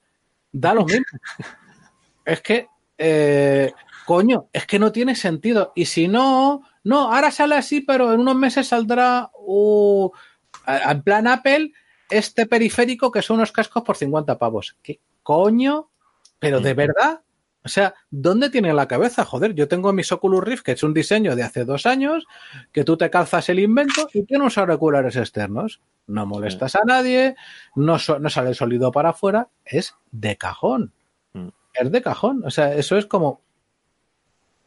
Da 0.53 0.75
lo 0.75 0.85
mismo. 0.85 1.05
es 2.25 2.41
que, 2.41 2.69
eh, 2.97 3.73
coño, 4.07 4.49
es 4.53 4.67
que 4.67 4.79
no 4.79 4.93
tiene 4.93 5.15
sentido. 5.15 5.73
Y 5.75 5.87
si 5.87 6.09
no, 6.09 6.63
no, 6.85 7.13
ahora 7.13 7.31
sale 7.31 7.57
así, 7.57 7.81
pero 7.81 8.13
en 8.13 8.21
unos 8.21 8.37
meses 8.37 8.69
saldrá 8.69 9.31
uh, 9.35 10.11
en 10.67 11.03
plan 11.03 11.27
Apple 11.27 11.73
este 12.11 12.47
periférico 12.47 13.11
que 13.11 13.23
son 13.23 13.37
unos 13.37 13.53
cascos 13.53 13.83
por 13.83 13.97
50 13.97 14.39
pavos. 14.39 14.77
¿Qué 14.83 15.01
coño? 15.23 15.91
Pero 16.39 16.61
de 16.61 16.75
verdad, 16.75 17.21
o 17.69 17.71
sea, 17.71 17.93
¿dónde 18.11 18.49
tiene 18.49 18.73
la 18.73 18.89
cabeza? 18.89 19.27
Joder, 19.27 19.55
yo 19.55 19.69
tengo 19.69 19.93
mi 19.93 20.03
Oculus 20.11 20.43
Rift, 20.43 20.63
que 20.63 20.73
es 20.73 20.83
un 20.83 20.95
diseño 20.95 21.37
de 21.37 21.43
hace 21.43 21.67
dos 21.67 21.85
años, 21.85 22.25
que 22.73 22.83
tú 22.83 22.97
te 22.97 23.11
calzas 23.11 23.47
el 23.51 23.59
invento 23.59 24.09
y 24.15 24.23
tiene 24.23 24.45
unos 24.45 24.57
auriculares 24.57 25.17
externos. 25.17 25.83
No 26.07 26.25
molestas 26.25 26.77
a 26.77 26.81
nadie, 26.87 27.37
no, 27.77 27.99
no 28.21 28.31
sale 28.31 28.49
el 28.49 28.55
sólido 28.55 28.91
para 28.91 29.11
afuera, 29.11 29.49
es 29.67 29.95
de 30.13 30.39
cajón. 30.39 30.95
Mm. 31.35 31.49
Es 31.75 31.93
de 31.93 32.01
cajón. 32.01 32.43
O 32.47 32.51
sea, 32.51 32.73
eso 32.73 32.97
es 32.97 33.05
como. 33.05 33.43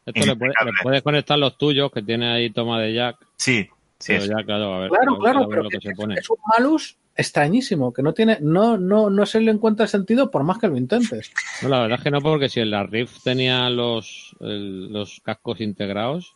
Esto 0.06 0.24
le, 0.24 0.52
puedes 0.84 1.02
conectar 1.02 1.36
los 1.40 1.58
tuyos, 1.58 1.90
que 1.90 2.02
tiene 2.02 2.32
ahí 2.32 2.50
toma 2.50 2.80
de 2.80 2.94
jack. 2.94 3.16
Sí, 3.36 3.68
sí. 3.98 4.16
claro, 4.46 4.88
claro, 5.18 5.48
pero 5.48 5.66
es 5.68 6.30
un 6.30 6.38
malus 6.56 6.96
extrañísimo, 7.16 7.92
que 7.92 8.02
no 8.02 8.14
tiene, 8.14 8.38
no, 8.40 8.78
no, 8.78 9.10
no 9.10 9.26
se 9.26 9.40
le 9.40 9.50
encuentra 9.50 9.86
sentido 9.86 10.30
por 10.30 10.44
más 10.44 10.58
que 10.58 10.68
lo 10.68 10.76
intentes. 10.76 11.32
No, 11.62 11.68
la 11.68 11.80
verdad 11.82 11.98
es 11.98 12.04
que 12.04 12.10
no, 12.10 12.20
porque 12.20 12.48
si 12.48 12.60
en 12.60 12.70
la 12.70 12.84
Rift 12.84 13.22
tenía 13.22 13.68
los, 13.70 14.34
los 14.40 15.20
cascos 15.22 15.60
integrados. 15.60 16.34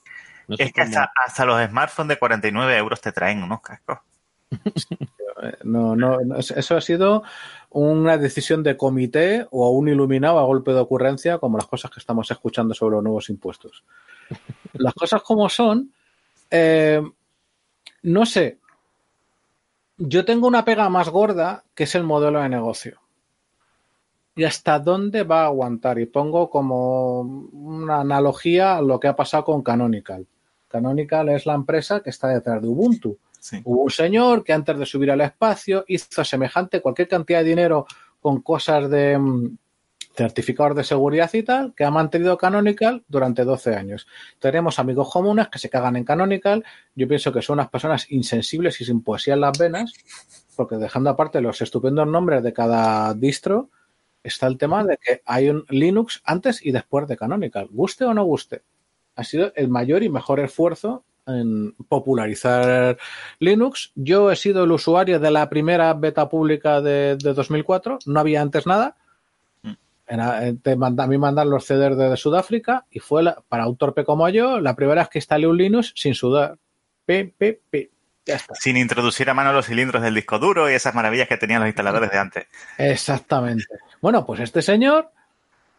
es 0.49 0.73
que 0.73 0.83
hasta, 0.83 1.11
hasta, 1.25 1.45
los 1.45 1.65
smartphones 1.69 2.09
de 2.11 2.19
49 2.19 2.77
euros 2.77 3.01
te 3.01 3.13
traen 3.13 3.43
unos 3.43 3.61
cascos. 3.61 3.99
no, 5.65 5.97
no, 5.97 6.19
eso 6.39 6.77
ha 6.77 6.81
sido 6.81 7.23
una 7.71 8.17
decisión 8.19 8.63
de 8.63 8.77
comité 8.77 9.47
o 9.51 9.71
un 9.71 9.89
iluminado 9.89 10.39
a 10.39 10.45
golpe 10.45 10.73
de 10.73 10.81
ocurrencia, 10.81 11.39
como 11.39 11.59
las 11.59 11.67
cosas 11.67 11.91
que 11.91 12.01
estamos 12.01 12.31
escuchando 12.31 12.75
sobre 12.75 12.97
los 12.97 13.05
nuevos 13.05 13.29
impuestos. 13.31 13.85
Las 14.75 14.95
cosas 14.95 15.23
como 15.23 15.49
son, 15.49 15.93
eh, 16.51 17.03
no 18.03 18.27
sé, 18.27 18.59
yo 19.99 20.25
tengo 20.25 20.47
una 20.47 20.65
pega 20.65 20.89
más 20.89 21.09
gorda 21.09 21.65
que 21.75 21.85
es 21.85 21.95
el 21.95 22.05
modelo 22.05 22.41
de 22.41 22.49
negocio. 22.49 23.01
¿Y 24.35 24.45
hasta 24.45 24.79
dónde 24.79 25.23
va 25.23 25.43
a 25.43 25.47
aguantar? 25.47 25.99
Y 25.99 26.07
pongo 26.07 26.51
como 26.51 27.21
una 27.21 28.01
analogía 28.01 28.77
a 28.77 28.83
lo 28.83 29.01
que 29.01 29.09
ha 29.09 29.17
pasado 29.17 29.45
con 29.45 29.63
Canonical. 29.63 30.27
Canonical 30.69 31.31
es 31.31 31.47
la 31.47 31.55
empresa 31.55 32.01
que 32.01 32.11
está 32.11 32.29
detrás 32.29 32.61
de 32.61 32.69
Ubuntu. 32.69 33.19
Hubo 33.65 33.85
un 33.85 33.91
señor 33.91 34.45
que 34.45 34.53
antes 34.53 34.79
de 34.79 34.85
subir 34.85 35.11
al 35.11 35.21
espacio 35.21 35.85
hizo 35.87 36.25
semejante 36.25 36.83
cualquier 36.83 37.09
cantidad 37.09 37.39
de 37.39 37.49
dinero 37.49 37.87
con 38.21 38.43
cosas 38.43 38.91
de, 38.91 39.19
certificador 40.17 40.75
de 40.75 40.83
seguridad 40.83 41.33
y 41.35 41.43
tal, 41.43 41.75
que 41.75 41.85
ha 41.85 41.91
mantenido 41.91 42.39
Canonical 42.39 43.05
durante 43.07 43.45
12 43.45 43.77
años. 43.77 44.07
Tenemos 44.39 44.79
amigos 44.79 45.11
comunes 45.13 45.49
que 45.49 45.59
se 45.59 45.69
cagan 45.69 45.97
en 45.97 46.05
Canonical. 46.05 46.65
Yo 46.95 47.07
pienso 47.07 47.33
que 47.33 47.43
son 47.43 47.55
unas 47.55 47.69
personas 47.69 48.11
insensibles 48.11 48.81
y 48.81 48.85
sin 48.85 49.03
poesía 49.03 49.35
en 49.35 49.43
las 49.43 49.59
venas, 49.59 49.93
porque 50.57 50.77
dejando 50.77 51.11
aparte 51.11 51.41
los 51.41 51.61
estupendos 51.61 52.09
nombres 52.09 52.43
de 52.43 52.53
cada 52.53 53.13
distro, 53.15 53.71
está 54.23 54.47
el 54.47 54.59
tema 54.59 54.85
de 54.85 54.97
que 54.97 55.23
hay 55.27 55.51
un 55.51 55.65
Linux 55.69 56.23
antes 56.25 56.65
y 56.65 56.73
después 56.73 57.07
de 57.07 57.17
Canonical. 57.17 57.69
Guste 57.71 58.05
o 58.05 58.15
no 58.15 58.25
guste. 58.25 58.63
Ha 59.15 59.25
sido 59.25 59.53
el 59.55 59.69
mayor 59.69 60.03
y 60.03 60.09
mejor 60.09 60.41
esfuerzo 60.41 61.05
en 61.27 61.73
popularizar 61.89 62.99
Linux. 63.39 63.93
Yo 63.95 64.31
he 64.31 64.37
sido 64.37 64.65
el 64.65 64.73
usuario 64.73 65.21
de 65.21 65.31
la 65.31 65.49
primera 65.49 65.93
beta 65.95 66.29
pública 66.29 66.81
de, 66.81 67.17
2004, 67.17 67.99
no 68.07 68.21
había 68.21 68.43
antes 68.43 68.67
nada. 68.67 68.97
Eh, 70.09 70.57
te 70.63 70.77
manda, 70.77 71.05
a 71.05 71.07
mí 71.07 71.19
mandan 71.19 71.51
los 71.51 71.65
CDs 71.65 71.97
de, 71.97 72.17
Sudáfrica 72.17 72.87
y 72.91 73.01
fue 73.01 73.25
para 73.49 73.67
un 73.67 73.77
torpe 73.77 74.05
como 74.05 74.29
yo 74.29 74.61
la 74.61 74.77
primera 74.77 75.03
vez 75.03 75.09
que 75.09 75.19
instalé 75.19 75.47
un 75.47 75.57
Linux 75.57 75.93
sin 75.97 76.15
sudar. 76.15 76.59
Sin 78.55 78.77
introducir 78.77 79.31
a 79.31 79.35
mano 79.35 79.53
los 79.53 79.67
cilindros 79.67 80.03
del 80.03 80.15
disco 80.15 80.39
duro 80.39 80.71
y 80.71 80.75
esas 80.75 80.95
maravillas 80.95 81.29
que 81.29 81.37
tenían 81.37 81.61
los 81.61 81.69
instaladores 81.69 82.11
de 82.11 82.19
antes. 82.19 82.47
Exactamente. 82.79 83.67
Bueno, 84.01 84.27
pues 84.27 84.41
este 84.41 84.63
señor, 84.63 85.11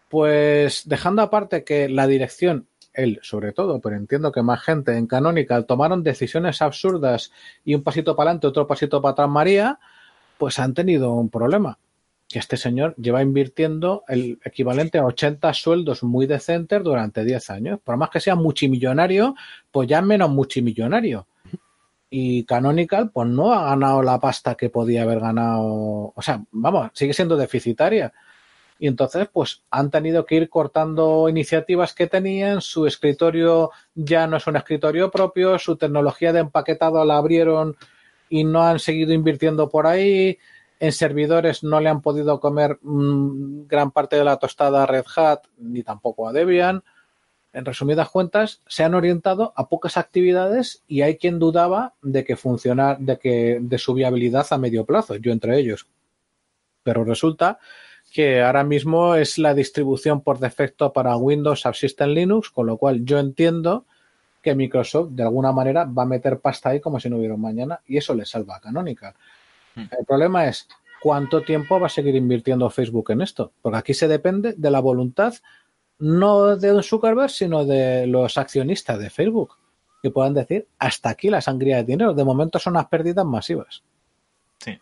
pues 0.10 0.84
dejando 0.88 1.22
aparte 1.22 1.64
que 1.64 1.90
la 1.90 2.08
dirección, 2.08 2.68
él 2.94 3.20
sobre 3.22 3.52
todo, 3.52 3.82
pero 3.82 3.96
entiendo 3.96 4.32
que 4.32 4.42
más 4.42 4.62
gente 4.62 4.98
en 4.98 5.08
Canonical 5.08 5.66
tomaron 5.66 6.04
decisiones 6.04 6.62
absurdas 6.62 7.32
y 7.66 7.76
un 7.76 7.84
pasito 7.84 8.16
para 8.16 8.30
adelante, 8.30 8.48
otro 8.48 8.66
pasito 8.66 9.02
para 9.02 9.12
atrás 9.12 9.30
María, 9.30 9.80
pues 10.38 10.60
han 10.60 10.74
tenido 10.74 11.14
un 11.14 11.30
problema. 11.30 11.78
Este 12.32 12.58
señor 12.58 12.94
lleva 12.98 13.22
invirtiendo 13.22 14.04
el 14.08 14.40
equivalente 14.44 14.98
a 14.98 15.06
80 15.06 15.54
sueldos 15.54 16.04
muy 16.04 16.28
decentes 16.28 16.84
durante 16.84 17.24
10 17.24 17.50
años. 17.50 17.80
Por 17.82 17.96
más 17.96 18.10
que 18.10 18.20
sea 18.20 18.36
multimillonario, 18.36 19.36
pues 19.72 19.88
ya 19.88 20.02
menos 20.02 20.30
multimillonario. 20.30 21.28
Y 22.10 22.44
Canonical 22.46 23.12
pues 23.12 23.28
no 23.30 23.54
ha 23.54 23.70
ganado 23.70 24.02
la 24.04 24.20
pasta 24.20 24.56
que 24.56 24.70
podía 24.70 25.04
haber 25.04 25.20
ganado, 25.20 26.14
o 26.16 26.22
sea, 26.22 26.44
vamos, 26.52 26.92
sigue 26.94 27.14
siendo 27.14 27.38
deficitaria. 27.38 28.14
Y 28.80 28.88
entonces, 28.88 29.28
pues 29.32 29.64
han 29.72 29.90
tenido 29.90 30.26
que 30.26 30.36
ir 30.36 30.50
cortando 30.50 31.28
iniciativas 31.30 31.94
que 31.94 32.08
tenían, 32.08 32.62
su 32.62 32.86
escritorio 32.86 33.72
ya 33.96 34.28
no 34.28 34.38
es 34.38 34.46
un 34.48 34.56
escritorio 34.56 35.10
propio, 35.10 35.58
su 35.58 35.78
tecnología 35.78 36.32
de 36.32 36.42
empaquetado 36.42 37.04
la 37.04 37.18
abrieron 37.18 37.76
y 38.30 38.44
no 38.44 38.62
han 38.62 38.80
seguido 38.80 39.14
invirtiendo 39.14 39.70
por 39.70 39.88
ahí, 39.88 40.38
en 40.80 40.92
servidores 40.92 41.64
no 41.64 41.80
le 41.80 41.90
han 41.90 42.02
podido 42.02 42.40
comer 42.40 42.80
mm, 42.82 43.68
gran 43.68 43.92
parte 43.92 44.16
de 44.16 44.24
la 44.24 44.38
tostada 44.38 44.84
a 44.84 44.86
Red 44.86 45.06
Hat 45.16 45.44
ni 45.58 45.84
tampoco 45.84 46.28
a 46.28 46.34
Debian 46.34 46.84
en 47.58 47.66
resumidas 47.66 48.10
cuentas, 48.10 48.62
se 48.68 48.84
han 48.84 48.94
orientado 48.94 49.52
a 49.56 49.68
pocas 49.68 49.98
actividades 49.98 50.84
y 50.88 51.02
hay 51.02 51.18
quien 51.18 51.40
dudaba 51.40 51.96
de 52.04 52.24
que 52.24 52.36
funcionar, 52.36 53.00
de 53.00 53.18
que 53.18 53.58
de 53.60 53.78
su 53.80 53.96
viabilidad 53.96 54.46
a 54.52 54.60
medio 54.60 54.86
plazo, 54.86 55.16
yo 55.16 55.32
entre 55.32 55.58
ellos. 55.58 55.88
Pero 56.84 57.04
resulta 57.04 57.58
que 58.14 58.44
ahora 58.44 58.64
mismo 58.64 59.16
es 59.16 59.40
la 59.40 59.56
distribución 59.56 60.22
por 60.22 60.38
defecto 60.38 60.94
para 60.94 61.18
Windows 61.18 61.62
Subsystem 61.62 62.10
Linux, 62.10 62.52
con 62.52 62.68
lo 62.68 62.78
cual 62.78 63.04
yo 63.04 63.18
entiendo 63.18 63.86
que 64.44 64.54
Microsoft 64.54 65.10
de 65.14 65.24
alguna 65.24 65.52
manera 65.52 65.86
va 65.86 66.04
a 66.04 66.06
meter 66.06 66.40
pasta 66.40 66.70
ahí 66.70 66.80
como 66.80 67.00
si 67.00 67.10
no 67.10 67.18
hubiera 67.18 67.38
mañana 67.38 67.82
y 67.88 67.98
eso 67.98 68.14
le 68.14 68.26
salva 68.26 68.58
a 68.58 68.62
Canonical. 68.62 69.16
Hmm. 69.78 69.86
El 69.98 70.06
problema 70.06 70.48
es 70.48 70.68
cuánto 71.02 71.44
tiempo 71.44 71.80
va 71.80 71.88
a 71.88 71.92
seguir 71.92 72.16
invirtiendo 72.16 72.70
Facebook 72.70 73.12
en 73.12 73.22
esto, 73.22 73.54
porque 73.62 73.78
aquí 73.78 73.94
se 73.94 74.08
depende 74.08 74.54
de 74.58 74.72
la 74.72 74.80
voluntad 74.80 75.36
no 76.00 76.56
de 76.58 76.70
Don 76.70 76.84
Zuckerberg, 76.84 77.30
sino 77.30 77.66
de 77.66 78.08
los 78.08 78.38
accionistas 78.38 79.00
de 79.00 79.10
Facebook, 79.10 79.58
que 80.02 80.12
puedan 80.12 80.34
decir, 80.34 80.68
hasta 80.80 81.10
aquí 81.10 81.30
la 81.30 81.42
sangría 81.42 81.78
de 81.78 81.84
dinero. 81.84 82.14
De 82.14 82.24
momento 82.24 82.60
son 82.60 82.74
unas 82.74 82.88
pérdidas 82.88 83.26
masivas. 83.26 83.84
Sí. 84.60 84.80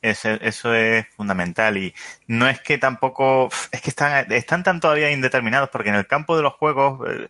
eso 0.00 0.74
es 0.74 1.06
fundamental 1.08 1.76
y 1.76 1.94
no 2.26 2.48
es 2.48 2.60
que 2.60 2.78
tampoco, 2.78 3.48
es 3.70 3.80
que 3.80 3.90
están, 3.90 4.30
están 4.32 4.62
tan 4.62 4.80
todavía 4.80 5.10
indeterminados 5.10 5.70
porque 5.70 5.90
en 5.90 5.96
el 5.96 6.06
campo 6.06 6.36
de 6.36 6.42
los 6.42 6.54
juegos, 6.54 7.08
eh, 7.08 7.28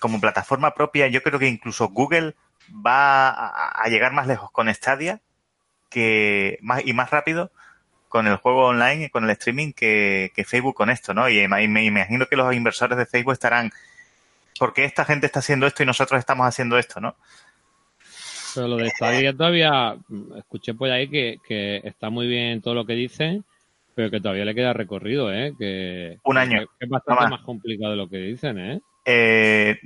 como 0.00 0.20
plataforma 0.20 0.74
propia, 0.74 1.08
yo 1.08 1.22
creo 1.22 1.38
que 1.38 1.48
incluso 1.48 1.88
Google 1.88 2.34
va 2.74 3.28
a, 3.70 3.88
llegar 3.88 4.12
más 4.12 4.26
lejos 4.26 4.50
con 4.50 4.72
Stadia 4.72 5.20
que 5.90 6.58
más 6.60 6.86
y 6.86 6.92
más 6.92 7.10
rápido 7.10 7.50
con 8.08 8.26
el 8.26 8.36
juego 8.36 8.66
online 8.66 9.06
y 9.06 9.08
con 9.10 9.24
el 9.24 9.30
streaming 9.30 9.72
que, 9.72 10.30
Facebook 10.46 10.74
con 10.74 10.90
esto, 10.90 11.14
¿no? 11.14 11.28
Y 11.28 11.46
me, 11.46 11.84
imagino 11.84 12.26
que 12.26 12.36
los 12.36 12.54
inversores 12.54 12.96
de 12.96 13.06
Facebook 13.06 13.34
estarán, 13.34 13.70
¿por 14.58 14.72
qué 14.72 14.84
esta 14.84 15.04
gente 15.04 15.26
está 15.26 15.40
haciendo 15.40 15.66
esto 15.66 15.82
y 15.82 15.86
nosotros 15.86 16.18
estamos 16.18 16.46
haciendo 16.46 16.78
esto, 16.78 17.00
no? 17.00 17.16
Pero 18.54 18.68
lo 18.68 18.76
de 18.76 18.90
Stadia 18.90 19.36
todavía, 19.36 19.96
escuché 20.36 20.74
por 20.74 20.90
ahí 20.90 21.08
que, 21.08 21.80
está 21.84 22.10
muy 22.10 22.26
bien 22.26 22.62
todo 22.62 22.74
lo 22.74 22.86
que 22.86 22.94
dicen, 22.94 23.44
pero 23.94 24.10
que 24.10 24.20
todavía 24.20 24.46
le 24.46 24.54
queda 24.54 24.72
recorrido, 24.72 25.32
¿eh? 25.32 25.54
Que, 25.58 26.18
Un 26.24 26.38
año. 26.38 26.66
Que 26.78 26.86
es 26.86 26.88
bastante 26.88 27.28
más 27.28 27.42
complicado 27.42 27.90
de 27.90 27.96
lo 27.98 28.08
que 28.08 28.18
dicen, 28.18 28.58
¿eh? 28.58 28.80
Eh, 29.10 29.80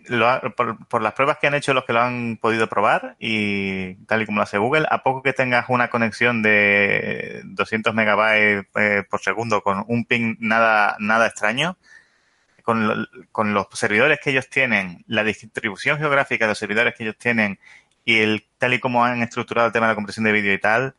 por, 0.88 1.00
las 1.00 1.12
pruebas 1.12 1.38
que 1.38 1.46
han 1.46 1.54
hecho 1.54 1.72
los 1.72 1.84
que 1.84 1.92
lo 1.92 2.00
han 2.00 2.38
podido 2.38 2.68
probar 2.68 3.14
y 3.20 3.94
tal 4.06 4.20
y 4.22 4.26
como 4.26 4.38
lo 4.38 4.42
hace 4.42 4.58
Google, 4.58 4.84
a 4.90 5.04
poco 5.04 5.22
que 5.22 5.32
tengas 5.32 5.66
una 5.68 5.90
conexión 5.90 6.42
de 6.42 7.40
200 7.44 7.94
megabytes 7.94 8.66
eh, 8.74 9.04
por 9.08 9.20
segundo 9.20 9.62
con 9.62 9.84
un 9.86 10.06
ping 10.06 10.34
nada, 10.40 10.96
nada 10.98 11.28
extraño, 11.28 11.78
con, 12.64 13.06
con, 13.30 13.54
los 13.54 13.68
servidores 13.74 14.18
que 14.20 14.30
ellos 14.30 14.48
tienen, 14.50 15.04
la 15.06 15.22
distribución 15.22 15.98
geográfica 15.98 16.46
de 16.46 16.50
los 16.50 16.58
servidores 16.58 16.92
que 16.96 17.04
ellos 17.04 17.16
tienen 17.16 17.60
y 18.04 18.18
el 18.22 18.44
tal 18.58 18.74
y 18.74 18.80
como 18.80 19.04
han 19.04 19.22
estructurado 19.22 19.68
el 19.68 19.72
tema 19.72 19.86
de 19.86 19.92
la 19.92 19.96
compresión 19.96 20.24
de 20.24 20.32
vídeo 20.32 20.52
y 20.52 20.58
tal, 20.58 20.96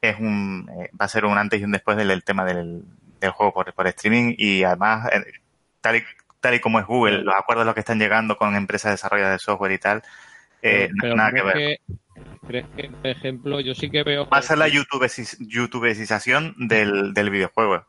es 0.00 0.16
un, 0.20 0.70
eh, 0.78 0.90
va 0.90 1.06
a 1.06 1.08
ser 1.08 1.24
un 1.24 1.36
antes 1.36 1.60
y 1.60 1.64
un 1.64 1.72
después 1.72 1.96
del, 1.96 2.22
tema 2.22 2.44
del, 2.44 2.84
juego 3.32 3.52
por, 3.52 3.74
por, 3.74 3.88
streaming 3.88 4.36
y 4.38 4.62
además, 4.62 5.08
tal 5.80 5.96
y 5.96 6.04
tal 6.40 6.54
y 6.54 6.60
como 6.60 6.78
es 6.78 6.86
Google, 6.86 7.22
los 7.22 7.34
acuerdos 7.34 7.66
los 7.66 7.74
que 7.74 7.80
están 7.80 7.98
llegando 7.98 8.36
con 8.36 8.54
empresas 8.54 8.92
desarrolladoras 8.92 9.40
de 9.40 9.44
software 9.44 9.72
y 9.72 9.78
tal, 9.78 10.02
eh, 10.62 10.88
nada 10.92 11.32
que 11.32 11.42
ver. 11.42 11.80
¿Crees 12.46 12.66
que, 12.76 12.88
por 12.88 13.06
ejemplo, 13.06 13.60
yo 13.60 13.74
sí 13.74 13.90
que 13.90 14.02
veo... 14.02 14.28
Va 14.28 14.38
a 14.38 14.42
ser 14.42 14.58
la 14.58 14.68
YouTubeización 14.68 16.54
del, 16.56 17.12
del 17.12 17.30
videojuego. 17.30 17.84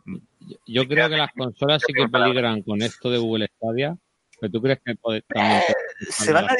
Yo, 0.68 0.88
creo 0.88 1.10
que 1.10 1.18
las 1.18 1.32
consolas 1.32 1.82
sí 1.86 1.94
que 1.94 2.08
peligran 2.10 2.62
con 2.64 2.82
esto 2.82 3.10
de 3.10 3.20
Google 3.20 3.50
Stadia. 3.56 3.96
¿Pero 4.40 4.52
tú 4.52 4.62
crees 4.62 4.80
que 4.86 4.96
también 5.28 5.64
se 6.10 6.32
van, 6.32 6.46
a 6.46 6.56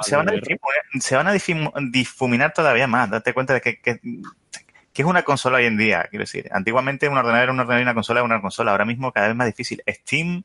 se, 0.00 0.16
van 0.16 0.28
a 0.28 0.32
se 1.00 1.16
van 1.16 1.28
a 1.28 1.32
difuminar 1.92 2.52
todavía 2.52 2.86
más. 2.86 3.10
Date 3.10 3.32
cuenta 3.32 3.54
de 3.54 3.60
que, 3.60 3.80
que, 3.80 4.00
es 4.94 5.04
una 5.04 5.22
consola 5.22 5.58
hoy 5.58 5.66
en 5.66 5.78
día. 5.78 6.06
Quiero 6.10 6.24
decir, 6.24 6.48
antiguamente 6.52 7.08
un 7.08 7.16
ordenador 7.16 7.44
era 7.44 7.52
un 7.52 7.60
ordenador 7.60 7.80
y 7.80 7.84
una 7.84 7.94
consola 7.94 8.20
era 8.20 8.26
una 8.26 8.40
consola. 8.40 8.72
Ahora 8.72 8.84
mismo 8.84 9.12
cada 9.12 9.28
vez 9.28 9.36
más 9.36 9.46
difícil. 9.46 9.82
Steam 9.88 10.42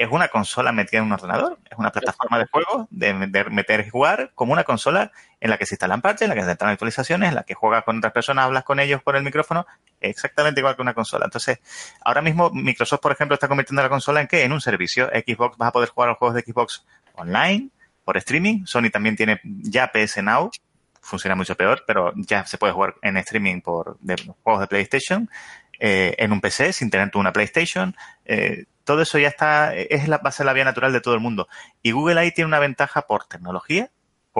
es 0.00 0.08
una 0.10 0.28
consola 0.28 0.72
metida 0.72 1.00
en 1.00 1.04
un 1.04 1.12
ordenador, 1.12 1.58
es 1.70 1.76
una 1.76 1.92
plataforma 1.92 2.38
de 2.38 2.46
juego, 2.46 2.88
de, 2.90 3.12
meter 3.12 3.84
y 3.86 3.90
jugar, 3.90 4.32
como 4.34 4.54
una 4.54 4.64
consola 4.64 5.12
en 5.38 5.50
la 5.50 5.58
que 5.58 5.66
se 5.66 5.74
instalan 5.74 6.00
parches, 6.00 6.22
en 6.22 6.30
la 6.30 6.34
que 6.36 6.42
se 6.42 6.48
instalan 6.48 6.72
actualizaciones, 6.72 7.28
en 7.28 7.34
la 7.34 7.42
que 7.42 7.52
juegas 7.52 7.84
con 7.84 7.98
otras 7.98 8.14
personas, 8.14 8.46
hablas 8.46 8.64
con 8.64 8.80
ellos 8.80 9.02
por 9.02 9.14
el 9.14 9.22
micrófono, 9.22 9.66
exactamente 10.00 10.60
igual 10.60 10.74
que 10.74 10.80
una 10.80 10.94
consola. 10.94 11.26
Entonces, 11.26 11.58
ahora 12.00 12.22
mismo 12.22 12.48
Microsoft, 12.50 13.00
por 13.00 13.12
ejemplo, 13.12 13.34
está 13.34 13.46
convirtiendo 13.46 13.82
la 13.82 13.90
consola 13.90 14.22
en 14.22 14.26
qué? 14.26 14.42
En 14.42 14.52
un 14.52 14.62
servicio. 14.62 15.10
Xbox 15.12 15.58
vas 15.58 15.68
a 15.68 15.72
poder 15.72 15.90
jugar 15.90 16.08
a 16.08 16.12
los 16.12 16.18
juegos 16.18 16.34
de 16.34 16.50
Xbox 16.50 16.86
online, 17.16 17.68
por 18.02 18.16
streaming. 18.16 18.64
Sony 18.64 18.88
también 18.90 19.16
tiene 19.16 19.42
ya 19.44 19.92
PS 19.92 20.22
Now, 20.22 20.50
funciona 21.02 21.34
mucho 21.34 21.56
peor, 21.56 21.84
pero 21.86 22.14
ya 22.16 22.46
se 22.46 22.56
puede 22.56 22.72
jugar 22.72 22.94
en 23.02 23.18
streaming 23.18 23.60
por 23.60 23.98
juegos 24.42 24.62
de 24.62 24.66
PlayStation. 24.66 25.28
Eh, 25.78 26.14
en 26.18 26.32
un 26.32 26.42
PC 26.42 26.74
sin 26.74 26.90
tener 26.90 27.10
tú 27.10 27.18
una 27.18 27.32
PlayStation. 27.32 27.94
Eh, 28.24 28.64
todo 28.90 29.02
eso 29.02 29.18
ya 29.18 29.28
está, 29.28 29.74
es 29.74 30.08
la, 30.08 30.18
va 30.18 30.30
a 30.30 30.32
ser 30.32 30.46
la 30.46 30.52
vía 30.52 30.64
natural 30.64 30.92
de 30.92 31.00
todo 31.00 31.14
el 31.14 31.20
mundo. 31.20 31.48
Y 31.82 31.92
Google 31.92 32.20
ahí 32.20 32.32
tiene 32.32 32.48
una 32.48 32.58
ventaja 32.58 33.02
por 33.02 33.26
tecnología, 33.26 33.90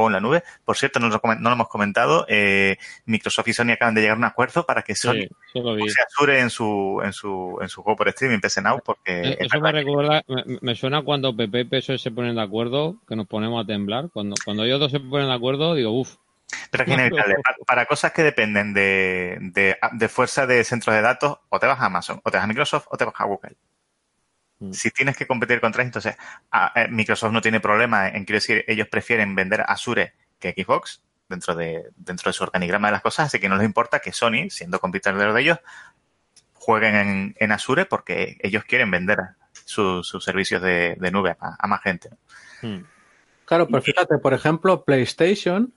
en 0.07 0.13
la 0.13 0.21
nube. 0.21 0.43
Por 0.65 0.77
cierto, 0.77 1.01
no 1.01 1.09
lo, 1.09 1.21
no 1.23 1.51
lo 1.51 1.55
hemos 1.55 1.69
comentado, 1.69 2.25
eh, 2.29 2.77
Microsoft 3.05 3.49
y 3.49 3.53
Sony 3.53 3.73
acaban 3.73 3.95
de 3.95 4.03
llegar 4.03 4.17
a 4.17 4.19
un 4.19 4.25
acuerdo 4.25 4.65
para 4.65 4.83
que 4.83 4.95
Sony 4.95 5.27
se 5.53 6.03
asure 6.07 6.41
en 6.41 6.51
su, 6.51 7.01
en 7.05 7.13
su, 7.13 7.59
en 7.61 7.69
su 7.69 7.83
juego 7.83 7.97
por 7.97 8.09
streaming 8.09 8.41
PC 8.41 8.63
Now, 8.63 8.81
porque... 8.85 9.21
Eh, 9.21 9.37
eso 9.41 9.61
me 9.61 9.73
recuerda, 9.73 10.25
me, 10.61 10.75
suena 10.75 11.03
cuando 11.03 11.37
PP 11.37 11.61
y 11.61 11.65
PSOE 11.65 11.99
se 11.99 12.11
ponen 12.11 12.37
de 12.37 12.43
acuerdo, 12.43 12.97
que 13.09 13.17
nos 13.17 13.27
ponemos 13.27 13.63
a 13.63 13.67
temblar. 13.67 14.11
Cuando, 14.13 14.37
cuando 14.45 14.65
ellos 14.65 14.81
dos 14.81 14.91
se 14.91 15.01
ponen 15.01 15.29
de 15.29 15.35
acuerdo, 15.35 15.75
digo, 15.75 15.91
uff. 15.91 16.17
Pero 16.71 16.85
es 16.85 16.91
inevitable. 16.91 17.37
Para, 17.65 17.87
cosas 17.87 18.13
que 18.13 18.25
dependen 18.25 18.75
de, 18.75 19.39
de, 19.41 19.77
de 19.93 20.09
fuerza 20.09 20.47
de 20.47 20.65
centros 20.65 20.95
de 20.95 21.03
datos, 21.03 21.39
o 21.49 21.61
te 21.61 21.67
vas 21.67 21.81
a 21.81 21.87
Amazon, 21.87 22.21
o 22.25 22.31
te 22.31 22.39
vas 22.39 22.45
a 22.45 22.49
Microsoft, 22.49 22.87
o 22.91 22.97
te 22.97 23.05
vas 23.05 23.15
a 23.17 23.25
Google. 23.25 23.57
Mm. 24.61 24.73
Si 24.73 24.91
tienes 24.91 25.17
que 25.17 25.27
competir 25.27 25.61
contra 25.61 25.83
entonces 25.83 26.17
eh, 26.77 26.89
Microsoft 26.89 27.33
no 27.33 27.41
tiene 27.41 27.61
problema 27.61 28.09
en, 28.09 28.25
quiero 28.25 28.37
decir, 28.37 28.65
ellos 28.69 28.89
prefieren 28.89 29.35
vender 29.35 29.65
Azure 29.67 30.15
que 30.39 30.53
Xbox 30.53 31.03
dentro 31.29 31.55
de, 31.55 31.91
dentro 31.97 32.29
de 32.29 32.33
su 32.33 32.45
organigrama 32.45 32.89
de 32.89 32.93
las 32.93 33.03
cosas, 33.03 33.27
así 33.27 33.39
que 33.39 33.49
no 33.49 33.57
les 33.57 33.65
importa 33.65 34.01
que 34.01 34.13
Sony, 34.13 34.51
siendo 34.51 34.81
competidor 34.81 35.33
de 35.33 35.41
ellos, 35.41 35.59
jueguen 36.53 37.35
en, 37.39 37.53
Azure 37.53 37.87
porque 37.87 38.37
ellos 38.41 38.65
quieren 38.65 38.91
vender 38.91 39.19
sus 39.65 40.07
servicios 40.21 40.61
de, 40.61 40.97
nube 41.13 41.37
a, 41.41 41.67
más 41.67 41.81
gente. 41.83 42.11
Mm. 42.63 42.81
Claro, 43.45 43.67
pero 43.69 43.81
fíjate, 43.81 44.19
por 44.19 44.35
ejemplo, 44.35 44.85
PlayStation, 44.85 45.73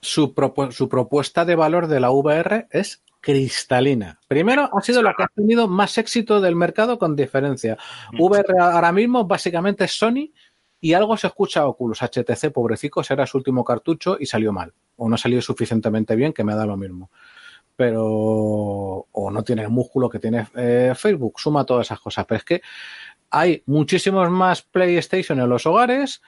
su, 0.00 0.34
su 0.70 0.88
propuesta 0.88 1.44
de 1.44 1.54
valor 1.54 1.86
de 1.86 2.00
la 2.00 2.10
VR 2.10 2.66
es 2.70 3.02
cristalina. 3.20 4.18
Primero, 4.28 4.70
ha 4.72 4.80
sido 4.80 5.02
la 5.02 5.14
que 5.14 5.24
ha 5.24 5.28
tenido 5.28 5.68
más 5.68 5.98
éxito 5.98 6.40
del 6.40 6.56
mercado 6.56 6.98
con 6.98 7.16
diferencia. 7.16 7.76
VR 8.18 8.54
ahora 8.60 8.92
mismo 8.92 9.24
básicamente 9.24 9.84
es 9.84 9.92
Sony 9.92 10.32
Y 10.80 10.92
algo 10.92 11.16
se 11.16 11.26
escucha 11.26 11.60
a 11.60 11.66
Oculus. 11.66 12.02
HTC, 12.02 12.52
pobrecico, 12.52 13.02
será 13.02 13.26
su 13.26 13.38
último 13.38 13.64
cartucho 13.64 14.16
y 14.18 14.26
salió 14.26 14.52
mal. 14.52 14.72
O 14.96 15.08
no 15.08 15.16
salió 15.16 15.42
suficientemente 15.42 16.14
bien, 16.14 16.32
que 16.32 16.44
me 16.44 16.54
da 16.54 16.64
lo 16.66 16.76
mismo. 16.76 17.10
Pero, 17.74 18.04
o 18.04 19.30
no 19.30 19.42
tiene 19.42 19.62
el 19.62 19.70
músculo 19.70 20.08
que 20.08 20.18
tiene 20.18 20.48
eh, 20.56 20.92
Facebook, 20.96 21.38
suma 21.38 21.64
todas 21.64 21.86
esas 21.86 22.00
cosas. 22.00 22.26
Pero 22.26 22.38
es 22.38 22.44
que 22.44 22.62
hay 23.30 23.62
muchísimos 23.66 24.30
más 24.30 24.62
PlayStation 24.62 25.40
en 25.40 25.48
los 25.48 25.66
hogares, 25.66 26.22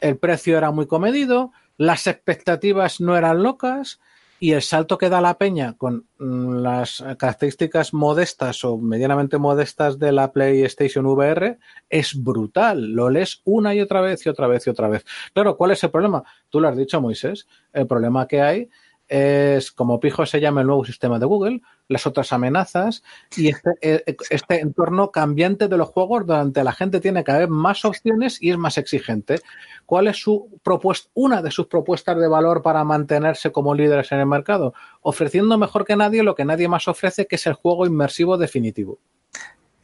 el 0.00 0.18
precio 0.18 0.58
era 0.58 0.70
muy 0.70 0.86
comedido, 0.86 1.52
las 1.76 2.06
expectativas 2.06 3.00
no 3.00 3.16
eran 3.16 3.42
locas 3.42 3.98
y 4.40 4.52
el 4.52 4.62
salto 4.62 4.98
que 4.98 5.08
da 5.08 5.20
la 5.20 5.38
peña 5.38 5.74
con 5.74 6.06
mm, 6.18 6.56
las 6.56 7.04
características 7.18 7.94
modestas 7.94 8.64
o 8.64 8.78
medianamente 8.78 9.38
modestas 9.38 9.98
de 9.98 10.12
la 10.12 10.32
PlayStation 10.32 11.06
VR 11.06 11.58
es 11.88 12.22
brutal. 12.22 12.92
Lo 12.92 13.10
lees 13.10 13.40
una 13.44 13.74
y 13.74 13.80
otra 13.80 14.00
vez 14.00 14.24
y 14.26 14.28
otra 14.28 14.46
vez 14.46 14.66
y 14.66 14.70
otra 14.70 14.88
vez. 14.88 15.04
Claro, 15.32 15.56
¿cuál 15.56 15.70
es 15.70 15.82
el 15.84 15.90
problema? 15.90 16.24
Tú 16.50 16.60
lo 16.60 16.68
has 16.68 16.76
dicho, 16.76 17.00
Moisés. 17.00 17.46
El 17.72 17.86
problema 17.86 18.26
que 18.26 18.42
hay 18.42 18.70
es, 19.08 19.70
como 19.72 20.00
Pijo 20.00 20.26
se 20.26 20.40
llama 20.40 20.62
el 20.62 20.66
nuevo 20.66 20.84
sistema 20.84 21.18
de 21.18 21.26
Google, 21.26 21.60
las 21.88 22.06
otras 22.06 22.32
amenazas 22.32 23.02
y 23.36 23.48
este, 23.48 23.70
eh, 23.82 24.16
este 24.30 24.60
entorno 24.60 25.10
cambiante 25.10 25.68
de 25.68 25.76
los 25.76 25.88
juegos 25.88 26.26
donde 26.26 26.64
la 26.64 26.72
gente 26.72 27.00
tiene 27.00 27.24
cada 27.24 27.40
vez 27.40 27.48
más 27.48 27.84
opciones 27.84 28.40
y 28.40 28.50
es 28.50 28.58
más 28.58 28.78
exigente. 28.78 29.40
¿Cuál 29.86 30.08
es 30.08 30.16
su 30.16 30.60
propuesta, 30.62 31.10
una 31.14 31.42
de 31.42 31.50
sus 31.50 31.66
propuestas 31.66 32.18
de 32.18 32.28
valor 32.28 32.62
para 32.62 32.84
mantenerse 32.84 33.52
como 33.52 33.74
líderes 33.74 34.12
en 34.12 34.20
el 34.20 34.26
mercado? 34.26 34.74
Ofreciendo 35.02 35.58
mejor 35.58 35.84
que 35.84 35.96
nadie 35.96 36.22
lo 36.22 36.34
que 36.34 36.44
nadie 36.44 36.68
más 36.68 36.88
ofrece, 36.88 37.26
que 37.26 37.36
es 37.36 37.46
el 37.46 37.54
juego 37.54 37.86
inmersivo 37.86 38.38
definitivo. 38.38 38.98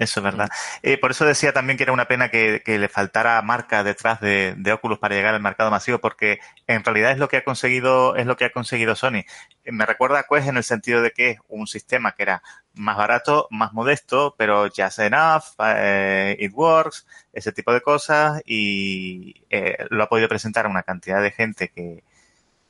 Eso 0.00 0.20
es 0.20 0.24
verdad. 0.24 0.48
Eh, 0.82 0.96
por 0.96 1.10
eso 1.10 1.26
decía 1.26 1.52
también 1.52 1.76
que 1.76 1.82
era 1.82 1.92
una 1.92 2.08
pena 2.08 2.30
que, 2.30 2.62
le 2.66 2.88
faltara 2.88 3.42
marca 3.42 3.84
detrás 3.84 4.18
de, 4.20 4.56
Oculus 4.72 4.98
para 4.98 5.14
llegar 5.14 5.34
al 5.34 5.42
mercado 5.42 5.70
masivo, 5.70 5.98
porque 5.98 6.40
en 6.66 6.82
realidad 6.82 7.12
es 7.12 7.18
lo 7.18 7.28
que 7.28 7.36
ha 7.36 7.44
conseguido, 7.44 8.16
es 8.16 8.24
lo 8.24 8.34
que 8.38 8.46
ha 8.46 8.50
conseguido 8.50 8.96
Sony. 8.96 9.24
Eh, 9.64 9.72
me 9.72 9.84
recuerda 9.84 10.20
a 10.20 10.22
Quest 10.22 10.48
en 10.48 10.56
el 10.56 10.64
sentido 10.64 11.02
de 11.02 11.10
que 11.10 11.30
es 11.32 11.38
un 11.48 11.66
sistema 11.66 12.12
que 12.12 12.22
era 12.22 12.42
más 12.72 12.96
barato, 12.96 13.46
más 13.50 13.74
modesto, 13.74 14.34
pero 14.38 14.70
just 14.74 15.00
enough, 15.00 15.44
eh, 15.58 16.34
it 16.40 16.52
works, 16.54 17.06
ese 17.34 17.52
tipo 17.52 17.70
de 17.74 17.82
cosas, 17.82 18.40
y 18.46 19.44
lo 19.90 20.04
ha 20.04 20.08
podido 20.08 20.28
presentar 20.28 20.64
a 20.64 20.70
una 20.70 20.82
cantidad 20.82 21.22
de 21.22 21.30
gente 21.30 21.68
que, 21.68 22.04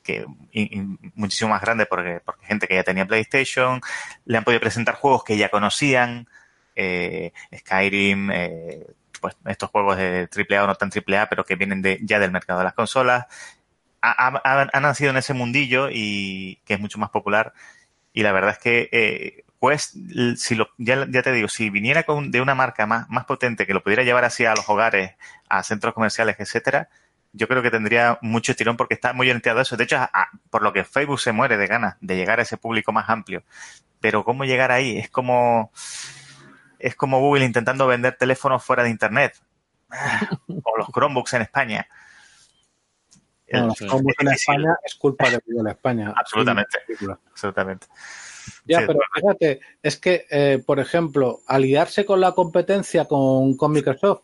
que 0.03 0.25
muchísimo 1.15 1.51
más 1.51 1.61
grande 1.61 1.85
porque, 1.85 2.19
porque 2.25 2.45
gente 2.45 2.67
que 2.67 2.75
ya 2.75 2.83
tenía 2.83 3.05
PlayStation, 3.05 3.79
le 4.25 4.37
han 4.37 4.43
podido 4.43 4.59
presentar 4.59 4.95
juegos 4.95 5.23
que 5.23 5.37
ya 5.37 5.47
conocían, 5.47 6.27
eh, 6.75 7.33
Skyrim, 7.55 8.31
eh, 8.31 8.85
pues 9.19 9.35
estos 9.45 9.69
juegos 9.69 9.97
de 9.97 10.27
AAA 10.27 10.63
o 10.63 10.67
no 10.67 10.75
tan 10.75 10.89
AAA, 10.89 11.29
pero 11.29 11.45
que 11.45 11.55
vienen 11.55 11.81
de, 11.81 11.99
ya 12.01 12.19
del 12.19 12.31
mercado 12.31 12.59
de 12.59 12.65
las 12.65 12.73
consolas, 12.73 13.25
han 14.01 14.81
nacido 14.81 15.11
en 15.11 15.17
ese 15.17 15.33
mundillo 15.33 15.89
y 15.91 16.59
que 16.65 16.73
es 16.73 16.79
mucho 16.79 16.97
más 16.99 17.11
popular. 17.11 17.53
Y 18.13 18.23
la 18.23 18.31
verdad 18.31 18.51
es 18.51 18.59
que 18.59 18.89
eh, 18.91 19.43
pues 19.61 19.95
si 20.37 20.55
lo, 20.55 20.69
ya, 20.79 21.05
te 21.05 21.31
digo, 21.31 21.47
si 21.47 21.69
viniera 21.69 22.03
de 22.29 22.41
una 22.41 22.55
marca 22.55 22.87
más, 22.87 23.07
más 23.09 23.25
potente 23.25 23.67
que 23.67 23.75
lo 23.75 23.83
pudiera 23.83 24.01
llevar 24.01 24.25
así 24.25 24.43
a 24.43 24.55
los 24.55 24.67
hogares, 24.67 25.13
a 25.49 25.61
centros 25.61 25.93
comerciales, 25.93 26.35
etcétera, 26.39 26.89
yo 27.31 27.47
creo 27.47 27.61
que 27.61 27.69
tendría 27.69 28.17
mucho 28.21 28.55
tirón 28.55 28.75
porque 28.75 28.95
está 28.95 29.13
muy 29.13 29.29
orientado 29.29 29.59
a 29.59 29.61
eso. 29.61 29.77
De 29.77 29.83
hecho, 29.83 29.97
por 30.49 30.63
lo 30.63 30.73
que 30.73 30.83
Facebook 30.83 31.19
se 31.19 31.31
muere 31.31 31.57
de 31.57 31.67
ganas 31.67 31.95
de 32.01 32.15
llegar 32.15 32.39
a 32.39 32.41
ese 32.43 32.57
público 32.57 32.91
más 32.91 33.07
amplio. 33.07 33.43
Pero 33.99 34.23
cómo 34.25 34.45
llegar 34.45 34.71
ahí 34.71 34.97
es 34.97 35.11
como 35.11 35.71
es 36.81 36.95
como 36.95 37.19
Google 37.19 37.45
intentando 37.45 37.87
vender 37.87 38.17
teléfonos 38.17 38.63
fuera 38.63 38.83
de 38.83 38.89
Internet. 38.89 39.41
o 40.63 40.77
los 40.77 40.87
Chromebooks 40.87 41.33
en 41.33 41.41
España. 41.43 41.87
los 43.47 43.77
Chromebooks 43.77 44.19
en 44.19 44.27
España 44.29 44.75
es 44.83 44.95
culpa 44.95 45.29
de 45.29 45.39
Google 45.45 45.71
España. 45.71 46.13
Absolutamente. 46.15 46.79
Absolutamente. 47.31 47.87
Ya, 48.65 48.85
pero 48.87 48.99
fíjate, 49.13 49.59
es 49.81 49.97
que, 49.97 50.25
eh, 50.29 50.63
por 50.65 50.79
ejemplo, 50.79 51.41
aliarse 51.47 52.05
con 52.05 52.21
la 52.21 52.31
competencia 52.33 53.05
con, 53.05 53.55
Microsoft, 53.69 54.23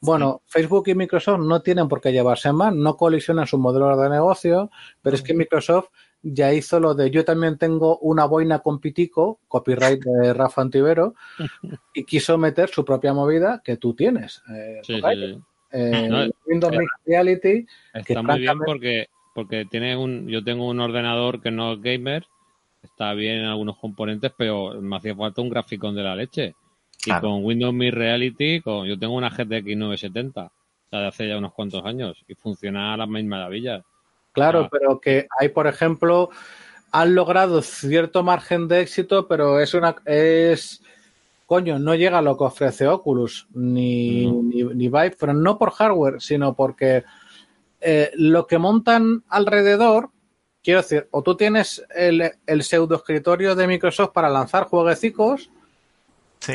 bueno, 0.00 0.42
Facebook 0.46 0.88
y 0.88 0.94
Microsoft 0.94 1.40
no 1.40 1.60
tienen 1.60 1.88
por 1.88 2.00
qué 2.00 2.12
llevarse 2.12 2.52
mal, 2.52 2.80
no 2.80 2.96
colisionan 2.96 3.46
sus 3.46 3.58
modelos 3.58 4.00
de 4.00 4.08
negocio, 4.08 4.70
pero 5.02 5.16
es 5.16 5.22
que 5.22 5.34
Microsoft 5.34 5.88
ya 6.22 6.52
hizo 6.52 6.80
lo 6.80 6.94
de 6.94 7.10
yo 7.10 7.24
también 7.24 7.58
tengo 7.58 7.98
una 7.98 8.24
boina 8.24 8.60
con 8.60 8.80
pitico, 8.80 9.40
copyright 9.48 10.02
de 10.02 10.32
Rafa 10.34 10.62
Antivero, 10.62 11.14
y 11.94 12.04
quiso 12.04 12.38
meter 12.38 12.68
su 12.68 12.84
propia 12.84 13.12
movida 13.12 13.60
que 13.64 13.76
tú 13.76 13.94
tienes. 13.94 14.42
Eh, 14.54 14.80
eh, 15.72 16.30
Windows 16.46 16.72
Mixed 16.72 17.00
Reality. 17.06 17.66
Está 17.92 18.22
muy 18.22 18.40
bien 18.40 18.58
porque, 18.64 19.06
porque 19.34 19.64
tiene 19.64 19.96
un, 19.96 20.28
yo 20.28 20.42
tengo 20.44 20.68
un 20.68 20.80
ordenador 20.80 21.40
que 21.40 21.50
no 21.50 21.72
es 21.72 21.82
gamer, 21.82 22.26
está 22.82 23.14
bien 23.14 23.38
en 23.38 23.46
algunos 23.46 23.78
componentes, 23.78 24.32
pero 24.36 24.80
me 24.80 24.96
hacía 24.96 25.14
falta 25.14 25.42
un 25.42 25.50
gráfico 25.50 25.92
de 25.92 26.02
la 26.02 26.14
leche. 26.14 26.54
Y 27.06 27.12
con 27.20 27.44
Windows 27.44 27.74
Mixed 27.74 27.96
Reality, 27.96 28.60
con, 28.60 28.86
yo 28.86 28.98
tengo 28.98 29.14
una 29.14 29.30
GTX 29.30 29.76
970, 29.76 30.42
o 30.42 30.50
sea, 30.90 31.00
de 31.00 31.06
hace 31.06 31.28
ya 31.28 31.38
unos 31.38 31.54
cuantos 31.54 31.84
años, 31.84 32.24
y 32.26 32.34
funciona 32.34 32.94
a 32.94 32.96
las 32.96 33.08
mismas 33.08 33.38
maravillas. 33.38 33.84
Claro, 34.32 34.62
ah. 34.64 34.68
pero 34.70 35.00
que 35.00 35.26
hay, 35.38 35.48
por 35.48 35.66
ejemplo, 35.66 36.30
han 36.90 37.14
logrado 37.14 37.62
cierto 37.62 38.22
margen 38.22 38.68
de 38.68 38.80
éxito, 38.80 39.28
pero 39.28 39.60
es 39.60 39.74
una 39.74 39.96
es 40.04 40.82
coño, 41.48 41.78
no 41.78 41.94
llega 41.94 42.18
a 42.18 42.22
lo 42.22 42.36
que 42.36 42.44
ofrece 42.44 42.86
Oculus 42.86 43.48
ni, 43.54 44.30
ni, 44.30 44.62
Vive, 44.62 45.16
pero 45.18 45.32
no 45.32 45.56
por 45.56 45.70
hardware, 45.70 46.20
sino 46.20 46.54
porque 46.54 47.04
eh, 47.80 48.10
lo 48.16 48.46
que 48.46 48.58
montan 48.58 49.24
alrededor, 49.30 50.10
quiero 50.62 50.82
decir, 50.82 51.08
o 51.10 51.22
tú 51.22 51.38
tienes 51.38 51.82
el, 51.96 52.32
el 52.46 52.62
pseudo 52.62 52.96
escritorio 52.96 53.54
de 53.54 53.66
Microsoft 53.66 54.12
para 54.12 54.28
lanzar 54.28 54.64
jueguecicos, 54.64 55.50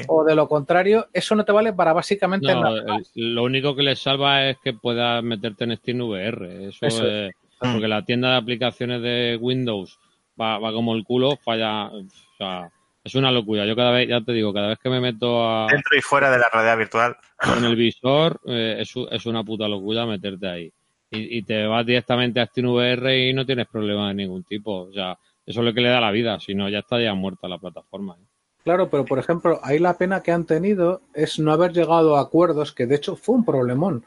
O 0.08 0.24
de 0.24 0.36
lo 0.36 0.48
contrario, 0.48 1.08
eso 1.14 1.36
no 1.36 1.46
te 1.46 1.52
vale 1.52 1.74
para 1.74 1.94
básicamente 1.94 2.54
nada. 2.54 3.00
Lo 3.16 3.44
único 3.44 3.76
que 3.76 3.84
les 3.84 4.00
salva 4.00 4.50
es 4.50 4.58
que 4.64 4.74
puedas 4.74 5.24
meterte 5.24 5.64
en 5.66 5.78
Steam 5.78 6.02
VR. 6.02 6.68
Eso, 6.70 6.86
es, 6.86 7.34
porque 7.60 7.88
la 7.88 8.04
tienda 8.04 8.32
de 8.32 8.38
aplicaciones 8.38 9.02
de 9.02 9.38
Windows 9.40 10.00
va, 10.40 10.60
como 10.72 10.96
el 10.96 11.04
culo, 11.04 11.38
falla. 11.38 11.86
O 11.88 12.06
sea, 12.38 12.72
es 13.04 13.16
una 13.16 13.32
locura. 13.32 13.66
Yo 13.66 13.76
cada 13.76 13.92
vez, 13.92 14.08
ya 14.08 14.22
te 14.22 14.32
digo, 14.32 14.54
cada 14.54 14.70
vez 14.70 14.80
que 14.80 14.90
me 14.90 15.00
meto 15.00 15.46
a. 15.46 15.68
Dentro 15.70 15.98
y 15.98 16.02
fuera 16.02 16.32
de 16.32 16.40
la 16.40 16.50
realidad 16.52 16.78
virtual. 16.78 17.18
En 17.58 17.66
el 17.66 17.76
visor, 17.76 18.40
eh, 18.46 18.78
es, 18.80 18.94
es, 19.12 19.26
una 19.26 19.44
puta 19.44 19.68
locura 19.68 20.06
meterte 20.06 20.48
ahí. 20.48 20.74
Y, 21.16 21.44
te 21.44 21.68
vas 21.68 21.86
directamente 21.86 22.40
a 22.40 22.48
SteamVR 22.48 23.16
y 23.16 23.34
no 23.34 23.46
tienes 23.46 23.68
problema 23.68 24.08
de 24.08 24.16
ningún 24.16 24.44
tipo. 24.46 24.88
O 24.88 24.92
sea, 24.92 25.16
eso 25.46 25.60
es 25.60 25.66
lo 25.66 25.72
que 25.72 25.82
le 25.82 25.90
da 25.90 26.02
la 26.02 26.10
vida. 26.10 26.40
Si 26.40 26.56
no, 26.56 26.68
ya 26.70 26.80
está 26.80 27.00
ya 27.00 27.14
muerta 27.14 27.48
la 27.48 27.60
plataforma. 27.60 28.16
¿eh? 28.20 28.33
Claro, 28.64 28.90
pero 28.90 29.04
por 29.04 29.20
ejemplo, 29.20 29.60
ahí 29.62 29.78
la 29.80 29.98
pena 29.98 30.22
que 30.22 30.32
han 30.32 30.46
tenido 30.46 31.02
es 31.14 31.38
no 31.38 31.52
haber 31.52 31.74
llegado 31.74 32.16
a 32.16 32.22
acuerdos, 32.22 32.72
que 32.72 32.86
de 32.86 32.96
hecho 32.96 33.16
fue 33.16 33.36
un 33.36 33.46
problemón. 33.46 34.06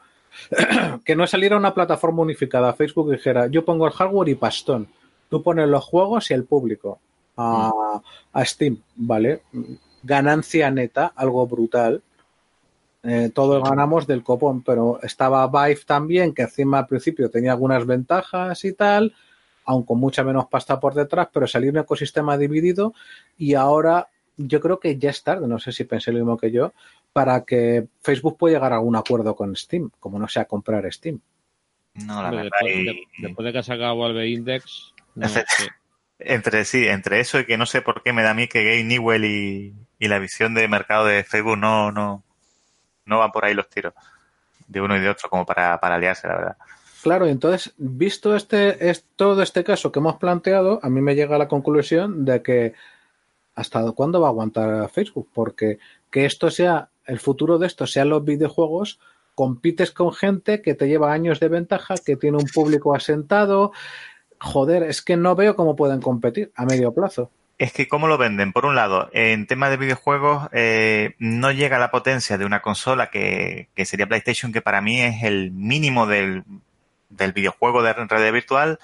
que 1.05 1.15
no 1.15 1.27
saliera 1.27 1.57
una 1.57 1.73
plataforma 1.73 2.21
unificada. 2.21 2.73
Facebook 2.73 3.11
dijera, 3.11 3.47
yo 3.47 3.65
pongo 3.65 3.85
el 3.87 3.93
hardware 3.93 4.29
y 4.29 4.35
pastón. 4.35 4.87
Tú 5.29 5.43
pones 5.43 5.67
los 5.67 5.83
juegos 5.83 6.31
y 6.31 6.33
el 6.33 6.45
público. 6.45 6.99
A, 7.37 8.01
Steam, 8.43 8.81
¿vale? 8.95 9.43
Ganancia 10.01 10.71
neta, 10.71 11.13
algo 11.15 11.45
brutal. 11.45 12.01
Eh, 13.03 13.29
todos 13.33 13.63
ganamos 13.63 14.07
del 14.07 14.23
copón, 14.23 14.63
pero 14.63 14.99
estaba 15.03 15.47
Vive 15.47 15.81
también, 15.85 16.33
que 16.33 16.43
encima 16.43 16.79
al 16.79 16.87
principio 16.87 17.29
tenía 17.29 17.51
algunas 17.51 17.85
ventajas 17.85 18.65
y 18.65 18.73
tal, 18.73 19.13
aun 19.65 19.83
con 19.83 19.99
mucha 19.99 20.23
menos 20.23 20.47
pasta 20.47 20.79
por 20.79 20.95
detrás, 20.95 21.29
pero 21.31 21.45
salió 21.45 21.69
un 21.69 21.77
ecosistema 21.77 22.37
dividido 22.37 22.93
y 23.37 23.53
ahora 23.53 24.07
yo 24.37 24.61
creo 24.61 24.79
que 24.79 24.97
ya 24.97 25.09
es 25.09 25.23
tarde, 25.23 25.47
no 25.47 25.59
sé 25.59 25.71
si 25.71 25.83
pensé 25.83 26.11
lo 26.11 26.19
mismo 26.19 26.37
que 26.37 26.51
yo, 26.51 26.73
para 27.11 27.43
que 27.43 27.87
Facebook 28.01 28.37
pueda 28.37 28.55
llegar 28.55 28.71
a 28.71 28.75
algún 28.75 28.95
acuerdo 28.95 29.35
con 29.35 29.55
Steam, 29.55 29.89
como 29.99 30.19
no 30.19 30.27
sea 30.27 30.45
comprar 30.45 30.91
Steam. 30.93 31.19
No, 32.05 32.21
la 32.21 32.29
verdad. 32.29 32.51
Después, 33.17 33.45
de, 33.45 33.51
que 33.51 33.57
ha 33.57 33.63
sacado 33.63 33.97
Valve 33.97 34.29
Index. 34.29 34.93
entre 36.19 36.65
sí, 36.65 36.87
entre 36.87 37.19
eso 37.19 37.39
y 37.39 37.45
que 37.45 37.57
no 37.57 37.65
sé 37.65 37.81
por 37.81 38.03
qué 38.03 38.13
me 38.13 38.21
da 38.21 38.31
a 38.31 38.35
mí 38.35 38.47
que 38.47 38.63
Gay 38.63 38.83
Newell 38.83 39.25
y, 39.25 39.73
la 39.99 40.19
visión 40.19 40.53
de 40.53 40.67
mercado 40.67 41.05
de 41.05 41.23
Facebook 41.23 41.57
no, 41.57 41.91
no, 41.91 42.23
no 43.05 43.19
van 43.19 43.31
por 43.31 43.45
ahí 43.45 43.55
los 43.55 43.67
tiros 43.69 43.93
de 44.67 44.81
uno 44.81 44.95
y 44.95 44.99
de 44.99 45.09
otro 45.09 45.29
como 45.29 45.45
para, 45.45 45.79
para 45.79 45.95
aliarse, 45.95 46.27
la 46.27 46.35
verdad. 46.35 46.57
Claro, 47.01 47.25
entonces, 47.25 47.73
visto 47.77 48.35
este, 48.35 48.89
es, 48.89 49.05
todo 49.15 49.41
este 49.41 49.63
caso 49.63 49.91
que 49.91 49.99
hemos 49.99 50.17
planteado, 50.17 50.79
a 50.83 50.89
mí 50.89 51.01
me 51.01 51.15
llega 51.15 51.35
a 51.35 51.39
la 51.39 51.47
conclusión 51.47 52.25
de 52.25 52.41
que 52.41 52.73
hasta 53.57 53.91
cuándo 53.91 54.21
va 54.21 54.27
a 54.27 54.29
aguantar 54.29 54.87
Facebook, 54.89 55.29
porque 55.33 55.79
que 56.11 56.25
esto 56.25 56.51
sea 56.51 56.89
el 57.05 57.19
futuro 57.19 57.57
de 57.57 57.65
esto 57.65 57.87
sean 57.87 58.09
los 58.09 58.23
videojuegos, 58.23 58.99
compites 59.33 59.91
con 59.91 60.13
gente 60.13 60.61
que 60.61 60.75
te 60.75 60.87
lleva 60.87 61.11
años 61.11 61.39
de 61.39 61.47
ventaja, 61.47 61.95
que 62.05 62.15
tiene 62.15 62.37
un 62.37 62.45
público 62.45 62.95
asentado. 62.95 63.71
Joder, 64.39 64.83
es 64.83 65.01
que 65.01 65.17
no 65.17 65.35
veo 65.35 65.55
cómo 65.55 65.75
pueden 65.75 66.01
competir 66.01 66.51
a 66.55 66.65
medio 66.65 66.93
plazo. 66.93 67.31
es 67.57 67.73
que 67.73 67.87
cómo 67.87 68.07
lo 68.07 68.19
venden. 68.19 68.53
Por 68.53 68.67
un 68.67 68.75
lado, 68.75 69.09
en 69.11 69.47
tema 69.47 69.71
de 69.71 69.77
videojuegos, 69.77 70.49
eh, 70.51 71.15
no 71.17 71.51
llega 71.51 71.77
a 71.77 71.79
la 71.79 71.89
potencia 71.89 72.37
de 72.37 72.45
una 72.45 72.61
consola 72.61 73.09
que, 73.09 73.69
que, 73.73 73.85
sería 73.85 74.05
PlayStation, 74.05 74.53
que 74.53 74.61
para 74.61 74.81
mí 74.81 75.01
es 75.01 75.23
el 75.23 75.49
mínimo 75.49 76.05
del, 76.05 76.43
del 77.09 77.33
videojuego 77.33 77.81
de 77.81 77.93
realidad 77.93 78.33
virtual, 78.33 78.79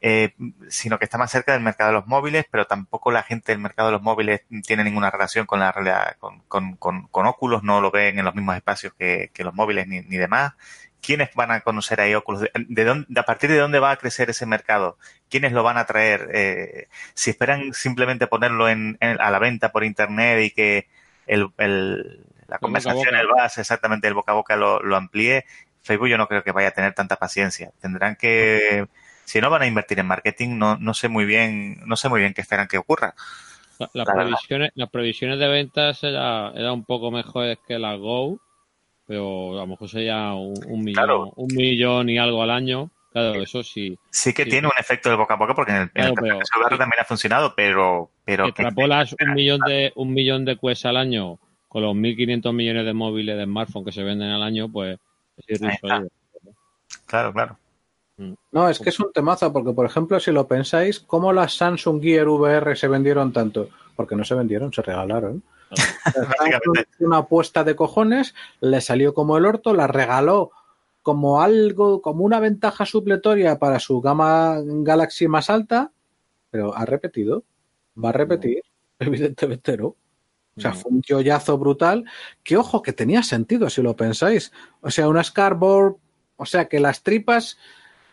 eh, 0.00 0.34
sino 0.68 0.98
que 0.98 1.04
está 1.04 1.18
más 1.18 1.30
cerca 1.30 1.52
del 1.52 1.62
mercado 1.62 1.90
de 1.90 1.98
los 1.98 2.06
móviles, 2.06 2.46
pero 2.50 2.66
tampoco 2.66 3.10
la 3.10 3.22
gente 3.22 3.52
del 3.52 3.60
mercado 3.60 3.88
de 3.88 3.92
los 3.92 4.02
móviles 4.02 4.42
tiene 4.66 4.84
ninguna 4.84 5.10
relación 5.10 5.46
con 5.46 5.60
la 5.60 5.72
realidad, 5.72 6.16
con, 6.18 6.40
con, 6.48 6.76
con, 6.76 7.08
con 7.08 7.26
Oculus, 7.26 7.62
no 7.62 7.80
lo 7.80 7.90
ven 7.90 8.18
en 8.18 8.24
los 8.24 8.34
mismos 8.34 8.56
espacios 8.56 8.92
que, 8.94 9.30
que 9.32 9.44
los 9.44 9.54
móviles 9.54 9.86
ni, 9.88 10.00
ni 10.02 10.16
demás. 10.16 10.54
¿Quiénes 11.00 11.32
van 11.34 11.52
a 11.52 11.60
conocer 11.60 12.00
ahí 12.00 12.14
Oculus? 12.14 12.48
¿De, 12.54 12.84
dónde, 12.84 13.20
¿A 13.20 13.22
partir 13.22 13.50
de 13.50 13.58
dónde 13.58 13.78
va 13.78 13.92
a 13.92 13.96
crecer 13.96 14.30
ese 14.30 14.46
mercado? 14.46 14.98
¿Quiénes 15.30 15.52
lo 15.52 15.62
van 15.62 15.78
a 15.78 15.86
traer? 15.86 16.28
Eh, 16.34 16.88
si 17.14 17.30
esperan 17.30 17.72
simplemente 17.72 18.26
ponerlo 18.26 18.68
en, 18.68 18.98
en, 19.00 19.20
a 19.20 19.30
la 19.30 19.38
venta 19.38 19.70
por 19.70 19.84
internet 19.84 20.42
y 20.42 20.50
que 20.50 20.88
el, 21.26 21.50
el, 21.58 22.26
la 22.48 22.58
conversación, 22.58 23.14
el 23.14 23.28
base, 23.28 23.60
exactamente 23.60 24.08
el 24.08 24.14
boca 24.14 24.32
a 24.32 24.34
boca 24.34 24.56
lo, 24.56 24.82
lo 24.82 24.96
amplíe, 24.96 25.44
Facebook 25.82 26.08
yo 26.08 26.18
no 26.18 26.26
creo 26.26 26.42
que 26.42 26.52
vaya 26.52 26.68
a 26.68 26.72
tener 26.72 26.94
tanta 26.94 27.14
paciencia. 27.14 27.70
Tendrán 27.80 28.16
que, 28.16 28.88
si 29.28 29.42
no 29.42 29.50
van 29.50 29.60
a 29.60 29.66
invertir 29.66 29.98
en 29.98 30.06
marketing, 30.06 30.56
no, 30.56 30.78
no 30.78 30.94
sé 30.94 31.08
muy 31.08 31.26
bien, 31.26 31.82
no 31.84 31.96
sé 31.96 32.08
muy 32.08 32.20
bien 32.20 32.32
qué 32.32 32.40
esperan 32.40 32.66
que 32.66 32.78
ocurra. 32.78 33.14
La, 33.78 33.90
las, 33.92 34.06
la 34.06 34.14
previsiones, 34.14 34.70
las 34.74 34.88
previsiones 34.88 35.38
de 35.38 35.48
ventas 35.48 36.02
eran 36.02 36.56
era 36.56 36.72
un 36.72 36.86
poco 36.86 37.10
mejores 37.10 37.58
que 37.68 37.78
la 37.78 37.94
Go, 37.96 38.40
pero 39.06 39.52
a 39.52 39.60
lo 39.60 39.66
mejor 39.66 39.88
sería 39.90 40.32
un, 40.32 40.54
un 40.66 40.80
millón, 40.82 40.94
claro. 41.04 41.32
un 41.36 41.54
millón 41.54 42.08
y 42.08 42.16
algo 42.16 42.42
al 42.42 42.50
año. 42.50 42.90
Claro, 43.12 43.42
eso 43.42 43.62
sí. 43.62 43.98
Sí 44.10 44.32
que 44.32 44.44
sí. 44.44 44.50
tiene 44.50 44.66
un 44.66 44.72
efecto 44.78 45.10
de 45.10 45.16
boca 45.16 45.34
a 45.34 45.36
boca 45.36 45.54
porque 45.54 45.72
en 45.72 45.82
el, 45.82 45.90
claro, 45.90 46.14
en 46.24 46.26
el 46.32 46.38
pero, 46.38 46.78
también 46.78 47.00
ha 47.00 47.04
funcionado, 47.04 47.54
pero... 47.54 48.10
pero 48.24 48.46
extrapolas 48.46 49.14
un 49.20 49.32
millón 49.34 49.60
de 49.60 49.92
un 49.94 50.14
millón 50.14 50.46
de 50.46 50.56
quests 50.56 50.86
al 50.86 50.96
año 50.96 51.38
con 51.68 51.82
los 51.82 51.94
1.500 51.94 52.52
millones 52.54 52.86
de 52.86 52.94
móviles 52.94 53.36
de 53.36 53.44
smartphone 53.44 53.84
que 53.84 53.92
se 53.92 54.02
venden 54.02 54.30
al 54.30 54.42
año, 54.42 54.72
pues 54.72 54.98
es 55.36 55.60
irrisorio. 55.60 56.08
Claro, 57.04 57.32
claro. 57.34 57.58
No, 58.50 58.68
es 58.68 58.80
que 58.80 58.88
es 58.88 58.98
un 58.98 59.12
temazo, 59.12 59.52
porque 59.52 59.72
por 59.72 59.86
ejemplo, 59.86 60.18
si 60.18 60.32
lo 60.32 60.48
pensáis, 60.48 60.98
¿cómo 60.98 61.32
las 61.32 61.56
Samsung 61.56 62.02
Gear 62.02 62.26
VR 62.28 62.74
se 62.74 62.88
vendieron 62.88 63.32
tanto? 63.32 63.68
Porque 63.94 64.16
no 64.16 64.24
se 64.24 64.34
vendieron, 64.34 64.72
se 64.72 64.82
regalaron. 64.82 65.42
una 66.98 67.18
apuesta 67.18 67.62
de 67.62 67.76
cojones, 67.76 68.34
le 68.60 68.80
salió 68.80 69.14
como 69.14 69.36
el 69.36 69.46
orto, 69.46 69.74
la 69.74 69.86
regaló 69.86 70.50
como 71.02 71.40
algo, 71.40 72.02
como 72.02 72.24
una 72.24 72.40
ventaja 72.40 72.84
supletoria 72.84 73.58
para 73.58 73.78
su 73.78 74.00
gama 74.00 74.56
Galaxy 74.62 75.28
más 75.28 75.48
alta, 75.48 75.92
pero 76.50 76.76
ha 76.76 76.84
repetido, 76.84 77.44
va 78.02 78.10
a 78.10 78.12
repetir, 78.12 78.62
evidentemente 78.98 79.76
no. 79.76 79.86
O 80.56 80.60
sea, 80.60 80.74
fue 80.74 80.90
un 80.90 81.02
yoyazo 81.02 81.56
brutal, 81.56 82.04
que 82.42 82.56
ojo, 82.56 82.82
que 82.82 82.92
tenía 82.92 83.22
sentido 83.22 83.70
si 83.70 83.80
lo 83.80 83.94
pensáis. 83.94 84.50
O 84.80 84.90
sea, 84.90 85.08
unas 85.08 85.30
cardboard, 85.30 85.94
o 86.36 86.46
sea, 86.46 86.68
que 86.68 86.80
las 86.80 87.04
tripas 87.04 87.58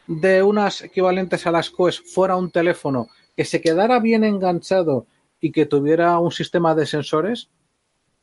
de 0.07 0.44
unas 0.44 0.82
equivalentes 0.82 1.45
a 1.48 1.52
las 1.52 1.69
Quest 1.69 2.06
fuera 2.06 2.36
un 2.36 2.52
teléfono 2.52 3.07
que 3.36 3.45
se 3.45 3.61
quedara 3.61 3.99
bien 3.99 4.23
enganchado 4.23 5.07
y 5.40 5.52
que 5.52 5.65
tuviera 5.65 6.18
un 6.19 6.32
sistema 6.32 6.76
de 6.76 6.86
sensores, 6.86 7.49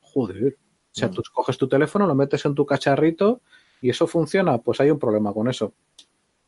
joder. 0.00 0.56
O 0.56 0.94
sea, 0.94 1.08
mm. 1.08 1.12
tú 1.12 1.22
coges 1.32 1.58
tu 1.58 1.68
teléfono, 1.68 2.06
lo 2.06 2.14
metes 2.14 2.44
en 2.44 2.54
tu 2.54 2.66
cacharrito 2.66 3.40
y 3.80 3.90
eso 3.90 4.06
funciona, 4.06 4.58
pues 4.58 4.80
hay 4.80 4.90
un 4.90 4.98
problema 4.98 5.32
con 5.32 5.48
eso. 5.48 5.74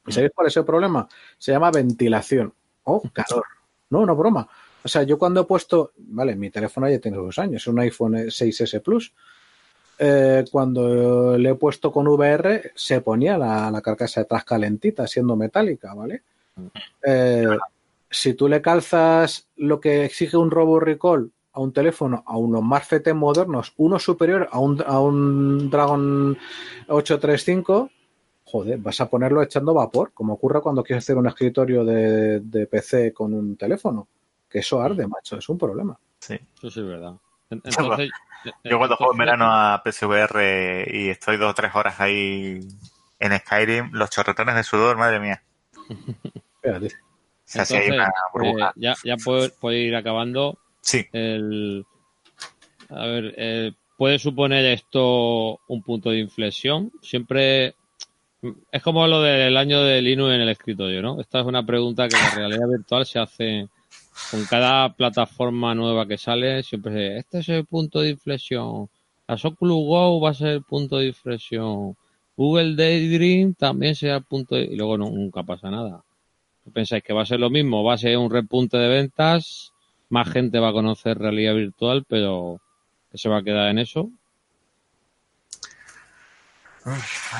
¿Y 0.07 0.13
sabéis 0.13 0.33
cuál 0.35 0.49
es 0.49 0.57
el 0.57 0.65
problema? 0.65 1.09
Se 1.39 1.53
llama 1.53 1.71
ventilación 1.71 2.53
o 2.85 2.97
oh, 2.97 3.11
calor. 3.13 3.45
No, 3.91 4.05
no 4.05 4.15
broma. 4.15 4.49
O 4.83 4.89
sea, 4.89 5.03
yo 5.03 5.19
cuando 5.19 5.41
he 5.41 5.45
puesto, 5.45 5.93
vale, 5.97 6.37
mi 6.37 6.51
teléfono 6.51 6.89
ya 6.89 6.99
tiene 6.99 7.17
dos 7.17 7.39
años, 7.39 7.63
es 7.63 7.67
un 7.67 7.79
iPhone 7.79 8.15
6S 8.15 8.83
Plus. 8.83 9.15
Eh, 9.99 10.45
cuando 10.51 11.39
le 11.39 11.51
he 11.51 11.55
puesto 11.55 11.93
con 11.93 12.09
VR, 12.09 12.73
se 12.75 13.01
ponía 13.01 13.39
la, 13.39 13.71
la 13.71 13.81
carcasa 13.81 14.21
detrás 14.21 14.45
calentita, 14.45 15.07
siendo 15.07 15.37
metálica, 15.37 15.95
¿vale? 15.95 16.23
Eh, 17.03 17.47
si 18.11 18.35
tú 18.35 18.49
le 18.49 18.61
calzas 18.61 19.49
lo 19.57 19.81
que 19.81 20.05
exige 20.05 20.37
un 20.37 20.51
Robo 20.51 20.81
Recall 20.81 21.31
a 21.53 21.61
un 21.61 21.73
teléfono, 21.73 22.23
a 22.27 22.37
unos 22.37 22.63
FT 22.83 23.15
modernos, 23.15 23.73
uno 23.77 23.99
superior 23.99 24.49
a 24.51 24.59
un, 24.59 24.83
a 24.85 25.01
un 25.01 25.71
Dragon 25.71 26.37
835, 26.89 27.91
joder, 28.45 28.79
vas 28.79 29.01
a 29.01 29.09
ponerlo 29.09 29.43
echando 29.43 29.75
vapor, 29.75 30.13
como 30.13 30.35
ocurre 30.35 30.61
cuando 30.61 30.83
quieres 30.83 31.05
hacer 31.05 31.17
un 31.17 31.29
escritorio 31.29 31.85
de, 31.85 32.41
de 32.41 32.67
PC 32.67 33.13
con 33.13 33.33
un 33.35 33.57
teléfono 33.57 34.09
que 34.49 34.61
eso 34.61 34.81
arde, 34.81 35.07
macho, 35.09 35.37
es 35.37 35.49
un 35.49 35.59
problema. 35.59 35.99
Sí, 36.21 36.35
eso 36.35 36.71
sí 36.71 36.81
es 36.81 36.87
verdad. 36.87 37.15
Entonces, 37.65 38.11
yo 38.65 38.79
cuando 38.79 38.97
juego 38.97 39.13
en 39.13 39.19
verano 39.19 39.47
a 39.49 39.83
PSVR 39.85 40.87
y 40.93 41.09
estoy 41.09 41.37
dos 41.37 41.51
o 41.51 41.55
tres 41.55 41.75
horas 41.75 42.01
ahí 42.01 42.61
en 43.19 43.39
Skyrim, 43.39 43.91
los 43.93 44.11
chorretones 44.11 44.55
de 44.55 44.63
sudor, 44.63 44.97
madre 44.97 45.21
mía. 45.21 45.43
Espérate. 46.57 46.91
Se 47.45 47.61
hace 47.61 47.77
ahí 47.77 47.91
una 47.91 48.13
burbuja. 48.33 48.71
Eh, 48.71 48.73
ya, 48.77 48.95
ya 49.05 49.17
puede, 49.17 49.51
puede, 49.51 49.79
ir 49.81 49.97
acabando. 49.97 50.59
Sí. 50.81 51.07
El, 51.13 51.85
a 52.89 53.07
ver, 53.07 53.35
eh, 53.37 53.73
¿puede 53.97 54.19
suponer 54.19 54.65
esto 54.67 55.61
un 55.69 55.83
punto 55.83 56.11
de 56.11 56.19
inflexión? 56.19 56.91
Siempre 57.03 57.75
es 58.71 58.83
como 58.83 59.07
lo 59.07 59.23
del 59.23 59.57
año 59.57 59.83
de 59.83 60.03
Linux 60.03 60.35
en 60.35 60.41
el 60.41 60.49
escritorio, 60.49 61.03
¿no? 61.03 61.21
Esta 61.21 61.41
es 61.41 61.47
una 61.47 61.65
pregunta 61.65 62.09
que 62.09 62.17
la 62.17 62.31
realidad 62.35 62.69
virtual 62.69 63.07
se 63.07 63.19
hace 63.19 63.69
con 64.31 64.45
cada 64.47 64.95
plataforma 64.95 65.75
nueva 65.75 66.07
que 66.07 66.19
sale, 66.19 66.63
siempre 66.63 67.19
este 67.19 67.39
es 67.39 67.49
el 67.49 67.65
punto 67.65 68.01
de 68.01 68.11
inflexión. 68.11 68.89
La 69.27 69.35
Oculus 69.35 69.87
Go 69.87 70.21
va 70.21 70.31
a 70.31 70.35
ser 70.35 70.49
el 70.49 70.63
punto 70.63 70.99
de 70.99 71.07
inflexión. 71.09 71.97
Google 72.37 72.77
Daydream 72.77 73.55
también 73.55 73.95
será 73.95 74.17
el 74.17 74.25
punto 74.25 74.55
de... 74.55 74.65
Y 74.65 74.77
luego 74.77 74.99
nunca 74.99 75.43
pasa 75.43 75.71
nada. 75.71 76.03
¿Pensáis 76.73 77.03
que 77.03 77.13
va 77.13 77.23
a 77.23 77.27
ser 77.27 77.41
lo 77.41 77.51
mismo? 77.51 77.85
Va 77.85 77.95
a 77.95 77.99
ser 77.99 78.17
un 78.17 78.31
repunte 78.31 78.77
de 78.77 78.89
ventas, 78.89 79.73
más 80.09 80.29
gente 80.31 80.59
va 80.59 80.71
a 80.71 80.73
conocer 80.73 81.19
realidad 81.19 81.55
virtual, 81.55 82.05
pero 82.09 82.61
que 83.11 83.19
se 83.19 83.29
va 83.29 83.39
a 83.39 83.43
quedar 83.43 83.69
en 83.71 83.79
eso. 83.79 84.11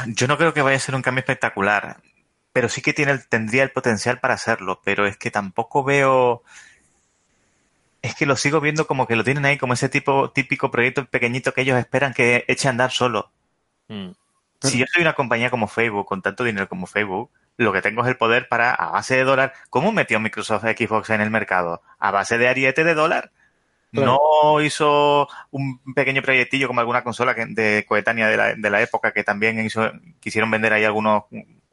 Yo 0.09 0.27
no 0.27 0.37
creo 0.37 0.55
que 0.55 0.63
vaya 0.63 0.77
a 0.77 0.81
ser 0.81 0.95
un 0.95 1.03
cambio 1.03 1.21
espectacular 1.21 1.99
pero 2.55 2.69
sí 2.69 2.81
que 2.83 2.93
tiene 2.93 3.19
tendría 3.19 3.65
el 3.65 3.73
potencial 3.73 4.21
para 4.21 4.35
hacerlo, 4.35 4.81
pero 4.85 5.07
es 5.09 5.17
que 5.17 5.33
tampoco 5.33 5.83
veo 5.83 6.45
es 8.01 8.15
que 8.15 8.27
lo 8.27 8.37
sigo 8.37 8.61
viendo 8.61 8.87
como 8.87 9.09
que 9.09 9.17
lo 9.17 9.25
tienen 9.25 9.45
ahí 9.45 9.59
como 9.59 9.73
ese 9.73 9.89
tipo 9.89 10.31
típico 10.31 10.71
proyecto 10.71 11.05
pequeñito 11.07 11.53
que 11.53 11.63
ellos 11.63 11.77
esperan 11.77 12.15
que 12.15 12.45
eche 12.47 12.69
a 12.69 12.71
andar 12.71 12.93
solo. 12.93 13.33
Mm. 13.89 14.11
Si 14.61 14.79
yo 14.79 14.87
soy 14.87 15.03
una 15.03 15.15
compañía 15.15 15.51
como 15.51 15.67
Facebook, 15.67 16.07
con 16.07 16.23
tanto 16.23 16.45
dinero 16.45 16.69
como 16.69 16.87
Facebook, 16.87 17.31
lo 17.57 17.73
que 17.73 17.83
tengo 17.83 18.03
es 18.03 18.09
el 18.09 18.17
poder 18.17 18.47
para, 18.49 18.73
a 18.73 18.93
base 18.93 19.17
de 19.17 19.25
dólar, 19.25 19.53
¿cómo 19.69 19.91
metió 19.91 20.21
Microsoft 20.21 20.63
Xbox 20.63 21.11
en 21.11 21.23
el 21.23 21.31
mercado? 21.31 21.83
¿A 21.99 22.13
base 22.13 22.39
de 22.39 22.47
ariete 22.47 22.85
de 22.85 22.95
dólar? 22.95 23.33
Claro. 23.91 24.19
No 24.53 24.61
hizo 24.61 25.29
un 25.51 25.81
pequeño 25.93 26.23
proyectillo 26.23 26.69
como 26.69 26.81
alguna 26.81 27.03
consola 27.03 27.35
de 27.35 27.85
coetánea 27.89 28.29
de 28.29 28.37
la, 28.37 28.55
de 28.55 28.71
la 28.71 28.81
época 28.81 29.13
que 29.13 29.25
también 29.25 29.59
hizo, 29.65 29.91
quisieron 30.21 30.51
vender 30.53 30.73
ahí 30.73 30.85
algunos 30.85 31.25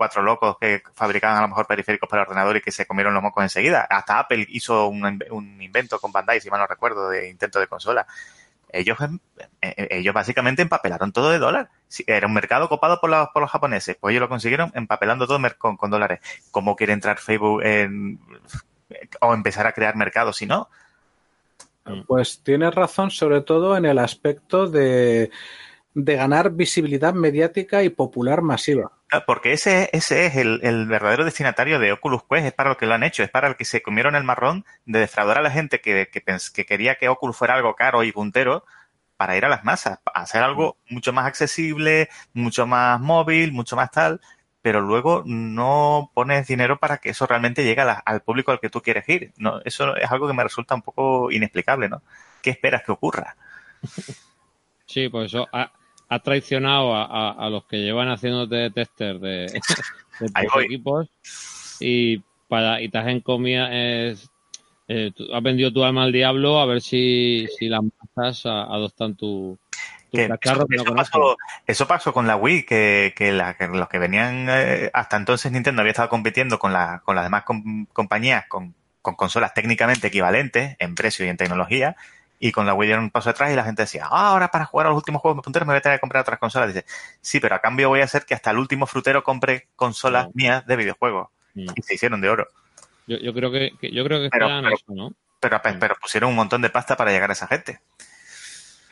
cuatro 0.02 0.23
locos 0.23 0.57
que 0.60 0.82
fabricaban 0.95 1.38
a 1.38 1.41
lo 1.41 1.48
mejor 1.48 1.68
periféricos 1.68 2.10
para 2.10 2.23
ordenador 2.23 2.57
y 2.57 2.61
que 2.61 2.72
se 2.72 2.88
comieron 2.88 3.14
los 3.14 3.22
mocos 3.22 3.44
enseguida. 3.44 3.86
Hasta 3.88 4.18
Apple 4.18 4.48
hizo 4.49 4.88
un, 4.88 5.61
invento 5.61 5.99
con 5.99 6.11
Bandai, 6.11 6.41
si 6.41 6.49
mal 6.49 6.60
no 6.60 6.65
recuerdo, 6.65 7.07
de 7.07 7.30
intento 7.30 7.60
de 7.60 7.68
consola. 7.68 8.07
Ellos, 8.69 8.98
eh, 8.99 9.76
eh, 9.78 9.88
ellos 9.91 10.15
básicamente 10.15 10.64
empapelaron 10.64 11.11
todo 11.11 11.30
de 11.30 11.38
dólar. 11.38 11.69
Era 12.07 12.26
un 12.26 12.34
mercado 12.34 12.68
copado 12.68 12.99
por 12.99 13.11
los, 13.11 13.30
por 13.30 13.44
los 13.44 13.52
japoneses. 13.52 13.95
Pues 14.02 14.14
ellos 14.14 14.22
lo 14.22 14.30
consiguieron 14.30 14.72
empapelando 14.73 15.28
todo 15.28 15.40
con, 15.60 15.91
dólares. 15.91 16.19
¿Cómo 16.49 16.76
quiere 16.76 16.94
entrar 16.94 17.19
Facebook 17.19 17.61
en, 17.61 18.19
o 19.19 19.36
empezar 19.36 19.68
a 19.68 19.73
crear 19.73 19.95
mercados 19.95 20.38
si 20.38 20.48
no? 20.48 20.68
Pues 22.07 22.41
tienes 22.41 22.73
razón, 22.73 23.11
sobre 23.11 23.41
todo 23.41 23.78
en 23.78 23.86
el 23.86 23.99
aspecto 23.99 24.65
de, 24.65 25.30
de 25.94 26.15
ganar 26.15 26.49
visibilidad 26.53 27.14
mediática 27.14 27.84
y 27.84 27.90
popular 27.90 28.41
masiva. 28.41 28.94
Porque 29.26 29.52
ese, 29.52 29.90
ese 29.92 30.26
es 30.26 30.36
el, 30.38 30.62
el, 30.64 30.86
verdadero 30.86 31.26
destinatario 31.26 31.80
de 31.80 31.92
Oculus 31.92 32.24
Quest, 32.30 32.46
es 32.46 32.54
para 32.54 32.70
lo 32.70 32.78
que 32.78 32.86
lo 32.86 32.94
han 32.94 33.04
hecho, 33.04 33.24
es 33.24 33.30
para 33.30 33.50
el 33.50 33.58
que 33.58 33.66
se 33.66 33.82
comieron 33.82 34.16
el 34.16 34.24
marrón 34.24 34.66
de 34.86 35.00
defraudar 35.00 35.38
a 35.38 35.42
la 35.42 35.52
gente 35.52 35.82
que, 35.82 36.08
que, 36.08 36.24
que 36.24 36.66
quería 36.66 36.96
que 36.96 37.10
Oculus 37.10 37.36
fuera 37.36 37.56
algo 37.56 37.76
caro 37.76 38.04
y 38.04 38.12
puntero 38.14 38.64
para 39.18 39.36
ir 39.36 39.44
a 39.44 39.50
las 39.50 39.66
masas, 39.66 40.00
para 40.00 40.22
hacer 40.22 40.42
algo 40.42 40.78
mucho 40.90 41.12
más 41.12 41.26
accesible, 41.26 42.10
mucho 42.34 42.66
más 42.66 43.00
móvil, 43.02 43.52
mucho 43.52 43.76
más 43.76 43.92
tal, 43.92 44.22
pero 44.62 44.80
luego 44.80 45.24
no 45.26 46.10
pones 46.14 46.48
dinero 46.48 46.80
para 46.80 46.98
que 46.98 47.10
eso 47.10 47.28
realmente 47.28 47.64
llegue 47.64 47.84
la, 47.84 47.94
al 47.94 48.22
público 48.22 48.52
al 48.52 48.60
que 48.60 48.70
tú 48.70 48.82
quieres 48.82 49.08
ir. 49.10 49.34
No, 49.38 49.60
eso 49.66 49.96
es 49.98 50.10
algo 50.10 50.28
que 50.28 50.34
me 50.34 50.44
resulta 50.44 50.74
un 50.74 50.82
poco 50.82 51.32
inexplicable, 51.32 51.90
¿no? 51.90 52.02
¿Qué 52.42 52.50
esperas 52.52 52.84
que 52.84 52.92
ocurra? 52.92 53.36
Sí, 54.92 55.08
pues 55.08 55.28
eso. 55.28 55.48
Ah, 55.54 55.72
ha 56.12 56.20
traicionado 56.20 56.94
a, 56.94 57.06
a, 57.06 57.32
a, 57.32 57.50
los 57.50 57.64
que 57.64 57.78
llevan 57.78 58.10
haciéndote 58.10 58.70
tester 58.72 59.18
de, 59.18 59.46
de 60.20 60.28
tus 60.28 60.64
equipos 60.66 61.08
y 61.80 62.22
para 62.50 62.82
y 62.82 62.90
te 62.90 62.98
has 62.98 63.08
encomiado 63.08 63.72
es, 63.72 64.30
eh, 64.90 65.14
has 65.34 65.42
vendido 65.42 65.72
tu 65.72 65.86
alma 65.86 66.04
al 66.04 66.12
diablo 66.12 66.60
a 66.60 66.66
ver 66.66 66.82
si, 66.82 67.48
si 67.58 67.70
las 67.70 67.80
masas 68.14 68.46
adoptan 68.46 69.16
tu, 69.16 69.58
eso, 71.66 71.88
pasó, 71.88 72.12
con 72.12 72.28
la 72.28 72.36
Wii, 72.36 72.66
que, 72.66 73.14
los 73.72 73.88
que 73.88 74.00
venían 74.00 74.48
eh, 74.50 74.92
hasta 74.94 75.16
entonces 75.16 75.54
Nintendo 75.54 75.80
había 75.80 75.92
estado 75.92 76.10
compitiendo 76.10 76.60
con, 76.60 76.74
la, 76.74 77.02
con 77.06 77.16
las 77.16 77.24
demás 77.24 77.46
compañías 77.94 78.46
con, 78.50 78.76
consolas 79.02 79.54
técnicamente 79.54 80.08
equivalentes 80.08 80.76
en 80.80 80.96
precio 80.96 81.26
y 81.26 81.30
en 81.30 81.38
tecnología. 81.38 81.96
Y 82.42 82.52
con 82.52 82.66
la 82.66 82.74
Wii 82.74 82.88
dieron 82.88 83.06
un 83.06 83.12
paso 83.12 83.30
atrás 83.30 83.52
y 83.52 83.56
la 83.56 83.64
gente 83.64 83.84
decía, 83.84 84.08
ah, 84.10 84.32
ahora 84.32 84.50
para 84.50 84.66
jugar 84.66 84.88
a 84.88 84.90
los 84.90 84.98
últimos 84.98 85.22
juegos 85.22 85.38
de 85.38 85.44
punteros 85.44 85.66
me 85.66 85.74
voy 85.74 85.78
a 85.78 85.82
tener 85.82 85.98
que 85.98 86.02
comprar 86.02 86.22
otras 86.24 86.40
consolas. 86.40 86.74
Dice, 86.74 86.86
sí, 87.22 87.40
pero 87.40 87.56
a 87.56 87.60
cambio 87.60 87.88
voy 87.88 88.02
a 88.02 88.06
hacer 88.06 88.26
que 88.26 88.34
hasta 88.34 88.52
el 88.52 88.58
último 88.58 88.86
frutero 88.88 89.24
compre 89.24 89.68
consolas 89.78 90.28
mías 90.34 90.66
de 90.66 90.76
videojuegos. 90.76 91.30
Mm. 91.54 91.68
Y 91.76 91.82
se 91.84 91.94
hicieron 91.94 92.20
de 92.20 92.30
oro. 92.30 92.48
Yo, 93.08 93.34
creo 93.34 93.52
que, 93.52 93.72
yo 93.94 94.04
creo 94.04 94.22
que 94.22 94.30
pero, 94.30 94.48
eso, 94.70 94.86
¿no? 94.88 95.14
Pero, 95.40 95.62
pero 95.80 95.96
pusieron 96.02 96.32
un 96.32 96.36
montón 96.36 96.62
de 96.62 96.70
pasta 96.70 96.98
para 96.98 97.12
llegar 97.12 97.30
a 97.30 97.34
esa 97.34 97.48
gente 97.48 97.80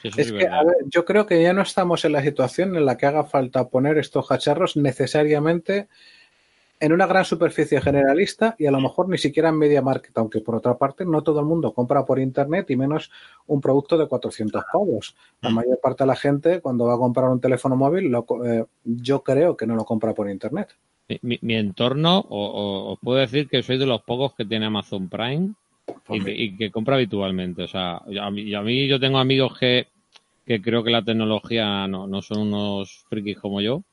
es 0.04 0.32
que, 0.32 0.48
a 0.48 0.64
ver, 0.64 0.78
yo 0.86 1.06
creo 1.06 1.26
que 1.26 1.42
ya 1.42 1.54
no 1.54 1.62
estamos 1.62 2.06
en 2.06 2.14
la 2.14 2.22
situación 2.22 2.76
en 2.76 2.86
la 2.86 2.98
que 2.98 3.06
haga 3.06 3.26
falta 3.26 3.70
poner 3.70 3.98
estos 3.98 4.28
cacharros 4.28 4.78
necesariamente 4.78 5.88
en 6.80 6.94
una 6.94 7.08
gran 7.08 7.26
superficie 7.26 7.82
generalista 7.82 8.56
y 8.58 8.66
a 8.66 8.72
lo 8.72 8.80
mejor 8.80 9.10
ni 9.10 9.18
siquiera 9.18 9.50
en 9.50 9.58
media 9.58 9.82
market, 9.82 10.18
aunque 10.18 10.40
por 10.40 10.56
otra 10.56 10.78
parte 10.78 11.06
no 11.06 11.22
todo 11.22 11.42
el 11.42 11.46
mundo 11.46 11.74
compra 11.74 12.06
por 12.06 12.20
internet 12.20 12.70
y 12.70 12.78
menos 12.78 13.12
un 13.48 13.60
producto 13.60 13.98
de 13.98 14.08
400 14.08 14.64
pavos. 14.72 15.16
La 15.42 15.50
mm. 15.50 15.54
mayor 15.54 15.80
parte 15.82 16.04
de 16.04 16.08
la 16.08 16.16
gente 16.16 16.62
cuando 16.62 16.86
va 16.86 16.96
a 16.96 16.98
comprar 16.98 17.30
un 17.30 17.42
teléfono 17.42 17.76
móvil, 17.76 18.14
eh, 18.46 18.66
yo 18.84 19.24
creo 19.24 19.58
que 19.58 19.68
no 19.68 19.76
lo 19.76 19.84
compra 19.84 20.14
por 20.14 20.30
internet. 20.30 20.70
Mi, 21.22 21.56
entorno, 21.56 22.24
os 22.30 23.00
puedo 23.00 23.18
decir 23.18 23.48
que 23.48 23.64
soy 23.64 23.80
de 23.80 23.88
los 23.88 24.04
pocos 24.04 24.36
que 24.36 24.46
tiene 24.46 24.68
Amazon 24.68 25.10
Prime 25.10 25.54
y, 26.08 26.56
que, 26.56 26.70
compra 26.70 26.96
habitualmente. 26.96 27.64
O 27.64 27.68
sea, 27.68 27.98
a 27.98 28.30
mí, 28.30 28.54
a 28.54 28.62
mí 28.62 28.88
yo 28.88 29.00
tengo 29.00 29.18
amigos 29.18 29.58
que, 29.58 29.88
que 30.46 30.62
creo 30.62 30.84
que 30.84 30.92
la 30.92 31.04
tecnología 31.04 31.88
no, 31.88 32.06
no 32.06 32.22
son 32.22 32.42
unos 32.42 33.06
frikis 33.10 33.40
como 33.40 33.60
yo, 33.60 33.84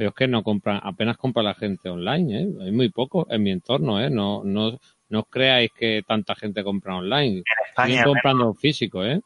pero 0.00 0.08
es 0.08 0.14
que 0.14 0.28
no 0.28 0.42
compran, 0.42 0.80
apenas 0.82 1.18
compra 1.18 1.42
la 1.42 1.52
gente 1.52 1.90
online, 1.90 2.40
¿eh? 2.40 2.48
Hay 2.62 2.72
muy 2.72 2.88
poco 2.88 3.26
en 3.28 3.42
mi 3.42 3.50
entorno, 3.50 4.02
¿eh? 4.02 4.08
No, 4.08 4.42
no, 4.42 4.80
no 5.10 5.20
os 5.20 5.26
creáis 5.28 5.72
que 5.72 6.02
tanta 6.08 6.34
gente 6.34 6.64
compra 6.64 6.96
online. 6.96 7.42
Están 7.68 8.02
comprando 8.02 8.54
físico, 8.54 9.04
¿eh? 9.04 9.20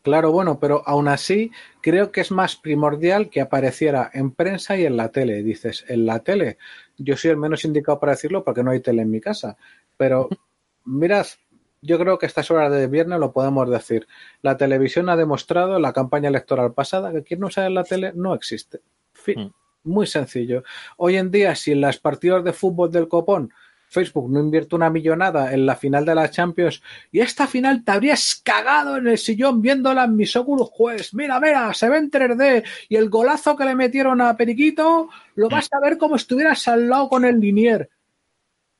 Claro, 0.00 0.32
bueno, 0.32 0.58
pero 0.58 0.82
aún 0.86 1.08
así 1.08 1.50
creo 1.82 2.10
que 2.10 2.22
es 2.22 2.30
más 2.30 2.56
primordial 2.56 3.28
que 3.28 3.42
apareciera 3.42 4.10
en 4.14 4.30
prensa 4.30 4.78
y 4.78 4.86
en 4.86 4.96
la 4.96 5.10
tele. 5.10 5.42
Dices, 5.42 5.84
en 5.88 6.06
la 6.06 6.20
tele, 6.20 6.56
yo 6.96 7.14
soy 7.14 7.32
el 7.32 7.36
menos 7.36 7.66
indicado 7.66 8.00
para 8.00 8.12
decirlo 8.12 8.42
porque 8.44 8.62
no 8.62 8.70
hay 8.70 8.80
tele 8.80 9.02
en 9.02 9.10
mi 9.10 9.20
casa, 9.20 9.58
pero 9.98 10.30
mirad, 10.86 11.26
yo 11.82 11.98
creo 11.98 12.16
que 12.18 12.24
a 12.24 12.28
estas 12.28 12.50
horas 12.50 12.72
de 12.72 12.86
viernes 12.86 13.20
lo 13.20 13.34
podemos 13.34 13.68
decir. 13.68 14.08
La 14.40 14.56
televisión 14.56 15.10
ha 15.10 15.16
demostrado 15.16 15.76
en 15.76 15.82
la 15.82 15.92
campaña 15.92 16.30
electoral 16.30 16.72
pasada 16.72 17.12
que 17.12 17.24
quien 17.24 17.40
no 17.40 17.50
sabe 17.50 17.68
la 17.68 17.84
tele 17.84 18.12
no 18.14 18.32
existe. 18.34 18.80
Fin. 19.34 19.44
Mm. 19.44 19.52
Muy 19.84 20.06
sencillo. 20.06 20.64
Hoy 20.96 21.16
en 21.16 21.30
día, 21.30 21.54
si 21.54 21.72
en 21.72 21.80
las 21.80 21.98
partidas 21.98 22.44
de 22.44 22.52
fútbol 22.52 22.90
del 22.90 23.08
copón 23.08 23.52
Facebook 23.88 24.30
no 24.30 24.40
invierte 24.40 24.76
una 24.76 24.90
millonada 24.90 25.52
en 25.52 25.66
la 25.66 25.74
final 25.74 26.04
de 26.04 26.14
la 26.14 26.30
Champions 26.30 26.82
y 27.10 27.20
esta 27.20 27.46
final 27.46 27.84
te 27.84 27.92
habrías 27.92 28.40
cagado 28.44 28.98
en 28.98 29.08
el 29.08 29.18
sillón 29.18 29.62
viéndola 29.62 30.04
en 30.04 30.16
mis 30.16 30.36
Oculus 30.36 30.70
Quest. 30.76 31.14
Mira, 31.14 31.40
mira, 31.40 31.72
se 31.72 31.88
ve 31.88 31.96
en 31.96 32.10
3D 32.10 32.64
y 32.88 32.96
el 32.96 33.08
golazo 33.08 33.56
que 33.56 33.64
le 33.64 33.74
metieron 33.74 34.20
a 34.20 34.36
Periquito 34.36 35.08
lo 35.34 35.46
mm. 35.46 35.50
vas 35.50 35.68
a 35.72 35.80
ver 35.80 35.96
como 35.96 36.16
estuvieras 36.16 36.68
al 36.68 36.88
lado 36.88 37.08
con 37.08 37.24
el 37.24 37.40
Linier. 37.40 37.88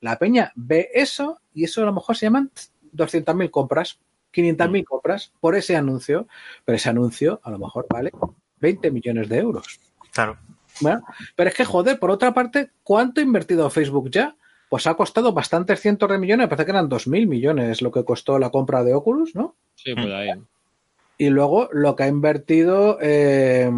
La 0.00 0.18
peña 0.18 0.52
ve 0.54 0.90
eso 0.92 1.40
y 1.54 1.64
eso 1.64 1.82
a 1.82 1.86
lo 1.86 1.92
mejor 1.92 2.16
se 2.16 2.26
llaman 2.26 2.50
200.000 2.94 3.50
compras, 3.50 3.98
500.000 4.32 4.82
mm. 4.82 4.84
compras 4.84 5.32
por 5.40 5.56
ese 5.56 5.74
anuncio, 5.74 6.28
pero 6.64 6.76
ese 6.76 6.90
anuncio 6.90 7.40
a 7.42 7.50
lo 7.50 7.58
mejor 7.58 7.86
vale 7.88 8.12
20 8.60 8.90
millones 8.90 9.28
de 9.28 9.38
euros. 9.38 9.80
Claro. 10.18 10.36
Bueno, 10.80 11.04
pero 11.36 11.48
es 11.48 11.54
que, 11.54 11.64
joder, 11.64 12.00
por 12.00 12.10
otra 12.10 12.34
parte, 12.34 12.70
¿cuánto 12.82 13.20
ha 13.20 13.24
invertido 13.24 13.70
Facebook 13.70 14.10
ya? 14.10 14.34
Pues 14.68 14.88
ha 14.88 14.94
costado 14.94 15.32
bastantes 15.32 15.80
cientos 15.80 16.10
de 16.10 16.18
millones, 16.18 16.48
parece 16.48 16.64
que 16.64 16.72
eran 16.72 16.88
2.000 16.90 17.28
millones 17.28 17.82
lo 17.82 17.92
que 17.92 18.04
costó 18.04 18.36
la 18.40 18.50
compra 18.50 18.82
de 18.82 18.94
Oculus, 18.94 19.36
¿no? 19.36 19.54
Sí, 19.76 19.94
pues 19.94 20.08
ahí. 20.08 20.30
Y 21.18 21.28
luego 21.30 21.68
lo 21.70 21.94
que 21.94 22.02
ha 22.02 22.08
invertido, 22.08 22.98
eh, 23.00 23.70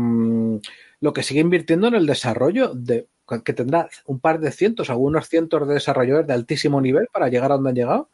lo 1.00 1.12
que 1.12 1.22
sigue 1.22 1.40
invirtiendo 1.40 1.88
en 1.88 1.94
el 1.94 2.06
desarrollo 2.06 2.72
de 2.72 3.06
que 3.44 3.52
tendrá 3.52 3.90
un 4.06 4.18
par 4.18 4.40
de 4.40 4.50
cientos, 4.50 4.88
algunos 4.88 5.28
cientos 5.28 5.68
de 5.68 5.74
desarrolladores 5.74 6.26
de 6.26 6.32
altísimo 6.32 6.80
nivel 6.80 7.06
para 7.12 7.28
llegar 7.28 7.52
a 7.52 7.56
donde 7.56 7.70
han 7.70 7.76
llegado. 7.76 8.08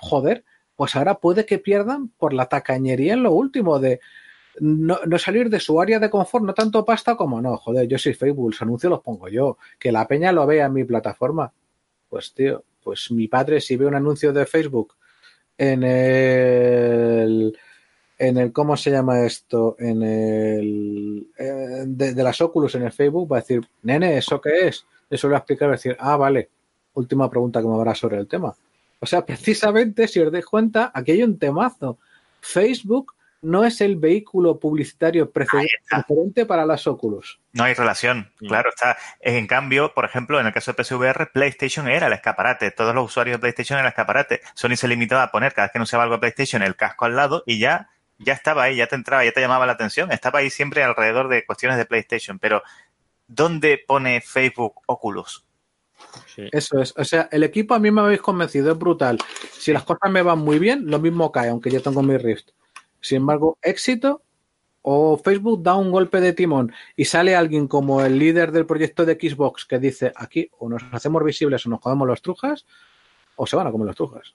Joder, 0.00 0.44
pues 0.76 0.96
ahora 0.96 1.16
puede 1.16 1.44
que 1.44 1.58
pierdan 1.58 2.08
por 2.08 2.32
la 2.32 2.46
tacañería 2.46 3.12
en 3.12 3.22
lo 3.22 3.32
último 3.32 3.78
de 3.80 4.00
no, 4.60 4.98
salir 5.18 5.48
de 5.50 5.60
su 5.60 5.80
área 5.80 5.98
de 5.98 6.10
confort, 6.10 6.44
no 6.44 6.54
tanto 6.54 6.84
pasta 6.84 7.16
como 7.16 7.40
no, 7.40 7.56
joder, 7.56 7.88
yo 7.88 7.98
soy 7.98 8.14
Facebook, 8.14 8.50
los 8.50 8.62
anuncios 8.62 8.90
los 8.90 9.00
pongo 9.00 9.28
yo, 9.28 9.58
que 9.78 9.92
la 9.92 10.06
peña 10.06 10.32
lo 10.32 10.46
vea 10.46 10.66
en 10.66 10.72
mi 10.72 10.84
plataforma. 10.84 11.52
Pues 12.08 12.32
tío, 12.34 12.64
pues 12.82 13.10
mi 13.10 13.28
padre 13.28 13.60
si 13.60 13.76
ve 13.76 13.86
un 13.86 13.94
anuncio 13.94 14.32
de 14.32 14.46
Facebook 14.46 14.94
en 15.56 15.82
el 15.84 17.56
en 18.20 18.36
el, 18.36 18.52
¿cómo 18.52 18.76
se 18.76 18.90
llama 18.90 19.24
esto? 19.24 19.76
En 19.78 20.02
el, 20.02 21.26
eh, 21.38 21.84
de, 21.86 22.22
las 22.22 22.40
Oculus 22.42 22.74
en 22.74 22.82
el 22.82 22.92
Facebook, 22.92 23.32
va 23.32 23.38
a 23.38 23.40
decir, 23.40 23.66
nene, 23.82 24.18
¿eso 24.18 24.38
qué 24.40 24.68
es? 24.68 24.84
Eso 25.08 25.26
lo 25.26 25.32
va 25.32 25.38
a 25.38 25.40
explicar, 25.40 25.68
va 25.68 25.72
a 25.72 25.76
decir, 25.76 25.96
ah, 25.98 26.18
vale, 26.18 26.50
última 26.94 27.30
pregunta 27.30 27.62
que 27.62 27.68
me 27.68 27.74
habrá 27.74 27.94
sobre 27.94 28.18
el 28.18 28.26
tema. 28.26 28.54
O 29.00 29.06
sea, 29.06 29.24
precisamente, 29.24 30.06
si 30.06 30.20
os 30.20 30.30
dais 30.30 30.44
cuenta, 30.44 30.92
aquí 30.92 31.12
hay 31.12 31.22
un 31.22 31.38
temazo. 31.38 31.96
Facebook 32.42 33.14
no 33.42 33.64
es 33.64 33.80
el 33.80 33.96
vehículo 33.96 34.58
publicitario 34.58 35.30
preferente 35.30 36.46
para 36.46 36.66
las 36.66 36.86
Oculus. 36.86 37.40
No 37.52 37.64
hay 37.64 37.74
relación, 37.74 38.32
claro. 38.38 38.70
está. 38.70 38.96
En 39.20 39.46
cambio, 39.46 39.92
por 39.94 40.04
ejemplo, 40.04 40.40
en 40.40 40.46
el 40.46 40.52
caso 40.52 40.72
de 40.72 40.84
PSVR, 40.84 41.30
PlayStation 41.32 41.88
era 41.88 42.06
el 42.08 42.12
escaparate. 42.12 42.70
Todos 42.70 42.94
los 42.94 43.06
usuarios 43.06 43.36
de 43.36 43.40
PlayStation 43.40 43.78
eran 43.78 43.86
el 43.86 43.90
escaparate. 43.90 44.40
Sony 44.54 44.76
se 44.76 44.88
limitaba 44.88 45.22
a 45.24 45.30
poner 45.30 45.54
cada 45.54 45.66
vez 45.66 45.72
que 45.72 45.78
no 45.78 45.86
se 45.86 45.96
algo 45.96 46.14
de 46.14 46.20
PlayStation 46.20 46.62
el 46.62 46.76
casco 46.76 47.04
al 47.04 47.16
lado 47.16 47.42
y 47.46 47.58
ya 47.58 47.90
ya 48.20 48.34
estaba 48.34 48.64
ahí, 48.64 48.76
ya 48.76 48.86
te 48.86 48.94
entraba, 48.94 49.24
ya 49.24 49.32
te 49.32 49.40
llamaba 49.40 49.66
la 49.66 49.72
atención, 49.72 50.12
estaba 50.12 50.40
ahí 50.40 50.50
siempre 50.50 50.82
alrededor 50.82 51.28
de 51.28 51.44
cuestiones 51.44 51.78
de 51.78 51.86
PlayStation, 51.86 52.38
pero 52.38 52.62
¿dónde 53.26 53.82
pone 53.86 54.20
Facebook 54.20 54.74
Oculus? 54.86 55.44
Eso 56.52 56.80
es, 56.80 56.94
o 56.96 57.04
sea, 57.04 57.28
el 57.30 57.42
equipo 57.42 57.74
a 57.74 57.78
mí 57.78 57.90
me 57.90 58.00
habéis 58.00 58.20
convencido, 58.20 58.72
es 58.72 58.78
brutal. 58.78 59.18
Si 59.52 59.72
las 59.72 59.84
cosas 59.84 60.10
me 60.10 60.22
van 60.22 60.38
muy 60.38 60.58
bien, 60.58 60.84
lo 60.86 60.98
mismo 60.98 61.32
cae, 61.32 61.48
aunque 61.48 61.70
yo 61.70 61.82
tengo 61.82 62.02
mi 62.02 62.16
Rift. 62.16 62.50
Sin 63.00 63.18
embargo, 63.18 63.58
éxito 63.62 64.22
o 64.82 65.18
Facebook 65.18 65.62
da 65.62 65.74
un 65.76 65.90
golpe 65.90 66.20
de 66.20 66.32
timón 66.32 66.72
y 66.96 67.04
sale 67.04 67.36
alguien 67.36 67.68
como 67.68 68.02
el 68.02 68.18
líder 68.18 68.50
del 68.52 68.66
proyecto 68.66 69.04
de 69.04 69.14
Xbox 69.14 69.66
que 69.66 69.78
dice 69.78 70.12
aquí 70.16 70.50
o 70.58 70.68
nos 70.68 70.82
hacemos 70.92 71.22
visibles 71.22 71.66
o 71.66 71.70
nos 71.70 71.80
jodemos 71.80 72.08
los 72.08 72.22
trujas, 72.22 72.64
o 73.36 73.46
se 73.46 73.56
van 73.56 73.66
a 73.66 73.70
comer 73.70 73.86
las 73.86 73.96
trujas. 73.96 74.34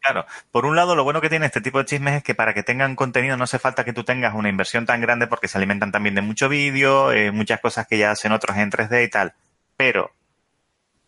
Claro, 0.00 0.26
por 0.50 0.66
un 0.66 0.74
lado 0.74 0.96
lo 0.96 1.04
bueno 1.04 1.20
que 1.20 1.28
tiene 1.28 1.46
este 1.46 1.60
tipo 1.60 1.78
de 1.78 1.84
chismes 1.84 2.14
es 2.14 2.22
que 2.24 2.34
para 2.34 2.52
que 2.52 2.64
tengan 2.64 2.96
contenido 2.96 3.36
no 3.36 3.44
hace 3.44 3.60
falta 3.60 3.84
que 3.84 3.92
tú 3.92 4.02
tengas 4.02 4.34
una 4.34 4.48
inversión 4.48 4.86
tan 4.86 5.00
grande 5.00 5.28
porque 5.28 5.46
se 5.46 5.56
alimentan 5.56 5.92
también 5.92 6.16
de 6.16 6.22
mucho 6.22 6.48
vídeo, 6.48 7.12
eh, 7.12 7.30
muchas 7.30 7.60
cosas 7.60 7.86
que 7.86 7.98
ya 7.98 8.10
hacen 8.10 8.32
otros 8.32 8.56
en 8.56 8.70
3D 8.70 9.04
y 9.04 9.10
tal. 9.10 9.34
Pero 9.76 10.10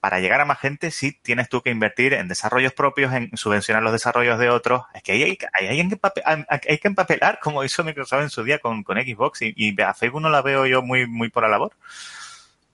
para 0.02 0.18
llegar 0.18 0.40
a 0.40 0.44
más 0.44 0.58
gente 0.58 0.90
sí 0.90 1.16
tienes 1.22 1.48
tú 1.48 1.62
que 1.62 1.70
invertir 1.70 2.12
en 2.12 2.26
desarrollos 2.26 2.72
propios, 2.72 3.12
en 3.12 3.30
subvencionar 3.36 3.84
los 3.84 3.92
desarrollos 3.92 4.36
de 4.36 4.50
otros. 4.50 4.82
Es 4.94 5.02
que 5.04 5.12
hay, 5.12 5.22
hay, 5.22 5.38
hay, 5.68 6.78
que, 6.80 6.88
empapelar, 6.88 7.38
como 7.40 7.62
hizo 7.62 7.84
Microsoft 7.84 8.22
en 8.22 8.30
su 8.30 8.42
día 8.42 8.58
con, 8.58 8.82
Xbox, 8.82 9.42
y, 9.42 9.80
a 9.80 9.94
Facebook 9.94 10.20
no 10.20 10.28
la 10.28 10.42
veo 10.42 10.66
yo 10.66 10.82
muy, 10.82 11.06
muy 11.06 11.28
por 11.28 11.44
la 11.44 11.50
labor. 11.50 11.70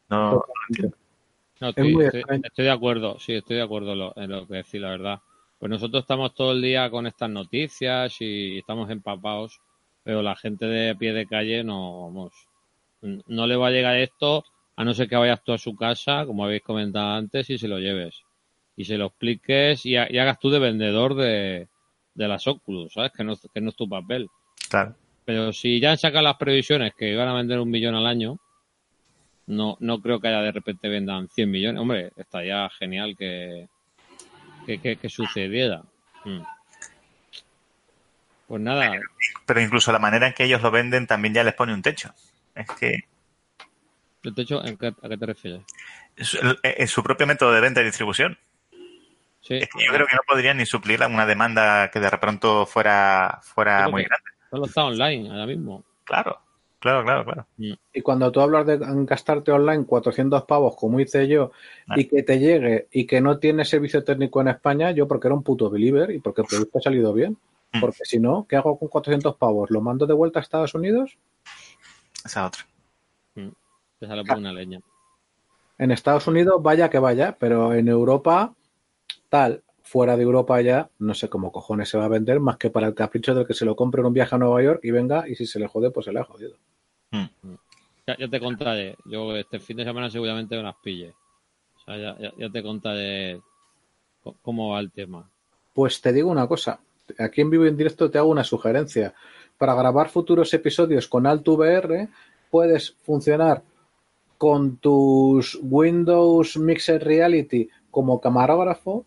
No, 0.09 0.30
no 0.30 0.44
entiendo. 0.70 0.96
No, 1.60 1.68
estoy, 1.68 2.64
de 2.64 2.70
acuerdo, 2.70 3.18
sí, 3.18 3.34
estoy 3.34 3.56
de 3.56 3.62
acuerdo 3.62 4.14
en 4.16 4.30
lo 4.30 4.46
que 4.46 4.55
decís, 4.55 4.80
la 4.80 4.88
verdad. 4.88 5.20
Pues 5.59 5.68
nosotros 5.68 6.05
estamos 6.05 6.32
todo 6.34 6.52
el 6.52 6.62
día 6.62 6.88
con 6.88 7.06
estas 7.06 7.28
noticias 7.28 8.16
y 8.20 8.56
estamos 8.56 8.88
empapados, 8.88 9.60
pero 10.02 10.22
la 10.22 10.34
gente 10.34 10.64
de 10.64 10.96
pie 10.96 11.12
de 11.12 11.26
calle 11.26 11.62
no, 11.62 12.05
vamos, 12.05 12.32
no 13.02 13.46
le 13.46 13.56
va 13.56 13.66
a 13.66 13.70
llegar 13.70 13.96
esto 13.96 14.46
a 14.78 14.84
no 14.84 14.94
ser 14.94 15.09
que 15.09 15.16
vayas 15.16 15.42
tú 15.42 15.52
a 15.52 15.59
su 15.59 15.74
casa, 15.74 16.24
como 16.24 16.44
habéis 16.44 16.62
comentado 16.62 17.16
antes, 17.16 17.50
y 17.50 17.59
se 17.59 17.66
lo 17.66 17.80
lleves. 17.80 18.22
Y 18.76 18.84
se 18.84 18.96
lo 18.96 19.06
expliques 19.06 19.84
y, 19.84 19.96
hagas 19.96 20.38
tú 20.38 20.50
de 20.50 20.60
vendedor 20.60 21.16
de, 21.16 21.66
de 22.14 22.28
las 22.28 22.46
Oculus, 22.46 22.92
¿sabes? 22.92 23.10
Que 23.10 23.24
no, 23.24 23.34
que 23.36 23.60
no 23.60 23.70
es 23.70 23.74
tu 23.74 23.88
papel. 23.88 24.28
Claro. 24.70 24.94
Pero 25.24 25.52
si 25.52 25.80
ya 25.80 25.90
han 25.90 25.98
sacado 25.98 26.22
las 26.22 26.36
previsiones 26.36 26.94
que 26.96 27.10
iban 27.10 27.26
a 27.26 27.34
vender 27.34 27.59
un 27.59 27.68
millón 27.68 27.96
al 27.96 28.06
año, 28.06 28.38
no, 29.48 29.76
no 29.80 30.00
creo 30.00 30.20
que 30.20 30.28
haya 30.28 30.42
de 30.42 30.52
repente 30.52 30.88
vendan 30.88 31.28
100 31.28 31.50
millones. 31.50 31.82
Hombre, 31.82 32.12
estaría 32.16 32.70
genial 32.70 33.16
que, 33.18 33.66
que, 34.64 35.09
sucediera. 35.09 35.82
Mm. 36.24 36.42
Pues 38.46 38.62
nada. 38.62 38.92
Pero 39.44 39.60
incluso 39.60 39.90
la 39.90 39.98
manera 39.98 40.28
en 40.28 40.34
que 40.34 40.44
ellos 40.44 40.62
lo 40.62 40.70
venden 40.70 41.09
también 41.09 41.34
ya 41.34 41.42
les 41.42 41.55
pone 41.55 41.74
un 41.74 41.82
techo. 41.82 42.14
Es 42.55 42.68
que. 42.78 43.00
¿El 44.23 44.35
techo? 44.35 44.61
¿A 44.61 45.09
qué 45.09 45.16
te 45.16 45.27
refieres? 45.27 45.62
Es, 46.16 46.90
su 46.90 47.03
propio 47.03 47.27
método 47.27 47.53
de 47.53 47.61
venta 47.61 47.81
y 47.81 47.85
distribución. 47.85 48.36
yo 49.43 49.59
creo 49.69 50.07
que 50.07 50.16
no 50.16 50.23
podrían 50.27 50.57
ni 50.57 50.66
suplir 50.66 51.01
una 51.03 51.27
demanda 51.27 51.90
que 51.90 52.01
de 52.01 52.11
repente 52.11 52.49
fuera, 52.66 53.40
fuera 53.43 53.89
muy 53.89 54.05
grande. 54.05 54.31
Solo 54.51 54.66
está 54.66 54.85
online 54.85 55.31
ahora 55.31 55.47
mismo. 55.47 55.85
Claro, 56.05 56.40
claro, 56.81 57.05
claro, 57.05 57.24
claro. 57.24 57.47
Mm. 57.59 57.73
Y 57.93 58.01
cuando 58.01 58.32
tú 58.32 58.40
hablas 58.40 58.66
de 58.66 58.78
gastarte 58.81 59.53
online 59.53 59.85
400 59.85 60.45
pavos, 60.45 60.74
como 60.74 60.99
hice 60.99 61.28
yo, 61.28 61.53
ah. 61.89 61.95
y 61.97 62.07
que 62.07 62.23
te 62.23 62.39
llegue 62.39 62.89
y 62.90 63.07
que 63.07 63.20
no 63.20 63.39
tiene 63.39 63.65
servicio 63.65 64.03
técnico 64.03 64.40
en 64.40 64.49
España, 64.49 64.90
yo 64.90 65.07
porque 65.07 65.28
era 65.28 65.35
un 65.35 65.43
puto 65.43 65.70
believer 65.70 66.11
y 66.11 66.19
porque 66.19 66.40
el 66.40 66.49
producto 66.49 66.78
ha 66.78 66.82
salido 66.82 67.12
bien. 67.12 67.36
Mm. 67.73 67.81
Porque 67.81 68.05
si 68.05 68.19
no, 68.19 68.47
¿qué 68.49 68.57
hago 68.57 68.78
con 68.78 68.89
400 68.89 69.36
pavos? 69.36 69.70
¿Lo 69.70 69.81
mando 69.81 70.07
de 70.07 70.15
vuelta 70.15 70.40
a 70.40 70.43
Estados 70.43 70.74
Unidos? 70.74 71.16
Esa 72.24 72.47
otra. 72.47 72.66
Te 73.98 74.06
sale 74.06 74.24
por 74.24 74.38
una 74.38 74.52
leña. 74.52 74.80
En 75.78 75.90
Estados 75.90 76.26
Unidos, 76.26 76.62
vaya 76.62 76.90
que 76.90 76.98
vaya, 76.98 77.36
pero 77.38 77.72
en 77.72 77.88
Europa, 77.88 78.54
tal, 79.28 79.62
fuera 79.82 80.16
de 80.16 80.22
Europa 80.22 80.60
ya, 80.60 80.90
no 80.98 81.14
sé 81.14 81.28
cómo 81.28 81.52
cojones 81.52 81.88
se 81.88 81.98
va 81.98 82.04
a 82.04 82.08
vender, 82.08 82.40
más 82.40 82.56
que 82.56 82.70
para 82.70 82.88
el 82.88 82.94
capricho 82.94 83.34
del 83.34 83.46
que 83.46 83.54
se 83.54 83.64
lo 83.64 83.76
compre 83.76 84.00
en 84.00 84.06
un 84.06 84.12
viaje 84.12 84.34
a 84.34 84.38
Nueva 84.38 84.62
York 84.62 84.80
y 84.82 84.90
venga, 84.90 85.28
y 85.28 85.34
si 85.34 85.46
se 85.46 85.58
le 85.58 85.68
jode, 85.68 85.90
pues 85.90 86.06
se 86.06 86.12
le 86.12 86.20
ha 86.20 86.24
jodido. 86.24 86.56
Mm. 87.10 87.54
Ya, 88.06 88.28
te 88.28 88.40
contaré. 88.40 88.96
Yo 89.04 89.36
este 89.36 89.60
fin 89.60 89.76
de 89.76 89.84
semana 89.84 90.10
seguramente 90.10 90.56
me 90.56 90.62
las 90.62 90.76
pille. 90.82 91.14
O 91.76 91.80
sea, 91.84 91.96
ya, 91.96 92.32
ya 92.36 92.50
te 92.50 92.62
contaré 92.62 93.40
cómo 94.42 94.70
va 94.70 94.80
el 94.80 94.90
tema. 94.90 95.30
Pues 95.74 96.00
te 96.00 96.12
digo 96.12 96.30
una 96.30 96.46
cosa. 96.46 96.80
Aquí 97.18 97.40
en 97.40 97.50
vivo 97.50 97.64
y 97.64 97.68
en 97.68 97.76
directo 97.76 98.10
te 98.10 98.18
hago 98.18 98.30
una 98.30 98.44
sugerencia. 98.44 99.14
Para 99.56 99.74
grabar 99.74 100.08
futuros 100.08 100.52
episodios 100.54 101.06
con 101.08 101.26
Alto 101.26 101.54
VR, 101.54 102.08
puedes 102.50 102.92
funcionar 102.92 103.62
con 104.39 104.78
tus 104.78 105.59
Windows 105.60 106.56
Mixed 106.56 107.02
Reality 107.02 107.69
como 107.90 108.20
camarógrafo 108.20 109.05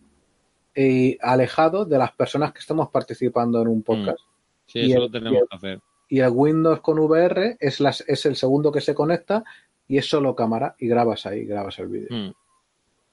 y 0.75 1.17
alejado 1.21 1.85
de 1.85 1.97
las 1.97 2.11
personas 2.11 2.51
que 2.51 2.59
estamos 2.59 2.89
participando 2.89 3.61
en 3.61 3.69
un 3.69 3.79
mm. 3.79 3.83
podcast. 3.83 4.19
Sí, 4.65 4.91
eso 4.91 4.99
lo 4.99 5.11
tenemos 5.11 5.43
que 5.49 5.55
hacer. 5.55 5.79
Y 6.09 6.19
el 6.19 6.29
Windows 6.29 6.81
con 6.81 6.99
VR 6.99 7.55
es, 7.59 7.79
las, 7.79 8.01
es 8.01 8.25
el 8.25 8.35
segundo 8.35 8.71
que 8.71 8.81
se 8.81 8.93
conecta 8.93 9.43
y 9.87 9.97
es 9.97 10.09
solo 10.09 10.35
cámara 10.35 10.75
y 10.77 10.87
grabas 10.87 11.25
ahí, 11.25 11.45
grabas 11.45 11.79
el 11.79 11.87
vídeo. 11.87 12.09
Mm. 12.09 12.33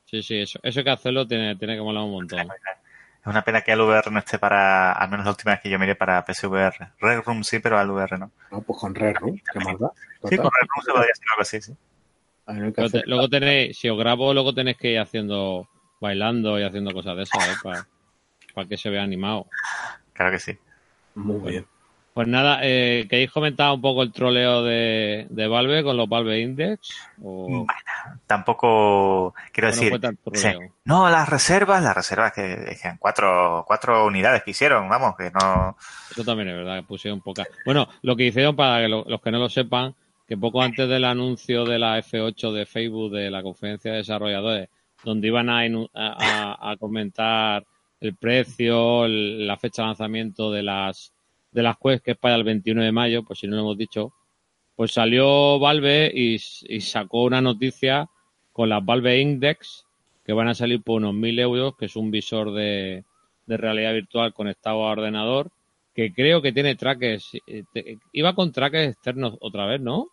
Sí, 0.04 0.22
sí, 0.22 0.38
eso, 0.38 0.58
eso 0.62 0.82
que 0.82 0.90
hacerlo 0.90 1.26
tiene, 1.26 1.54
tiene 1.56 1.76
que 1.76 1.82
molar 1.82 2.02
un 2.02 2.12
montón. 2.12 2.40
Es 2.40 3.26
una 3.26 3.44
pena 3.44 3.60
que 3.60 3.72
el 3.72 3.80
VR 3.80 4.10
no 4.10 4.18
esté 4.18 4.38
para, 4.38 4.92
al 4.92 5.10
menos 5.10 5.24
la 5.24 5.32
última 5.32 5.52
vez 5.52 5.60
que 5.60 5.70
yo 5.70 5.78
miré 5.78 5.94
para 5.94 6.24
PSVR. 6.24 6.94
Red 6.98 7.20
Room 7.24 7.44
sí, 7.44 7.58
pero 7.60 7.78
al 7.78 7.90
VR 7.90 8.18
no. 8.18 8.32
No, 8.50 8.62
pues 8.62 8.80
con 8.80 8.94
Red 8.94 9.16
Room, 9.16 9.40
¿qué 9.52 9.58
más 9.60 9.78
da? 9.78 9.92
Sí, 10.24 10.36
con 10.36 10.46
Red 10.46 10.66
Room 10.68 10.84
se 10.84 10.92
podría 10.92 11.12
hacer 11.12 11.26
algo 11.30 11.42
así, 11.42 11.60
sí 11.60 11.76
luego 13.06 13.28
tenéis, 13.28 13.78
si 13.78 13.88
os 13.88 13.98
grabo, 13.98 14.32
luego 14.32 14.54
tenéis 14.54 14.76
que 14.76 14.92
ir 14.92 14.98
haciendo, 14.98 15.68
bailando 16.00 16.58
y 16.58 16.62
haciendo 16.62 16.92
cosas 16.92 17.16
de 17.16 17.22
esas, 17.24 17.48
¿eh? 17.48 17.84
para, 18.54 18.66
que 18.66 18.76
se 18.76 18.90
vea 18.90 19.02
animado. 19.02 19.46
Claro 20.12 20.32
que 20.32 20.38
sí. 20.38 20.58
Muy 21.14 21.50
bien. 21.50 21.66
Pues 22.18 22.26
nada, 22.26 22.58
eh, 22.62 23.06
¿queréis 23.08 23.30
comentar 23.30 23.70
un 23.70 23.80
poco 23.80 24.02
el 24.02 24.10
troleo 24.10 24.64
de, 24.64 25.28
de 25.30 25.46
Valve 25.46 25.84
con 25.84 25.96
los 25.96 26.08
Valve 26.08 26.40
Index? 26.40 26.92
Bueno, 27.16 27.64
tampoco 28.26 29.36
quiero 29.52 29.68
decir. 29.68 29.92
No, 30.84 31.08
las 31.10 31.28
reservas, 31.28 31.80
las 31.80 31.94
reservas 31.94 32.32
que 32.32 32.42
dejan 32.42 32.96
cuatro, 32.98 33.62
cuatro 33.68 34.04
unidades 34.04 34.42
que 34.42 34.50
hicieron, 34.50 34.88
vamos, 34.88 35.16
que 35.16 35.30
no. 35.30 35.76
Eso 36.10 36.24
también 36.24 36.48
es 36.48 36.56
verdad, 36.56 36.80
que 36.80 36.82
pusieron 36.82 37.20
pocas. 37.20 37.46
Bueno, 37.64 37.88
lo 38.02 38.16
que 38.16 38.24
hicieron 38.24 38.56
para 38.56 38.80
que 38.80 38.88
los 38.88 39.20
que 39.20 39.30
no 39.30 39.38
lo 39.38 39.48
sepan, 39.48 39.94
que 40.28 40.36
poco 40.36 40.60
antes 40.60 40.86
del 40.90 41.06
anuncio 41.06 41.64
de 41.64 41.78
la 41.78 41.98
F8 41.98 42.52
de 42.52 42.66
Facebook 42.66 43.12
de 43.12 43.30
la 43.30 43.42
conferencia 43.42 43.92
de 43.92 43.98
desarrolladores, 43.98 44.68
donde 45.02 45.28
iban 45.28 45.48
a, 45.48 46.76
comentar 46.78 47.64
el 47.98 48.14
precio, 48.14 49.08
la 49.08 49.56
fecha 49.56 49.82
de 49.82 49.88
lanzamiento 49.88 50.52
de 50.52 50.62
las 50.62 51.14
de 51.50 51.62
las 51.62 51.78
Quest, 51.78 52.04
que 52.04 52.10
es 52.10 52.18
para 52.18 52.34
el 52.34 52.44
21 52.44 52.82
de 52.82 52.92
mayo, 52.92 53.22
pues 53.24 53.38
si 53.38 53.46
no 53.46 53.56
lo 53.56 53.62
hemos 53.62 53.78
dicho, 53.78 54.12
pues 54.76 54.92
salió 54.92 55.58
Valve 55.58 56.12
y, 56.14 56.38
sacó 56.38 57.22
una 57.22 57.40
noticia 57.40 58.10
con 58.52 58.68
las 58.68 58.84
Valve 58.84 59.18
Index, 59.22 59.86
que 60.26 60.34
van 60.34 60.48
a 60.48 60.54
salir 60.54 60.82
por 60.82 60.98
unos 60.98 61.14
1000 61.14 61.38
euros, 61.38 61.76
que 61.78 61.86
es 61.86 61.96
un 61.96 62.10
visor 62.10 62.52
de, 62.52 63.04
de 63.46 63.56
realidad 63.56 63.94
virtual 63.94 64.34
conectado 64.34 64.86
a 64.86 64.90
ordenador, 64.92 65.50
que 65.94 66.12
creo 66.12 66.42
que 66.42 66.52
tiene 66.52 66.76
trackers, 66.76 67.30
eh, 67.46 67.64
iba 68.12 68.34
con 68.34 68.52
trackers 68.52 68.92
externos 68.92 69.38
otra 69.40 69.64
vez, 69.64 69.80
¿no? 69.80 70.10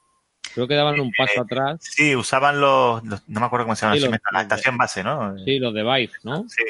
Creo 0.53 0.67
que 0.67 0.75
daban 0.75 0.99
un 0.99 1.11
paso 1.11 1.41
atrás. 1.41 1.79
Sí, 1.81 2.15
usaban 2.15 2.59
los, 2.59 3.03
no 3.03 3.39
me 3.39 3.45
acuerdo 3.45 3.65
cómo 3.65 3.75
se 3.75 3.85
llama, 3.85 4.19
la 4.31 4.41
estación 4.41 4.77
base, 4.77 5.03
¿no? 5.03 5.37
Sí, 5.39 5.59
los 5.59 5.73
de 5.73 5.83
Vive, 5.83 6.11
¿no? 6.23 6.45
Sí. 6.47 6.63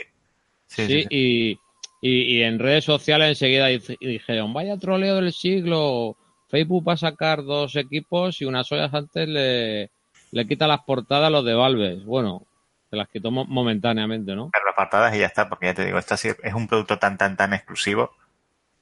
Sí, 0.67 1.05
y, 1.09 1.59
y, 2.01 2.41
en 2.41 2.59
redes 2.59 2.83
sociales 2.83 3.29
enseguida 3.29 3.67
dijeron, 3.67 4.51
vaya 4.51 4.77
troleo 4.77 5.15
del 5.15 5.31
siglo, 5.31 6.17
Facebook 6.49 6.87
va 6.87 6.93
a 6.93 6.97
sacar 6.97 7.43
dos 7.43 7.75
equipos 7.75 8.41
y 8.41 8.45
unas 8.45 8.71
horas 8.71 8.93
antes 8.93 9.27
le, 9.27 9.91
le 10.31 10.47
quita 10.47 10.67
las 10.67 10.81
portadas 10.81 11.27
a 11.27 11.29
los 11.29 11.45
de 11.45 11.53
Valve. 11.53 12.01
Bueno, 12.03 12.45
se 12.89 12.95
las 12.95 13.07
quitó 13.07 13.31
momentáneamente, 13.31 14.35
¿no? 14.35 14.49
Pero 14.51 14.65
las 14.65 14.75
portadas 14.75 15.15
y 15.15 15.19
ya 15.19 15.27
está, 15.27 15.47
porque 15.47 15.67
ya 15.67 15.73
te 15.73 15.85
digo, 15.85 15.97
esto 15.97 16.15
es 16.15 16.53
un 16.53 16.67
producto 16.67 16.99
tan, 16.99 17.17
tan, 17.17 17.37
tan 17.37 17.53
exclusivo 17.53 18.11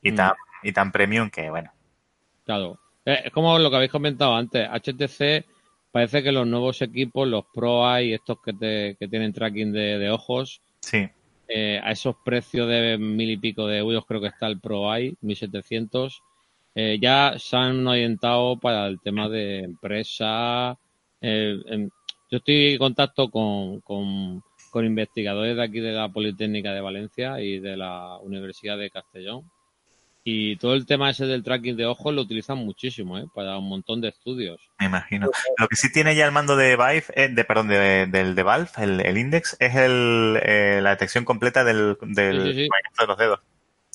y, 0.02 0.12
mm. 0.12 0.16
tan, 0.16 0.34
y 0.64 0.72
tan 0.72 0.92
premium 0.92 1.30
que, 1.30 1.50
bueno. 1.50 1.72
Claro, 2.46 2.74
eh, 2.74 2.83
es 3.06 3.32
como 3.32 3.58
lo 3.60 3.70
que 3.70 3.76
habéis 3.76 3.92
comentado 3.92 4.36
antes. 4.36 4.68
HTC 4.70 5.46
parece 5.92 6.24
que 6.24 6.32
los 6.32 6.48
nuevos 6.48 6.82
equipos, 6.82 7.28
los 7.28 7.46
Pro 7.54 8.00
y 8.02 8.14
estos 8.14 8.38
que, 8.44 8.54
te, 8.54 8.96
que 9.00 9.08
tienen 9.08 9.34
tracking 9.34 9.72
de, 9.72 10.10
ojos, 10.10 10.62
sí. 10.80 11.08
Eh, 11.48 11.80
a 11.84 11.92
esos 11.92 12.16
precios 12.24 12.68
de 12.68 12.98
mil 12.98 13.30
y 13.30 13.38
pico 13.38 13.68
de 13.68 13.78
euros, 13.78 14.06
creo 14.08 14.22
que 14.22 14.28
está 14.28 14.48
el 14.48 14.60
Pro 14.60 14.94
Eye, 14.96 15.14
1700, 15.22 16.22
eh, 16.74 16.98
ya 17.00 17.36
se 17.38 17.58
han 17.58 17.86
orientado 17.86 18.58
para 18.58 18.88
el 18.88 19.00
tema 19.02 19.30
de 19.30 19.60
empresa. 19.60 20.78
Em, 21.22 21.90
yo 22.32 22.38
estoy 22.38 22.72
en 22.74 22.78
contacto 22.80 23.30
con, 23.30 23.82
con, 23.82 24.42
con 24.72 24.86
investigadores 24.86 25.56
de 25.56 25.64
aquí 25.64 25.80
de 25.80 25.92
la 25.92 26.10
Politécnica 26.10 26.74
de 26.74 26.82
Valencia 26.82 27.40
y 27.40 27.60
de 27.60 27.78
la 27.78 28.18
Universidad 28.20 28.78
de 28.78 28.90
Castellón 28.90 29.44
y 30.24 30.56
todo 30.56 30.74
el 30.74 30.86
tema 30.86 31.10
ese 31.10 31.26
del 31.26 31.44
tracking 31.44 31.76
de 31.76 31.86
ojos 31.86 32.14
lo 32.14 32.22
utilizan 32.22 32.58
muchísimo, 32.58 33.18
¿eh? 33.18 33.26
Para 33.34 33.58
un 33.58 33.68
montón 33.68 34.00
de 34.00 34.10
estudios. 34.10 34.62
Me 34.80 34.86
imagino. 34.86 35.30
Lo 35.58 35.68
que 35.68 35.76
sí 35.76 35.92
tiene 35.92 36.16
ya 36.16 36.26
el 36.26 36.32
mando 36.32 36.56
de 36.56 36.78
Vive, 36.78 37.06
eh, 37.16 37.30
de, 37.30 37.44
perdón, 37.44 37.68
de, 37.68 38.08
del 38.08 38.34
de 38.36 38.44
Valve, 38.44 38.70
el, 38.78 39.18
Index, 39.18 39.58
es 39.60 39.76
el, 39.76 40.40
eh, 40.42 40.80
la 40.82 40.92
detección 40.92 41.26
completa 41.26 41.64
del, 41.64 41.98
del 42.02 42.56
de 42.56 43.08
los 43.08 43.18
dedos. 43.18 43.40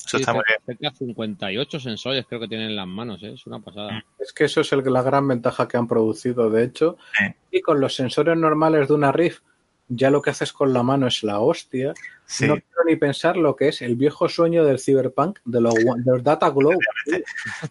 Eso 0.05 0.17
está 0.17 0.33
muy 0.33 0.43
bien. 0.47 0.59
Cerca 0.65 0.95
58 0.97 1.79
sensores 1.79 2.25
creo 2.27 2.39
que 2.39 2.47
tienen 2.47 2.69
en 2.69 2.75
las 2.75 2.87
manos, 2.87 3.21
¿eh? 3.23 3.33
es 3.33 3.45
una 3.45 3.59
pasada. 3.59 3.91
Mm. 3.91 4.03
Es 4.19 4.33
que 4.33 4.45
eso 4.45 4.61
es 4.61 4.71
el, 4.71 4.83
la 4.85 5.01
gran 5.01 5.27
ventaja 5.27 5.67
que 5.67 5.77
han 5.77 5.87
producido, 5.87 6.49
de 6.49 6.63
hecho. 6.63 6.97
Y 7.51 7.61
con 7.61 7.79
los 7.79 7.95
sensores 7.95 8.37
normales 8.37 8.87
de 8.87 8.93
una 8.93 9.11
Rift, 9.11 9.43
ya 9.89 10.11
lo 10.11 10.21
que 10.21 10.29
haces 10.29 10.53
con 10.53 10.71
la 10.71 10.83
mano 10.83 11.07
es 11.07 11.23
la 11.23 11.39
hostia. 11.39 11.93
No 12.41 12.53
quiero 12.53 12.83
ni 12.85 12.95
pensar 12.95 13.35
lo 13.35 13.55
que 13.55 13.69
es 13.69 13.81
el 13.81 13.95
viejo 13.95 14.29
sueño 14.29 14.63
del 14.63 14.79
cyberpunk 14.79 15.39
de 15.45 15.61
los, 15.61 15.73
Data 16.23 16.49
Globe. 16.49 16.77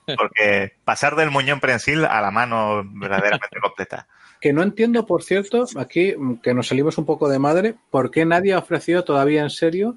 Porque 0.05 0.73
pasar 0.85 1.15
del 1.15 1.31
muñón 1.31 1.61
prensil 1.61 2.05
a 2.05 2.21
la 2.21 2.33
mano 2.33 2.83
verdaderamente 2.85 3.61
completa. 3.63 4.09
Que 4.41 4.53
no 4.53 4.63
entiendo, 4.63 5.07
por 5.07 5.23
cierto, 5.23 5.65
aquí 5.77 6.15
que 6.43 6.55
nos 6.55 6.69
salimos 6.69 6.99
un 6.99 7.07
poco 7.07 7.29
de 7.29 7.39
madre, 7.39 7.77
¿por 7.91 8.11
qué 8.11 8.25
nadie 8.25 8.53
ha 8.53 8.59
ofrecido 8.59 9.05
todavía 9.05 9.43
en 9.43 9.51
serio 9.51 9.97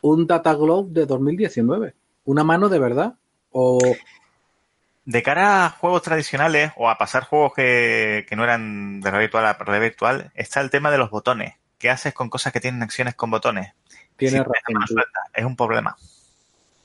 un 0.00 0.26
Data 0.26 0.54
Globe 0.54 0.88
de 0.92 1.06
2019? 1.06 1.94
Una 2.24 2.44
mano 2.44 2.68
de 2.68 2.78
verdad. 2.78 3.14
O 3.52 3.80
de 5.04 5.22
cara 5.22 5.66
a 5.66 5.70
juegos 5.70 6.02
tradicionales 6.02 6.72
o 6.76 6.88
a 6.88 6.98
pasar 6.98 7.24
juegos 7.24 7.54
que, 7.54 8.26
no 8.36 8.44
eran 8.44 9.00
de 9.00 9.10
realidad 9.10 9.28
virtual 9.28 9.46
a 9.46 9.52
realidad 9.54 9.88
virtual, 9.88 10.32
está 10.34 10.60
el 10.60 10.70
tema 10.70 10.90
de 10.90 10.98
los 10.98 11.10
botones. 11.10 11.54
¿Qué 11.78 11.90
haces 11.90 12.12
con 12.12 12.28
cosas 12.28 12.52
que 12.52 12.60
tienen 12.60 12.82
acciones 12.82 13.14
con 13.14 13.30
botones? 13.30 13.72
Tiene 14.16 14.38
razón. 14.38 15.02
es 15.34 15.44
un 15.44 15.56
problema. 15.56 15.96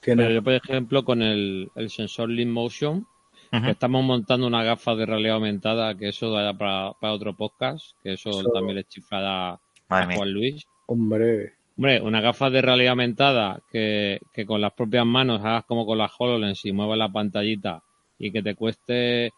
yo, 0.06 0.44
por 0.44 0.54
ejemplo, 0.54 1.04
con 1.04 1.22
el, 1.22 1.70
sensor 1.90 2.30
Lean 2.30 2.50
Motion, 2.50 3.06
estamos 3.52 4.04
montando 4.04 4.48
una 4.48 4.64
gafa 4.64 4.96
de 4.96 5.06
realidad 5.06 5.36
aumentada, 5.36 5.96
que 5.96 6.10
eso 6.10 6.32
da 6.32 6.58
para, 6.58 6.94
para 6.94 7.14
otro 7.14 7.36
podcast, 7.36 7.92
que 8.02 8.14
eso, 8.14 8.32
también 8.54 8.78
le 8.78 8.84
chifrará 8.86 9.60
a 9.90 10.16
Juan 10.16 10.32
Luis. 10.32 10.66
Hombre. 10.88 11.54
Hombre, 11.78 12.02
una 12.02 12.22
gafa 12.22 12.50
de 12.50 12.62
realidad 12.62 12.92
aumentada 12.92 13.60
que, 13.70 14.22
que 14.34 14.46
con 14.46 14.62
las 14.62 14.72
propias 14.72 15.06
manos 15.06 15.42
hagas 15.44 15.66
como 15.66 15.86
con 15.86 15.98
las 15.98 16.12
HoloLens 16.18 16.64
y 16.64 16.72
muevas 16.72 16.98
la 16.98 17.10
pantallita 17.10 17.84
y 18.18 18.32
que 18.32 18.42
te 18.42 18.56
cueste 18.56 19.32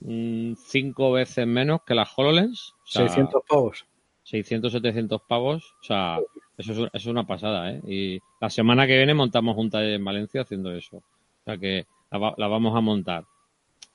mm, 0.00 0.54
cinco 0.54 1.12
veces 1.12 1.46
menos 1.46 1.82
que 1.82 1.94
las 1.94 2.10
HoloLens. 2.16 2.74
600 2.84 3.42
pavos. 3.48 3.86
600, 4.24 4.72
700 4.72 5.22
pavos. 5.22 5.74
O 5.80 5.84
sea, 5.84 6.18
eso 6.56 6.88
es, 6.92 7.06
una 7.06 7.26
pasada, 7.26 7.72
¿eh? 7.72 7.80
Y 7.86 8.20
la 8.40 8.50
semana 8.50 8.86
que 8.86 8.96
viene 8.96 9.14
montamos 9.14 9.56
un 9.56 9.70
taller 9.70 9.94
en 9.94 10.04
Valencia 10.04 10.42
haciendo 10.42 10.72
eso. 10.72 10.98
O 10.98 11.44
sea 11.44 11.58
que 11.58 11.86
la, 12.10 12.18
vamos 12.48 12.76
a 12.76 12.80
montar. 12.80 13.24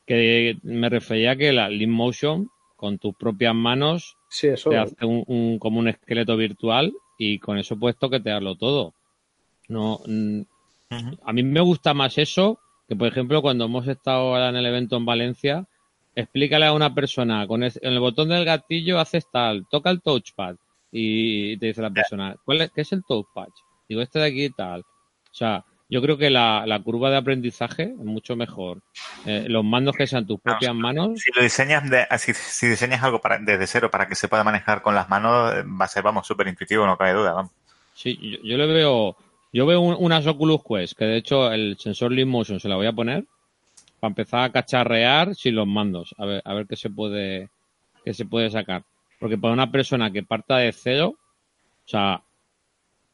Que 0.05 0.57
me 0.63 0.89
refería 0.89 1.31
a 1.31 1.35
que 1.35 1.53
la 1.53 1.69
Lean 1.69 1.91
Motion, 1.91 2.49
con 2.75 2.97
tus 2.97 3.15
propias 3.15 3.55
manos, 3.55 4.17
sí, 4.29 4.47
eso. 4.47 4.69
te 4.69 4.77
hace 4.77 5.05
un, 5.05 5.57
como 5.59 5.79
un 5.79 5.87
esqueleto 5.87 6.35
virtual 6.37 6.93
y 7.17 7.39
con 7.39 7.57
eso 7.57 7.77
puedes 7.77 7.97
toquetearlo 7.97 8.55
todo. 8.55 8.93
No, 9.67 10.01
mm, 10.05 10.41
a 11.23 11.33
mí 11.33 11.43
me 11.43 11.61
gusta 11.61 11.93
más 11.93 12.17
eso 12.17 12.59
que, 12.87 12.95
por 12.95 13.07
ejemplo, 13.07 13.41
cuando 13.41 13.65
hemos 13.65 13.87
estado 13.87 14.19
ahora 14.19 14.49
en 14.49 14.55
el 14.55 14.65
evento 14.65 14.97
en 14.97 15.05
Valencia, 15.05 15.67
explícale 16.15 16.65
a 16.65 16.73
una 16.73 16.93
persona 16.93 17.45
con 17.47 17.63
el, 17.63 17.73
en 17.81 17.93
el 17.93 17.99
botón 17.99 18.29
del 18.29 18.45
gatillo 18.45 18.99
haces 18.99 19.25
tal, 19.31 19.65
toca 19.69 19.89
el 19.89 20.01
touchpad 20.01 20.55
y 20.91 21.57
te 21.57 21.67
dice 21.67 21.81
la 21.81 21.89
persona, 21.89 22.35
¿cuál 22.45 22.61
es, 22.61 22.71
¿qué 22.71 22.81
es 22.81 22.91
el 22.93 23.03
touchpad? 23.03 23.47
Digo, 23.89 24.01
este 24.01 24.19
de 24.19 24.25
aquí 24.25 24.49
tal. 24.49 24.81
O 24.81 25.33
sea, 25.37 25.65
yo 25.89 26.01
creo 26.01 26.17
que 26.17 26.29
la, 26.29 26.81
curva 26.83 27.09
de 27.09 27.17
aprendizaje 27.17 27.83
es 27.83 28.05
mucho 28.05 28.35
mejor. 28.35 28.81
Eh, 29.25 29.45
los 29.47 29.63
mandos 29.63 29.95
que 29.95 30.07
sean 30.07 30.25
tus 30.25 30.39
propias 30.39 30.73
manos. 30.73 31.19
Si 31.19 31.31
lo 31.35 31.43
diseñas, 31.43 31.89
de, 31.89 32.07
si, 32.17 32.67
diseñas 32.67 33.03
algo 33.03 33.21
para, 33.21 33.37
desde 33.37 33.67
cero 33.67 33.91
para 33.91 34.07
que 34.07 34.15
se 34.15 34.27
pueda 34.27 34.43
manejar 34.43 34.81
con 34.81 34.95
las 34.95 35.09
manos, 35.09 35.53
va 35.53 35.85
a 35.85 35.87
ser, 35.87 36.01
vamos, 36.01 36.25
súper 36.25 36.47
intuitivo, 36.47 36.85
no 36.85 36.97
cabe 36.97 37.13
duda, 37.13 37.33
vamos. 37.33 37.51
Sí, 37.93 38.17
yo, 38.43 38.57
le 38.57 38.65
veo, 38.65 39.15
yo 39.55 39.65
veo 39.65 39.79
unas 39.79 40.27
Oculus 40.27 40.61
Quest, 40.67 40.97
que 40.97 41.05
de 41.05 41.15
hecho 41.15 41.49
el 41.49 41.77
sensor 41.79 42.11
Leap 42.11 42.27
Motion 42.27 42.59
se 42.59 42.67
la 42.67 42.75
voy 42.75 42.87
a 42.87 42.91
poner 42.91 43.23
para 44.01 44.09
empezar 44.09 44.43
a 44.43 44.51
cacharrear 44.51 45.33
sin 45.33 45.55
los 45.55 45.65
mandos, 45.65 46.13
a 46.17 46.25
ver, 46.25 46.41
a 46.43 46.53
ver 46.53 46.67
qué 46.67 46.75
se 46.75 46.89
puede, 46.89 47.49
qué 48.03 48.13
se 48.13 48.25
puede 48.25 48.49
sacar. 48.49 48.83
Porque 49.17 49.37
para 49.37 49.53
una 49.53 49.71
persona 49.71 50.11
que 50.11 50.23
parta 50.23 50.57
de 50.57 50.73
cero, 50.73 51.15
o 51.17 51.87
sea, 51.87 52.21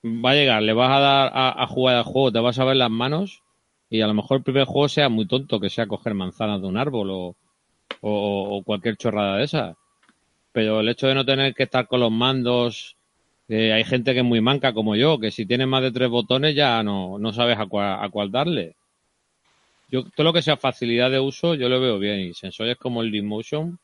va 0.04 0.32
a 0.32 0.34
llegar, 0.34 0.64
le 0.64 0.74
vas 0.74 0.90
a 0.90 1.00
dar 1.00 1.32
a, 1.32 1.68
jugar 1.68 1.98
al 1.98 2.06
juego, 2.06 2.32
te 2.32 2.40
vas 2.40 2.58
a 2.58 2.66
ver 2.66 2.78
las 2.78 2.90
manos 2.90 3.44
y 3.92 4.02
a 4.02 4.08
lo 4.08 4.16
mejor 4.16 4.38
el 4.38 4.44
primer 4.44 4.66
juego 4.66 4.90
sea 4.90 5.10
muy 5.10 5.28
tonto, 5.28 5.60
que 5.60 5.70
sea 5.70 5.86
coger 5.86 6.16
manzanas 6.16 6.60
de 6.60 6.68
un 6.68 6.78
árbol 6.78 7.12
o, 7.12 7.36
o, 8.02 8.64
cualquier 8.64 8.98
chorrada 8.98 9.38
de 9.38 9.44
esas. 9.44 9.78
Pero 10.52 10.80
el 10.80 10.90
hecho 10.90 11.06
de 11.06 11.14
no 11.14 11.24
tener 11.24 11.54
que 11.54 11.64
estar 11.64 11.88
con 11.88 12.00
los 12.00 12.12
mandos, 12.12 12.98
hay 13.56 13.84
gente 13.84 14.14
que 14.14 14.20
es 14.20 14.26
muy 14.26 14.42
manca 14.42 14.74
como 14.74 14.96
yo, 14.96 15.20
que 15.20 15.32
si 15.32 15.46
tiene 15.46 15.66
más 15.66 15.82
de 15.84 15.92
tres 15.92 16.10
botones 16.10 16.56
ya 16.56 16.82
no, 16.84 17.20
no 17.20 17.34
sabes 17.34 17.58
a 17.58 17.66
cuál, 17.66 18.04
a 18.04 18.10
cuál 18.10 18.32
darle. 18.32 18.76
Yo, 19.90 20.04
todo 20.04 20.24
lo 20.26 20.34
que 20.34 20.42
sea 20.42 20.58
facilidad 20.58 21.12
de 21.12 21.20
uso, 21.20 21.56
yo 21.56 21.68
lo 21.68 21.82
veo 21.82 22.00
bien. 22.00 22.22
Y 22.22 22.34
sensores 22.34 22.78
como 22.78 23.02
el 23.02 23.24
Motion, 23.24 23.78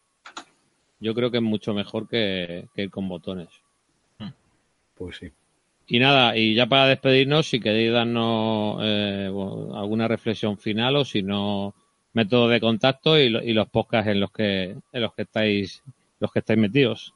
yo 1.00 1.14
creo 1.14 1.30
que 1.30 1.38
es 1.38 1.44
mucho 1.44 1.74
mejor 1.74 2.08
que, 2.08 2.68
que 2.74 2.84
ir 2.84 2.90
con 2.90 3.10
botones. 3.10 3.50
Pues 4.96 5.18
sí. 5.18 5.32
Y 5.88 6.00
nada, 6.00 6.36
y 6.36 6.54
ya 6.54 6.66
para 6.66 6.88
despedirnos, 6.88 7.48
si 7.48 7.62
queréis 7.62 7.94
darnos 7.94 8.80
eh, 8.82 9.32
alguna 9.74 10.08
reflexión 10.08 10.58
final 10.58 10.98
o 10.98 11.06
si 11.06 11.24
no, 11.24 11.74
método 12.12 12.50
de 12.50 12.60
contacto 12.60 13.18
y, 13.18 13.30
los 13.30 13.70
podcasts 13.70 14.12
en 14.12 14.20
los 14.20 14.32
que 14.32 14.76
en 14.92 15.02
los 15.02 15.14
que 15.14 15.22
estáis 15.22 15.84
los 16.20 16.32
que 16.32 16.40
estáis 16.40 16.60
metidos. 16.60 17.14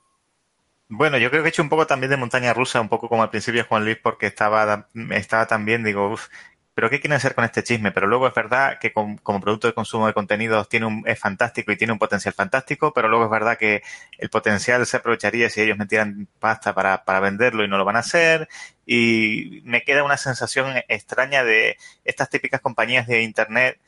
Bueno, 0.93 1.17
yo 1.17 1.29
creo 1.29 1.41
que 1.41 1.47
he 1.47 1.49
hecho 1.51 1.61
un 1.61 1.69
poco 1.69 1.87
también 1.87 2.09
de 2.09 2.17
montaña 2.17 2.53
rusa, 2.53 2.81
un 2.81 2.89
poco 2.89 3.07
como 3.07 3.23
al 3.23 3.29
principio 3.29 3.63
Juan 3.65 3.85
Luis, 3.85 3.97
porque 3.97 4.25
estaba, 4.27 4.89
estaba 5.11 5.47
también, 5.47 5.85
digo, 5.85 6.11
uff, 6.11 6.27
pero 6.73 6.89
¿qué 6.89 6.99
quieren 6.99 7.15
hacer 7.15 7.33
con 7.33 7.45
este 7.45 7.63
chisme? 7.63 7.91
Pero 7.93 8.07
luego 8.07 8.27
es 8.27 8.33
verdad 8.33 8.77
que 8.77 8.91
como 8.91 9.39
producto 9.41 9.67
de 9.67 9.73
consumo 9.73 10.07
de 10.07 10.13
contenidos 10.13 10.67
tiene 10.67 10.87
un, 10.87 11.03
es 11.07 11.17
fantástico 11.17 11.71
y 11.71 11.77
tiene 11.77 11.93
un 11.93 11.99
potencial 11.99 12.33
fantástico, 12.33 12.91
pero 12.93 13.07
luego 13.07 13.23
es 13.25 13.31
verdad 13.31 13.57
que 13.57 13.83
el 14.17 14.29
potencial 14.29 14.85
se 14.85 14.97
aprovecharía 14.97 15.49
si 15.49 15.61
ellos 15.61 15.77
metieran 15.77 16.27
pasta 16.39 16.73
para, 16.75 17.05
para 17.05 17.21
venderlo 17.21 17.63
y 17.63 17.69
no 17.69 17.77
lo 17.77 17.85
van 17.85 17.95
a 17.95 17.99
hacer. 17.99 18.49
Y 18.85 19.61
me 19.63 19.83
queda 19.83 20.03
una 20.03 20.17
sensación 20.17 20.73
extraña 20.89 21.43
de 21.45 21.77
estas 22.03 22.29
típicas 22.29 22.59
compañías 22.59 23.07
de 23.07 23.21
Internet, 23.23 23.79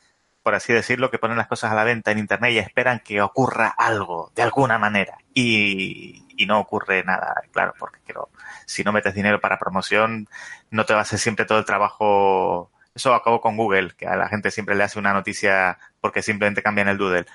por 0.44 0.54
así 0.54 0.72
decirlo, 0.72 1.10
que 1.10 1.18
ponen 1.18 1.36
las 1.36 1.48
cosas 1.48 1.72
a 1.72 1.74
la 1.74 1.82
venta 1.82 2.12
en 2.12 2.18
Internet 2.18 2.52
y 2.52 2.58
esperan 2.58 3.00
que 3.00 3.20
ocurra 3.20 3.74
algo, 3.76 4.30
de 4.36 4.42
alguna 4.42 4.78
manera. 4.78 5.18
Y, 5.34 6.24
y 6.36 6.46
no 6.46 6.60
ocurre 6.60 7.02
nada, 7.02 7.42
claro, 7.50 7.74
porque 7.78 7.98
quiero, 8.04 8.28
si 8.66 8.84
no 8.84 8.92
metes 8.92 9.14
dinero 9.14 9.40
para 9.40 9.58
promoción, 9.58 10.28
no 10.70 10.84
te 10.84 10.92
va 10.92 11.00
a 11.00 11.02
hacer 11.02 11.18
siempre 11.18 11.46
todo 11.46 11.58
el 11.58 11.64
trabajo 11.64 12.70
eso 12.94 13.12
acabó 13.12 13.40
con 13.40 13.56
Google, 13.56 13.90
que 13.96 14.06
a 14.06 14.16
la 14.16 14.28
gente 14.28 14.50
siempre 14.50 14.76
le 14.76 14.84
hace 14.84 14.98
una 14.98 15.12
noticia 15.12 15.78
porque 16.00 16.22
simplemente 16.22 16.62
cambian 16.62 16.88
el 16.88 16.96
doodle. 16.96 17.26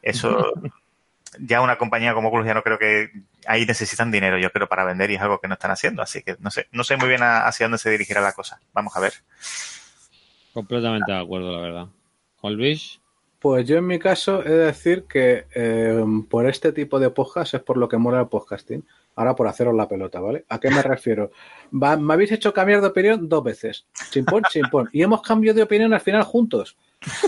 Eso, 0.00 0.52
ya 1.38 1.60
una 1.60 1.76
compañía 1.76 2.14
como 2.14 2.30
Google 2.30 2.46
ya 2.46 2.54
no 2.54 2.62
creo 2.62 2.78
que 2.78 3.10
ahí 3.46 3.66
necesitan 3.66 4.10
dinero, 4.10 4.38
yo 4.38 4.50
creo, 4.50 4.68
para 4.68 4.84
vender 4.84 5.10
y 5.10 5.16
es 5.16 5.20
algo 5.20 5.38
que 5.38 5.48
no 5.48 5.54
están 5.54 5.70
haciendo. 5.70 6.02
Así 6.02 6.22
que 6.22 6.36
no 6.40 6.50
sé, 6.50 6.66
no 6.72 6.82
sé 6.82 6.96
muy 6.96 7.08
bien 7.08 7.22
hacia 7.22 7.66
dónde 7.66 7.78
se 7.78 7.90
dirigirá 7.90 8.22
la 8.22 8.32
cosa. 8.32 8.58
Vamos 8.72 8.96
a 8.96 9.00
ver. 9.00 9.12
Completamente 10.54 11.12
de 11.12 11.20
acuerdo, 11.20 11.52
la 11.52 11.60
verdad. 11.60 11.86
Luis. 12.50 13.00
Pues 13.38 13.66
yo 13.66 13.76
en 13.76 13.86
mi 13.86 13.98
caso 13.98 14.44
he 14.44 14.50
de 14.50 14.66
decir 14.66 15.04
que 15.04 15.46
eh, 15.54 16.04
por 16.30 16.48
este 16.48 16.72
tipo 16.72 17.00
de 17.00 17.10
podcast 17.10 17.54
es 17.54 17.62
por 17.62 17.76
lo 17.76 17.88
que 17.88 17.98
mola 17.98 18.20
el 18.20 18.28
podcasting. 18.28 18.84
Ahora 19.14 19.34
por 19.34 19.46
haceros 19.48 19.74
la 19.74 19.88
pelota, 19.88 20.20
¿vale? 20.20 20.44
¿A 20.48 20.58
qué 20.60 20.70
me 20.70 20.80
refiero? 20.82 21.32
me 21.72 22.14
habéis 22.14 22.32
hecho 22.32 22.52
cambiar 22.52 22.80
de 22.80 22.86
opinión 22.86 23.28
dos 23.28 23.42
veces. 23.42 23.86
Chimpón, 24.10 24.44
chimpón. 24.48 24.88
Y 24.92 25.02
hemos 25.02 25.22
cambiado 25.22 25.56
de 25.56 25.64
opinión 25.64 25.92
al 25.92 26.00
final 26.00 26.22
juntos. 26.22 26.76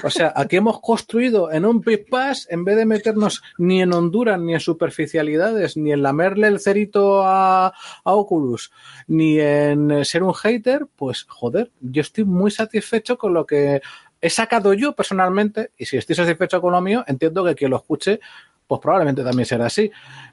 O 0.03 0.11
sea, 0.11 0.33
aquí 0.37 0.57
hemos 0.57 0.81
construido 0.81 1.51
en 1.51 1.65
un 1.65 1.81
Big 1.81 2.09
Pass, 2.09 2.47
en 2.51 2.65
vez 2.65 2.77
de 2.77 2.87
meternos 2.87 3.43
ni 3.59 3.83
en 3.83 3.93
Honduras, 3.93 4.39
ni 4.39 4.55
en 4.55 4.61
superficialidades, 4.61 5.77
ni 5.77 5.93
en 5.93 6.03
lamerle 6.03 6.47
el 6.47 6.61
cerito 6.61 7.23
a, 7.23 7.67
a 7.67 8.13
Oculus, 8.15 8.71
ni 9.09 9.41
en 9.41 10.05
ser 10.05 10.23
un 10.23 10.35
hater, 10.35 10.87
pues 10.95 11.25
joder, 11.29 11.71
yo 11.81 12.03
estoy 12.03 12.25
muy 12.25 12.51
satisfecho 12.51 13.19
con 13.19 13.35
lo 13.35 13.47
que 13.47 13.83
he 14.25 14.31
sacado 14.31 14.73
yo 14.73 14.95
personalmente, 14.95 15.73
y 15.77 15.85
si 15.85 15.99
estoy 15.99 16.17
satisfecho 16.17 16.59
con 16.63 16.73
lo 16.73 16.81
mío, 16.81 17.05
entiendo 17.07 17.45
que 17.45 17.55
quien 17.55 17.71
lo 17.71 17.77
escuche, 17.77 18.21
pues 18.67 18.81
probablemente 18.81 19.23
también 19.23 19.45
será 19.45 19.67
así. 19.67 19.91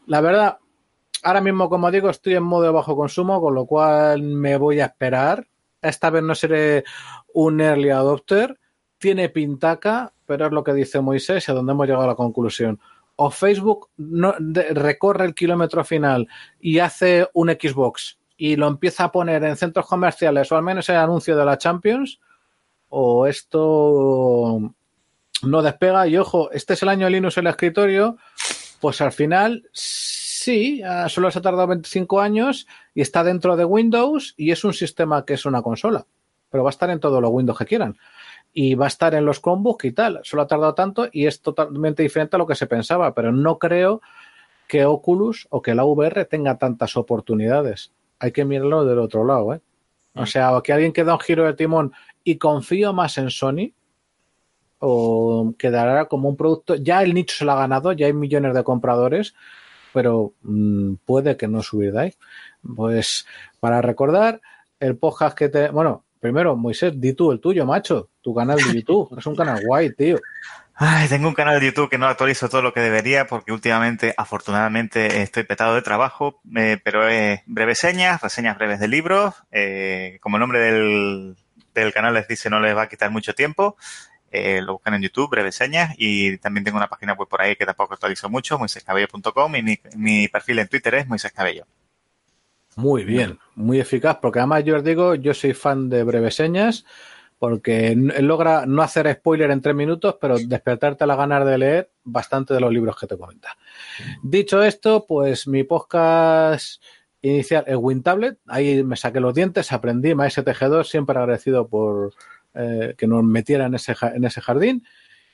La 0.07 0.21
verdad, 0.21 0.59
ahora 1.23 1.41
mismo, 1.41 1.69
como 1.69 1.91
digo, 1.91 2.09
estoy 2.09 2.35
en 2.35 2.43
modo 2.43 2.63
de 2.63 2.69
bajo 2.69 2.95
consumo, 2.95 3.41
con 3.41 3.53
lo 3.53 3.65
cual 3.65 4.23
me 4.23 4.55
voy 4.55 4.79
a 4.79 4.85
esperar. 4.85 5.45
Esta 5.81 6.09
vez 6.09 6.23
no 6.23 6.33
seré 6.35 6.85
un 7.33 7.59
early 7.59 7.89
adopter. 7.89 8.57
Tiene 8.97 9.27
pintaca, 9.27 10.13
pero 10.25 10.45
es 10.45 10.53
lo 10.53 10.63
que 10.63 10.73
dice 10.73 11.01
Moisés 11.01 11.45
y 11.45 11.51
a 11.51 11.53
donde 11.53 11.73
hemos 11.73 11.85
llegado 11.85 12.05
a 12.05 12.07
la 12.07 12.15
conclusión. 12.15 12.79
O 13.17 13.29
Facebook 13.29 13.89
recorre 13.97 15.25
el 15.25 15.35
kilómetro 15.35 15.83
final 15.83 16.29
y 16.61 16.79
hace 16.79 17.27
un 17.33 17.49
Xbox 17.49 18.17
y 18.37 18.55
lo 18.55 18.69
empieza 18.69 19.03
a 19.03 19.11
poner 19.11 19.43
en 19.43 19.57
centros 19.57 19.85
comerciales 19.85 20.49
o 20.49 20.55
al 20.55 20.63
menos 20.63 20.87
el 20.87 20.95
anuncio 20.95 21.35
de 21.35 21.43
la 21.43 21.57
Champions, 21.57 22.21
o 22.91 23.25
esto 23.25 24.73
no 25.43 25.61
despega. 25.61 26.07
Y 26.07 26.17
ojo, 26.17 26.51
este 26.51 26.73
es 26.73 26.83
el 26.83 26.89
año 26.89 27.09
Linux 27.09 27.37
en 27.37 27.47
el 27.47 27.51
escritorio, 27.51 28.17
pues 28.79 29.01
al 29.01 29.11
final 29.11 29.67
sí, 29.73 30.81
solo 31.07 31.31
se 31.31 31.39
ha 31.39 31.41
tardado 31.41 31.67
25 31.67 32.21
años 32.21 32.67
y 32.93 33.01
está 33.01 33.23
dentro 33.23 33.55
de 33.55 33.65
Windows 33.65 34.33
y 34.37 34.51
es 34.51 34.63
un 34.63 34.73
sistema 34.73 35.25
que 35.25 35.33
es 35.33 35.45
una 35.45 35.61
consola, 35.61 36.05
pero 36.49 36.63
va 36.63 36.69
a 36.69 36.71
estar 36.71 36.89
en 36.89 36.99
todos 36.99 37.21
los 37.21 37.31
Windows 37.31 37.57
que 37.57 37.65
quieran. 37.65 37.97
Y 38.53 38.75
va 38.75 38.85
a 38.85 38.89
estar 38.89 39.15
en 39.15 39.25
los 39.25 39.41
Chromebooks 39.41 39.85
y 39.85 39.91
tal. 39.93 40.19
Solo 40.23 40.41
ha 40.41 40.47
tardado 40.47 40.73
tanto 40.73 41.07
y 41.09 41.25
es 41.25 41.41
totalmente 41.41 42.03
diferente 42.03 42.35
a 42.35 42.39
lo 42.39 42.45
que 42.45 42.55
se 42.55 42.67
pensaba, 42.67 43.13
pero 43.13 43.31
no 43.31 43.57
creo 43.57 44.01
que 44.67 44.83
Oculus 44.83 45.47
o 45.51 45.61
que 45.61 45.73
la 45.73 45.85
VR 45.85 46.25
tenga 46.25 46.57
tantas 46.57 46.97
oportunidades. 46.97 47.93
Hay 48.19 48.33
que 48.33 48.43
mirarlo 48.43 48.83
del 48.83 48.99
otro 48.99 49.23
lado, 49.23 49.53
¿eh? 49.53 49.61
O 50.13 50.25
sea, 50.25 50.51
que 50.61 50.73
alguien 50.73 50.91
que 50.91 51.05
da 51.05 51.13
un 51.13 51.21
giro 51.21 51.45
de 51.45 51.53
timón 51.53 51.93
y 52.23 52.37
confío 52.37 52.93
más 52.93 53.17
en 53.17 53.29
Sony 53.29 53.73
o 54.79 55.53
quedará 55.57 56.05
como 56.05 56.29
un 56.29 56.35
producto. 56.35 56.75
Ya 56.75 57.03
el 57.03 57.13
nicho 57.13 57.35
se 57.35 57.45
lo 57.45 57.53
ha 57.53 57.59
ganado, 57.59 57.93
ya 57.93 58.07
hay 58.07 58.13
millones 58.13 58.53
de 58.53 58.63
compradores, 58.63 59.35
pero 59.93 60.33
mm, 60.41 60.95
puede 61.05 61.37
que 61.37 61.47
no 61.47 61.61
subirdáis. 61.61 62.17
Pues 62.75 63.25
para 63.59 63.81
recordar, 63.81 64.41
el 64.79 64.97
podcast 64.97 65.37
que 65.37 65.49
te. 65.49 65.69
Bueno, 65.69 66.03
primero, 66.19 66.55
Moisés, 66.57 66.99
di 66.99 67.13
tú 67.13 67.31
el 67.31 67.39
tuyo, 67.39 67.65
macho. 67.65 68.09
Tu 68.21 68.33
canal 68.33 68.57
de 68.57 68.73
YouTube. 68.73 69.17
es 69.17 69.25
un 69.25 69.35
canal 69.35 69.61
guay, 69.65 69.93
tío. 69.93 70.17
Ay, 70.73 71.07
tengo 71.07 71.27
un 71.27 71.35
canal 71.35 71.59
de 71.59 71.67
YouTube 71.67 71.89
que 71.89 71.99
no 71.99 72.07
actualizo 72.07 72.49
todo 72.49 72.63
lo 72.63 72.73
que 72.73 72.79
debería 72.79 73.27
porque 73.27 73.51
últimamente, 73.51 74.15
afortunadamente, 74.17 75.21
estoy 75.21 75.43
petado 75.43 75.75
de 75.75 75.83
trabajo, 75.83 76.41
eh, 76.55 76.79
pero 76.83 77.07
es 77.07 77.41
breves 77.45 77.77
señas, 77.77 78.19
reseñas 78.19 78.57
breves 78.57 78.79
de 78.79 78.87
libros. 78.87 79.35
Eh, 79.51 80.17
como 80.21 80.37
el 80.37 80.39
nombre 80.41 80.59
del, 80.59 81.35
del 81.73 81.93
canal 81.93 82.13
les 82.13 82.27
dice, 82.27 82.49
no 82.49 82.59
les 82.59 82.75
va 82.75 82.83
a 82.83 82.89
quitar 82.89 83.11
mucho 83.11 83.33
tiempo. 83.33 83.77
Eh, 84.31 84.61
lo 84.61 84.73
buscan 84.73 84.93
en 84.93 85.01
YouTube, 85.01 85.29
breves 85.29 85.55
señas, 85.55 85.93
y 85.97 86.37
también 86.37 86.63
tengo 86.63 86.77
una 86.77 86.87
página 86.87 87.13
web 87.13 87.27
por 87.27 87.41
ahí 87.41 87.57
que 87.57 87.65
tampoco 87.65 87.93
actualizo 87.95 88.29
mucho, 88.29 88.57
moisescabello.com, 88.57 89.55
y 89.57 89.79
mi, 89.97 90.27
perfil 90.29 90.59
en 90.59 90.69
Twitter 90.69 90.95
es 90.95 91.07
Moisés 91.07 91.33
Cabello. 91.33 91.65
Muy 92.77 93.03
bien, 93.03 93.37
muy 93.55 93.81
eficaz, 93.81 94.19
porque 94.21 94.39
además 94.39 94.63
yo 94.63 94.77
os 94.77 94.83
digo, 94.85 95.15
yo 95.15 95.33
soy 95.33 95.53
fan 95.53 95.89
de 95.89 96.03
breves 96.03 96.35
señas, 96.35 96.85
porque 97.39 97.93
logra 97.95 98.65
no 98.65 98.81
hacer 98.81 99.11
spoiler 99.11 99.51
en 99.51 99.61
tres 99.61 99.75
minutos, 99.75 100.15
pero 100.21 100.37
despertarte 100.37 101.05
la 101.05 101.17
ganas 101.17 101.45
de 101.45 101.57
leer 101.57 101.91
bastante 102.03 102.53
de 102.53 102.61
los 102.61 102.71
libros 102.71 102.97
que 102.97 103.07
te 103.07 103.17
comenta. 103.17 103.57
Dicho 104.23 104.63
esto, 104.63 105.05
pues 105.05 105.45
mi 105.45 105.63
podcast 105.65 106.81
inicial 107.21 107.63
es 107.67 107.75
WinTablet, 107.75 108.37
ahí 108.47 108.83
me 108.83 108.95
saqué 108.95 109.19
los 109.19 109.33
dientes, 109.33 109.71
aprendí 109.71 110.09
MSTG2, 110.09 110.83
siempre 110.85 111.17
agradecido 111.17 111.67
por 111.67 112.13
eh, 112.53 112.95
que 112.97 113.07
nos 113.07 113.23
metiera 113.23 113.65
en 113.65 113.75
ese, 113.75 113.95
en 114.01 114.23
ese 114.25 114.41
jardín. 114.41 114.83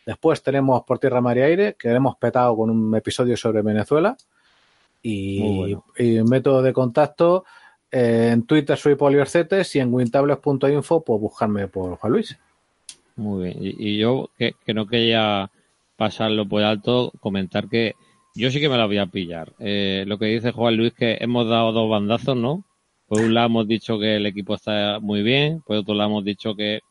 Después 0.06 0.42
tenemos 0.42 0.84
Por 0.84 1.00
Tierra, 1.00 1.20
Mar 1.20 1.38
y 1.38 1.42
Aire, 1.42 1.76
que 1.78 1.90
hemos 1.90 2.16
petado 2.16 2.56
con 2.56 2.70
un 2.70 2.96
episodio 2.96 3.36
sobre 3.36 3.62
Venezuela. 3.62 4.16
Y, 5.04 5.76
método 6.26 6.62
de 6.62 6.74
contacto, 6.74 7.46
Eh, 7.90 8.32
en 8.34 8.44
Twitter 8.44 8.78
soy 8.78 8.96
Poliorcetes 8.96 9.74
y 9.76 9.80
en 9.80 9.94
wintables.info 9.94 11.06
pues 11.06 11.22
buscarme 11.22 11.70
por 11.70 11.96
Juan 11.96 12.14
Luis. 12.14 12.38
Muy 13.16 13.46
bien. 13.46 13.58
Y, 13.60 13.98
yo, 13.98 14.30
que, 14.38 14.74
no 14.74 14.88
quería 14.88 15.50
pasarlo 15.96 16.48
por 16.48 16.64
alto, 16.64 17.14
comentar 17.20 17.70
que 17.70 17.96
yo 18.38 18.52
sí 18.52 18.60
que 18.60 18.70
me 18.70 18.78
la 18.78 18.86
voy 18.86 18.98
a 18.98 19.08
pillar. 19.08 19.54
Eh, 19.60 20.04
lo 20.08 20.18
que 20.18 20.26
dice 20.26 20.52
Juan 20.52 20.78
Luis, 20.78 20.94
que 20.94 21.18
hemos 21.20 21.48
dado 21.48 21.72
dos 21.72 21.90
bandazos, 21.90 22.38
¿no? 22.38 22.64
Por 23.08 23.22
un 23.22 23.34
lado 23.34 23.48
hemos 23.48 23.68
dicho 23.68 24.00
que 24.00 24.18
el 24.18 24.26
equipo 24.26 24.56
está 24.56 25.00
muy 25.00 25.24
bien, 25.24 25.62
por 25.66 25.78
otro 25.78 25.94
lado 25.94 26.10
hemos 26.10 26.26
dicho 26.26 26.56
que, 26.56 26.82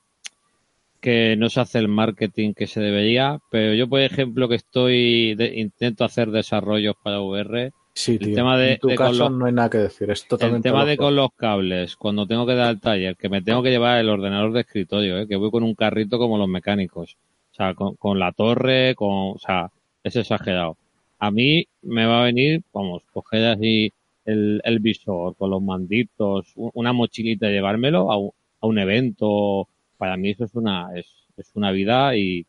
que 1.00 1.36
no 1.36 1.50
se 1.50 1.60
hace 1.60 1.78
el 1.78 1.88
marketing 1.88 2.54
que 2.54 2.66
se 2.66 2.80
debería, 2.80 3.38
pero 3.50 3.74
yo, 3.74 3.88
por 3.88 4.00
ejemplo, 4.00 4.48
que 4.48 4.56
estoy, 4.56 5.36
intento 5.54 6.04
hacer 6.04 6.30
desarrollos 6.30 6.94
para 7.02 7.20
VR, 7.20 7.72
Sí, 7.96 8.18
el 8.20 8.34
tema 8.34 8.58
de, 8.58 8.72
en 8.72 8.78
tu 8.78 8.94
caso 8.94 9.30
no 9.30 9.46
hay 9.46 9.54
nada 9.54 9.70
que 9.70 9.78
decir, 9.78 10.10
es 10.10 10.28
totalmente 10.28 10.68
El 10.68 10.74
tema 10.74 10.84
de 10.84 10.98
con 10.98 11.16
los 11.16 11.30
cables, 11.34 11.96
cuando 11.96 12.26
tengo 12.26 12.44
que 12.44 12.54
dar 12.54 12.68
al 12.68 12.78
taller, 12.78 13.16
que 13.16 13.30
me 13.30 13.40
tengo 13.40 13.62
que 13.62 13.70
llevar 13.70 13.98
el 13.98 14.10
ordenador 14.10 14.52
de 14.52 14.60
escritorio, 14.60 15.18
¿eh? 15.18 15.26
que 15.26 15.36
voy 15.36 15.50
con 15.50 15.62
un 15.62 15.74
carrito 15.74 16.18
como 16.18 16.36
los 16.36 16.46
mecánicos. 16.46 17.16
O 17.52 17.54
sea, 17.54 17.72
con, 17.72 18.18
la 18.18 18.32
torre, 18.32 18.94
con, 18.96 19.08
o 19.08 19.38
sea, 19.38 19.70
es 20.04 20.14
exagerado. 20.14 20.76
A 21.18 21.30
mí 21.30 21.66
me 21.82 22.06
va 22.06 22.22
a 22.22 22.24
venir, 22.24 22.62
vamos, 22.72 23.02
coger 23.12 23.46
así 23.46 23.92
el, 24.24 24.60
el 24.64 24.78
visor 24.80 25.34
con 25.36 25.50
los 25.50 25.62
manditos, 25.62 26.52
una 26.56 26.92
mochilita 26.92 27.48
y 27.48 27.52
llevármelo 27.52 28.10
a 28.12 28.18
un, 28.18 28.30
a 28.60 28.66
un 28.66 28.78
evento. 28.78 29.68
Para 29.96 30.16
mí 30.16 30.30
eso 30.30 30.44
es 30.44 30.54
una, 30.54 30.88
es, 30.94 31.06
es 31.36 31.50
una 31.54 31.70
vida 31.70 32.16
y, 32.16 32.46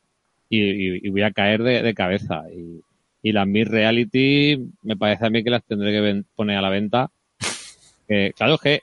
y, 0.50 1.08
y 1.08 1.10
voy 1.10 1.22
a 1.22 1.32
caer 1.32 1.64
de, 1.64 1.82
de 1.82 1.94
cabeza. 1.94 2.44
Y, 2.54 2.82
y 3.22 3.32
las 3.32 3.48
Mid 3.48 3.68
Reality 3.68 4.60
me 4.84 4.96
parece 4.96 5.26
a 5.26 5.30
mí 5.30 5.44
que 5.44 5.50
las 5.50 5.64
tendré 5.64 5.92
que 5.92 6.24
poner 6.36 6.58
a 6.58 6.62
la 6.62 6.70
venta. 6.70 7.10
Claro, 8.36 8.58
que 8.58 8.82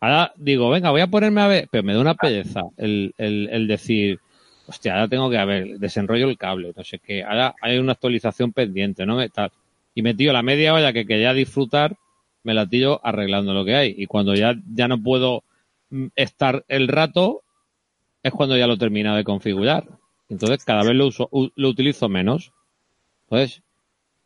ahora 0.00 0.32
digo, 0.36 0.68
venga, 0.68 0.90
voy 0.90 1.00
a 1.00 1.06
ponerme 1.06 1.40
a 1.40 1.46
ver, 1.46 1.68
pero 1.70 1.84
me 1.84 1.94
da 1.94 2.00
una 2.00 2.14
pereza 2.14 2.62
el, 2.76 3.14
el, 3.18 3.48
el 3.52 3.68
decir, 3.68 4.18
hostia, 4.66 4.94
ahora 4.94 5.08
tengo 5.08 5.30
que, 5.30 5.38
a 5.38 5.44
ver, 5.44 5.78
desenrollo 5.78 6.28
el 6.28 6.38
cable, 6.38 6.72
no 6.76 6.84
sé 6.84 6.98
qué, 6.98 7.22
ahora 7.22 7.54
hay 7.60 7.78
una 7.78 7.92
actualización 7.92 8.52
pendiente, 8.52 9.06
¿no? 9.06 9.26
Tal. 9.28 9.50
Y 9.94 10.02
me 10.02 10.14
tiro 10.14 10.32
la 10.32 10.42
media 10.42 10.74
hora 10.74 10.92
que 10.92 11.06
quería 11.06 11.32
disfrutar, 11.32 11.96
me 12.42 12.54
la 12.54 12.66
tiro 12.66 13.00
arreglando 13.02 13.54
lo 13.54 13.64
que 13.64 13.74
hay. 13.74 13.94
Y 13.96 14.06
cuando 14.06 14.34
ya, 14.34 14.54
ya 14.74 14.88
no 14.88 15.02
puedo 15.02 15.44
mm, 15.90 16.06
estar 16.16 16.64
el 16.68 16.88
rato, 16.88 17.42
es 18.22 18.32
cuando 18.32 18.56
ya 18.56 18.66
lo 18.66 18.76
termino 18.76 19.14
de 19.14 19.24
configurar. 19.24 19.86
Entonces 20.28 20.64
cada 20.64 20.82
vez 20.82 20.94
lo 20.94 21.06
uso, 21.06 21.28
lo 21.32 21.68
utilizo 21.68 22.08
menos. 22.08 22.52
Entonces, 23.24 23.62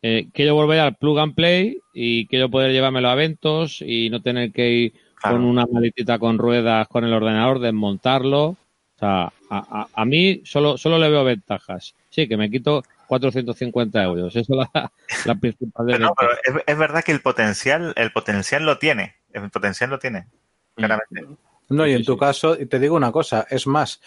eh, 0.01 0.29
quiero 0.33 0.55
volver 0.55 0.79
al 0.79 0.95
plug 0.95 1.19
and 1.19 1.35
play 1.35 1.79
y 1.93 2.25
quiero 2.27 2.49
poder 2.49 2.71
llevármelo 2.71 3.09
a 3.09 3.13
eventos 3.13 3.81
y 3.81 4.09
no 4.09 4.21
tener 4.21 4.51
que 4.51 4.71
ir 4.71 4.93
con 5.21 5.43
una 5.43 5.65
maletita 5.65 6.17
con 6.17 6.37
ruedas 6.37 6.87
con 6.87 7.03
el 7.03 7.13
ordenador, 7.13 7.59
desmontarlo. 7.59 8.55
O 8.99 9.05
sea, 9.05 9.31
a, 9.49 9.87
a, 9.93 10.05
mí 10.05 10.41
solo, 10.43 10.77
solo 10.77 10.97
le 10.97 11.09
veo 11.09 11.23
ventajas. 11.23 11.95
Sí, 12.09 12.27
que 12.27 12.35
me 12.35 12.51
quito 12.51 12.83
450 13.07 14.03
euros. 14.03 14.35
Eso 14.35 14.61
es 14.61 14.69
la, 14.73 14.91
la 15.25 15.35
principal 15.35 15.85
de 15.85 15.99
no, 15.99 16.13
pero 16.19 16.33
es, 16.33 16.63
es, 16.67 16.77
verdad 16.77 17.01
que 17.01 17.13
el 17.13 17.21
potencial, 17.21 17.93
el 17.95 18.11
potencial 18.11 18.65
lo 18.65 18.77
tiene. 18.77 19.15
El 19.31 19.49
potencial 19.49 19.89
lo 19.89 19.99
tiene. 19.99 20.27
Mm. 20.75 20.75
Claramente. 20.75 21.27
No, 21.69 21.87
y 21.87 21.93
en 21.93 22.03
tu 22.03 22.17
caso, 22.17 22.59
y 22.59 22.65
te 22.65 22.77
digo 22.77 22.97
una 22.97 23.13
cosa, 23.13 23.47
es 23.49 23.67
más, 23.67 24.01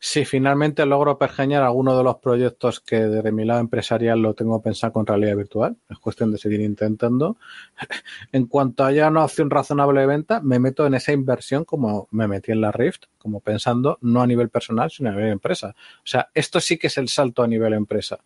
si 0.00 0.24
finalmente 0.24 0.86
logro 0.86 1.18
pergeñar 1.18 1.62
alguno 1.62 1.96
de 1.96 2.04
los 2.04 2.16
proyectos 2.16 2.80
que 2.80 3.00
desde 3.00 3.32
mi 3.32 3.44
lado 3.44 3.60
empresarial 3.60 4.20
lo 4.20 4.34
tengo 4.34 4.62
pensado 4.62 4.92
con 4.92 5.06
realidad 5.06 5.36
virtual, 5.36 5.76
es 5.88 5.98
cuestión 5.98 6.30
de 6.30 6.38
seguir 6.38 6.60
intentando. 6.60 7.36
en 8.32 8.46
cuanto 8.46 8.84
haya 8.84 9.08
una 9.08 9.24
opción 9.24 9.50
razonable 9.50 10.00
de 10.00 10.06
venta, 10.06 10.40
me 10.40 10.58
meto 10.58 10.86
en 10.86 10.94
esa 10.94 11.12
inversión 11.12 11.64
como 11.64 12.08
me 12.12 12.28
metí 12.28 12.52
en 12.52 12.60
la 12.60 12.70
Rift, 12.70 13.04
como 13.18 13.40
pensando 13.40 13.98
no 14.00 14.22
a 14.22 14.26
nivel 14.26 14.50
personal, 14.50 14.90
sino 14.90 15.10
a 15.10 15.12
nivel 15.12 15.32
empresa. 15.32 15.74
O 15.98 16.06
sea, 16.06 16.30
esto 16.34 16.60
sí 16.60 16.78
que 16.78 16.86
es 16.86 16.98
el 16.98 17.08
salto 17.08 17.42
a 17.42 17.48
nivel 17.48 17.72
empresa. 17.72 18.20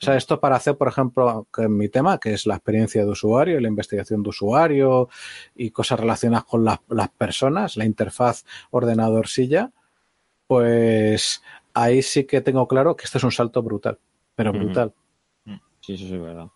O 0.00 0.04
sea, 0.04 0.16
esto 0.16 0.40
para 0.40 0.56
hacer, 0.56 0.76
por 0.76 0.88
ejemplo, 0.88 1.48
que 1.54 1.68
mi 1.68 1.88
tema, 1.88 2.18
que 2.18 2.34
es 2.34 2.46
la 2.46 2.56
experiencia 2.56 3.02
de 3.02 3.10
usuario, 3.10 3.58
la 3.60 3.68
investigación 3.68 4.22
de 4.22 4.28
usuario 4.28 5.08
y 5.54 5.70
cosas 5.70 5.98
relacionadas 5.98 6.44
con 6.44 6.64
las, 6.64 6.78
personas, 7.16 7.78
la 7.78 7.86
interfaz 7.86 8.44
ordenador-silla, 8.70 9.72
pues 10.46 11.42
ahí 11.74 12.02
sí 12.02 12.24
que 12.24 12.40
tengo 12.40 12.66
claro 12.66 12.96
que 12.96 13.04
este 13.04 13.18
es 13.18 13.24
un 13.24 13.32
salto 13.32 13.62
brutal, 13.62 13.98
pero 14.34 14.52
brutal. 14.52 14.92
Sí, 15.80 15.94
eso 15.94 16.04
es 16.04 16.20
verdad. 16.20 16.48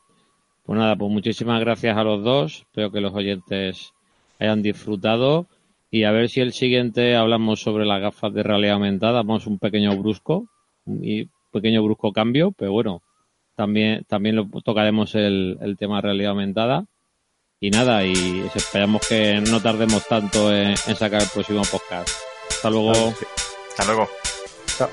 Pues 0.64 0.78
nada, 0.78 0.96
pues 0.96 1.10
muchísimas 1.10 1.60
gracias 1.60 1.96
a 1.96 2.04
los 2.04 2.22
dos. 2.22 2.60
Espero 2.60 2.90
que 2.90 3.00
los 3.00 3.14
oyentes 3.14 3.92
hayan 4.38 4.62
disfrutado. 4.62 5.46
Y 5.90 6.04
a 6.04 6.12
ver 6.12 6.28
si 6.28 6.40
el 6.40 6.52
siguiente 6.52 7.16
hablamos 7.16 7.60
sobre 7.60 7.84
las 7.84 8.00
gafas 8.00 8.32
de 8.32 8.42
realidad 8.42 8.74
aumentada. 8.74 9.22
Vamos 9.22 9.46
un 9.46 9.58
pequeño 9.58 9.96
brusco 9.96 10.46
y 10.86 11.28
pequeño 11.52 11.82
brusco 11.82 12.12
cambio, 12.12 12.52
pero 12.52 12.72
bueno, 12.72 13.02
también, 13.56 14.04
también 14.04 14.36
lo 14.36 14.46
tocaremos 14.64 15.14
el, 15.14 15.58
el 15.60 15.76
tema 15.76 15.96
de 15.96 16.02
realidad 16.02 16.30
aumentada. 16.30 16.86
Y 17.58 17.70
nada, 17.70 18.06
y 18.06 18.14
esperamos 18.54 19.06
que 19.06 19.40
no 19.40 19.60
tardemos 19.60 20.06
tanto 20.08 20.54
en, 20.54 20.68
en 20.68 20.96
sacar 20.96 21.20
el 21.22 21.28
próximo 21.28 21.62
podcast. 21.70 22.08
Hasta 22.48 22.70
luego. 22.70 22.92
Hasta 23.80 23.92
luego. 23.94 24.10
Chao. 24.76 24.90